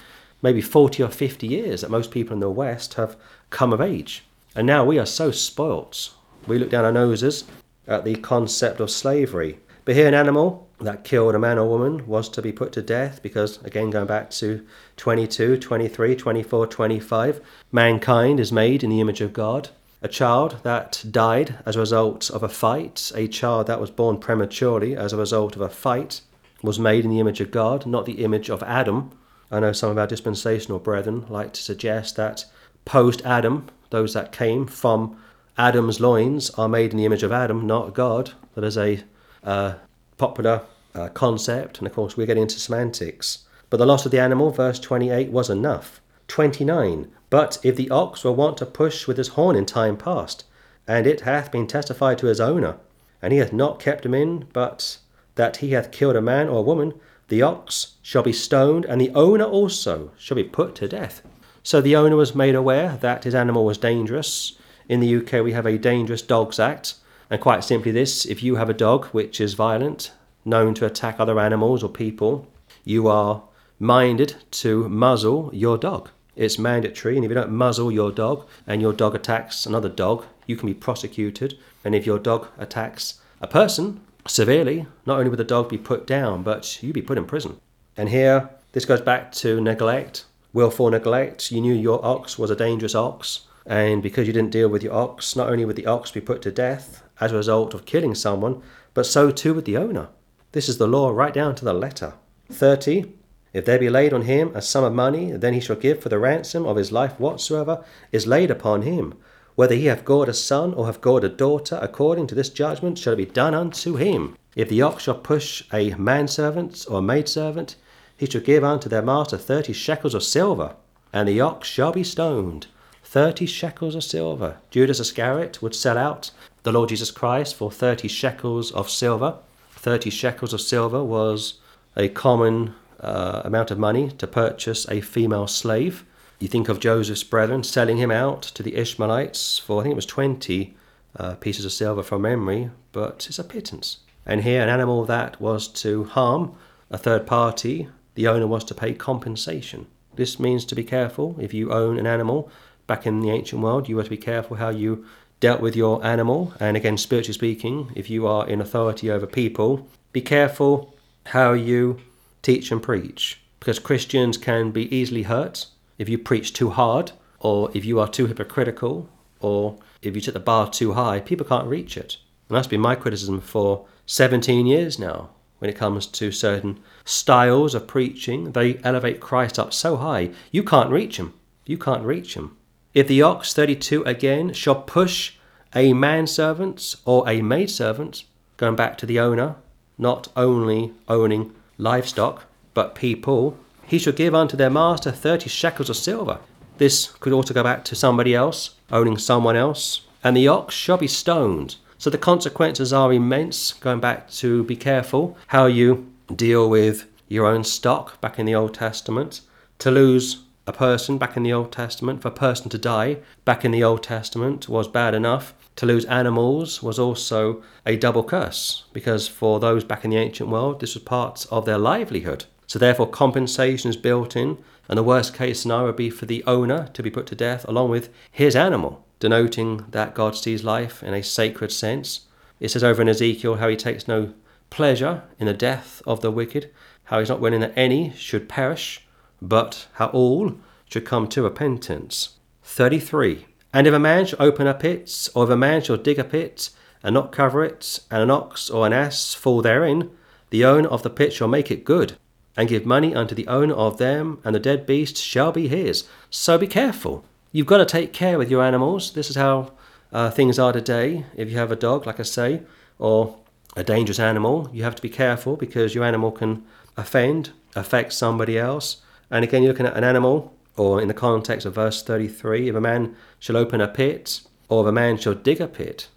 maybe 0.42 0.60
40 0.60 1.02
or 1.02 1.08
50 1.08 1.46
years 1.46 1.80
that 1.80 1.90
most 1.90 2.10
people 2.10 2.34
in 2.34 2.40
the 2.40 2.50
West 2.50 2.94
have 2.94 3.16
come 3.50 3.72
of 3.72 3.80
age. 3.80 4.24
And 4.54 4.66
now 4.66 4.84
we 4.84 4.98
are 4.98 5.06
so 5.06 5.30
spoilt. 5.30 6.12
We 6.46 6.58
look 6.58 6.70
down 6.70 6.84
our 6.84 6.92
noses 6.92 7.44
at 7.86 8.04
the 8.04 8.16
concept 8.16 8.80
of 8.80 8.90
slavery. 8.90 9.58
But 9.84 9.94
here, 9.94 10.08
an 10.08 10.14
animal 10.14 10.68
that 10.80 11.04
killed 11.04 11.34
a 11.34 11.38
man 11.38 11.58
or 11.58 11.68
woman 11.68 12.06
was 12.06 12.28
to 12.30 12.42
be 12.42 12.52
put 12.52 12.72
to 12.72 12.82
death 12.82 13.22
because, 13.22 13.62
again, 13.62 13.90
going 13.90 14.06
back 14.06 14.30
to 14.30 14.66
22, 14.96 15.58
23, 15.58 16.16
24, 16.16 16.66
25, 16.66 17.40
mankind 17.72 18.40
is 18.40 18.52
made 18.52 18.82
in 18.82 18.90
the 18.90 19.00
image 19.00 19.20
of 19.20 19.32
God 19.32 19.70
a 20.04 20.08
child 20.08 20.58
that 20.64 21.02
died 21.10 21.56
as 21.64 21.76
a 21.76 21.80
result 21.80 22.28
of 22.30 22.42
a 22.42 22.48
fight, 22.48 23.10
a 23.14 23.26
child 23.26 23.66
that 23.66 23.80
was 23.80 23.90
born 23.90 24.18
prematurely 24.18 24.94
as 24.94 25.14
a 25.14 25.16
result 25.16 25.56
of 25.56 25.62
a 25.62 25.68
fight, 25.70 26.20
was 26.62 26.78
made 26.78 27.04
in 27.04 27.10
the 27.10 27.20
image 27.20 27.40
of 27.40 27.50
God, 27.50 27.86
not 27.86 28.04
the 28.04 28.22
image 28.22 28.50
of 28.50 28.62
Adam. 28.64 29.10
I 29.50 29.60
know 29.60 29.72
some 29.72 29.90
of 29.90 29.96
our 29.96 30.06
dispensational 30.06 30.78
brethren 30.78 31.24
like 31.30 31.54
to 31.54 31.62
suggest 31.62 32.16
that 32.16 32.44
post 32.84 33.22
Adam, 33.24 33.70
those 33.88 34.12
that 34.12 34.30
came 34.30 34.66
from 34.66 35.16
Adam's 35.56 36.00
loins 36.00 36.50
are 36.50 36.68
made 36.68 36.90
in 36.90 36.98
the 36.98 37.06
image 37.06 37.22
of 37.22 37.32
Adam, 37.32 37.66
not 37.66 37.94
God. 37.94 38.32
That 38.56 38.64
is 38.64 38.76
a 38.76 39.02
uh, 39.42 39.76
popular 40.18 40.62
uh, 40.94 41.08
concept, 41.08 41.78
and 41.78 41.86
of 41.86 41.94
course, 41.94 42.14
we're 42.14 42.26
getting 42.26 42.42
into 42.42 42.60
semantics. 42.60 43.44
But 43.70 43.78
the 43.78 43.86
loss 43.86 44.04
of 44.04 44.12
the 44.12 44.20
animal, 44.20 44.50
verse 44.50 44.78
28, 44.78 45.30
was 45.30 45.48
enough. 45.48 46.02
29. 46.28 47.10
But 47.34 47.58
if 47.64 47.74
the 47.74 47.90
ox 47.90 48.22
were 48.22 48.30
wont 48.30 48.58
to 48.58 48.64
push 48.64 49.08
with 49.08 49.16
his 49.16 49.34
horn 49.34 49.56
in 49.56 49.66
time 49.66 49.96
past, 49.96 50.44
and 50.86 51.04
it 51.04 51.22
hath 51.22 51.50
been 51.50 51.66
testified 51.66 52.16
to 52.18 52.28
his 52.28 52.38
owner, 52.38 52.76
and 53.20 53.32
he 53.32 53.40
hath 53.40 53.52
not 53.52 53.80
kept 53.80 54.06
him 54.06 54.14
in, 54.14 54.46
but 54.52 54.98
that 55.34 55.56
he 55.56 55.72
hath 55.72 55.90
killed 55.90 56.14
a 56.14 56.22
man 56.22 56.48
or 56.48 56.58
a 56.58 56.62
woman, 56.62 56.94
the 57.26 57.42
ox 57.42 57.94
shall 58.02 58.22
be 58.22 58.32
stoned, 58.32 58.84
and 58.84 59.00
the 59.00 59.10
owner 59.16 59.42
also 59.42 60.12
shall 60.16 60.36
be 60.36 60.44
put 60.44 60.76
to 60.76 60.86
death. 60.86 61.22
So 61.64 61.80
the 61.80 61.96
owner 61.96 62.14
was 62.14 62.36
made 62.36 62.54
aware 62.54 62.98
that 62.98 63.24
his 63.24 63.34
animal 63.34 63.64
was 63.64 63.78
dangerous. 63.78 64.56
In 64.88 65.00
the 65.00 65.16
UK, 65.16 65.42
we 65.42 65.54
have 65.54 65.66
a 65.66 65.76
Dangerous 65.76 66.22
Dogs 66.22 66.60
Act, 66.60 66.94
and 67.28 67.40
quite 67.40 67.64
simply, 67.64 67.90
this 67.90 68.24
if 68.26 68.44
you 68.44 68.54
have 68.54 68.70
a 68.70 68.74
dog 68.74 69.06
which 69.06 69.40
is 69.40 69.54
violent, 69.54 70.12
known 70.44 70.72
to 70.74 70.86
attack 70.86 71.18
other 71.18 71.40
animals 71.40 71.82
or 71.82 71.88
people, 71.88 72.46
you 72.84 73.08
are 73.08 73.42
minded 73.80 74.36
to 74.62 74.88
muzzle 74.88 75.50
your 75.52 75.76
dog. 75.76 76.10
It's 76.36 76.58
mandatory, 76.58 77.16
and 77.16 77.24
if 77.24 77.30
you 77.30 77.34
don't 77.34 77.52
muzzle 77.52 77.92
your 77.92 78.10
dog 78.10 78.46
and 78.66 78.82
your 78.82 78.92
dog 78.92 79.14
attacks 79.14 79.66
another 79.66 79.88
dog, 79.88 80.24
you 80.46 80.56
can 80.56 80.66
be 80.66 80.74
prosecuted. 80.74 81.58
And 81.84 81.94
if 81.94 82.06
your 82.06 82.18
dog 82.18 82.48
attacks 82.58 83.20
a 83.40 83.46
person 83.46 84.00
severely, 84.26 84.86
not 85.06 85.18
only 85.18 85.30
would 85.30 85.38
the 85.38 85.44
dog 85.44 85.68
be 85.68 85.78
put 85.78 86.06
down, 86.06 86.42
but 86.42 86.82
you'd 86.82 86.94
be 86.94 87.02
put 87.02 87.18
in 87.18 87.26
prison. 87.26 87.60
And 87.96 88.08
here, 88.08 88.50
this 88.72 88.84
goes 88.84 89.00
back 89.00 89.32
to 89.32 89.60
neglect, 89.60 90.24
willful 90.52 90.90
neglect. 90.90 91.52
You 91.52 91.60
knew 91.60 91.74
your 91.74 92.04
ox 92.04 92.38
was 92.38 92.50
a 92.50 92.56
dangerous 92.56 92.94
ox, 92.94 93.46
and 93.66 94.02
because 94.02 94.26
you 94.26 94.32
didn't 94.32 94.50
deal 94.50 94.68
with 94.68 94.82
your 94.82 94.94
ox, 94.94 95.36
not 95.36 95.48
only 95.48 95.64
would 95.64 95.76
the 95.76 95.86
ox 95.86 96.10
be 96.10 96.20
put 96.20 96.42
to 96.42 96.50
death 96.50 97.02
as 97.20 97.32
a 97.32 97.36
result 97.36 97.74
of 97.74 97.86
killing 97.86 98.14
someone, 98.14 98.62
but 98.92 99.06
so 99.06 99.30
too 99.30 99.54
would 99.54 99.64
the 99.64 99.76
owner. 99.76 100.08
This 100.52 100.68
is 100.68 100.78
the 100.78 100.88
law 100.88 101.10
right 101.10 101.32
down 101.32 101.54
to 101.56 101.64
the 101.64 101.72
letter. 101.72 102.14
30. 102.50 103.12
If 103.54 103.64
there 103.64 103.78
be 103.78 103.88
laid 103.88 104.12
on 104.12 104.22
him 104.22 104.50
a 104.54 104.60
sum 104.60 104.82
of 104.84 104.92
money, 104.92 105.30
then 105.30 105.54
he 105.54 105.60
shall 105.60 105.76
give 105.76 106.00
for 106.00 106.08
the 106.10 106.18
ransom 106.18 106.66
of 106.66 106.76
his 106.76 106.92
life 106.92 107.18
whatsoever 107.18 107.84
is 108.10 108.26
laid 108.26 108.50
upon 108.50 108.82
him. 108.82 109.14
Whether 109.54 109.76
he 109.76 109.86
have 109.86 110.04
gored 110.04 110.28
a 110.28 110.34
son 110.34 110.74
or 110.74 110.86
have 110.86 111.00
gored 111.00 111.22
a 111.22 111.28
daughter, 111.28 111.78
according 111.80 112.26
to 112.26 112.34
this 112.34 112.48
judgment 112.48 112.98
shall 112.98 113.12
it 113.12 113.16
be 113.16 113.26
done 113.26 113.54
unto 113.54 113.94
him. 113.94 114.36
If 114.56 114.68
the 114.68 114.82
ox 114.82 115.04
shall 115.04 115.14
push 115.14 115.62
a 115.72 115.94
manservant 115.94 116.84
or 116.90 116.98
a 116.98 117.02
maidservant, 117.02 117.76
he 118.16 118.26
shall 118.26 118.40
give 118.40 118.64
unto 118.64 118.88
their 118.88 119.02
master 119.02 119.38
thirty 119.38 119.72
shekels 119.72 120.14
of 120.14 120.24
silver, 120.24 120.74
and 121.12 121.28
the 121.28 121.40
ox 121.40 121.68
shall 121.68 121.92
be 121.92 122.02
stoned. 122.02 122.66
Thirty 123.04 123.46
shekels 123.46 123.94
of 123.94 124.02
silver. 124.02 124.56
Judas 124.70 124.98
Iscariot 124.98 125.62
would 125.62 125.76
sell 125.76 125.96
out 125.96 126.32
the 126.64 126.72
Lord 126.72 126.88
Jesus 126.88 127.12
Christ 127.12 127.54
for 127.54 127.70
thirty 127.70 128.08
shekels 128.08 128.72
of 128.72 128.90
silver. 128.90 129.36
Thirty 129.76 130.10
shekels 130.10 130.52
of 130.52 130.60
silver 130.60 131.04
was 131.04 131.60
a 131.96 132.08
common 132.08 132.74
uh, 133.04 133.42
amount 133.44 133.70
of 133.70 133.78
money 133.78 134.10
to 134.10 134.26
purchase 134.26 134.88
a 134.88 135.00
female 135.00 135.46
slave. 135.46 136.04
You 136.38 136.48
think 136.48 136.68
of 136.68 136.80
Joseph's 136.80 137.24
brethren 137.24 137.62
selling 137.62 137.98
him 137.98 138.10
out 138.10 138.42
to 138.42 138.62
the 138.62 138.76
Ishmaelites 138.76 139.58
for, 139.58 139.80
I 139.80 139.84
think 139.84 139.92
it 139.92 139.96
was 139.96 140.06
20 140.06 140.76
uh, 141.16 141.34
pieces 141.36 141.64
of 141.64 141.72
silver 141.72 142.02
from 142.02 142.22
memory, 142.22 142.70
but 142.92 143.26
it's 143.28 143.38
a 143.38 143.44
pittance. 143.44 143.98
And 144.26 144.42
here, 144.42 144.62
an 144.62 144.68
animal 144.68 145.04
that 145.04 145.40
was 145.40 145.68
to 145.68 146.04
harm 146.04 146.54
a 146.90 146.98
third 146.98 147.26
party, 147.26 147.88
the 148.14 148.26
owner 148.26 148.46
was 148.46 148.64
to 148.64 148.74
pay 148.74 148.94
compensation. 148.94 149.86
This 150.16 150.38
means 150.38 150.64
to 150.66 150.74
be 150.74 150.84
careful. 150.84 151.36
If 151.40 151.52
you 151.52 151.72
own 151.72 151.98
an 151.98 152.06
animal, 152.06 152.50
back 152.86 153.06
in 153.06 153.20
the 153.20 153.30
ancient 153.30 153.62
world, 153.62 153.88
you 153.88 153.96
were 153.96 154.04
to 154.04 154.10
be 154.10 154.16
careful 154.16 154.56
how 154.56 154.70
you 154.70 155.04
dealt 155.40 155.60
with 155.60 155.76
your 155.76 156.04
animal, 156.04 156.54
and 156.60 156.76
again, 156.76 156.96
spiritually 156.96 157.34
speaking, 157.34 157.92
if 157.94 158.08
you 158.08 158.26
are 158.26 158.48
in 158.48 158.60
authority 158.60 159.10
over 159.10 159.26
people, 159.26 159.86
be 160.12 160.22
careful 160.22 160.94
how 161.26 161.52
you 161.52 162.00
teach 162.44 162.70
and 162.70 162.82
preach, 162.82 163.40
because 163.58 163.78
Christians 163.80 164.36
can 164.36 164.70
be 164.70 164.94
easily 164.94 165.22
hurt 165.22 165.66
if 165.98 166.08
you 166.08 166.18
preach 166.18 166.52
too 166.52 166.70
hard, 166.70 167.12
or 167.40 167.70
if 167.74 167.84
you 167.84 167.98
are 167.98 168.08
too 168.08 168.26
hypocritical, 168.26 169.08
or 169.40 169.78
if 170.02 170.14
you 170.14 170.20
set 170.20 170.34
the 170.34 170.40
bar 170.40 170.70
too 170.70 170.92
high, 170.92 171.20
people 171.20 171.46
can't 171.46 171.66
reach 171.66 171.96
it. 171.96 172.18
And 172.48 172.56
that's 172.56 172.68
been 172.68 172.80
my 172.80 172.94
criticism 172.94 173.40
for 173.40 173.86
17 174.06 174.66
years 174.66 174.98
now 174.98 175.30
when 175.58 175.70
it 175.70 175.76
comes 175.76 176.06
to 176.06 176.30
certain 176.30 176.78
styles 177.04 177.74
of 177.74 177.86
preaching. 177.86 178.52
They 178.52 178.78
elevate 178.84 179.20
Christ 179.20 179.58
up 179.58 179.72
so 179.72 179.96
high, 179.96 180.30
you 180.50 180.62
can't 180.62 180.90
reach 180.90 181.16
him. 181.18 181.34
You 181.64 181.78
can't 181.78 182.04
reach 182.04 182.34
him. 182.34 182.56
If 182.92 183.08
the 183.08 183.22
ox 183.22 183.54
32 183.54 184.02
again 184.04 184.52
shall 184.52 184.82
push 184.82 185.34
a 185.74 185.92
manservant 185.92 186.94
or 187.04 187.28
a 187.28 187.42
maidservant, 187.42 188.24
going 188.56 188.76
back 188.76 188.98
to 188.98 189.06
the 189.06 189.18
owner, 189.18 189.56
not 189.96 190.28
only 190.36 190.92
owning 191.08 191.54
livestock, 191.78 192.44
but 192.72 192.94
people, 192.94 193.56
he 193.86 193.98
shall 193.98 194.12
give 194.12 194.34
unto 194.34 194.56
their 194.56 194.70
master 194.70 195.10
30 195.10 195.48
shekels 195.48 195.90
of 195.90 195.96
silver. 195.96 196.38
This 196.78 197.12
could 197.20 197.32
also 197.32 197.54
go 197.54 197.62
back 197.62 197.84
to 197.84 197.94
somebody 197.94 198.34
else, 198.34 198.74
owning 198.90 199.18
someone 199.18 199.56
else. 199.56 200.02
And 200.22 200.36
the 200.36 200.48
ox 200.48 200.74
shall 200.74 200.96
be 200.96 201.06
stoned. 201.06 201.76
So 201.98 202.10
the 202.10 202.18
consequences 202.18 202.92
are 202.92 203.12
immense, 203.12 203.72
going 203.72 204.00
back 204.00 204.30
to 204.32 204.64
be 204.64 204.76
careful 204.76 205.36
how 205.48 205.66
you 205.66 206.10
deal 206.34 206.68
with 206.68 207.06
your 207.28 207.46
own 207.46 207.64
stock 207.64 208.20
back 208.20 208.38
in 208.38 208.46
the 208.46 208.54
Old 208.54 208.74
Testament. 208.74 209.40
To 209.78 209.90
lose 209.90 210.42
a 210.66 210.72
person 210.72 211.18
back 211.18 211.36
in 211.36 211.42
the 211.42 211.52
Old 211.52 211.72
Testament, 211.72 212.22
for 212.22 212.28
a 212.28 212.32
person 212.32 212.68
to 212.70 212.78
die 212.78 213.18
back 213.44 213.64
in 213.64 213.70
the 213.70 213.84
Old 213.84 214.02
Testament 214.02 214.68
was 214.68 214.88
bad 214.88 215.14
enough. 215.14 215.54
To 215.76 215.86
lose 215.86 216.04
animals 216.04 216.82
was 216.82 216.98
also 216.98 217.62
a 217.84 217.96
double 217.96 218.22
curse, 218.22 218.84
because 218.92 219.26
for 219.26 219.58
those 219.58 219.82
back 219.82 220.04
in 220.04 220.10
the 220.10 220.16
ancient 220.16 220.48
world, 220.48 220.80
this 220.80 220.94
was 220.94 221.02
part 221.02 221.46
of 221.50 221.64
their 221.64 221.78
livelihood. 221.78 222.44
So, 222.66 222.78
therefore, 222.78 223.08
compensation 223.08 223.90
is 223.90 223.96
built 223.96 224.36
in, 224.36 224.58
and 224.88 224.96
the 224.96 225.02
worst 225.02 225.34
case 225.34 225.60
scenario 225.60 225.86
would 225.86 225.96
be 225.96 226.10
for 226.10 226.26
the 226.26 226.44
owner 226.44 226.88
to 226.92 227.02
be 227.02 227.10
put 227.10 227.26
to 227.26 227.34
death 227.34 227.64
along 227.68 227.90
with 227.90 228.08
his 228.30 228.54
animal, 228.54 229.04
denoting 229.18 229.84
that 229.90 230.14
God 230.14 230.36
sees 230.36 230.64
life 230.64 231.02
in 231.02 231.12
a 231.12 231.22
sacred 231.22 231.72
sense. 231.72 232.26
It 232.60 232.70
says 232.70 232.84
over 232.84 233.02
in 233.02 233.08
Ezekiel 233.08 233.56
how 233.56 233.68
he 233.68 233.76
takes 233.76 234.06
no 234.06 234.32
pleasure 234.70 235.22
in 235.38 235.46
the 235.46 235.54
death 235.54 236.02
of 236.06 236.20
the 236.20 236.30
wicked, 236.30 236.70
how 237.04 237.18
he's 237.18 237.28
not 237.28 237.40
willing 237.40 237.60
that 237.60 237.72
any 237.76 238.12
should 238.16 238.48
perish, 238.48 239.06
but 239.42 239.88
how 239.94 240.06
all 240.06 240.54
should 240.88 241.04
come 241.04 241.28
to 241.28 241.42
repentance. 241.42 242.38
33. 242.62 243.46
And 243.74 243.88
if 243.88 243.92
a 243.92 243.98
man 243.98 244.24
shall 244.24 244.40
open 244.40 244.68
a 244.68 244.72
pit, 244.72 245.28
or 245.34 245.44
if 245.44 245.50
a 245.50 245.56
man 245.56 245.82
shall 245.82 245.96
dig 245.96 246.20
a 246.20 246.24
pit, 246.24 246.70
and 247.02 247.12
not 247.12 247.32
cover 247.32 247.64
it, 247.64 247.98
and 248.08 248.22
an 248.22 248.30
ox 248.30 248.70
or 248.70 248.86
an 248.86 248.92
ass 248.92 249.34
fall 249.34 249.62
therein, 249.62 250.10
the 250.50 250.64
owner 250.64 250.88
of 250.88 251.02
the 251.02 251.10
pit 251.10 251.32
shall 251.32 251.48
make 251.48 251.72
it 251.72 251.84
good, 251.84 252.16
and 252.56 252.68
give 252.68 252.86
money 252.86 253.16
unto 253.16 253.34
the 253.34 253.48
owner 253.48 253.74
of 253.74 253.98
them, 253.98 254.38
and 254.44 254.54
the 254.54 254.60
dead 254.60 254.86
beast 254.86 255.16
shall 255.16 255.50
be 255.50 255.66
his. 255.66 256.04
So 256.30 256.56
be 256.56 256.68
careful. 256.68 257.24
You've 257.50 257.66
got 257.66 257.78
to 257.78 257.84
take 257.84 258.12
care 258.12 258.38
with 258.38 258.48
your 258.48 258.62
animals. 258.62 259.12
This 259.12 259.28
is 259.28 259.34
how 259.34 259.72
uh, 260.12 260.30
things 260.30 260.56
are 260.56 260.72
today. 260.72 261.26
If 261.36 261.50
you 261.50 261.58
have 261.58 261.72
a 261.72 261.76
dog, 261.76 262.06
like 262.06 262.20
I 262.20 262.22
say, 262.22 262.62
or 263.00 263.36
a 263.74 263.82
dangerous 263.82 264.20
animal, 264.20 264.70
you 264.72 264.84
have 264.84 264.94
to 264.94 265.02
be 265.02 265.08
careful 265.08 265.56
because 265.56 265.96
your 265.96 266.04
animal 266.04 266.30
can 266.30 266.64
offend, 266.96 267.50
affect 267.74 268.12
somebody 268.12 268.56
else. 268.56 268.98
And 269.32 269.42
again, 269.42 269.64
you're 269.64 269.72
looking 269.72 269.86
at 269.86 269.96
an 269.96 270.04
animal, 270.04 270.53
or 270.76 271.00
in 271.00 271.08
the 271.08 271.14
context 271.14 271.66
of 271.66 271.74
verse 271.74 272.02
33, 272.02 272.68
if 272.68 272.74
a 272.74 272.80
man 272.80 273.14
shall 273.38 273.56
open 273.56 273.80
a 273.80 273.88
pit, 273.88 274.40
or 274.68 274.84
if 274.84 274.88
a 274.88 274.92
man 274.92 275.16
shall 275.16 275.34
dig 275.34 275.60
a 275.60 275.68
pit. 275.68 276.08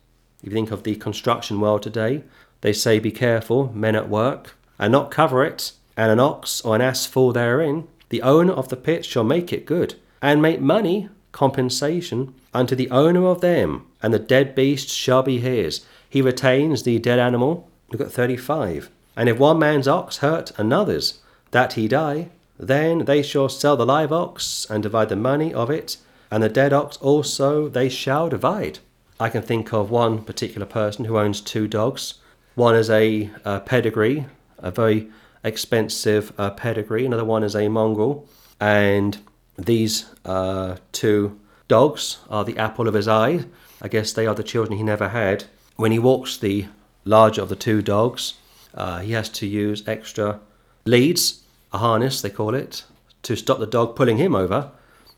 If 0.41 0.49
you 0.49 0.51
think 0.51 0.71
of 0.71 0.83
the 0.83 0.95
construction 0.95 1.59
world 1.59 1.83
today, 1.83 2.23
they 2.61 2.73
say, 2.73 2.99
Be 2.99 3.11
careful, 3.11 3.71
men 3.73 3.95
at 3.95 4.09
work, 4.09 4.55
and 4.79 4.91
not 4.91 5.11
cover 5.11 5.43
it, 5.43 5.73
and 5.95 6.11
an 6.11 6.19
ox 6.19 6.61
or 6.61 6.75
an 6.75 6.81
ass 6.81 7.05
fall 7.05 7.31
therein. 7.31 7.87
The 8.09 8.21
owner 8.21 8.53
of 8.53 8.69
the 8.69 8.77
pit 8.77 9.05
shall 9.05 9.23
make 9.23 9.51
it 9.51 9.65
good, 9.65 9.95
and 10.21 10.41
make 10.41 10.61
money, 10.61 11.09
compensation, 11.31 12.33
unto 12.53 12.75
the 12.75 12.89
owner 12.89 13.27
of 13.27 13.41
them, 13.41 13.85
and 14.01 14.13
the 14.13 14.19
dead 14.19 14.55
beast 14.55 14.89
shall 14.89 15.23
be 15.23 15.39
his. 15.39 15.85
He 16.09 16.21
retains 16.21 16.83
the 16.83 16.99
dead 16.99 17.19
animal. 17.19 17.69
Look 17.91 18.01
at 18.01 18.11
35. 18.11 18.89
And 19.15 19.29
if 19.29 19.37
one 19.37 19.59
man's 19.59 19.87
ox 19.87 20.17
hurt 20.17 20.51
another's, 20.57 21.19
that 21.51 21.73
he 21.73 21.87
die, 21.87 22.29
then 22.59 23.05
they 23.05 23.21
shall 23.21 23.49
sell 23.49 23.77
the 23.77 23.85
live 23.85 24.11
ox 24.11 24.65
and 24.69 24.83
divide 24.83 25.09
the 25.09 25.15
money 25.15 25.53
of 25.53 25.69
it, 25.69 25.97
and 26.31 26.41
the 26.41 26.49
dead 26.49 26.73
ox 26.73 26.97
also 26.97 27.67
they 27.67 27.89
shall 27.89 28.29
divide. 28.29 28.79
I 29.19 29.29
can 29.29 29.41
think 29.41 29.73
of 29.73 29.89
one 29.89 30.23
particular 30.23 30.65
person 30.65 31.05
who 31.05 31.17
owns 31.17 31.41
two 31.41 31.67
dogs. 31.67 32.15
One 32.55 32.75
is 32.75 32.89
a, 32.89 33.29
a 33.45 33.59
pedigree, 33.59 34.25
a 34.57 34.71
very 34.71 35.09
expensive 35.43 36.33
uh, 36.37 36.51
pedigree, 36.51 37.05
another 37.05 37.25
one 37.25 37.43
is 37.43 37.55
a 37.55 37.67
mongrel, 37.67 38.27
and 38.59 39.17
these 39.57 40.05
uh, 40.25 40.77
two 40.91 41.39
dogs 41.67 42.19
are 42.29 42.43
the 42.43 42.57
apple 42.57 42.87
of 42.87 42.93
his 42.93 43.07
eye. 43.07 43.45
I 43.81 43.87
guess 43.87 44.13
they 44.13 44.25
are 44.25 44.35
the 44.35 44.43
children 44.43 44.77
he 44.77 44.83
never 44.83 45.09
had. 45.09 45.45
When 45.75 45.91
he 45.91 45.99
walks 45.99 46.37
the 46.37 46.65
larger 47.05 47.41
of 47.41 47.49
the 47.49 47.55
two 47.55 47.81
dogs, 47.81 48.33
uh, 48.73 48.99
he 48.99 49.11
has 49.13 49.29
to 49.29 49.47
use 49.47 49.87
extra 49.87 50.39
leads 50.85 51.43
a 51.73 51.77
harness, 51.79 52.21
they 52.21 52.29
call 52.29 52.55
it, 52.55 52.83
to 53.23 53.35
stop 53.35 53.59
the 53.59 53.65
dog 53.65 53.95
pulling 53.95 54.17
him 54.17 54.35
over 54.35 54.71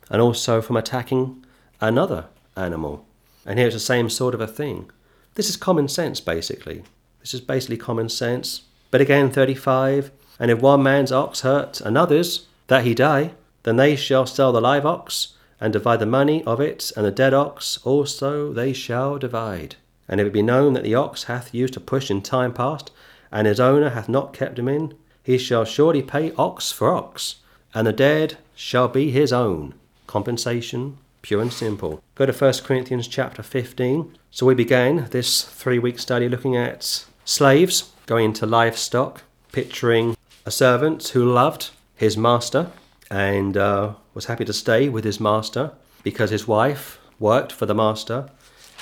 and 0.09 0.21
also 0.21 0.61
from 0.61 0.77
attacking 0.77 1.45
another 1.79 2.25
animal. 2.55 3.05
And 3.45 3.59
here's 3.59 3.73
the 3.73 3.79
same 3.79 4.09
sort 4.09 4.33
of 4.33 4.41
a 4.41 4.47
thing. 4.47 4.89
This 5.35 5.49
is 5.49 5.57
common 5.57 5.87
sense, 5.87 6.19
basically. 6.19 6.83
This 7.21 7.33
is 7.33 7.41
basically 7.41 7.77
common 7.77 8.09
sense. 8.09 8.63
But 8.91 9.01
again, 9.01 9.29
35 9.29 10.11
And 10.39 10.49
if 10.49 10.61
one 10.61 10.81
man's 10.81 11.11
ox 11.11 11.41
hurt 11.41 11.81
another's, 11.81 12.47
that 12.67 12.85
he 12.85 12.93
die, 12.93 13.31
then 13.63 13.75
they 13.75 13.95
shall 13.95 14.25
sell 14.25 14.51
the 14.51 14.61
live 14.61 14.85
ox 14.85 15.33
and 15.59 15.73
divide 15.73 15.99
the 15.99 16.05
money 16.05 16.43
of 16.45 16.61
it, 16.61 16.91
and 16.95 17.05
the 17.05 17.11
dead 17.11 17.33
ox 17.33 17.77
also 17.83 18.53
they 18.53 18.71
shall 18.71 19.17
divide. 19.17 19.75
And 20.07 20.21
if 20.21 20.27
it 20.27 20.33
be 20.33 20.41
known 20.41 20.73
that 20.73 20.83
the 20.83 20.95
ox 20.95 21.25
hath 21.25 21.53
used 21.53 21.73
to 21.73 21.79
push 21.79 22.09
in 22.09 22.21
time 22.21 22.53
past, 22.53 22.91
and 23.31 23.45
his 23.45 23.59
owner 23.59 23.89
hath 23.89 24.07
not 24.07 24.33
kept 24.33 24.57
him 24.57 24.67
in, 24.69 24.93
he 25.29 25.37
shall 25.37 25.63
surely 25.63 26.01
pay 26.01 26.31
ox 26.37 26.71
for 26.71 26.91
ox, 26.91 27.35
and 27.75 27.85
the 27.85 27.93
dead 27.93 28.35
shall 28.55 28.87
be 28.87 29.11
his 29.11 29.31
own. 29.31 29.75
Compensation, 30.07 30.97
pure 31.21 31.39
and 31.39 31.53
simple. 31.53 32.01
Go 32.15 32.25
to 32.25 32.33
1 32.33 32.53
Corinthians 32.63 33.07
chapter 33.07 33.43
15. 33.43 34.17
So 34.31 34.47
we 34.47 34.55
began 34.55 35.05
this 35.11 35.43
three 35.43 35.77
week 35.77 35.99
study 35.99 36.27
looking 36.27 36.57
at 36.57 37.05
slaves 37.25 37.91
going 38.07 38.25
into 38.25 38.47
livestock, 38.47 39.21
picturing 39.51 40.17
a 40.47 40.49
servant 40.49 41.09
who 41.09 41.23
loved 41.23 41.69
his 41.95 42.17
master 42.17 42.71
and 43.11 43.55
uh, 43.55 43.93
was 44.15 44.25
happy 44.25 44.45
to 44.45 44.53
stay 44.53 44.89
with 44.89 45.03
his 45.03 45.19
master 45.19 45.73
because 46.01 46.31
his 46.31 46.47
wife 46.47 46.99
worked 47.19 47.51
for 47.51 47.67
the 47.67 47.75
master, 47.75 48.31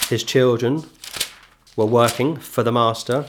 his 0.10 0.24
children 0.24 0.86
were 1.76 1.86
working 1.86 2.38
for 2.38 2.64
the 2.64 2.72
master, 2.72 3.26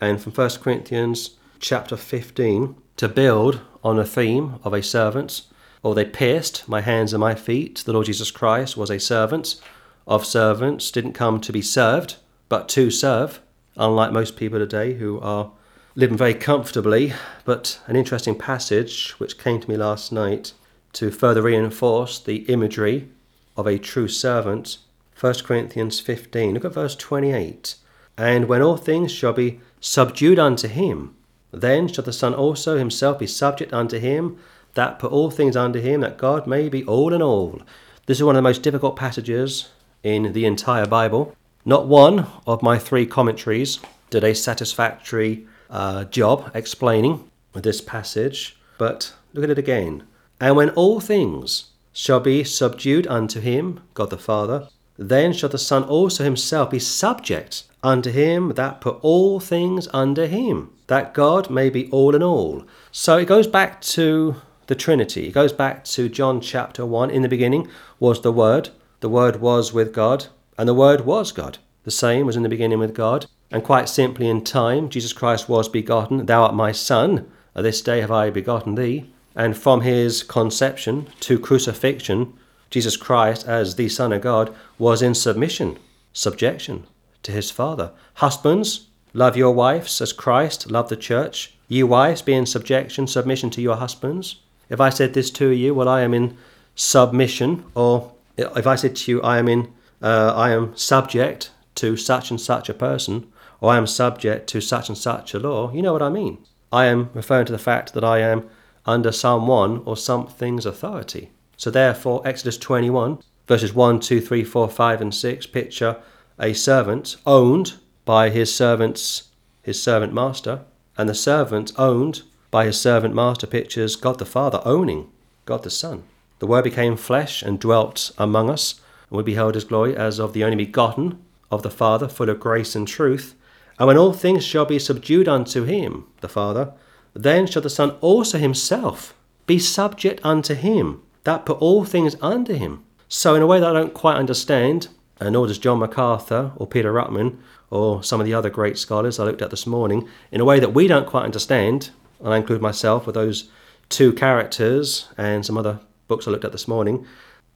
and 0.00 0.22
from 0.22 0.30
1 0.30 0.48
Corinthians 0.62 1.30
chapter 1.62 1.96
15 1.96 2.74
to 2.96 3.08
build 3.08 3.60
on 3.84 3.98
a 3.98 4.04
theme 4.04 4.58
of 4.64 4.74
a 4.74 4.82
servant, 4.82 5.42
or 5.82 5.94
they 5.94 6.04
pierced 6.04 6.68
my 6.68 6.80
hands 6.80 7.12
and 7.12 7.20
my 7.20 7.34
feet. 7.34 7.82
The 7.86 7.92
Lord 7.92 8.06
Jesus 8.06 8.30
Christ 8.32 8.76
was 8.76 8.90
a 8.90 8.98
servant 8.98 9.60
of 10.06 10.26
servants, 10.26 10.90
didn't 10.90 11.12
come 11.12 11.40
to 11.40 11.52
be 11.52 11.62
served, 11.62 12.16
but 12.48 12.68
to 12.70 12.90
serve, 12.90 13.40
unlike 13.76 14.12
most 14.12 14.36
people 14.36 14.58
today 14.58 14.94
who 14.94 15.20
are 15.20 15.52
living 15.94 16.16
very 16.16 16.34
comfortably. 16.34 17.14
But 17.44 17.80
an 17.86 17.96
interesting 17.96 18.36
passage 18.36 19.12
which 19.12 19.38
came 19.38 19.60
to 19.60 19.70
me 19.70 19.76
last 19.76 20.12
night 20.12 20.52
to 20.94 21.10
further 21.10 21.42
reinforce 21.42 22.18
the 22.18 22.38
imagery 22.48 23.08
of 23.56 23.66
a 23.66 23.78
true 23.78 24.08
servant. 24.08 24.78
1 25.18 25.34
Corinthians 25.44 26.00
15, 26.00 26.54
look 26.54 26.64
at 26.64 26.74
verse 26.74 26.96
28. 26.96 27.76
And 28.18 28.48
when 28.48 28.62
all 28.62 28.76
things 28.76 29.12
shall 29.12 29.32
be 29.32 29.60
subdued 29.80 30.38
unto 30.38 30.68
him, 30.68 31.14
then 31.52 31.86
shall 31.86 32.04
the 32.04 32.12
Son 32.12 32.34
also 32.34 32.78
himself 32.78 33.18
be 33.18 33.26
subject 33.26 33.72
unto 33.72 33.98
him 33.98 34.38
that 34.74 34.98
put 34.98 35.12
all 35.12 35.30
things 35.30 35.56
under 35.56 35.78
him, 35.78 36.00
that 36.00 36.16
God 36.18 36.46
may 36.46 36.68
be 36.68 36.82
all 36.84 37.12
in 37.12 37.22
all. 37.22 37.60
This 38.06 38.18
is 38.18 38.24
one 38.24 38.34
of 38.34 38.38
the 38.38 38.48
most 38.48 38.62
difficult 38.62 38.96
passages 38.96 39.68
in 40.02 40.32
the 40.32 40.46
entire 40.46 40.86
Bible. 40.86 41.36
Not 41.64 41.86
one 41.86 42.26
of 42.46 42.62
my 42.62 42.78
three 42.78 43.06
commentaries 43.06 43.78
did 44.10 44.24
a 44.24 44.34
satisfactory 44.34 45.46
uh, 45.70 46.04
job 46.04 46.50
explaining 46.54 47.30
this 47.54 47.80
passage, 47.80 48.56
but 48.78 49.14
look 49.32 49.44
at 49.44 49.50
it 49.50 49.58
again. 49.58 50.04
And 50.40 50.56
when 50.56 50.70
all 50.70 51.00
things 51.00 51.70
shall 51.92 52.20
be 52.20 52.42
subdued 52.42 53.06
unto 53.06 53.40
him, 53.40 53.80
God 53.94 54.10
the 54.10 54.18
Father, 54.18 54.68
then 54.96 55.32
shall 55.32 55.50
the 55.50 55.58
Son 55.58 55.84
also 55.84 56.24
himself 56.24 56.70
be 56.70 56.78
subject 56.78 57.64
unto 57.82 58.10
him 58.10 58.50
that 58.50 58.80
put 58.80 58.98
all 59.02 59.40
things 59.40 59.88
under 59.92 60.26
him, 60.26 60.70
that 60.86 61.14
God 61.14 61.50
may 61.50 61.68
be 61.68 61.90
all 61.90 62.14
in 62.14 62.22
all. 62.22 62.64
So 62.92 63.18
it 63.18 63.26
goes 63.26 63.46
back 63.46 63.80
to 63.82 64.36
the 64.68 64.74
Trinity. 64.74 65.28
It 65.28 65.32
goes 65.32 65.52
back 65.52 65.84
to 65.84 66.08
John 66.08 66.40
chapter 66.40 66.86
1. 66.86 67.10
In 67.10 67.22
the 67.22 67.28
beginning 67.28 67.68
was 67.98 68.20
the 68.20 68.32
Word, 68.32 68.70
the 69.00 69.08
Word 69.08 69.36
was 69.40 69.72
with 69.72 69.92
God, 69.92 70.26
and 70.56 70.68
the 70.68 70.74
Word 70.74 71.02
was 71.02 71.32
God. 71.32 71.58
The 71.84 71.90
same 71.90 72.26
was 72.26 72.36
in 72.36 72.44
the 72.44 72.48
beginning 72.48 72.78
with 72.78 72.94
God. 72.94 73.26
And 73.50 73.64
quite 73.64 73.88
simply, 73.88 74.28
in 74.28 74.44
time, 74.44 74.88
Jesus 74.88 75.12
Christ 75.12 75.48
was 75.48 75.68
begotten. 75.68 76.26
Thou 76.26 76.44
art 76.44 76.54
my 76.54 76.72
Son. 76.72 77.30
This 77.54 77.82
day 77.82 78.00
have 78.00 78.10
I 78.10 78.30
begotten 78.30 78.76
thee. 78.76 79.10
And 79.34 79.56
from 79.56 79.80
his 79.80 80.22
conception 80.22 81.08
to 81.20 81.38
crucifixion, 81.38 82.32
Jesus 82.70 82.96
Christ, 82.96 83.46
as 83.46 83.74
the 83.74 83.88
Son 83.88 84.12
of 84.12 84.22
God, 84.22 84.54
was 84.78 85.02
in 85.02 85.14
submission, 85.14 85.78
subjection 86.12 86.86
to 87.22 87.32
his 87.32 87.50
Father. 87.50 87.92
Husbands, 88.14 88.88
love 89.14 89.36
your 89.36 89.52
wives 89.52 90.00
as 90.00 90.12
Christ 90.12 90.70
loved 90.70 90.88
the 90.88 90.96
church. 90.96 91.54
Ye 91.68 91.82
wives, 91.82 92.22
be 92.22 92.34
in 92.34 92.46
subjection, 92.46 93.06
submission 93.06 93.50
to 93.50 93.62
your 93.62 93.76
husbands. 93.76 94.36
If 94.68 94.80
I 94.80 94.90
said 94.90 95.14
this 95.14 95.30
to 95.32 95.50
you, 95.50 95.74
well, 95.74 95.88
I 95.88 96.02
am 96.02 96.14
in 96.14 96.36
submission, 96.74 97.64
or 97.74 98.12
if 98.36 98.66
I 98.66 98.74
said 98.74 98.96
to 98.96 99.10
you, 99.10 99.22
I 99.22 99.38
am 99.38 99.48
in, 99.48 99.72
uh, 100.00 100.32
I 100.34 100.50
am 100.50 100.76
subject 100.76 101.50
to 101.76 101.96
such 101.96 102.30
and 102.30 102.40
such 102.40 102.68
a 102.68 102.74
person, 102.74 103.30
or 103.60 103.72
I 103.72 103.76
am 103.76 103.86
subject 103.86 104.48
to 104.48 104.60
such 104.60 104.88
and 104.88 104.98
such 104.98 105.34
a 105.34 105.38
law, 105.38 105.72
you 105.72 105.82
know 105.82 105.92
what 105.92 106.02
I 106.02 106.08
mean. 106.08 106.38
I 106.72 106.86
am 106.86 107.10
referring 107.14 107.46
to 107.46 107.52
the 107.52 107.58
fact 107.58 107.92
that 107.94 108.04
I 108.04 108.18
am 108.18 108.48
under 108.86 109.12
someone 109.12 109.82
or 109.84 109.96
something's 109.96 110.66
authority. 110.66 111.30
So 111.56 111.70
therefore, 111.70 112.22
Exodus 112.24 112.58
21, 112.58 113.22
verses 113.46 113.72
1, 113.72 114.00
2, 114.00 114.20
3, 114.20 114.44
4, 114.44 114.68
5, 114.68 115.00
and 115.00 115.14
6 115.14 115.46
picture 115.46 115.96
a 116.42 116.52
servant 116.52 117.16
owned 117.24 117.74
by 118.04 118.28
his 118.28 118.54
servant's 118.54 119.28
his 119.62 119.80
servant 119.80 120.12
master, 120.12 120.64
and 120.98 121.08
the 121.08 121.14
servant 121.14 121.72
owned 121.78 122.22
by 122.50 122.66
his 122.66 122.78
servant 122.78 123.14
master 123.14 123.46
pictures 123.46 123.94
God 123.94 124.18
the 124.18 124.26
Father 124.26 124.60
owning 124.64 125.08
God 125.46 125.62
the 125.62 125.70
Son. 125.70 126.02
The 126.40 126.46
Word 126.46 126.64
became 126.64 126.96
flesh 126.96 127.42
and 127.42 127.60
dwelt 127.60 128.10
among 128.18 128.50
us, 128.50 128.80
and 129.08 129.16
we 129.16 129.22
beheld 129.22 129.54
his 129.54 129.64
glory 129.64 129.96
as 129.96 130.18
of 130.18 130.32
the 130.32 130.42
only 130.42 130.56
begotten 130.56 131.22
of 131.50 131.62
the 131.62 131.70
Father, 131.70 132.08
full 132.08 132.28
of 132.28 132.40
grace 132.40 132.74
and 132.74 132.88
truth. 132.88 133.36
And 133.78 133.86
when 133.86 133.96
all 133.96 134.12
things 134.12 134.44
shall 134.44 134.64
be 134.64 134.80
subdued 134.80 135.28
unto 135.28 135.62
him, 135.62 136.06
the 136.20 136.28
Father, 136.28 136.72
then 137.14 137.46
shall 137.46 137.62
the 137.62 137.70
Son 137.70 137.90
also 138.00 138.38
himself 138.38 139.14
be 139.46 139.60
subject 139.60 140.20
unto 140.24 140.54
him 140.54 141.02
that 141.22 141.46
put 141.46 141.58
all 141.58 141.84
things 141.84 142.16
under 142.20 142.54
him. 142.54 142.82
So, 143.08 143.34
in 143.34 143.42
a 143.42 143.46
way 143.46 143.60
that 143.60 143.70
I 143.70 143.78
don't 143.78 143.94
quite 143.94 144.16
understand, 144.16 144.88
and 144.88 145.01
nor 145.30 145.46
does 145.46 145.58
John 145.58 145.78
MacArthur 145.78 146.52
or 146.56 146.66
Peter 146.66 146.92
Ruckman 146.92 147.38
or 147.70 148.02
some 148.02 148.20
of 148.20 148.26
the 148.26 148.34
other 148.34 148.50
great 148.50 148.78
scholars 148.78 149.18
I 149.18 149.24
looked 149.24 149.42
at 149.42 149.50
this 149.50 149.66
morning, 149.66 150.08
in 150.30 150.40
a 150.40 150.44
way 150.44 150.60
that 150.60 150.74
we 150.74 150.86
don't 150.86 151.06
quite 151.06 151.24
understand, 151.24 151.90
and 152.20 152.32
I 152.32 152.36
include 152.36 152.60
myself 152.60 153.06
with 153.06 153.14
those 153.14 153.50
two 153.88 154.12
characters 154.12 155.08
and 155.16 155.44
some 155.44 155.56
other 155.56 155.80
books 156.08 156.26
I 156.26 156.30
looked 156.30 156.44
at 156.44 156.52
this 156.52 156.68
morning, 156.68 157.06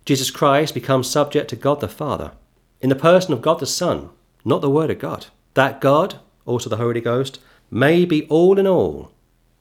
Jesus 0.04 0.30
Christ 0.30 0.74
becomes 0.74 1.10
subject 1.10 1.50
to 1.50 1.56
God 1.56 1.80
the 1.80 1.88
Father 1.88 2.32
in 2.80 2.88
the 2.88 2.94
person 2.94 3.32
of 3.32 3.42
God 3.42 3.60
the 3.60 3.66
Son, 3.66 4.10
not 4.44 4.60
the 4.60 4.70
Word 4.70 4.90
of 4.90 4.98
God. 4.98 5.26
That 5.54 5.80
God, 5.80 6.20
also 6.44 6.70
the 6.70 6.76
Holy 6.76 7.00
Ghost, 7.00 7.40
may 7.70 8.04
be 8.04 8.26
all 8.28 8.58
in 8.58 8.66
all 8.66 9.10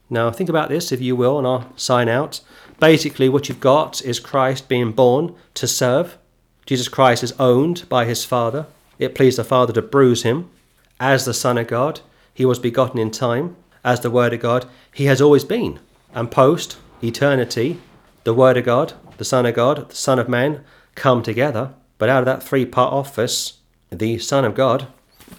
now, 0.08 0.30
think 0.30 0.48
about 0.48 0.68
this, 0.68 0.92
if 0.92 1.00
you 1.00 1.16
will, 1.16 1.38
and 1.38 1.46
I'll 1.46 1.72
sign 1.76 2.08
out. 2.08 2.40
Basically, 2.78 3.28
what 3.28 3.48
you've 3.48 3.60
got 3.60 4.02
is 4.02 4.20
Christ 4.20 4.68
being 4.68 4.92
born 4.92 5.34
to 5.54 5.66
serve. 5.66 6.16
Jesus 6.66 6.88
Christ 6.88 7.22
is 7.22 7.32
owned 7.38 7.88
by 7.88 8.04
his 8.04 8.24
Father. 8.24 8.66
It 8.98 9.14
pleased 9.14 9.38
the 9.38 9.44
Father 9.44 9.72
to 9.74 9.82
bruise 9.82 10.24
him. 10.24 10.50
As 10.98 11.24
the 11.24 11.32
Son 11.32 11.58
of 11.58 11.68
God, 11.68 12.00
he 12.34 12.44
was 12.44 12.58
begotten 12.58 12.98
in 12.98 13.12
time. 13.12 13.56
As 13.84 14.00
the 14.00 14.10
Word 14.10 14.32
of 14.32 14.40
God, 14.40 14.66
he 14.92 15.04
has 15.04 15.20
always 15.20 15.44
been. 15.44 15.78
And 16.12 16.28
post 16.28 16.78
eternity, 17.02 17.80
the 18.24 18.34
Word 18.34 18.56
of 18.56 18.64
God, 18.64 18.94
the 19.16 19.24
Son 19.24 19.46
of 19.46 19.54
God, 19.54 19.88
the 19.90 19.94
Son 19.94 20.18
of 20.18 20.28
Man 20.28 20.64
come 20.96 21.22
together. 21.22 21.72
But 21.98 22.08
out 22.08 22.20
of 22.20 22.26
that 22.26 22.42
three 22.42 22.66
part 22.66 22.92
office, 22.92 23.58
the 23.90 24.18
Son 24.18 24.44
of 24.44 24.56
God, 24.56 24.88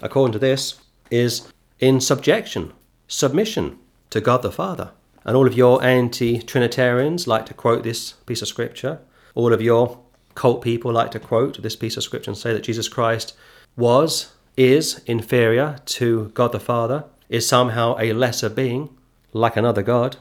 according 0.00 0.32
to 0.32 0.38
this, 0.38 0.80
is 1.10 1.52
in 1.78 2.00
subjection, 2.00 2.72
submission 3.06 3.78
to 4.10 4.22
God 4.22 4.40
the 4.40 4.50
Father. 4.50 4.92
And 5.24 5.36
all 5.36 5.46
of 5.46 5.54
your 5.54 5.84
anti 5.84 6.38
Trinitarians 6.38 7.26
like 7.26 7.44
to 7.46 7.54
quote 7.54 7.82
this 7.82 8.12
piece 8.12 8.40
of 8.40 8.48
scripture. 8.48 9.00
All 9.34 9.52
of 9.52 9.60
your 9.60 9.98
cult 10.38 10.62
people 10.62 10.92
like 10.92 11.10
to 11.10 11.18
quote 11.18 11.60
this 11.60 11.74
piece 11.74 11.96
of 11.96 12.04
scripture 12.04 12.30
and 12.30 12.38
say 12.38 12.52
that 12.52 12.62
Jesus 12.62 12.88
Christ 12.88 13.36
was, 13.76 14.32
is 14.56 15.02
inferior 15.04 15.80
to 15.84 16.30
God 16.32 16.52
the 16.52 16.60
Father, 16.60 17.04
is 17.28 17.48
somehow 17.48 17.96
a 17.98 18.12
lesser 18.12 18.48
being, 18.48 18.88
like 19.32 19.56
another 19.56 19.82
God. 19.82 20.16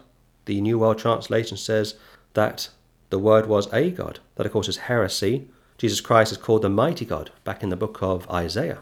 The 0.46 0.60
New 0.60 0.80
World 0.80 0.98
Translation 0.98 1.56
says 1.56 1.94
that 2.34 2.70
the 3.12 3.20
Word 3.20 3.46
was 3.46 3.72
a 3.72 3.92
God. 3.92 4.20
That, 4.36 4.48
of 4.48 4.52
course, 4.52 4.68
is 4.68 4.88
heresy. 4.90 5.50
Jesus 5.78 6.02
Christ 6.02 6.32
is 6.32 6.40
called 6.40 6.64
the 6.64 6.70
mighty 6.70 7.06
God 7.06 7.30
back 7.44 7.62
in 7.62 7.70
the 7.70 7.76
book 7.76 8.00
of 8.02 8.28
Isaiah. 8.32 8.80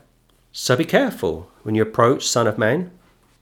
So 0.54 0.78
be 0.78 0.86
careful 0.86 1.52
when 1.64 1.76
you 1.76 1.82
approach 1.82 2.26
Son 2.26 2.48
of 2.48 2.58
Man, 2.58 2.92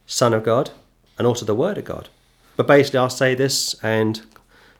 Son 0.08 0.34
of 0.34 0.44
God, 0.44 0.72
and 1.20 1.28
also 1.28 1.46
the 1.46 1.54
Word 1.54 1.78
of 1.78 1.86
God. 1.86 2.10
But 2.56 2.66
basically, 2.66 2.98
I'll 2.98 3.12
say 3.12 3.36
this 3.36 3.76
and 3.84 4.22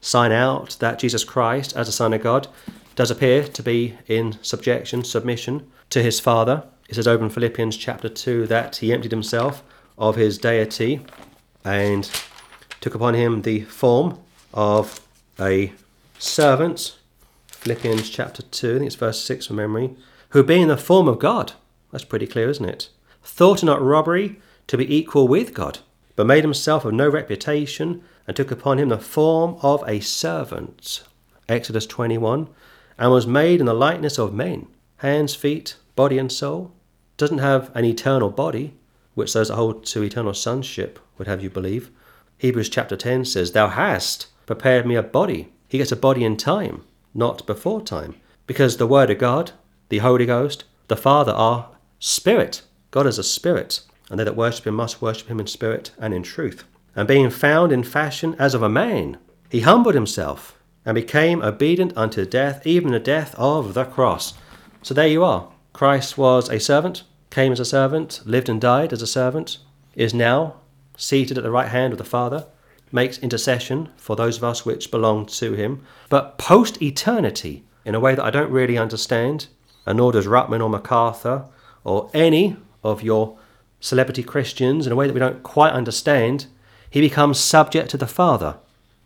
sign 0.02 0.32
out 0.32 0.78
that 0.80 0.98
Jesus 0.98 1.24
Christ, 1.24 1.78
as 1.78 1.86
the 1.86 1.94
Son 1.94 2.12
of 2.12 2.24
God, 2.24 2.48
does 2.96 3.12
appear 3.12 3.44
to 3.44 3.64
be 3.64 3.98
in 4.08 4.38
subjection, 4.42 5.04
submission 5.04 5.70
to 5.90 6.02
his 6.02 6.20
Father. 6.20 6.64
It 6.90 6.96
says 6.96 7.08
over 7.08 7.24
in 7.24 7.30
Philippians 7.30 7.78
chapter 7.78 8.10
2 8.10 8.48
that 8.48 8.78
he 8.78 8.94
emptied 8.94 9.12
himself 9.12 9.64
of 9.98 10.16
his 10.16 10.38
deity 10.38 11.06
and 11.64 12.10
took 12.82 12.96
upon 12.96 13.14
him 13.14 13.42
the 13.42 13.62
form 13.62 14.20
of 14.54 15.00
a 15.40 15.74
servant. 16.20 16.98
Philippians 17.48 18.10
chapter 18.10 18.42
2, 18.42 18.68
I 18.68 18.74
think 18.80 18.88
it's 18.88 18.96
verse 18.96 19.24
6 19.24 19.48
from 19.48 19.56
memory, 19.56 19.96
who 20.30 20.44
being 20.44 20.68
the 20.68 20.78
form 20.78 21.08
of 21.08 21.20
God, 21.20 21.54
that's 21.92 22.04
pretty 22.04 22.28
clear, 22.28 22.50
isn't 22.50 22.66
it? 22.66 22.90
Thought 23.24 23.64
not 23.64 23.82
robbery 23.82 24.40
to 24.68 24.78
be 24.78 24.96
equal 24.96 25.28
with 25.28 25.54
God 25.54 25.80
but 26.16 26.28
made 26.28 26.44
himself 26.44 26.86
of 26.86 26.94
no 26.94 27.10
reputation, 27.10 28.04
and 28.28 28.36
took 28.36 28.52
upon 28.52 28.80
him 28.80 28.90
the 28.90 29.00
form 29.00 29.58
of 29.62 29.84
a 29.88 30.00
servant. 30.00 31.04
Exodus 31.50 31.86
21. 31.88 32.48
And 32.98 33.12
was 33.12 33.28
made 33.28 33.60
in 33.60 33.66
the 33.66 33.74
likeness 33.74 34.18
of 34.18 34.34
men, 34.34 34.68
hands, 34.98 35.36
feet, 35.36 35.76
body, 35.96 36.18
and 36.18 36.32
soul. 36.32 36.72
Doesn't 37.18 37.40
have 37.40 37.72
an 37.76 37.86
eternal 37.86 38.30
body, 38.30 38.74
which 39.16 39.34
those 39.34 39.48
that 39.50 39.56
hold 39.56 39.86
to 39.88 40.04
eternal 40.04 40.34
sonship 40.34 41.00
would 41.18 41.28
have 41.28 41.44
you 41.44 41.50
believe. 41.50 41.92
Hebrews 42.38 42.70
chapter 42.70 42.96
10 42.96 43.26
says, 43.26 43.52
Thou 43.52 43.68
hast 43.68 44.28
prepared 44.46 44.86
me 44.86 44.96
a 44.96 45.04
body. 45.04 45.52
He 45.68 45.78
gets 45.78 45.92
a 45.92 45.96
body 45.96 46.24
in 46.24 46.38
time, 46.38 46.84
not 47.14 47.46
before 47.46 47.82
time. 47.82 48.16
Because 48.48 48.78
the 48.78 48.88
Word 48.88 49.10
of 49.10 49.20
God, 49.20 49.52
the 49.90 50.00
Holy 50.00 50.26
Ghost, 50.26 50.66
the 50.88 50.98
Father 50.98 51.32
are 51.32 51.70
spirit. 52.00 52.62
God 52.92 53.08
is 53.08 53.18
a 53.18 53.24
spirit 53.24 53.82
and 54.10 54.20
they 54.20 54.24
that 54.24 54.36
worship 54.36 54.68
him 54.68 54.76
must 54.76 55.02
worship 55.02 55.28
him 55.28 55.40
in 55.40 55.48
spirit 55.48 55.90
and 55.98 56.14
in 56.14 56.22
truth. 56.22 56.66
And 56.96 57.08
being 57.08 57.32
found 57.32 57.72
in 57.72 57.84
fashion 57.84 58.36
as 58.38 58.54
of 58.54 58.62
a 58.62 58.70
man, 58.70 59.18
he 59.50 59.62
humbled 59.62 59.96
himself 59.96 60.60
and 60.86 60.96
became 60.96 61.42
obedient 61.42 61.96
unto 61.96 62.26
death, 62.26 62.66
even 62.66 62.92
the 62.92 63.00
death 63.00 63.34
of 63.38 63.74
the 63.74 63.86
cross. 63.86 64.34
So 64.82 64.94
there 64.94 65.08
you 65.08 65.24
are. 65.24 65.50
Christ 65.72 66.18
was 66.18 66.50
a 66.50 66.60
servant, 66.60 67.04
came 67.30 67.52
as 67.52 67.60
a 67.60 67.66
servant, 67.66 68.22
lived 68.26 68.50
and 68.50 68.60
died 68.60 68.94
as 68.94 69.02
a 69.02 69.08
servant, 69.08 69.58
is 69.96 70.14
now 70.14 70.58
seated 70.98 71.38
at 71.38 71.44
the 71.44 71.52
right 71.52 71.70
hand 71.70 71.94
of 71.94 71.98
the 71.98 72.04
Father, 72.04 72.46
makes 72.92 73.18
intercession 73.18 73.90
for 73.98 74.16
those 74.16 74.38
of 74.38 74.44
us 74.44 74.66
which 74.66 74.92
belong 74.92 75.26
to 75.26 75.54
him. 75.54 75.84
But 76.10 76.38
post 76.38 76.82
eternity, 76.82 77.64
in 77.86 77.96
a 77.96 78.00
way 78.00 78.16
that 78.16 78.24
I 78.24 78.30
don't 78.30 78.52
really 78.52 78.78
understand, 78.78 79.48
and 79.86 79.98
nor 79.98 80.12
does 80.12 80.28
Ruckman 80.28 80.62
or 80.62 80.70
MacArthur 80.70 81.46
or 81.84 82.10
any 82.14 82.56
of 82.84 83.02
your 83.02 83.38
celebrity 83.80 84.24
Christians 84.24 84.86
in 84.86 84.94
a 84.94 84.96
way 84.96 85.08
that 85.08 85.14
we 85.14 85.20
don't 85.20 85.44
quite 85.44 85.74
understand, 85.74 86.46
he 86.90 87.02
becomes 87.02 87.40
subject 87.40 87.90
to 87.90 87.98
the 87.98 88.08
Father. 88.08 88.58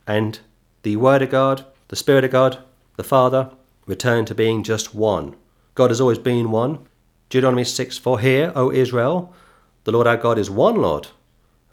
And 0.06 0.40
the 0.88 0.96
Word 0.96 1.22
of 1.22 1.30
God, 1.30 1.66
the 1.90 1.98
Spirit 1.98 2.24
of 2.24 2.32
God, 2.32 2.60
the 2.96 3.04
Father, 3.04 3.52
return 3.86 4.24
to 4.24 4.34
being 4.34 4.64
just 4.64 4.96
one. 4.96 5.36
God 5.76 5.90
has 5.90 6.00
always 6.00 6.18
been 6.18 6.50
one. 6.50 6.80
Deuteronomy 7.30 7.66
6 7.66 7.98
For 7.98 8.22
hear, 8.22 8.54
O 8.56 8.72
Israel, 8.72 9.34
the 9.84 9.92
Lord 9.92 10.08
our 10.08 10.16
God 10.16 10.40
is 10.40 10.50
one 10.50 10.78
Lord, 10.78 11.10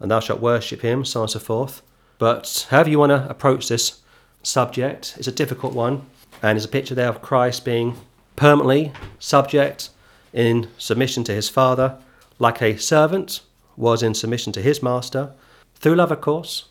and 0.00 0.10
thou 0.10 0.18
shalt 0.18 0.40
worship 0.40 0.80
him, 0.80 1.04
so 1.04 1.20
on 1.20 1.24
and 1.26 1.30
so 1.30 1.38
forth. 1.38 1.80
But 2.18 2.66
however 2.70 2.90
you 2.90 2.98
want 2.98 3.10
to 3.10 3.30
approach 3.30 3.68
this 3.68 4.00
subject, 4.42 5.14
it's 5.16 5.28
a 5.28 5.32
difficult 5.32 5.74
one, 5.74 6.06
and 6.42 6.56
there's 6.56 6.64
a 6.64 6.68
picture 6.76 6.96
there 6.96 7.08
of 7.08 7.22
Christ 7.22 7.64
being 7.64 7.96
permanently 8.34 8.92
subject 9.20 9.90
in 10.32 10.66
submission 10.76 11.22
to 11.22 11.32
his 11.32 11.48
Father 11.48 11.98
like 12.40 12.60
a 12.60 12.78
servant 12.78 13.42
was 13.76 14.02
in 14.02 14.14
submission 14.14 14.52
to 14.54 14.60
his 14.60 14.82
master, 14.82 15.32
through 15.76 15.94
love, 15.94 16.10
of 16.10 16.20
course. 16.20 16.64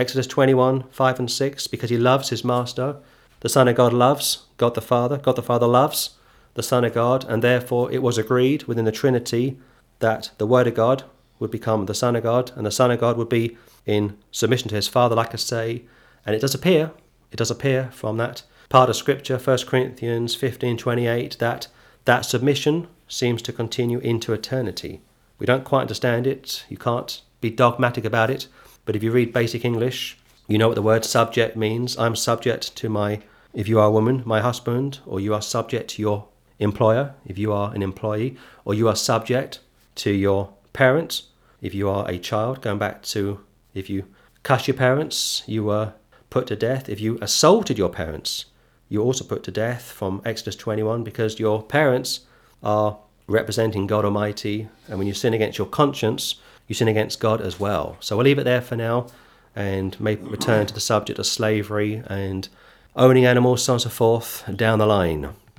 Exodus 0.00 0.26
21 0.26 0.84
5 0.90 1.18
and 1.18 1.30
6, 1.30 1.66
because 1.66 1.90
he 1.90 1.98
loves 1.98 2.30
his 2.30 2.44
master. 2.44 2.96
The 3.40 3.48
Son 3.48 3.68
of 3.68 3.76
God 3.76 3.92
loves 3.92 4.46
God 4.56 4.74
the 4.74 4.80
Father. 4.80 5.18
God 5.18 5.36
the 5.36 5.42
Father 5.42 5.66
loves 5.66 6.16
the 6.54 6.62
Son 6.62 6.84
of 6.84 6.94
God, 6.94 7.24
and 7.28 7.42
therefore 7.42 7.92
it 7.92 8.02
was 8.02 8.18
agreed 8.18 8.64
within 8.64 8.84
the 8.84 8.92
Trinity 8.92 9.58
that 9.98 10.30
the 10.38 10.46
Word 10.46 10.66
of 10.66 10.74
God 10.74 11.04
would 11.38 11.50
become 11.50 11.86
the 11.86 11.94
Son 11.94 12.16
of 12.16 12.22
God, 12.22 12.50
and 12.56 12.66
the 12.66 12.70
Son 12.70 12.90
of 12.90 13.00
God 13.00 13.16
would 13.16 13.28
be 13.28 13.56
in 13.86 14.16
submission 14.30 14.68
to 14.68 14.74
his 14.74 14.88
Father, 14.88 15.14
like 15.14 15.34
I 15.34 15.36
say. 15.36 15.84
And 16.24 16.34
it 16.34 16.40
does 16.40 16.54
appear, 16.54 16.92
it 17.30 17.36
does 17.36 17.50
appear 17.50 17.90
from 17.92 18.16
that 18.16 18.42
part 18.68 18.90
of 18.90 18.96
Scripture, 18.96 19.38
1 19.38 19.58
Corinthians 19.66 20.34
15 20.34 20.76
28, 20.76 21.38
that 21.38 21.68
that 22.04 22.24
submission 22.24 22.88
seems 23.06 23.42
to 23.42 23.52
continue 23.52 23.98
into 23.98 24.32
eternity. 24.32 25.02
We 25.38 25.46
don't 25.46 25.64
quite 25.64 25.82
understand 25.82 26.26
it. 26.26 26.64
You 26.68 26.76
can't 26.76 27.20
be 27.40 27.50
dogmatic 27.50 28.04
about 28.04 28.30
it. 28.30 28.46
But 28.90 28.96
if 28.96 29.04
you 29.04 29.12
read 29.12 29.32
basic 29.32 29.64
English, 29.64 30.18
you 30.48 30.58
know 30.58 30.66
what 30.66 30.74
the 30.74 30.82
word 30.82 31.04
subject 31.04 31.56
means. 31.56 31.96
I'm 31.96 32.16
subject 32.16 32.74
to 32.74 32.88
my, 32.88 33.20
if 33.54 33.68
you 33.68 33.78
are 33.78 33.86
a 33.86 33.90
woman, 33.92 34.24
my 34.26 34.40
husband, 34.40 34.98
or 35.06 35.20
you 35.20 35.32
are 35.32 35.40
subject 35.40 35.90
to 35.90 36.02
your 36.02 36.26
employer, 36.58 37.14
if 37.24 37.38
you 37.38 37.52
are 37.52 37.72
an 37.72 37.82
employee, 37.82 38.36
or 38.64 38.74
you 38.74 38.88
are 38.88 38.96
subject 38.96 39.60
to 39.94 40.10
your 40.10 40.52
parents, 40.72 41.28
if 41.62 41.72
you 41.72 41.88
are 41.88 42.04
a 42.10 42.18
child, 42.18 42.62
going 42.62 42.80
back 42.80 43.04
to 43.14 43.38
if 43.74 43.88
you 43.88 44.06
cuss 44.42 44.66
your 44.66 44.76
parents, 44.76 45.44
you 45.46 45.62
were 45.62 45.92
put 46.28 46.48
to 46.48 46.56
death. 46.56 46.88
If 46.88 47.00
you 47.00 47.16
assaulted 47.22 47.78
your 47.78 47.90
parents, 47.90 48.46
you're 48.88 49.04
also 49.04 49.24
put 49.24 49.44
to 49.44 49.52
death 49.52 49.92
from 49.92 50.20
Exodus 50.24 50.56
21 50.56 51.04
because 51.04 51.38
your 51.38 51.62
parents 51.62 52.22
are 52.60 52.98
representing 53.28 53.86
God 53.86 54.04
Almighty. 54.04 54.68
And 54.88 54.98
when 54.98 55.06
you 55.06 55.14
sin 55.14 55.32
against 55.32 55.58
your 55.58 55.68
conscience, 55.68 56.34
you 56.70 56.74
sin 56.74 56.86
against 56.86 57.18
God 57.18 57.40
as 57.40 57.58
well. 57.58 57.96
So 57.98 58.16
we'll 58.16 58.24
leave 58.24 58.38
it 58.38 58.44
there 58.44 58.60
for 58.60 58.76
now 58.76 59.08
and 59.56 60.00
may 60.00 60.14
return 60.14 60.66
to 60.66 60.72
the 60.72 60.78
subject 60.80 61.18
of 61.18 61.26
slavery 61.26 62.04
and 62.06 62.48
owning 62.94 63.26
animals, 63.26 63.64
so 63.64 63.72
on 63.72 63.74
and 63.74 63.82
so 63.82 63.90
forth, 63.90 64.44
down 64.54 64.78
the 64.78 64.86
line. 64.86 65.30